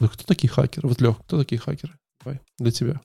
вот 0.00 0.10
кто 0.10 0.24
такие 0.24 0.48
хакеры? 0.48 0.88
Вот, 0.88 1.00
Лех, 1.00 1.18
кто 1.18 1.38
такие 1.38 1.60
хакеры? 1.60 1.94
Давай, 2.24 2.40
для 2.58 2.72
тебя. 2.72 3.00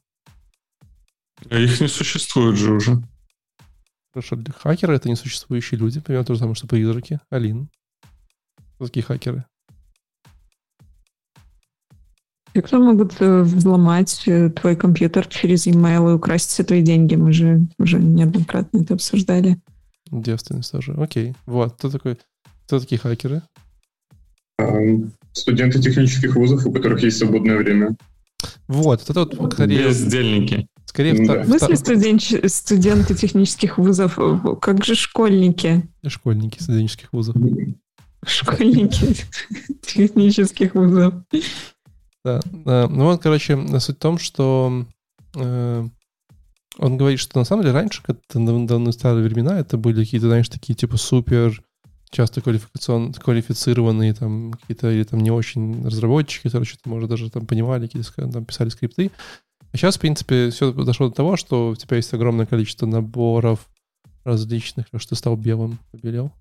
А 1.50 1.56
Их 1.58 1.80
не 1.80 1.88
существует 1.88 2.58
же 2.58 2.74
уже. 2.74 3.04
Хорошо, 4.14 4.36
для 4.36 4.54
хакеры 4.54 4.96
это 4.96 5.08
несуществующие 5.10 5.80
люди, 5.80 6.00
примерно 6.00 6.26
то 6.26 6.34
же 6.34 6.40
самое, 6.40 6.56
что 6.56 6.68
призраки. 6.68 7.20
Алин. 7.30 7.70
Кто 8.76 8.88
такие 8.88 9.04
хакеры? 9.04 9.46
И 12.54 12.62
кто 12.62 12.80
могут 12.80 13.14
э, 13.20 13.42
взломать 13.44 14.24
э, 14.28 14.50
твой 14.50 14.76
компьютер 14.76 15.28
через 15.28 15.68
e-mail 15.68 16.10
и 16.12 16.14
украсть 16.16 16.50
все 16.50 16.64
твои 16.64 16.82
деньги? 16.82 17.16
Мы 17.16 17.32
же 17.32 17.68
уже 17.78 18.00
неоднократно 18.00 18.80
это 18.82 18.96
обсуждали. 18.96 19.60
Девственность 20.12 20.72
тоже. 20.72 20.94
Окей. 20.94 21.36
Вот, 21.46 21.74
кто 21.74 21.90
такой? 21.90 22.18
Кто 22.66 22.80
такие 22.80 23.00
хакеры? 23.00 23.44
Эм, 24.58 25.12
Студенты 25.34 25.80
технических 25.80 26.36
вузов, 26.36 26.66
у 26.66 26.72
которых 26.72 27.04
есть 27.04 27.20
свободное 27.20 27.58
время. 27.58 27.96
Вот, 28.68 29.08
это 29.08 29.14
вот 29.38 29.54
скорее, 29.54 29.88
Бездельники. 29.88 30.68
скорее 30.86 31.26
да. 31.28 31.44
В 31.44 31.48
смысле 31.48 31.76
студенч- 31.76 32.48
студенты 32.50 33.14
технических 33.14 33.78
вузов? 33.78 34.18
Э, 34.18 34.40
Как 34.60 34.84
же 34.84 34.96
школьники? 34.96 35.84
школьники 36.08 36.62
студенческих 36.62 37.14
вузов. 37.14 37.36
Школьники 38.26 39.16
технических 39.86 40.74
вузов. 40.76 41.14
Да. 42.24 42.40
Ну 42.54 43.06
вот, 43.06 43.22
короче, 43.22 43.58
суть 43.80 43.96
в 43.96 44.00
том, 44.00 44.18
что 44.18 44.86
э, 45.36 45.88
он 46.78 46.98
говорит, 46.98 47.20
что 47.20 47.40
на 47.40 47.46
самом 47.46 47.64
деле 47.64 47.74
раньше, 47.74 48.02
дав- 48.34 48.66
давно 48.66 48.92
старые 48.92 49.24
времена, 49.24 49.60
это 49.60 49.78
были 49.78 50.04
какие-то, 50.04 50.28
знаешь, 50.28 50.50
такие 50.50 50.76
типа 50.76 50.98
супер 50.98 51.64
часто 52.10 52.42
квалификацион, 52.42 53.14
квалифицированные 53.14 54.14
там 54.14 54.54
какие-то 54.54 54.92
или 54.92 55.04
там 55.04 55.20
не 55.20 55.32
очень 55.32 55.86
разработчики, 55.86 56.48
что-то, 56.48 56.90
может, 56.90 57.10
даже 57.10 57.30
там 57.30 57.46
понимали, 57.46 57.88
какие-то 57.88 58.32
там 58.32 58.46
писали 58.46 58.70
скрипты. 58.70 59.12
А 59.72 59.78
сейчас, 59.78 59.98
в 59.98 60.00
принципе, 60.00 60.50
все 60.50 60.74
дошло 60.74 61.10
до 61.10 61.16
того, 61.16 61.38
что 61.38 61.70
у 61.70 61.76
тебя 61.76 61.98
есть 61.98 62.14
огромное 62.14 62.48
количество 62.48 62.88
наборов 62.88 63.70
различных, 64.24 64.88
что 64.88 65.10
ты 65.10 65.16
стал 65.16 65.38
белым, 65.38 65.80
побелел. 65.92 66.32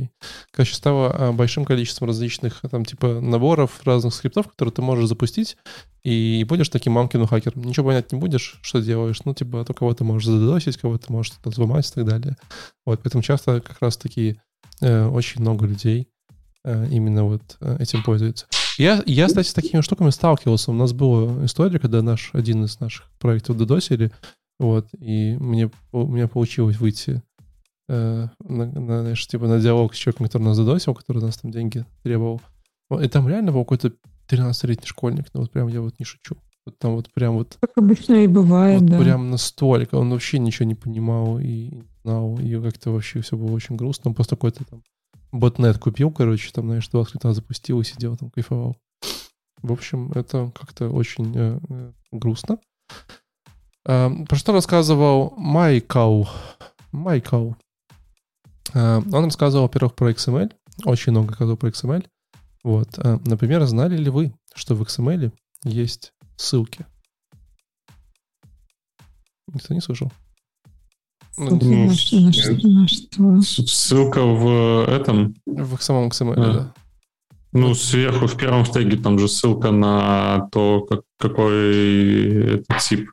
Мгм. 0.00 0.10
Короче, 0.50 0.74
стало 0.74 1.10
а, 1.10 1.32
большим 1.32 1.64
количеством 1.64 2.08
различных 2.08 2.60
там 2.70 2.84
типа 2.84 3.20
наборов 3.20 3.80
разных 3.84 4.14
скриптов, 4.14 4.48
которые 4.48 4.72
ты 4.72 4.82
можешь 4.82 5.08
запустить, 5.08 5.56
и 6.04 6.44
будешь 6.48 6.68
таким 6.68 6.92
мамкиным 6.92 7.26
хакером. 7.26 7.64
Ничего 7.64 7.86
понять 7.86 8.12
не 8.12 8.18
будешь, 8.18 8.58
что 8.62 8.80
делаешь. 8.80 9.20
Ну, 9.24 9.34
типа, 9.34 9.64
то 9.64 9.74
кого-то 9.74 10.04
можешь 10.04 10.28
задосить, 10.28 10.76
кого-то 10.76 11.12
можешь 11.12 11.32
взломать 11.44 11.88
и 11.90 11.94
так 11.94 12.04
далее. 12.04 12.36
Вот, 12.84 13.00
поэтому 13.02 13.22
часто 13.22 13.60
как 13.60 13.78
раз 13.80 13.96
таки 13.96 14.38
э, 14.80 15.06
очень 15.06 15.40
много 15.40 15.66
людей 15.66 16.08
э, 16.64 16.88
именно 16.90 17.24
вот 17.24 17.56
э, 17.60 17.76
этим 17.80 18.02
пользуются. 18.02 18.46
Я, 18.78 19.02
я, 19.06 19.26
кстати, 19.26 19.48
с 19.48 19.54
такими 19.54 19.80
штуками 19.80 20.10
сталкивался. 20.10 20.70
У 20.70 20.74
нас 20.74 20.92
была 20.92 21.44
история, 21.44 21.78
когда 21.78 22.02
наш, 22.02 22.30
один 22.34 22.64
из 22.64 22.78
наших 22.78 23.10
проектов 23.18 23.56
додосили, 23.56 24.12
вот, 24.58 24.88
и 24.98 25.36
мне, 25.38 25.70
у 25.92 26.06
меня 26.06 26.28
получилось 26.28 26.76
выйти 26.76 27.22
э, 27.88 28.28
на, 28.44 28.66
на, 28.66 29.00
знаешь, 29.00 29.26
типа 29.26 29.46
на 29.46 29.60
диалог 29.60 29.94
с 29.94 29.98
человеком, 29.98 30.26
который 30.26 30.42
нас 30.42 30.56
задосил, 30.56 30.94
который 30.94 31.22
нас 31.22 31.38
там 31.38 31.50
деньги 31.50 31.84
требовал. 32.02 32.40
И 33.00 33.08
там 33.08 33.28
реально 33.28 33.52
был 33.52 33.64
какой-то 33.64 33.92
13-летний 34.28 34.86
школьник, 34.86 35.26
ну 35.34 35.42
вот 35.42 35.50
прям 35.50 35.68
я 35.68 35.80
вот 35.80 35.98
не 35.98 36.04
шучу. 36.04 36.36
Вот 36.64 36.78
там 36.78 36.96
вот 36.96 37.12
прям 37.12 37.34
вот... 37.34 37.56
Как 37.60 37.70
обычно 37.76 38.24
и 38.24 38.26
бывает, 38.26 38.80
вот 38.80 38.90
да. 38.90 38.98
прям 38.98 39.30
настолько. 39.30 39.94
Он 39.94 40.10
вообще 40.10 40.40
ничего 40.40 40.66
не 40.66 40.74
понимал 40.74 41.38
и 41.38 41.68
не 41.68 41.84
знал. 42.02 42.38
И 42.40 42.60
как-то 42.60 42.90
вообще 42.90 43.20
все 43.20 43.36
было 43.36 43.52
очень 43.52 43.76
грустно. 43.76 44.10
Он 44.10 44.14
просто 44.14 44.34
какой-то 44.34 44.64
там 44.64 44.82
ботнет 45.30 45.78
купил, 45.78 46.10
короче, 46.10 46.50
там, 46.52 46.66
знаешь, 46.66 46.88
два 46.88 47.04
скрипта 47.04 47.32
запустил 47.32 47.80
и 47.80 47.84
сидел 47.84 48.16
там, 48.16 48.30
кайфовал. 48.30 48.76
В 49.62 49.72
общем, 49.72 50.12
это 50.12 50.52
как-то 50.58 50.90
очень 50.90 51.32
э, 51.34 51.58
э, 51.68 51.92
грустно. 52.12 52.58
Э, 53.84 54.10
про 54.28 54.36
что 54.36 54.52
рассказывал 54.52 55.34
Майкал? 55.36 56.28
Майкал. 56.92 57.56
Э, 58.74 59.00
он 59.12 59.24
рассказывал, 59.24 59.64
во-первых, 59.64 59.94
про 59.94 60.10
XML. 60.10 60.52
Очень 60.84 61.12
много 61.12 61.28
рассказывал 61.28 61.56
про 61.56 61.68
XML. 61.68 62.06
Вот. 62.64 62.98
Э, 62.98 63.18
например, 63.24 63.64
знали 63.64 63.96
ли 63.96 64.10
вы, 64.10 64.34
что 64.54 64.74
в 64.74 64.82
XML 64.82 65.32
есть 65.64 66.12
ссылки? 66.36 66.86
Никто 69.52 69.74
не 69.74 69.80
слышал? 69.80 70.10
Ну, 71.38 71.50
на, 71.50 71.94
что, 71.94 72.18
на, 72.18 72.32
что, 72.32 72.72
на 73.22 73.42
что? 73.42 73.66
Ссылка 73.66 74.22
в 74.22 74.86
этом? 74.88 75.34
В 75.44 75.76
самом 75.80 76.08
XML, 76.08 76.34
да. 76.34 76.74
Ну, 77.52 77.74
сверху 77.74 78.26
в 78.26 78.36
первом 78.36 78.66
стеге 78.66 78.96
там 78.96 79.18
же 79.18 79.28
ссылка 79.28 79.70
на 79.70 80.48
то, 80.52 80.82
как, 80.82 81.02
какой 81.18 82.56
это 82.56 82.78
тип 82.80 83.08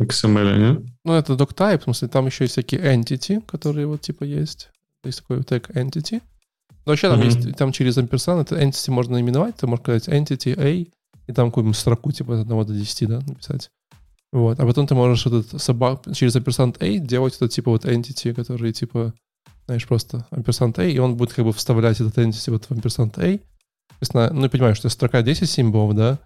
XML, 0.00 0.58
нет? 0.58 0.82
Ну, 1.04 1.12
это 1.12 1.34
doctype, 1.34 1.80
в 1.80 1.84
смысле, 1.84 2.08
там 2.08 2.26
еще 2.26 2.44
есть 2.44 2.52
всякие 2.52 2.80
entity, 2.80 3.42
которые 3.46 3.86
вот 3.86 4.00
типа 4.00 4.24
есть. 4.24 4.70
Есть 5.04 5.20
такой 5.20 5.42
тег 5.44 5.70
entity. 5.70 6.22
Но 6.84 6.92
вообще 6.92 7.08
там 7.08 7.20
mm-hmm. 7.20 7.46
есть, 7.46 7.56
там 7.56 7.72
через 7.72 7.96
ampersand, 7.96 8.42
это 8.42 8.60
entity 8.60 8.90
можно 8.90 9.20
именовать, 9.20 9.56
ты 9.56 9.66
можешь 9.66 9.82
сказать 9.82 10.08
entity 10.08 10.58
A, 10.58 10.86
и 11.26 11.32
там 11.32 11.50
какую-нибудь 11.50 11.76
строку 11.76 12.12
типа 12.12 12.40
от 12.40 12.46
1 12.46 12.66
до 12.66 12.74
10, 12.74 13.08
да, 13.08 13.20
написать. 13.20 13.70
Вот. 14.32 14.58
А 14.58 14.66
потом 14.66 14.86
ты 14.86 14.94
можешь 14.94 15.26
этот 15.26 15.62
собак 15.62 16.02
через 16.12 16.34
ampersand 16.36 16.76
A 16.80 16.98
делать 16.98 17.36
это 17.36 17.48
типа 17.48 17.70
вот 17.70 17.84
entity, 17.84 18.34
который 18.34 18.72
типа, 18.72 19.14
знаешь, 19.66 19.86
просто 19.86 20.26
ampersand 20.32 20.78
A, 20.80 20.84
и 20.84 20.98
он 20.98 21.16
будет 21.16 21.32
как 21.32 21.44
бы 21.44 21.52
вставлять 21.52 22.00
этот 22.00 22.18
entity 22.18 22.50
вот 22.50 22.64
в 22.64 22.70
ampersand 22.72 23.12
A. 23.16 23.38
Соответственно, 24.00 24.30
ну, 24.32 24.50
понимаешь, 24.50 24.76
что 24.76 24.88
строка 24.88 25.22
10 25.22 25.48
символов, 25.48 25.94
да, 25.94 26.18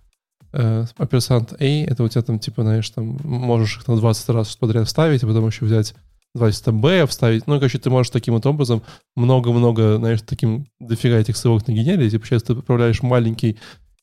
э, 0.53 0.85
ampersand 0.99 1.57
A, 1.59 1.91
это 1.91 2.03
у 2.03 2.09
тебя 2.09 2.23
там, 2.23 2.39
типа, 2.39 2.63
знаешь, 2.63 2.89
там, 2.91 3.19
можешь 3.23 3.79
их 3.79 3.85
там 3.85 3.97
20 3.97 4.29
раз 4.31 4.57
подряд 4.57 4.87
вставить, 4.87 5.23
а 5.23 5.27
потом 5.27 5.47
еще 5.47 5.65
взять 5.65 5.95
20 6.35 6.69
B 6.75 7.07
вставить. 7.07 7.47
Ну, 7.47 7.57
короче, 7.57 7.79
ты 7.79 7.91
можешь 7.91 8.11
таким 8.11 8.35
вот 8.35 8.47
образом 8.47 8.83
много-много, 9.17 9.97
знаешь, 9.97 10.21
таким 10.23 10.67
дофига 10.81 11.17
этих 11.17 11.37
ссылок 11.37 11.67
нагенерить. 11.67 12.13
Типа 12.13 12.27
сейчас 12.27 12.43
ты 12.43 12.53
отправляешь 12.53 13.03
маленький 13.03 13.59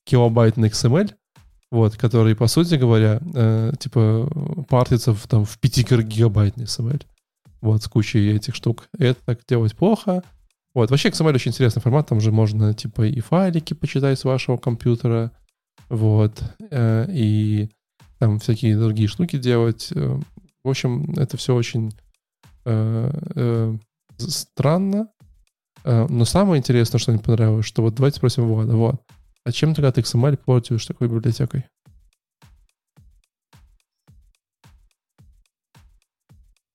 килобайт 0.05 0.57
на 0.57 0.65
XML, 0.65 1.11
вот, 1.71 1.95
который, 1.95 2.35
по 2.35 2.47
сути 2.47 2.75
говоря, 2.75 3.19
э, 3.33 3.73
типа 3.79 4.29
партится 4.69 5.13
в, 5.13 5.27
там, 5.27 5.45
в 5.45 5.57
5 5.59 6.03
гигабайтный 6.03 6.65
XML. 6.65 7.03
Вот, 7.61 7.81
с 7.81 7.87
кучей 7.87 8.31
этих 8.31 8.53
штук. 8.53 8.87
Это 8.97 9.19
так 9.25 9.39
делать 9.47 9.75
плохо. 9.75 10.23
Вот, 10.75 10.91
вообще 10.91 11.09
XML 11.09 11.33
очень 11.33 11.51
интересный 11.51 11.81
формат, 11.81 12.07
там 12.07 12.19
же 12.19 12.31
можно, 12.31 12.73
типа, 12.73 13.07
и 13.07 13.19
файлики 13.21 13.73
почитать 13.73 14.19
с 14.19 14.25
вашего 14.25 14.57
компьютера, 14.57 15.31
вот, 15.89 16.43
э, 16.71 17.05
и 17.09 17.69
там 18.19 18.39
всякие 18.39 18.77
другие 18.77 19.07
штуки 19.07 19.37
делать. 19.37 19.91
Э, 19.93 20.19
в 20.63 20.69
общем, 20.69 21.13
это 21.17 21.37
все 21.37 21.55
очень 21.55 21.91
Э, 22.65 23.77
странно. 24.17 25.11
Но 25.83 26.25
самое 26.25 26.59
интересное, 26.59 26.97
что 26.97 27.11
мне 27.11 27.21
понравилось, 27.21 27.65
что 27.65 27.83
вот 27.83 27.93
давайте 27.93 28.17
спросим 28.17 28.47
Влада. 28.47 28.75
Вот. 28.75 29.03
А 29.43 29.51
чем 29.51 29.75
тогда 29.75 29.91
ты 29.91 30.01
XML 30.01 30.37
пользуешь 30.37 30.85
такой 30.85 31.07
библиотекой? 31.07 31.65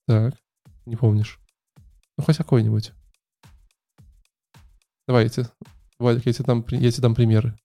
Так, 0.06 0.34
не 0.86 0.94
помнишь. 0.94 1.40
Ну, 2.16 2.24
хоть 2.24 2.36
какой-нибудь. 2.36 2.92
Давайте. 5.08 5.48
Владик, 5.98 6.26
я 6.26 6.32
тебе 6.32 6.44
дам, 6.44 6.64
я 6.70 6.90
тебе 6.92 7.02
дам 7.02 7.14
примеры. 7.16 7.58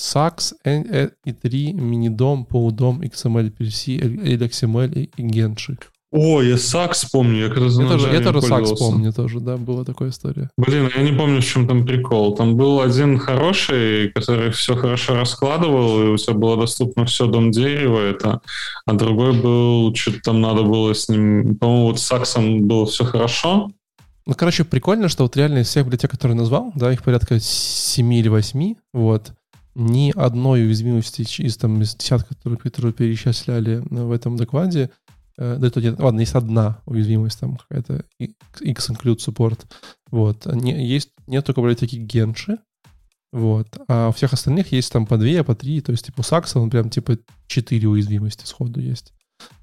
SAX, 0.00 0.54
E3, 0.64 1.72
Minidom, 1.74 2.46
Poudom, 2.46 3.00
XML, 3.00 3.52
PLC, 3.56 3.98
LXML 4.00 5.10
и 5.16 5.22
Genshi. 5.22 5.76
О, 6.12 6.42
я 6.42 6.58
Сакс 6.58 7.04
помню, 7.04 7.44
я 7.44 7.48
когда 7.50 7.66
Я 7.66 7.88
тоже, 7.88 8.12
я 8.12 8.20
тоже 8.20 8.42
Сакс 8.42 8.72
помню 8.72 9.12
тоже, 9.12 9.38
да, 9.38 9.56
была 9.56 9.84
такая 9.84 10.08
история. 10.08 10.50
Блин, 10.56 10.90
я 10.96 11.02
не 11.02 11.12
помню, 11.12 11.40
в 11.40 11.44
чем 11.44 11.68
там 11.68 11.86
прикол. 11.86 12.34
Там 12.34 12.56
был 12.56 12.80
один 12.80 13.16
хороший, 13.18 14.08
который 14.08 14.50
все 14.50 14.74
хорошо 14.74 15.14
раскладывал, 15.14 16.02
и 16.02 16.06
у 16.08 16.16
тебя 16.16 16.34
было 16.34 16.56
доступно 16.56 17.04
все 17.04 17.26
дом 17.26 17.52
дерева, 17.52 18.00
это, 18.00 18.40
а 18.86 18.92
другой 18.94 19.40
был, 19.40 19.94
что-то 19.94 20.18
там 20.24 20.40
надо 20.40 20.64
было 20.64 20.94
с 20.94 21.08
ним, 21.08 21.56
по-моему, 21.56 21.84
вот 21.84 22.00
с 22.00 22.02
Саксом 22.02 22.66
было 22.66 22.86
все 22.86 23.04
хорошо. 23.04 23.70
Ну, 24.26 24.34
короче, 24.34 24.64
прикольно, 24.64 25.08
что 25.08 25.22
вот 25.22 25.36
реально 25.36 25.60
из 25.60 25.68
всех 25.68 25.84
библиотек, 25.84 26.10
которые 26.10 26.36
назвал, 26.36 26.72
да, 26.74 26.92
их 26.92 27.04
порядка 27.04 27.38
7 27.38 28.14
или 28.14 28.28
8, 28.28 28.74
вот, 28.92 29.32
ни 29.80 30.12
одной 30.14 30.64
уязвимости 30.66 31.22
из, 31.22 31.56
там, 31.56 31.80
из 31.82 31.94
десятка, 31.94 32.34
которые, 32.34 32.58
которые 32.58 32.92
перечисляли 32.92 33.82
в 33.90 34.12
этом 34.12 34.36
докладе, 34.36 34.90
Э, 35.40 35.56
да 35.58 35.68
это 35.68 35.80
нет, 35.80 35.98
ладно, 35.98 36.20
есть 36.20 36.34
одна 36.34 36.82
уязвимость, 36.84 37.40
там 37.40 37.56
какая-то 37.56 38.04
X-include 38.18 39.16
support, 39.16 39.64
вот, 40.10 40.44
не, 40.44 40.86
есть, 40.86 41.12
нет 41.26 41.46
только 41.46 41.62
библиотеки 41.62 41.96
Genshi, 41.96 42.58
вот, 43.32 43.66
а 43.88 44.08
у 44.08 44.12
всех 44.12 44.34
остальных 44.34 44.70
есть 44.72 44.92
там 44.92 45.06
по 45.06 45.16
две, 45.16 45.42
по 45.42 45.54
три, 45.54 45.80
то 45.80 45.92
есть, 45.92 46.04
типа, 46.04 46.20
у 46.20 46.22
Сакса 46.22 46.60
он 46.60 46.68
прям, 46.68 46.90
типа, 46.90 47.16
четыре 47.46 47.88
уязвимости 47.88 48.44
сходу 48.44 48.80
есть, 48.80 49.14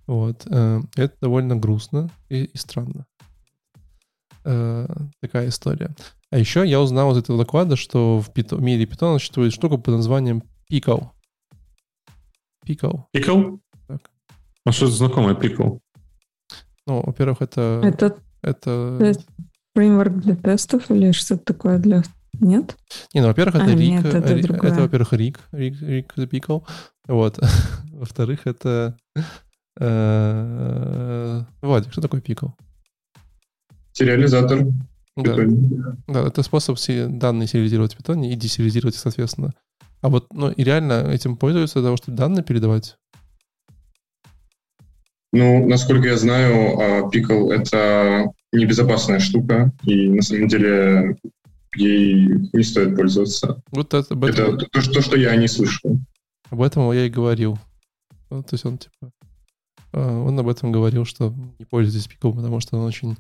вот, 0.08 0.48
э, 0.50 0.82
это 0.96 1.16
довольно 1.22 1.56
грустно 1.56 2.10
и, 2.30 2.46
и 2.46 2.58
странно. 2.58 3.06
Э, 4.46 4.88
такая 5.22 5.50
история. 5.50 5.96
А 6.30 6.38
еще 6.38 6.68
я 6.68 6.82
узнал 6.82 7.14
из 7.14 7.18
этого 7.18 7.38
доклада, 7.38 7.76
что 7.76 8.20
в, 8.20 8.30
в 8.34 8.62
мире 8.62 8.86
Python 8.86 9.14
существует 9.14 9.54
штука 9.54 9.78
под 9.78 9.96
названием 9.96 10.44
Pickle. 10.72 11.10
Pickle? 12.66 13.04
Pickle? 13.16 13.60
А 14.66 14.72
что 14.74 14.88
это 14.88 14.96
знакомое 14.96 15.34
пикл? 15.34 15.78
Ну, 16.86 17.02
во-первых, 17.06 17.42
это... 17.42 17.80
Это... 17.84 18.18
Это... 18.42 19.14
Фреймворк 19.74 20.18
для 20.18 20.36
тестов 20.36 20.92
или 20.92 21.14
что-то 21.14 21.46
такое 21.46 21.78
для... 21.78 22.04
Нет? 22.40 22.76
Не, 23.14 23.22
ну, 23.22 23.28
во-первых, 23.28 23.56
это 23.56 23.64
а, 23.64 23.70
Рик. 23.70 23.90
Нет, 23.90 24.06
это, 24.06 24.18
это, 24.18 24.54
это, 24.54 24.82
во-первых, 24.82 25.14
Рик. 25.14 25.40
Рик, 25.54 25.82
Рик 25.82 26.14
the 26.18 26.30
Pickle. 26.30 26.68
Вот. 27.08 27.40
Во-вторых, 27.94 28.42
это... 28.46 28.98
Э, 29.80 31.44
Владик, 31.62 31.92
что 31.92 32.02
такое 32.02 32.20
пикл? 32.20 32.48
Сериализатор. 33.94 34.66
Да. 35.18 35.96
да, 36.08 36.28
это 36.28 36.44
способ 36.44 36.78
данные 36.88 37.48
сериализировать 37.48 37.94
в 37.94 37.98
питоне 37.98 38.32
и 38.32 38.36
десериализировать, 38.36 38.96
соответственно. 38.96 39.54
А 40.02 40.10
вот, 40.10 40.28
ну, 40.32 40.52
и 40.52 40.64
реально 40.64 41.10
этим 41.12 41.38
пользуются 41.38 41.80
для 41.80 41.88
того, 41.88 41.98
чтобы 41.98 42.18
данные 42.18 42.44
передавать? 42.44 42.98
Ну, 45.34 45.68
насколько 45.68 46.08
я 46.08 46.18
знаю, 46.18 47.10
Pickle— 47.12 47.52
это 47.52 48.32
небезопасная 48.52 49.20
штука, 49.20 49.72
и 49.84 50.10
на 50.10 50.22
самом 50.22 50.48
деле 50.48 51.18
ей 51.76 52.28
не 52.54 52.64
стоит 52.64 52.96
пользоваться. 52.96 53.62
Вот 53.72 53.94
это, 53.94 54.14
об 54.14 54.24
этом... 54.24 54.56
это 54.56 54.66
то, 54.72 54.92
то, 54.94 55.02
что 55.02 55.18
я 55.18 55.36
не 55.36 55.48
слышал. 55.48 56.00
Об 56.50 56.62
этом 56.62 56.92
я 56.92 57.06
и 57.06 57.10
говорил. 57.10 57.60
Ну, 58.30 58.44
то 58.44 58.54
есть 58.54 58.66
он 58.66 58.78
типа... 58.78 59.12
А, 59.94 60.22
он 60.22 60.40
об 60.40 60.48
этом 60.48 60.72
говорил, 60.72 61.06
что 61.06 61.34
не 61.60 61.66
пользуйтесь 61.66 62.08
Pickle, 62.08 62.36
потому 62.36 62.60
что 62.60 62.78
он 62.78 62.86
очень 62.86 63.18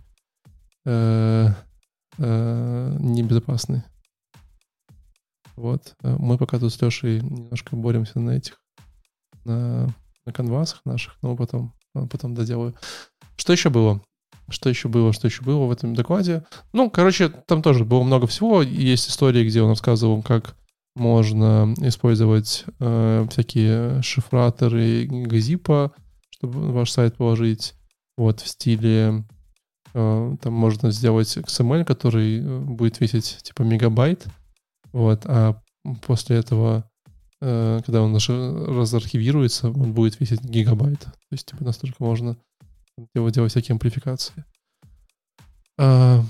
э, 0.85 1.49
э, 2.17 2.97
небезопасный. 2.99 3.83
Вот. 5.55 5.95
А 6.03 6.17
мы 6.19 6.37
пока 6.37 6.59
тут 6.59 6.73
с 6.73 6.81
Лешей 6.81 7.21
немножко 7.21 7.75
боремся 7.75 8.19
на 8.19 8.31
этих, 8.31 8.61
на, 9.43 9.87
на 10.25 10.33
канвасах 10.33 10.81
наших, 10.85 11.17
но 11.21 11.35
потом 11.35 11.73
потом 12.05 12.35
доделаю. 12.35 12.75
Что 13.37 13.53
еще 13.53 13.69
было? 13.69 14.01
Что 14.49 14.69
еще 14.69 14.87
было? 14.87 15.11
Что 15.13 15.27
еще 15.27 15.41
было 15.43 15.65
в 15.65 15.71
этом 15.71 15.95
докладе? 15.95 16.45
Ну, 16.73 16.89
короче, 16.89 17.29
там 17.29 17.61
тоже 17.61 17.85
было 17.85 18.03
много 18.03 18.27
всего. 18.27 18.61
Есть 18.61 19.09
истории, 19.09 19.45
где 19.45 19.61
он 19.61 19.69
рассказывал, 19.69 20.21
как 20.21 20.55
можно 20.95 21.73
использовать 21.77 22.65
э, 22.79 23.27
всякие 23.29 24.01
шифраторы 24.01 25.05
газипа, 25.05 25.91
чтобы 26.29 26.71
ваш 26.71 26.91
сайт 26.91 27.17
положить. 27.17 27.73
Вот 28.17 28.39
в 28.39 28.47
стиле 28.47 28.89
э, 28.91 29.21
там 29.93 30.53
можно 30.53 30.91
сделать 30.91 31.37
XML, 31.37 31.85
который 31.85 32.39
э, 32.39 32.59
будет 32.59 32.99
весить 32.99 33.39
типа 33.43 33.63
мегабайт. 33.63 34.25
Вот, 34.91 35.25
а 35.25 35.61
после 36.05 36.37
этого, 36.37 36.89
э, 37.41 37.81
когда 37.85 38.01
он 38.01 38.13
даже 38.13 38.33
разархивируется, 38.33 39.69
он 39.69 39.93
будет 39.93 40.19
весить 40.19 40.43
гигабайт. 40.43 40.99
То 40.99 41.31
есть 41.31 41.47
типа 41.47 41.63
настолько 41.63 42.03
можно 42.03 42.37
делать, 43.15 43.33
делать 43.33 43.51
всякие 43.51 43.73
амплификации. 43.73 44.45
А, 45.79 46.23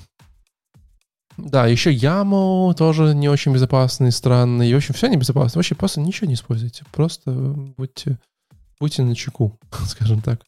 да, 1.37 1.67
еще 1.67 1.91
яму 1.91 2.73
тоже 2.77 3.13
не 3.13 3.29
очень 3.29 3.53
безопасный, 3.53 4.11
странный. 4.11 4.69
И, 4.69 4.73
в 4.73 4.77
общем, 4.77 4.93
все 4.93 5.07
небезопасно. 5.07 5.59
Вообще 5.59 5.75
просто 5.75 6.01
ничего 6.01 6.27
не 6.27 6.33
используйте. 6.33 6.83
Просто 6.91 7.31
будьте, 7.77 8.17
будьте 8.79 9.03
на 9.03 9.15
чеку, 9.15 9.57
скажем 9.87 10.21
так. 10.21 10.41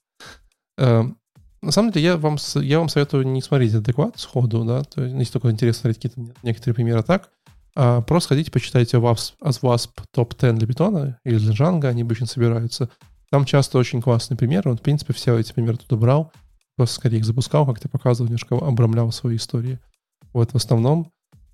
На 1.62 1.72
самом 1.72 1.92
деле, 1.92 2.06
я 2.06 2.18
вам, 2.18 2.38
я 2.56 2.80
вам 2.80 2.90
советую 2.90 3.28
не 3.28 3.42
смотреть 3.42 3.74
адекват 3.74 4.18
сходу, 4.18 4.64
да, 4.64 4.84
то 4.84 5.04
есть, 5.04 5.16
если 5.16 5.34
только 5.34 5.52
интересно 5.52 5.82
смотреть 5.82 6.02
какие-то 6.02 6.34
некоторые 6.42 6.76
примеры 6.76 7.04
так, 7.04 7.32
а 7.76 8.02
просто 8.02 8.30
ходите, 8.30 8.52
почитайте 8.52 8.98
WASP, 8.98 9.34
WASP 9.42 9.90
топ-10 10.12 10.54
для 10.54 10.68
питона 10.68 11.20
или 11.24 11.38
для 11.38 11.54
Django, 11.54 11.88
они 11.88 12.02
обычно 12.02 12.26
собираются. 12.26 12.90
Там 13.30 13.46
часто 13.46 13.78
очень 13.78 14.02
классные 14.02 14.38
примеры. 14.38 14.72
Он, 14.72 14.78
в 14.78 14.82
принципе, 14.82 15.14
все 15.14 15.38
эти 15.38 15.54
примеры 15.54 15.78
туда 15.78 15.96
брал, 15.96 16.32
просто 16.76 16.96
скорее 16.96 17.18
их 17.18 17.26
запускал, 17.26 17.66
как-то 17.66 17.88
показывал, 17.88 18.28
немножко 18.28 18.56
обрамлял 18.58 19.12
свои 19.12 19.36
истории. 19.36 19.80
Вот 20.34 20.52
в 20.52 20.56
основном, 20.56 21.12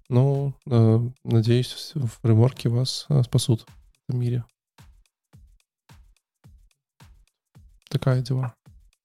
ну, 0.10 0.54
э, 0.70 1.00
надеюсь, 1.24 1.94
фреймворки 2.22 2.68
вас 2.70 3.06
э, 3.10 3.24
спасут 3.24 3.66
в 4.08 4.16
мире. 4.16 4.46
Такая 7.90 8.22
дела. 8.22 8.54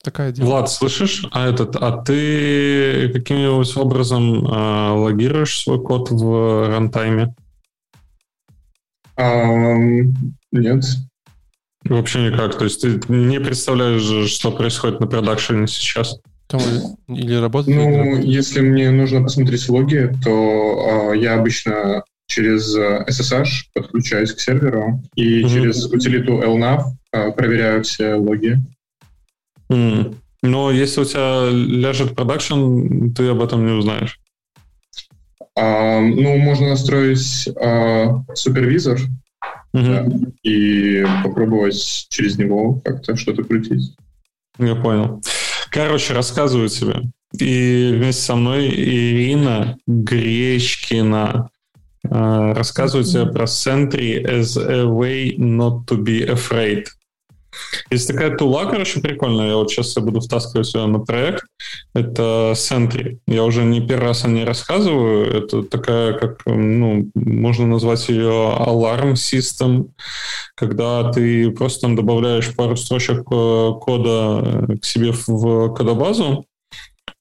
Такая 0.03 0.33
дела. 0.33 0.47
Влад, 0.47 0.71
слышишь? 0.71 1.27
А 1.31 1.47
этот, 1.47 1.77
а 1.77 2.03
ты 2.03 3.11
каким-нибудь 3.13 3.77
образом 3.77 4.47
э, 4.47 4.91
логируешь 4.93 5.61
свой 5.61 5.83
код 5.83 6.11
в 6.11 6.69
рантайме? 6.69 7.35
Um, 9.19 10.15
нет. 10.53 10.85
Вообще 11.85 12.31
никак. 12.31 12.57
То 12.57 12.65
есть 12.65 12.81
ты 12.81 12.99
не 13.13 13.39
представляешь, 13.41 14.31
что 14.31 14.51
происходит 14.53 15.01
на 15.01 15.07
продакшене 15.07 15.67
сейчас? 15.67 16.19
Там 16.47 16.61
или 17.09 17.35
работает? 17.35 17.77
Ну, 17.77 17.91
или 17.91 17.99
работает? 17.99 18.25
если 18.25 18.61
мне 18.61 18.91
нужно 18.91 19.23
посмотреть 19.23 19.69
логи, 19.69 20.11
то 20.25 21.13
э, 21.13 21.19
я 21.19 21.35
обычно 21.35 22.03
через 22.27 22.77
SSH 22.77 23.71
подключаюсь 23.75 24.33
к 24.33 24.41
серверу 24.41 25.03
и 25.15 25.41
Мгм. 25.41 25.49
через 25.51 25.85
утилиту 25.87 26.41
LNAV 26.41 26.85
э, 27.13 27.33
проверяю 27.33 27.83
все 27.83 28.15
логи. 28.15 28.59
М. 29.71 30.15
Но 30.43 30.71
если 30.71 31.01
у 31.01 31.05
тебя 31.05 31.49
ляжет 31.51 32.15
продакшн, 32.15 33.11
ты 33.17 33.29
об 33.29 33.43
этом 33.43 33.65
не 33.67 33.73
узнаешь. 33.73 34.19
А, 35.57 36.01
ну, 36.01 36.37
можно 36.39 36.71
настроить 36.71 37.49
а, 37.61 38.23
супервизор 38.35 38.99
Мгм. 39.73 39.85
да, 39.85 40.27
и 40.43 41.05
попробовать 41.23 42.07
через 42.09 42.39
него 42.39 42.81
как-то 42.85 43.17
что-то 43.17 43.45
крутить. 43.45 43.95
Я 44.59 44.75
понял. 44.75 45.23
Короче, 45.71 46.15
рассказываю 46.15 46.69
тебе. 46.69 47.03
И 47.39 47.93
вместе 47.95 48.23
со 48.23 48.35
мной 48.35 48.69
Ирина 48.69 49.79
Гречкина 49.87 51.49
э, 52.05 52.53
рассказывает 52.53 53.07
тебе 53.07 53.27
про 53.27 53.45
Sentry 53.45 54.25
as 54.25 54.57
a 54.57 54.85
way 54.85 55.37
not 55.37 55.87
to 55.87 56.03
be 56.03 56.27
afraid. 56.27 56.87
Есть 57.91 58.09
такая 58.09 58.37
тула, 58.37 58.67
короче, 58.67 59.01
прикольная. 59.01 59.49
Я 59.49 59.57
вот 59.57 59.71
сейчас 59.71 59.97
я 59.97 60.03
буду 60.03 60.21
втаскивать 60.21 60.73
ее 60.75 60.87
на 60.87 61.01
проект. 61.01 61.45
Это 61.95 62.53
Sentry. 62.55 63.19
Я 63.27 63.45
уже 63.45 63.65
не 63.65 63.81
первый 63.81 64.09
раз 64.09 64.25
о 64.25 64.29
ней 64.29 64.45
рассказываю. 64.45 65.27
Это 65.45 65.63
такая, 65.63 66.13
как, 66.15 66.43
ну, 66.47 67.11
можно 67.15 67.67
назвать 67.67 68.09
ее 68.09 68.31
alarm 68.31 69.15
system, 69.15 69.89
когда 70.55 71.11
ты 71.13 71.51
просто 71.51 71.83
там 71.83 71.97
добавляешь 71.97 72.55
пару 72.55 72.77
строчек 72.77 73.23
э, 73.31 73.73
кода 73.81 74.67
э, 74.69 74.77
к 74.77 74.85
себе 74.85 75.13
в- 75.27 75.75
кодобазу, 75.75 76.47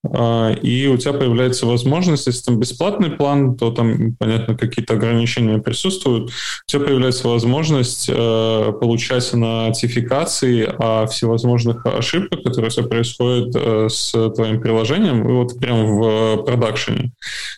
и 0.06 0.90
у 0.92 0.98
тебя 0.98 1.14
появляется 1.14 1.66
возможность, 1.66 2.28
если 2.28 2.46
там 2.46 2.60
бесплатный 2.60 3.12
план, 3.12 3.58
то 3.58 3.72
там, 3.72 4.16
понятно, 4.16 4.58
какие-то 4.58 4.94
ограничения 4.94 5.60
присутствуют, 5.60 6.30
у 6.30 6.32
тебя 6.68 6.86
появляется 6.86 7.28
возможность 7.28 8.10
э, 8.10 8.74
получать 8.80 9.34
нотификации 9.34 10.74
о 10.80 11.06
всевозможных 11.08 11.86
ошибках, 11.86 12.44
которые 12.44 12.70
у 12.70 12.72
тебя 12.72 12.88
происходят 12.88 13.56
э, 13.56 13.90
с 13.90 14.12
твоим 14.32 14.62
приложением, 14.62 15.28
и 15.28 15.34
вот 15.34 15.60
прям 15.60 16.00
в 16.00 16.44
продакшене. 16.44 17.12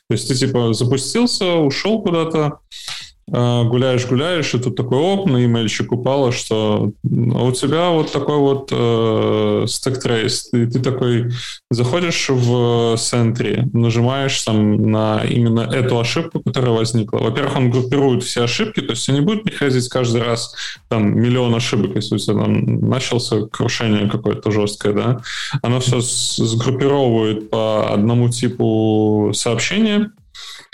То 0.09 0.15
есть 0.15 0.27
ты 0.27 0.35
типа 0.35 0.73
запустился, 0.73 1.55
ушел 1.55 2.01
куда-то, 2.01 2.39
э, 2.39 3.10
гуляешь, 3.31 4.05
гуляешь, 4.07 4.53
и 4.53 4.59
тут 4.59 4.75
такой 4.75 4.97
оп, 4.97 5.25
на 5.25 5.45
имейльчик 5.45 5.91
упало, 5.91 6.31
что 6.31 6.91
а 7.03 7.43
у 7.43 7.51
тебя 7.53 7.91
вот 7.91 8.11
такой 8.11 8.37
вот 8.37 8.69
э, 8.71 9.65
stack 9.65 10.01
и 10.53 10.65
ты 10.65 10.79
такой 10.79 11.31
заходишь 11.69 12.29
в 12.29 12.95
Sentry, 12.95 13.69
нажимаешь 13.71 14.41
там 14.41 14.91
на 14.91 15.23
именно 15.23 15.61
эту 15.61 15.99
ошибку, 15.99 16.41
которая 16.41 16.71
возникла. 16.71 17.19
Во-первых, 17.19 17.57
он 17.57 17.71
группирует 17.71 18.23
все 18.23 18.43
ошибки, 18.43 18.81
то 18.81 18.91
есть 18.91 19.07
не 19.07 19.21
будет 19.21 19.43
приходить 19.43 19.87
каждый 19.87 20.23
раз 20.23 20.53
там 20.89 21.17
миллион 21.17 21.55
ошибок, 21.55 21.95
если 21.95 22.15
у 22.15 22.17
тебя 22.17 22.33
там 22.33 22.89
начался 22.89 23.45
крушение 23.47 24.09
какое-то 24.09 24.51
жесткое, 24.51 24.93
да. 24.93 25.21
Оно 25.61 25.79
все 25.79 26.01
сгруппировывает 26.01 27.49
по 27.49 27.93
одному 27.93 28.29
типу 28.29 29.31
сообщения, 29.33 30.11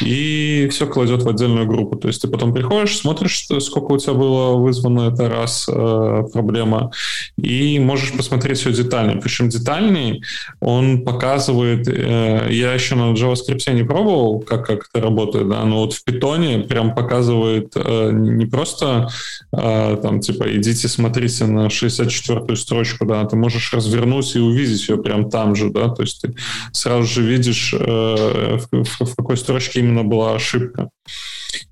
и 0.01 0.67
все 0.69 0.85
кладет 0.85 1.23
в 1.23 1.29
отдельную 1.29 1.65
группу. 1.65 1.95
То 1.95 2.07
есть 2.07 2.21
ты 2.21 2.27
потом 2.27 2.53
приходишь, 2.53 2.97
смотришь, 2.97 3.47
сколько 3.59 3.93
у 3.93 3.97
тебя 3.97 4.13
было 4.13 4.55
вызвано 4.55 5.11
это 5.11 5.27
раз 5.27 5.67
э, 5.67 6.23
проблема, 6.31 6.91
и 7.37 7.79
можешь 7.79 8.13
посмотреть 8.13 8.59
все 8.59 8.71
детально. 8.71 9.19
Причем 9.19 9.49
детальней 9.49 10.23
он 10.59 11.03
показывает, 11.03 11.87
э, 11.87 12.47
я 12.51 12.73
еще 12.73 12.95
на 12.95 13.13
JavaScript 13.13 13.73
не 13.73 13.83
пробовал, 13.83 14.39
как, 14.39 14.67
как 14.67 14.87
это 14.93 15.03
работает, 15.03 15.49
да, 15.49 15.63
но 15.65 15.77
вот 15.79 15.93
в 15.93 16.05
Python 16.05 16.67
прям 16.67 16.93
показывает 16.93 17.71
э, 17.75 18.11
не 18.13 18.45
просто 18.45 19.09
э, 19.51 19.97
там 20.01 20.19
типа 20.19 20.55
идите 20.55 20.87
смотрите 20.87 21.45
на 21.45 21.67
64-ю 21.67 22.55
строчку, 22.55 23.05
да, 23.05 23.25
ты 23.25 23.35
можешь 23.35 23.73
развернуть 23.73 24.35
и 24.35 24.39
увидеть 24.39 24.87
ее 24.87 24.97
прям 24.97 25.29
там 25.29 25.55
же, 25.55 25.69
да, 25.71 25.89
то 25.89 26.03
есть 26.03 26.21
ты 26.21 26.35
сразу 26.71 27.07
же 27.07 27.23
видишь, 27.23 27.73
э, 27.73 28.57
в, 28.71 28.83
в- 28.83 29.05
в 29.05 29.15
какой 29.15 29.37
строчке 29.37 29.86
именно 29.88 30.03
была 30.03 30.35
ошибка. 30.35 30.89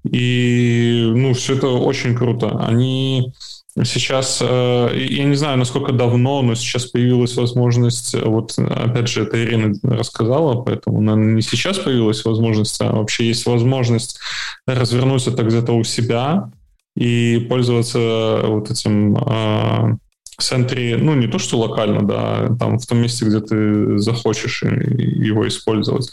И, 0.09 1.11
ну, 1.15 1.33
все 1.33 1.55
это 1.55 1.67
очень 1.67 2.15
круто. 2.15 2.57
Они 2.59 3.33
сейчас, 3.83 4.39
э, 4.41 4.89
я 5.09 5.25
не 5.25 5.35
знаю, 5.35 5.57
насколько 5.57 5.91
давно, 5.91 6.41
но 6.41 6.55
сейчас 6.55 6.85
появилась 6.85 7.35
возможность, 7.35 8.15
э, 8.15 8.23
вот, 8.23 8.57
опять 8.57 9.09
же, 9.09 9.23
это 9.23 9.43
Ирина 9.43 9.73
рассказала, 9.83 10.61
поэтому, 10.61 11.01
наверное, 11.01 11.35
не 11.35 11.41
сейчас 11.41 11.79
появилась 11.79 12.23
возможность, 12.23 12.79
а 12.81 12.93
вообще 12.93 13.27
есть 13.27 13.45
возможность 13.45 14.19
развернуть 14.65 15.27
это 15.27 15.43
где-то 15.43 15.73
у 15.73 15.83
себя 15.83 16.49
и 16.95 17.45
пользоваться 17.49 18.41
вот 18.45 18.71
этим 18.71 19.17
э, 20.39 20.41
Sentry, 20.41 20.97
ну, 20.97 21.15
не 21.15 21.27
то, 21.27 21.39
что 21.39 21.57
локально, 21.57 22.01
да, 22.07 22.55
там 22.59 22.79
в 22.79 22.85
том 22.85 22.99
месте, 22.99 23.25
где 23.25 23.39
ты 23.39 23.97
захочешь 23.97 24.63
его 24.63 25.47
использовать. 25.47 26.09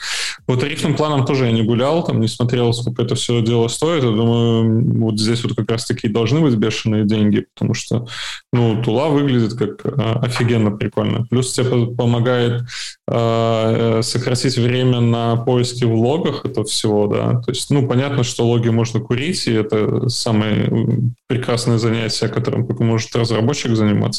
По 0.46 0.56
тарифным 0.56 0.96
планам 0.96 1.24
тоже 1.24 1.46
я 1.46 1.52
не 1.52 1.62
гулял, 1.62 2.04
там 2.04 2.20
не 2.20 2.28
смотрел, 2.28 2.72
сколько 2.72 3.02
это 3.02 3.14
все 3.14 3.42
дело 3.42 3.68
стоит. 3.68 4.04
Я 4.04 4.10
думаю, 4.10 5.00
вот 5.00 5.18
здесь 5.18 5.42
вот 5.44 5.54
как 5.54 5.70
раз-таки 5.70 6.08
должны 6.08 6.40
быть 6.40 6.54
бешеные 6.54 7.04
деньги, 7.04 7.46
потому 7.54 7.74
что, 7.74 8.06
ну, 8.52 8.82
тула 8.82 9.08
выглядит 9.08 9.54
как 9.54 9.84
э, 9.84 10.18
офигенно 10.22 10.70
прикольно. 10.70 11.26
Плюс 11.30 11.52
тебе 11.52 11.66
по- 11.66 11.86
помогает 11.94 12.62
э, 13.08 13.98
э, 13.98 14.02
сократить 14.02 14.56
время 14.56 15.00
на 15.00 15.36
поиски 15.36 15.84
в 15.84 15.94
логах 15.94 16.44
этого 16.44 16.64
всего, 16.66 17.06
да. 17.06 17.40
То 17.40 17.50
есть, 17.50 17.70
ну, 17.70 17.86
понятно, 17.88 18.24
что 18.24 18.46
логи 18.46 18.68
можно 18.68 19.00
курить, 19.00 19.46
и 19.46 19.52
это 19.52 20.08
самое 20.08 21.12
прекрасное 21.26 21.78
занятие, 21.78 22.28
которым 22.28 22.66
только 22.66 22.84
может 22.84 23.14
разработчик 23.16 23.74
заниматься. 23.74 24.11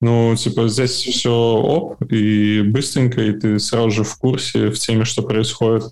Ну, 0.00 0.34
типа, 0.34 0.68
здесь 0.68 0.92
все 0.92 1.30
оп, 1.30 2.02
и 2.10 2.62
быстренько, 2.62 3.20
и 3.20 3.32
ты 3.32 3.58
сразу 3.58 3.90
же 3.90 4.04
в 4.04 4.16
курсе, 4.16 4.70
в 4.70 4.78
теме, 4.78 5.04
что 5.04 5.22
происходит. 5.22 5.84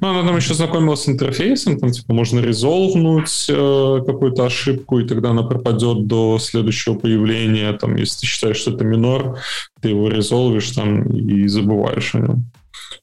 Ну, 0.00 0.08
она 0.08 0.26
там 0.26 0.36
еще 0.36 0.52
знакомилась 0.52 1.02
с 1.02 1.08
интерфейсом, 1.08 1.78
там, 1.78 1.92
типа, 1.92 2.12
можно 2.12 2.40
резолвнуть 2.40 3.46
э, 3.48 3.98
какую-то 4.04 4.46
ошибку, 4.46 4.98
и 4.98 5.06
тогда 5.06 5.30
она 5.30 5.44
пропадет 5.44 6.06
до 6.06 6.38
следующего 6.38 6.94
появления, 6.94 7.72
там, 7.72 7.94
если 7.96 8.20
ты 8.20 8.26
считаешь, 8.26 8.56
что 8.56 8.72
это 8.72 8.84
минор, 8.84 9.38
ты 9.80 9.90
его 9.90 10.08
резолвишь 10.08 10.72
там 10.72 11.04
и 11.04 11.46
забываешь 11.46 12.14
о 12.16 12.18
нем. 12.18 12.50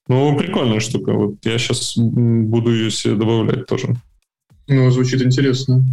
Ну, 0.08 0.38
прикольная 0.38 0.80
штука. 0.80 1.14
Вот 1.14 1.36
я 1.44 1.58
сейчас 1.58 1.94
буду 1.96 2.72
ее 2.74 2.92
себе 2.92 3.16
добавлять 3.16 3.66
тоже. 3.66 3.96
Ну, 4.68 4.90
звучит 4.92 5.22
интересно. 5.22 5.84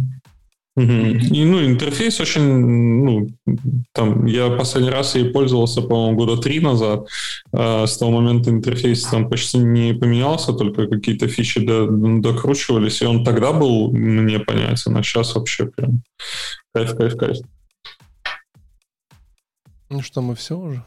И, 0.77 1.43
ну, 1.43 1.65
интерфейс 1.65 2.21
очень, 2.21 2.43
ну, 2.43 3.27
там, 3.91 4.25
я 4.25 4.49
последний 4.49 4.89
раз 4.89 5.15
ей 5.15 5.25
пользовался, 5.25 5.81
по-моему, 5.81 6.17
года 6.17 6.41
три 6.41 6.61
назад. 6.61 7.07
А 7.51 7.85
с 7.85 7.97
того 7.97 8.11
момента 8.11 8.49
интерфейс 8.49 9.03
там 9.03 9.29
почти 9.29 9.57
не 9.57 9.93
поменялся, 9.93 10.53
только 10.53 10.87
какие-то 10.87 11.27
фичи 11.27 11.59
до, 11.59 11.87
докручивались, 11.87 13.01
и 13.01 13.05
он 13.05 13.25
тогда 13.25 13.51
был 13.51 13.91
мне 13.91 14.39
понятен, 14.39 14.95
а 14.95 15.03
сейчас 15.03 15.35
вообще 15.35 15.65
прям 15.65 16.03
кайф, 16.73 16.95
кайф, 16.95 17.17
кайф. 17.17 17.37
Ну 19.89 20.01
что, 20.01 20.21
мы 20.21 20.35
все 20.35 20.57
уже? 20.57 20.85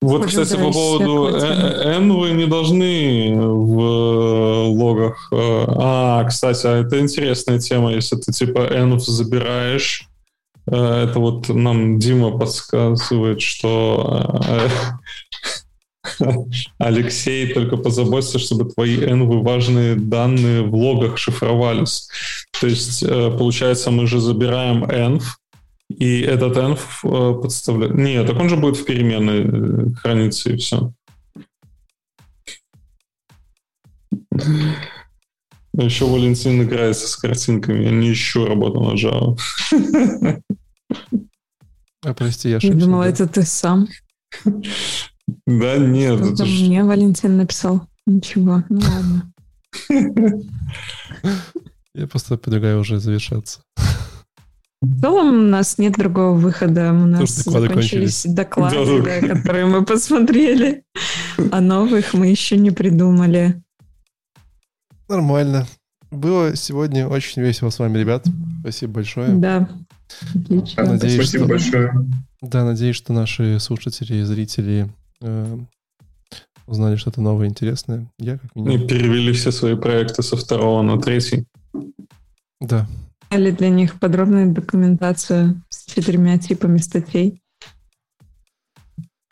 Вот, 0.00 0.22
Можем 0.22 0.44
кстати, 0.44 0.60
по 0.60 0.70
поводу 0.70 1.36
N 1.36 2.12
вы 2.12 2.30
не 2.30 2.46
должны 2.46 3.34
в 3.36 3.80
э, 3.80 4.68
логах. 4.68 5.28
Э, 5.32 5.64
а, 5.76 6.24
кстати, 6.24 6.66
а 6.68 6.76
это 6.78 7.00
интересная 7.00 7.58
тема, 7.58 7.92
если 7.92 8.14
ты 8.14 8.30
типа 8.30 8.60
N 8.60 9.00
забираешь. 9.00 10.06
Э, 10.70 11.04
это 11.08 11.18
вот 11.18 11.48
нам 11.48 11.98
Дима 11.98 12.38
подсказывает, 12.38 13.40
что 13.40 14.40
Алексей 16.78 17.52
только 17.52 17.76
позаботься, 17.76 18.38
чтобы 18.38 18.70
твои 18.70 19.00
N 19.00 19.26
важные 19.42 19.96
данные 19.96 20.62
в 20.62 20.76
логах 20.76 21.18
шифровались. 21.18 22.08
То 22.60 22.68
есть, 22.68 23.04
получается, 23.36 23.90
мы 23.90 24.06
же 24.06 24.20
забираем 24.20 24.84
env, 24.84 25.22
и 25.88 26.20
этот 26.20 26.56
env 26.56 26.78
э, 27.04 27.40
подставляет... 27.40 27.94
Нет, 27.94 28.26
так 28.26 28.36
он 28.38 28.48
же 28.48 28.56
будет 28.56 28.76
в 28.76 28.84
переменной 28.84 29.44
э, 29.44 29.90
храниться, 29.94 30.50
и 30.50 30.56
все. 30.56 30.92
Еще 35.72 36.06
Валентин 36.06 36.62
играется 36.62 37.08
с 37.08 37.16
картинками. 37.16 37.84
Я 37.84 37.90
не 37.90 38.12
ищу 38.12 38.46
работу 38.46 38.80
на 38.80 38.94
Java. 38.94 39.36
А 42.04 42.14
прости, 42.14 42.50
я 42.50 42.56
ошибся. 42.58 42.78
Я 42.78 42.84
думала, 42.84 43.04
да? 43.04 43.10
это 43.10 43.26
ты 43.26 43.42
сам. 43.42 43.88
Да 45.46 45.76
нет. 45.78 46.20
Это 46.20 46.46
ж... 46.46 46.60
Мне 46.62 46.84
Валентин 46.84 47.36
написал. 47.36 47.86
Ничего, 48.06 48.62
ну 48.68 48.80
ладно. 48.80 49.32
Я 51.94 52.06
просто 52.06 52.38
предлагаю 52.38 52.80
уже 52.80 53.00
завершаться. 53.00 53.60
В 54.80 55.00
целом 55.00 55.28
у 55.28 55.48
нас 55.48 55.78
нет 55.78 55.94
другого 55.94 56.36
выхода. 56.36 56.92
У 56.92 57.06
нас 57.06 57.30
закончились 57.30 58.24
доклады, 58.26 59.02
да, 59.02 59.20
которые 59.20 59.66
мы 59.66 59.84
посмотрели. 59.84 60.84
А 61.50 61.60
новых 61.60 62.14
мы 62.14 62.28
еще 62.28 62.56
не 62.56 62.70
придумали. 62.70 63.60
Нормально. 65.08 65.66
Было 66.10 66.54
сегодня 66.54 67.08
очень 67.08 67.42
весело 67.42 67.70
с 67.70 67.78
вами, 67.78 67.98
ребят. 67.98 68.26
Спасибо 68.60 68.94
большое. 68.94 69.30
Да. 69.30 69.68
Отлично. 70.34 70.84
Надеюсь, 70.84 71.14
Спасибо 71.14 71.44
что, 71.44 71.48
большое. 71.48 71.92
Да, 72.40 72.64
надеюсь, 72.64 72.96
что 72.96 73.12
наши 73.12 73.58
слушатели 73.58 74.16
и 74.16 74.22
зрители 74.22 74.88
э, 75.20 75.58
узнали 76.66 76.96
что-то 76.96 77.20
новое 77.20 77.48
интересное. 77.48 78.06
Я 78.18 78.38
как 78.38 78.54
минимум. 78.54 78.80
И 78.80 78.86
перевели 78.86 79.32
все 79.32 79.50
свои 79.50 79.74
проекты 79.74 80.22
со 80.22 80.36
второго 80.36 80.82
на 80.82 81.00
третий. 81.00 81.46
Да, 82.60 82.88
или 83.30 83.50
для 83.50 83.68
них 83.68 83.98
подробную 83.98 84.52
документацию 84.52 85.62
с 85.68 85.84
четырьмя 85.86 86.38
типами 86.38 86.78
статей. 86.78 87.42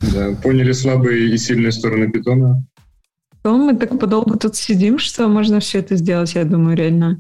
Да, 0.00 0.34
поняли 0.42 0.72
слабые 0.72 1.30
и 1.30 1.38
сильные 1.38 1.72
стороны 1.72 2.10
питона. 2.10 2.62
То 3.42 3.56
мы 3.56 3.76
так 3.76 3.98
подолгу 3.98 4.36
тут 4.36 4.56
сидим, 4.56 4.98
что 4.98 5.28
можно 5.28 5.60
все 5.60 5.78
это 5.78 5.96
сделать, 5.96 6.34
я 6.34 6.44
думаю, 6.44 6.76
реально. 6.76 7.18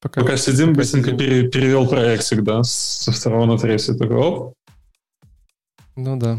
Пока, 0.00 0.20
Пока 0.20 0.36
сидим, 0.36 0.68
Пока 0.68 0.78
быстренько 0.78 1.10
сидим. 1.10 1.50
перевел 1.50 1.88
проектик, 1.88 2.42
да, 2.42 2.62
со 2.62 3.12
второго 3.12 3.46
на 3.46 3.58
третий. 3.58 3.96
Такой, 3.96 4.16
оп. 4.16 4.54
Ну 5.96 6.16
да. 6.16 6.38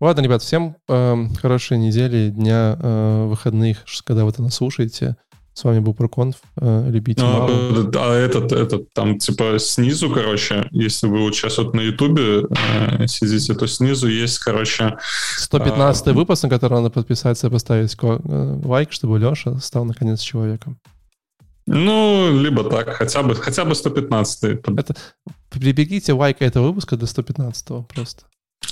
Ладно, 0.00 0.20
ребят, 0.20 0.42
всем 0.42 0.76
э, 0.88 1.26
хорошей 1.40 1.78
недели, 1.78 2.30
дня, 2.30 2.78
э, 2.80 3.26
выходных, 3.26 3.78
когда 4.04 4.24
вы 4.24 4.30
это 4.30 4.42
нас 4.42 4.54
слушаете. 4.54 5.16
С 5.56 5.64
вами 5.64 5.78
был 5.78 5.94
Проконф, 5.94 6.36
э, 6.60 6.90
любите 6.90 7.22
а, 7.24 7.46
А 7.94 8.14
этот, 8.14 8.52
этот, 8.52 8.92
там, 8.92 9.18
типа, 9.18 9.58
снизу, 9.58 10.10
короче, 10.10 10.68
если 10.70 11.06
вы 11.06 11.20
вот 11.20 11.34
сейчас 11.34 11.56
вот 11.56 11.74
на 11.74 11.80
Ютубе 11.80 12.42
э, 12.42 13.06
сидите, 13.06 13.54
то 13.54 13.66
снизу 13.66 14.06
есть, 14.06 14.38
короче... 14.38 14.98
115 15.38 16.08
э, 16.08 16.12
выпуск, 16.12 16.42
на 16.42 16.50
который 16.50 16.74
надо 16.74 16.90
подписаться 16.90 17.46
и 17.46 17.50
поставить 17.50 17.96
э, 18.02 18.60
лайк, 18.64 18.92
чтобы 18.92 19.18
Леша 19.18 19.58
стал, 19.58 19.86
наконец, 19.86 20.20
человеком. 20.20 20.78
Ну, 21.66 22.38
либо 22.38 22.62
так, 22.62 22.90
хотя 22.90 23.22
бы, 23.22 23.34
хотя 23.34 23.64
бы 23.64 23.74
115 23.74 24.60
Это, 24.76 24.94
прибегите 25.48 26.12
лайка 26.12 26.44
этого 26.44 26.66
выпуска 26.66 26.98
до 26.98 27.06
115 27.06 27.86
просто. 27.88 28.24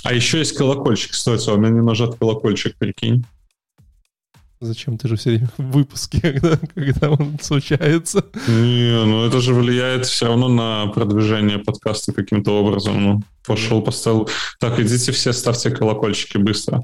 А 0.03 0.13
еще 0.13 0.37
есть 0.37 0.55
колокольчик, 0.55 1.13
кстати, 1.13 1.49
у 1.49 1.57
меня 1.57 1.71
не 1.71 1.81
нажат 1.81 2.13
колокольчик, 2.19 2.75
прикинь. 2.75 3.25
Зачем 4.61 4.97
ты 4.97 5.07
же 5.07 5.17
все 5.17 5.31
время 5.31 5.49
в 5.57 5.71
выпуске, 5.71 6.19
когда, 6.39 6.57
когда 6.73 7.11
он 7.11 7.37
случается? 7.41 8.25
Не, 8.47 9.05
ну 9.05 9.25
это 9.25 9.41
же 9.41 9.53
влияет 9.53 10.05
все 10.05 10.27
равно 10.27 10.47
на 10.47 10.87
продвижение 10.87 11.59
подкаста 11.59 12.13
каким-то 12.13 12.59
образом. 12.59 13.03
Ну, 13.03 13.21
пошел, 13.45 13.81
поставил. 13.81 14.29
Так, 14.59 14.79
идите 14.79 15.11
все, 15.11 15.33
ставьте 15.33 15.71
колокольчики 15.71 16.37
быстро. 16.37 16.83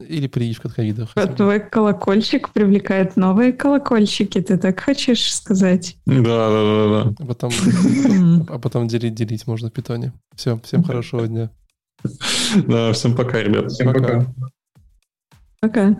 Или 0.00 0.26
прививка 0.26 0.68
от 0.68 0.74
ковида. 0.74 1.06
Твой 1.36 1.60
колокольчик 1.60 2.50
привлекает 2.50 3.16
новые 3.16 3.52
колокольчики, 3.52 4.40
ты 4.40 4.58
так 4.58 4.80
хочешь 4.80 5.32
сказать? 5.32 5.96
Да, 6.04 6.14
да, 6.22 6.62
да, 6.64 7.04
да. 7.04 7.14
А 7.20 7.26
потом, 7.26 7.52
а 8.48 8.58
потом 8.58 8.88
делить, 8.88 9.14
делить 9.14 9.46
можно 9.46 9.70
в 9.70 9.72
питоне. 9.72 10.12
Все, 10.34 10.58
всем 10.64 10.82
хорошего 10.82 11.28
дня. 11.28 11.50
Да, 12.66 12.92
всем 12.92 13.14
пока, 13.14 13.40
ребят. 13.40 13.70
Всем 13.70 13.92
пока. 13.92 14.26
Пока. 15.60 15.96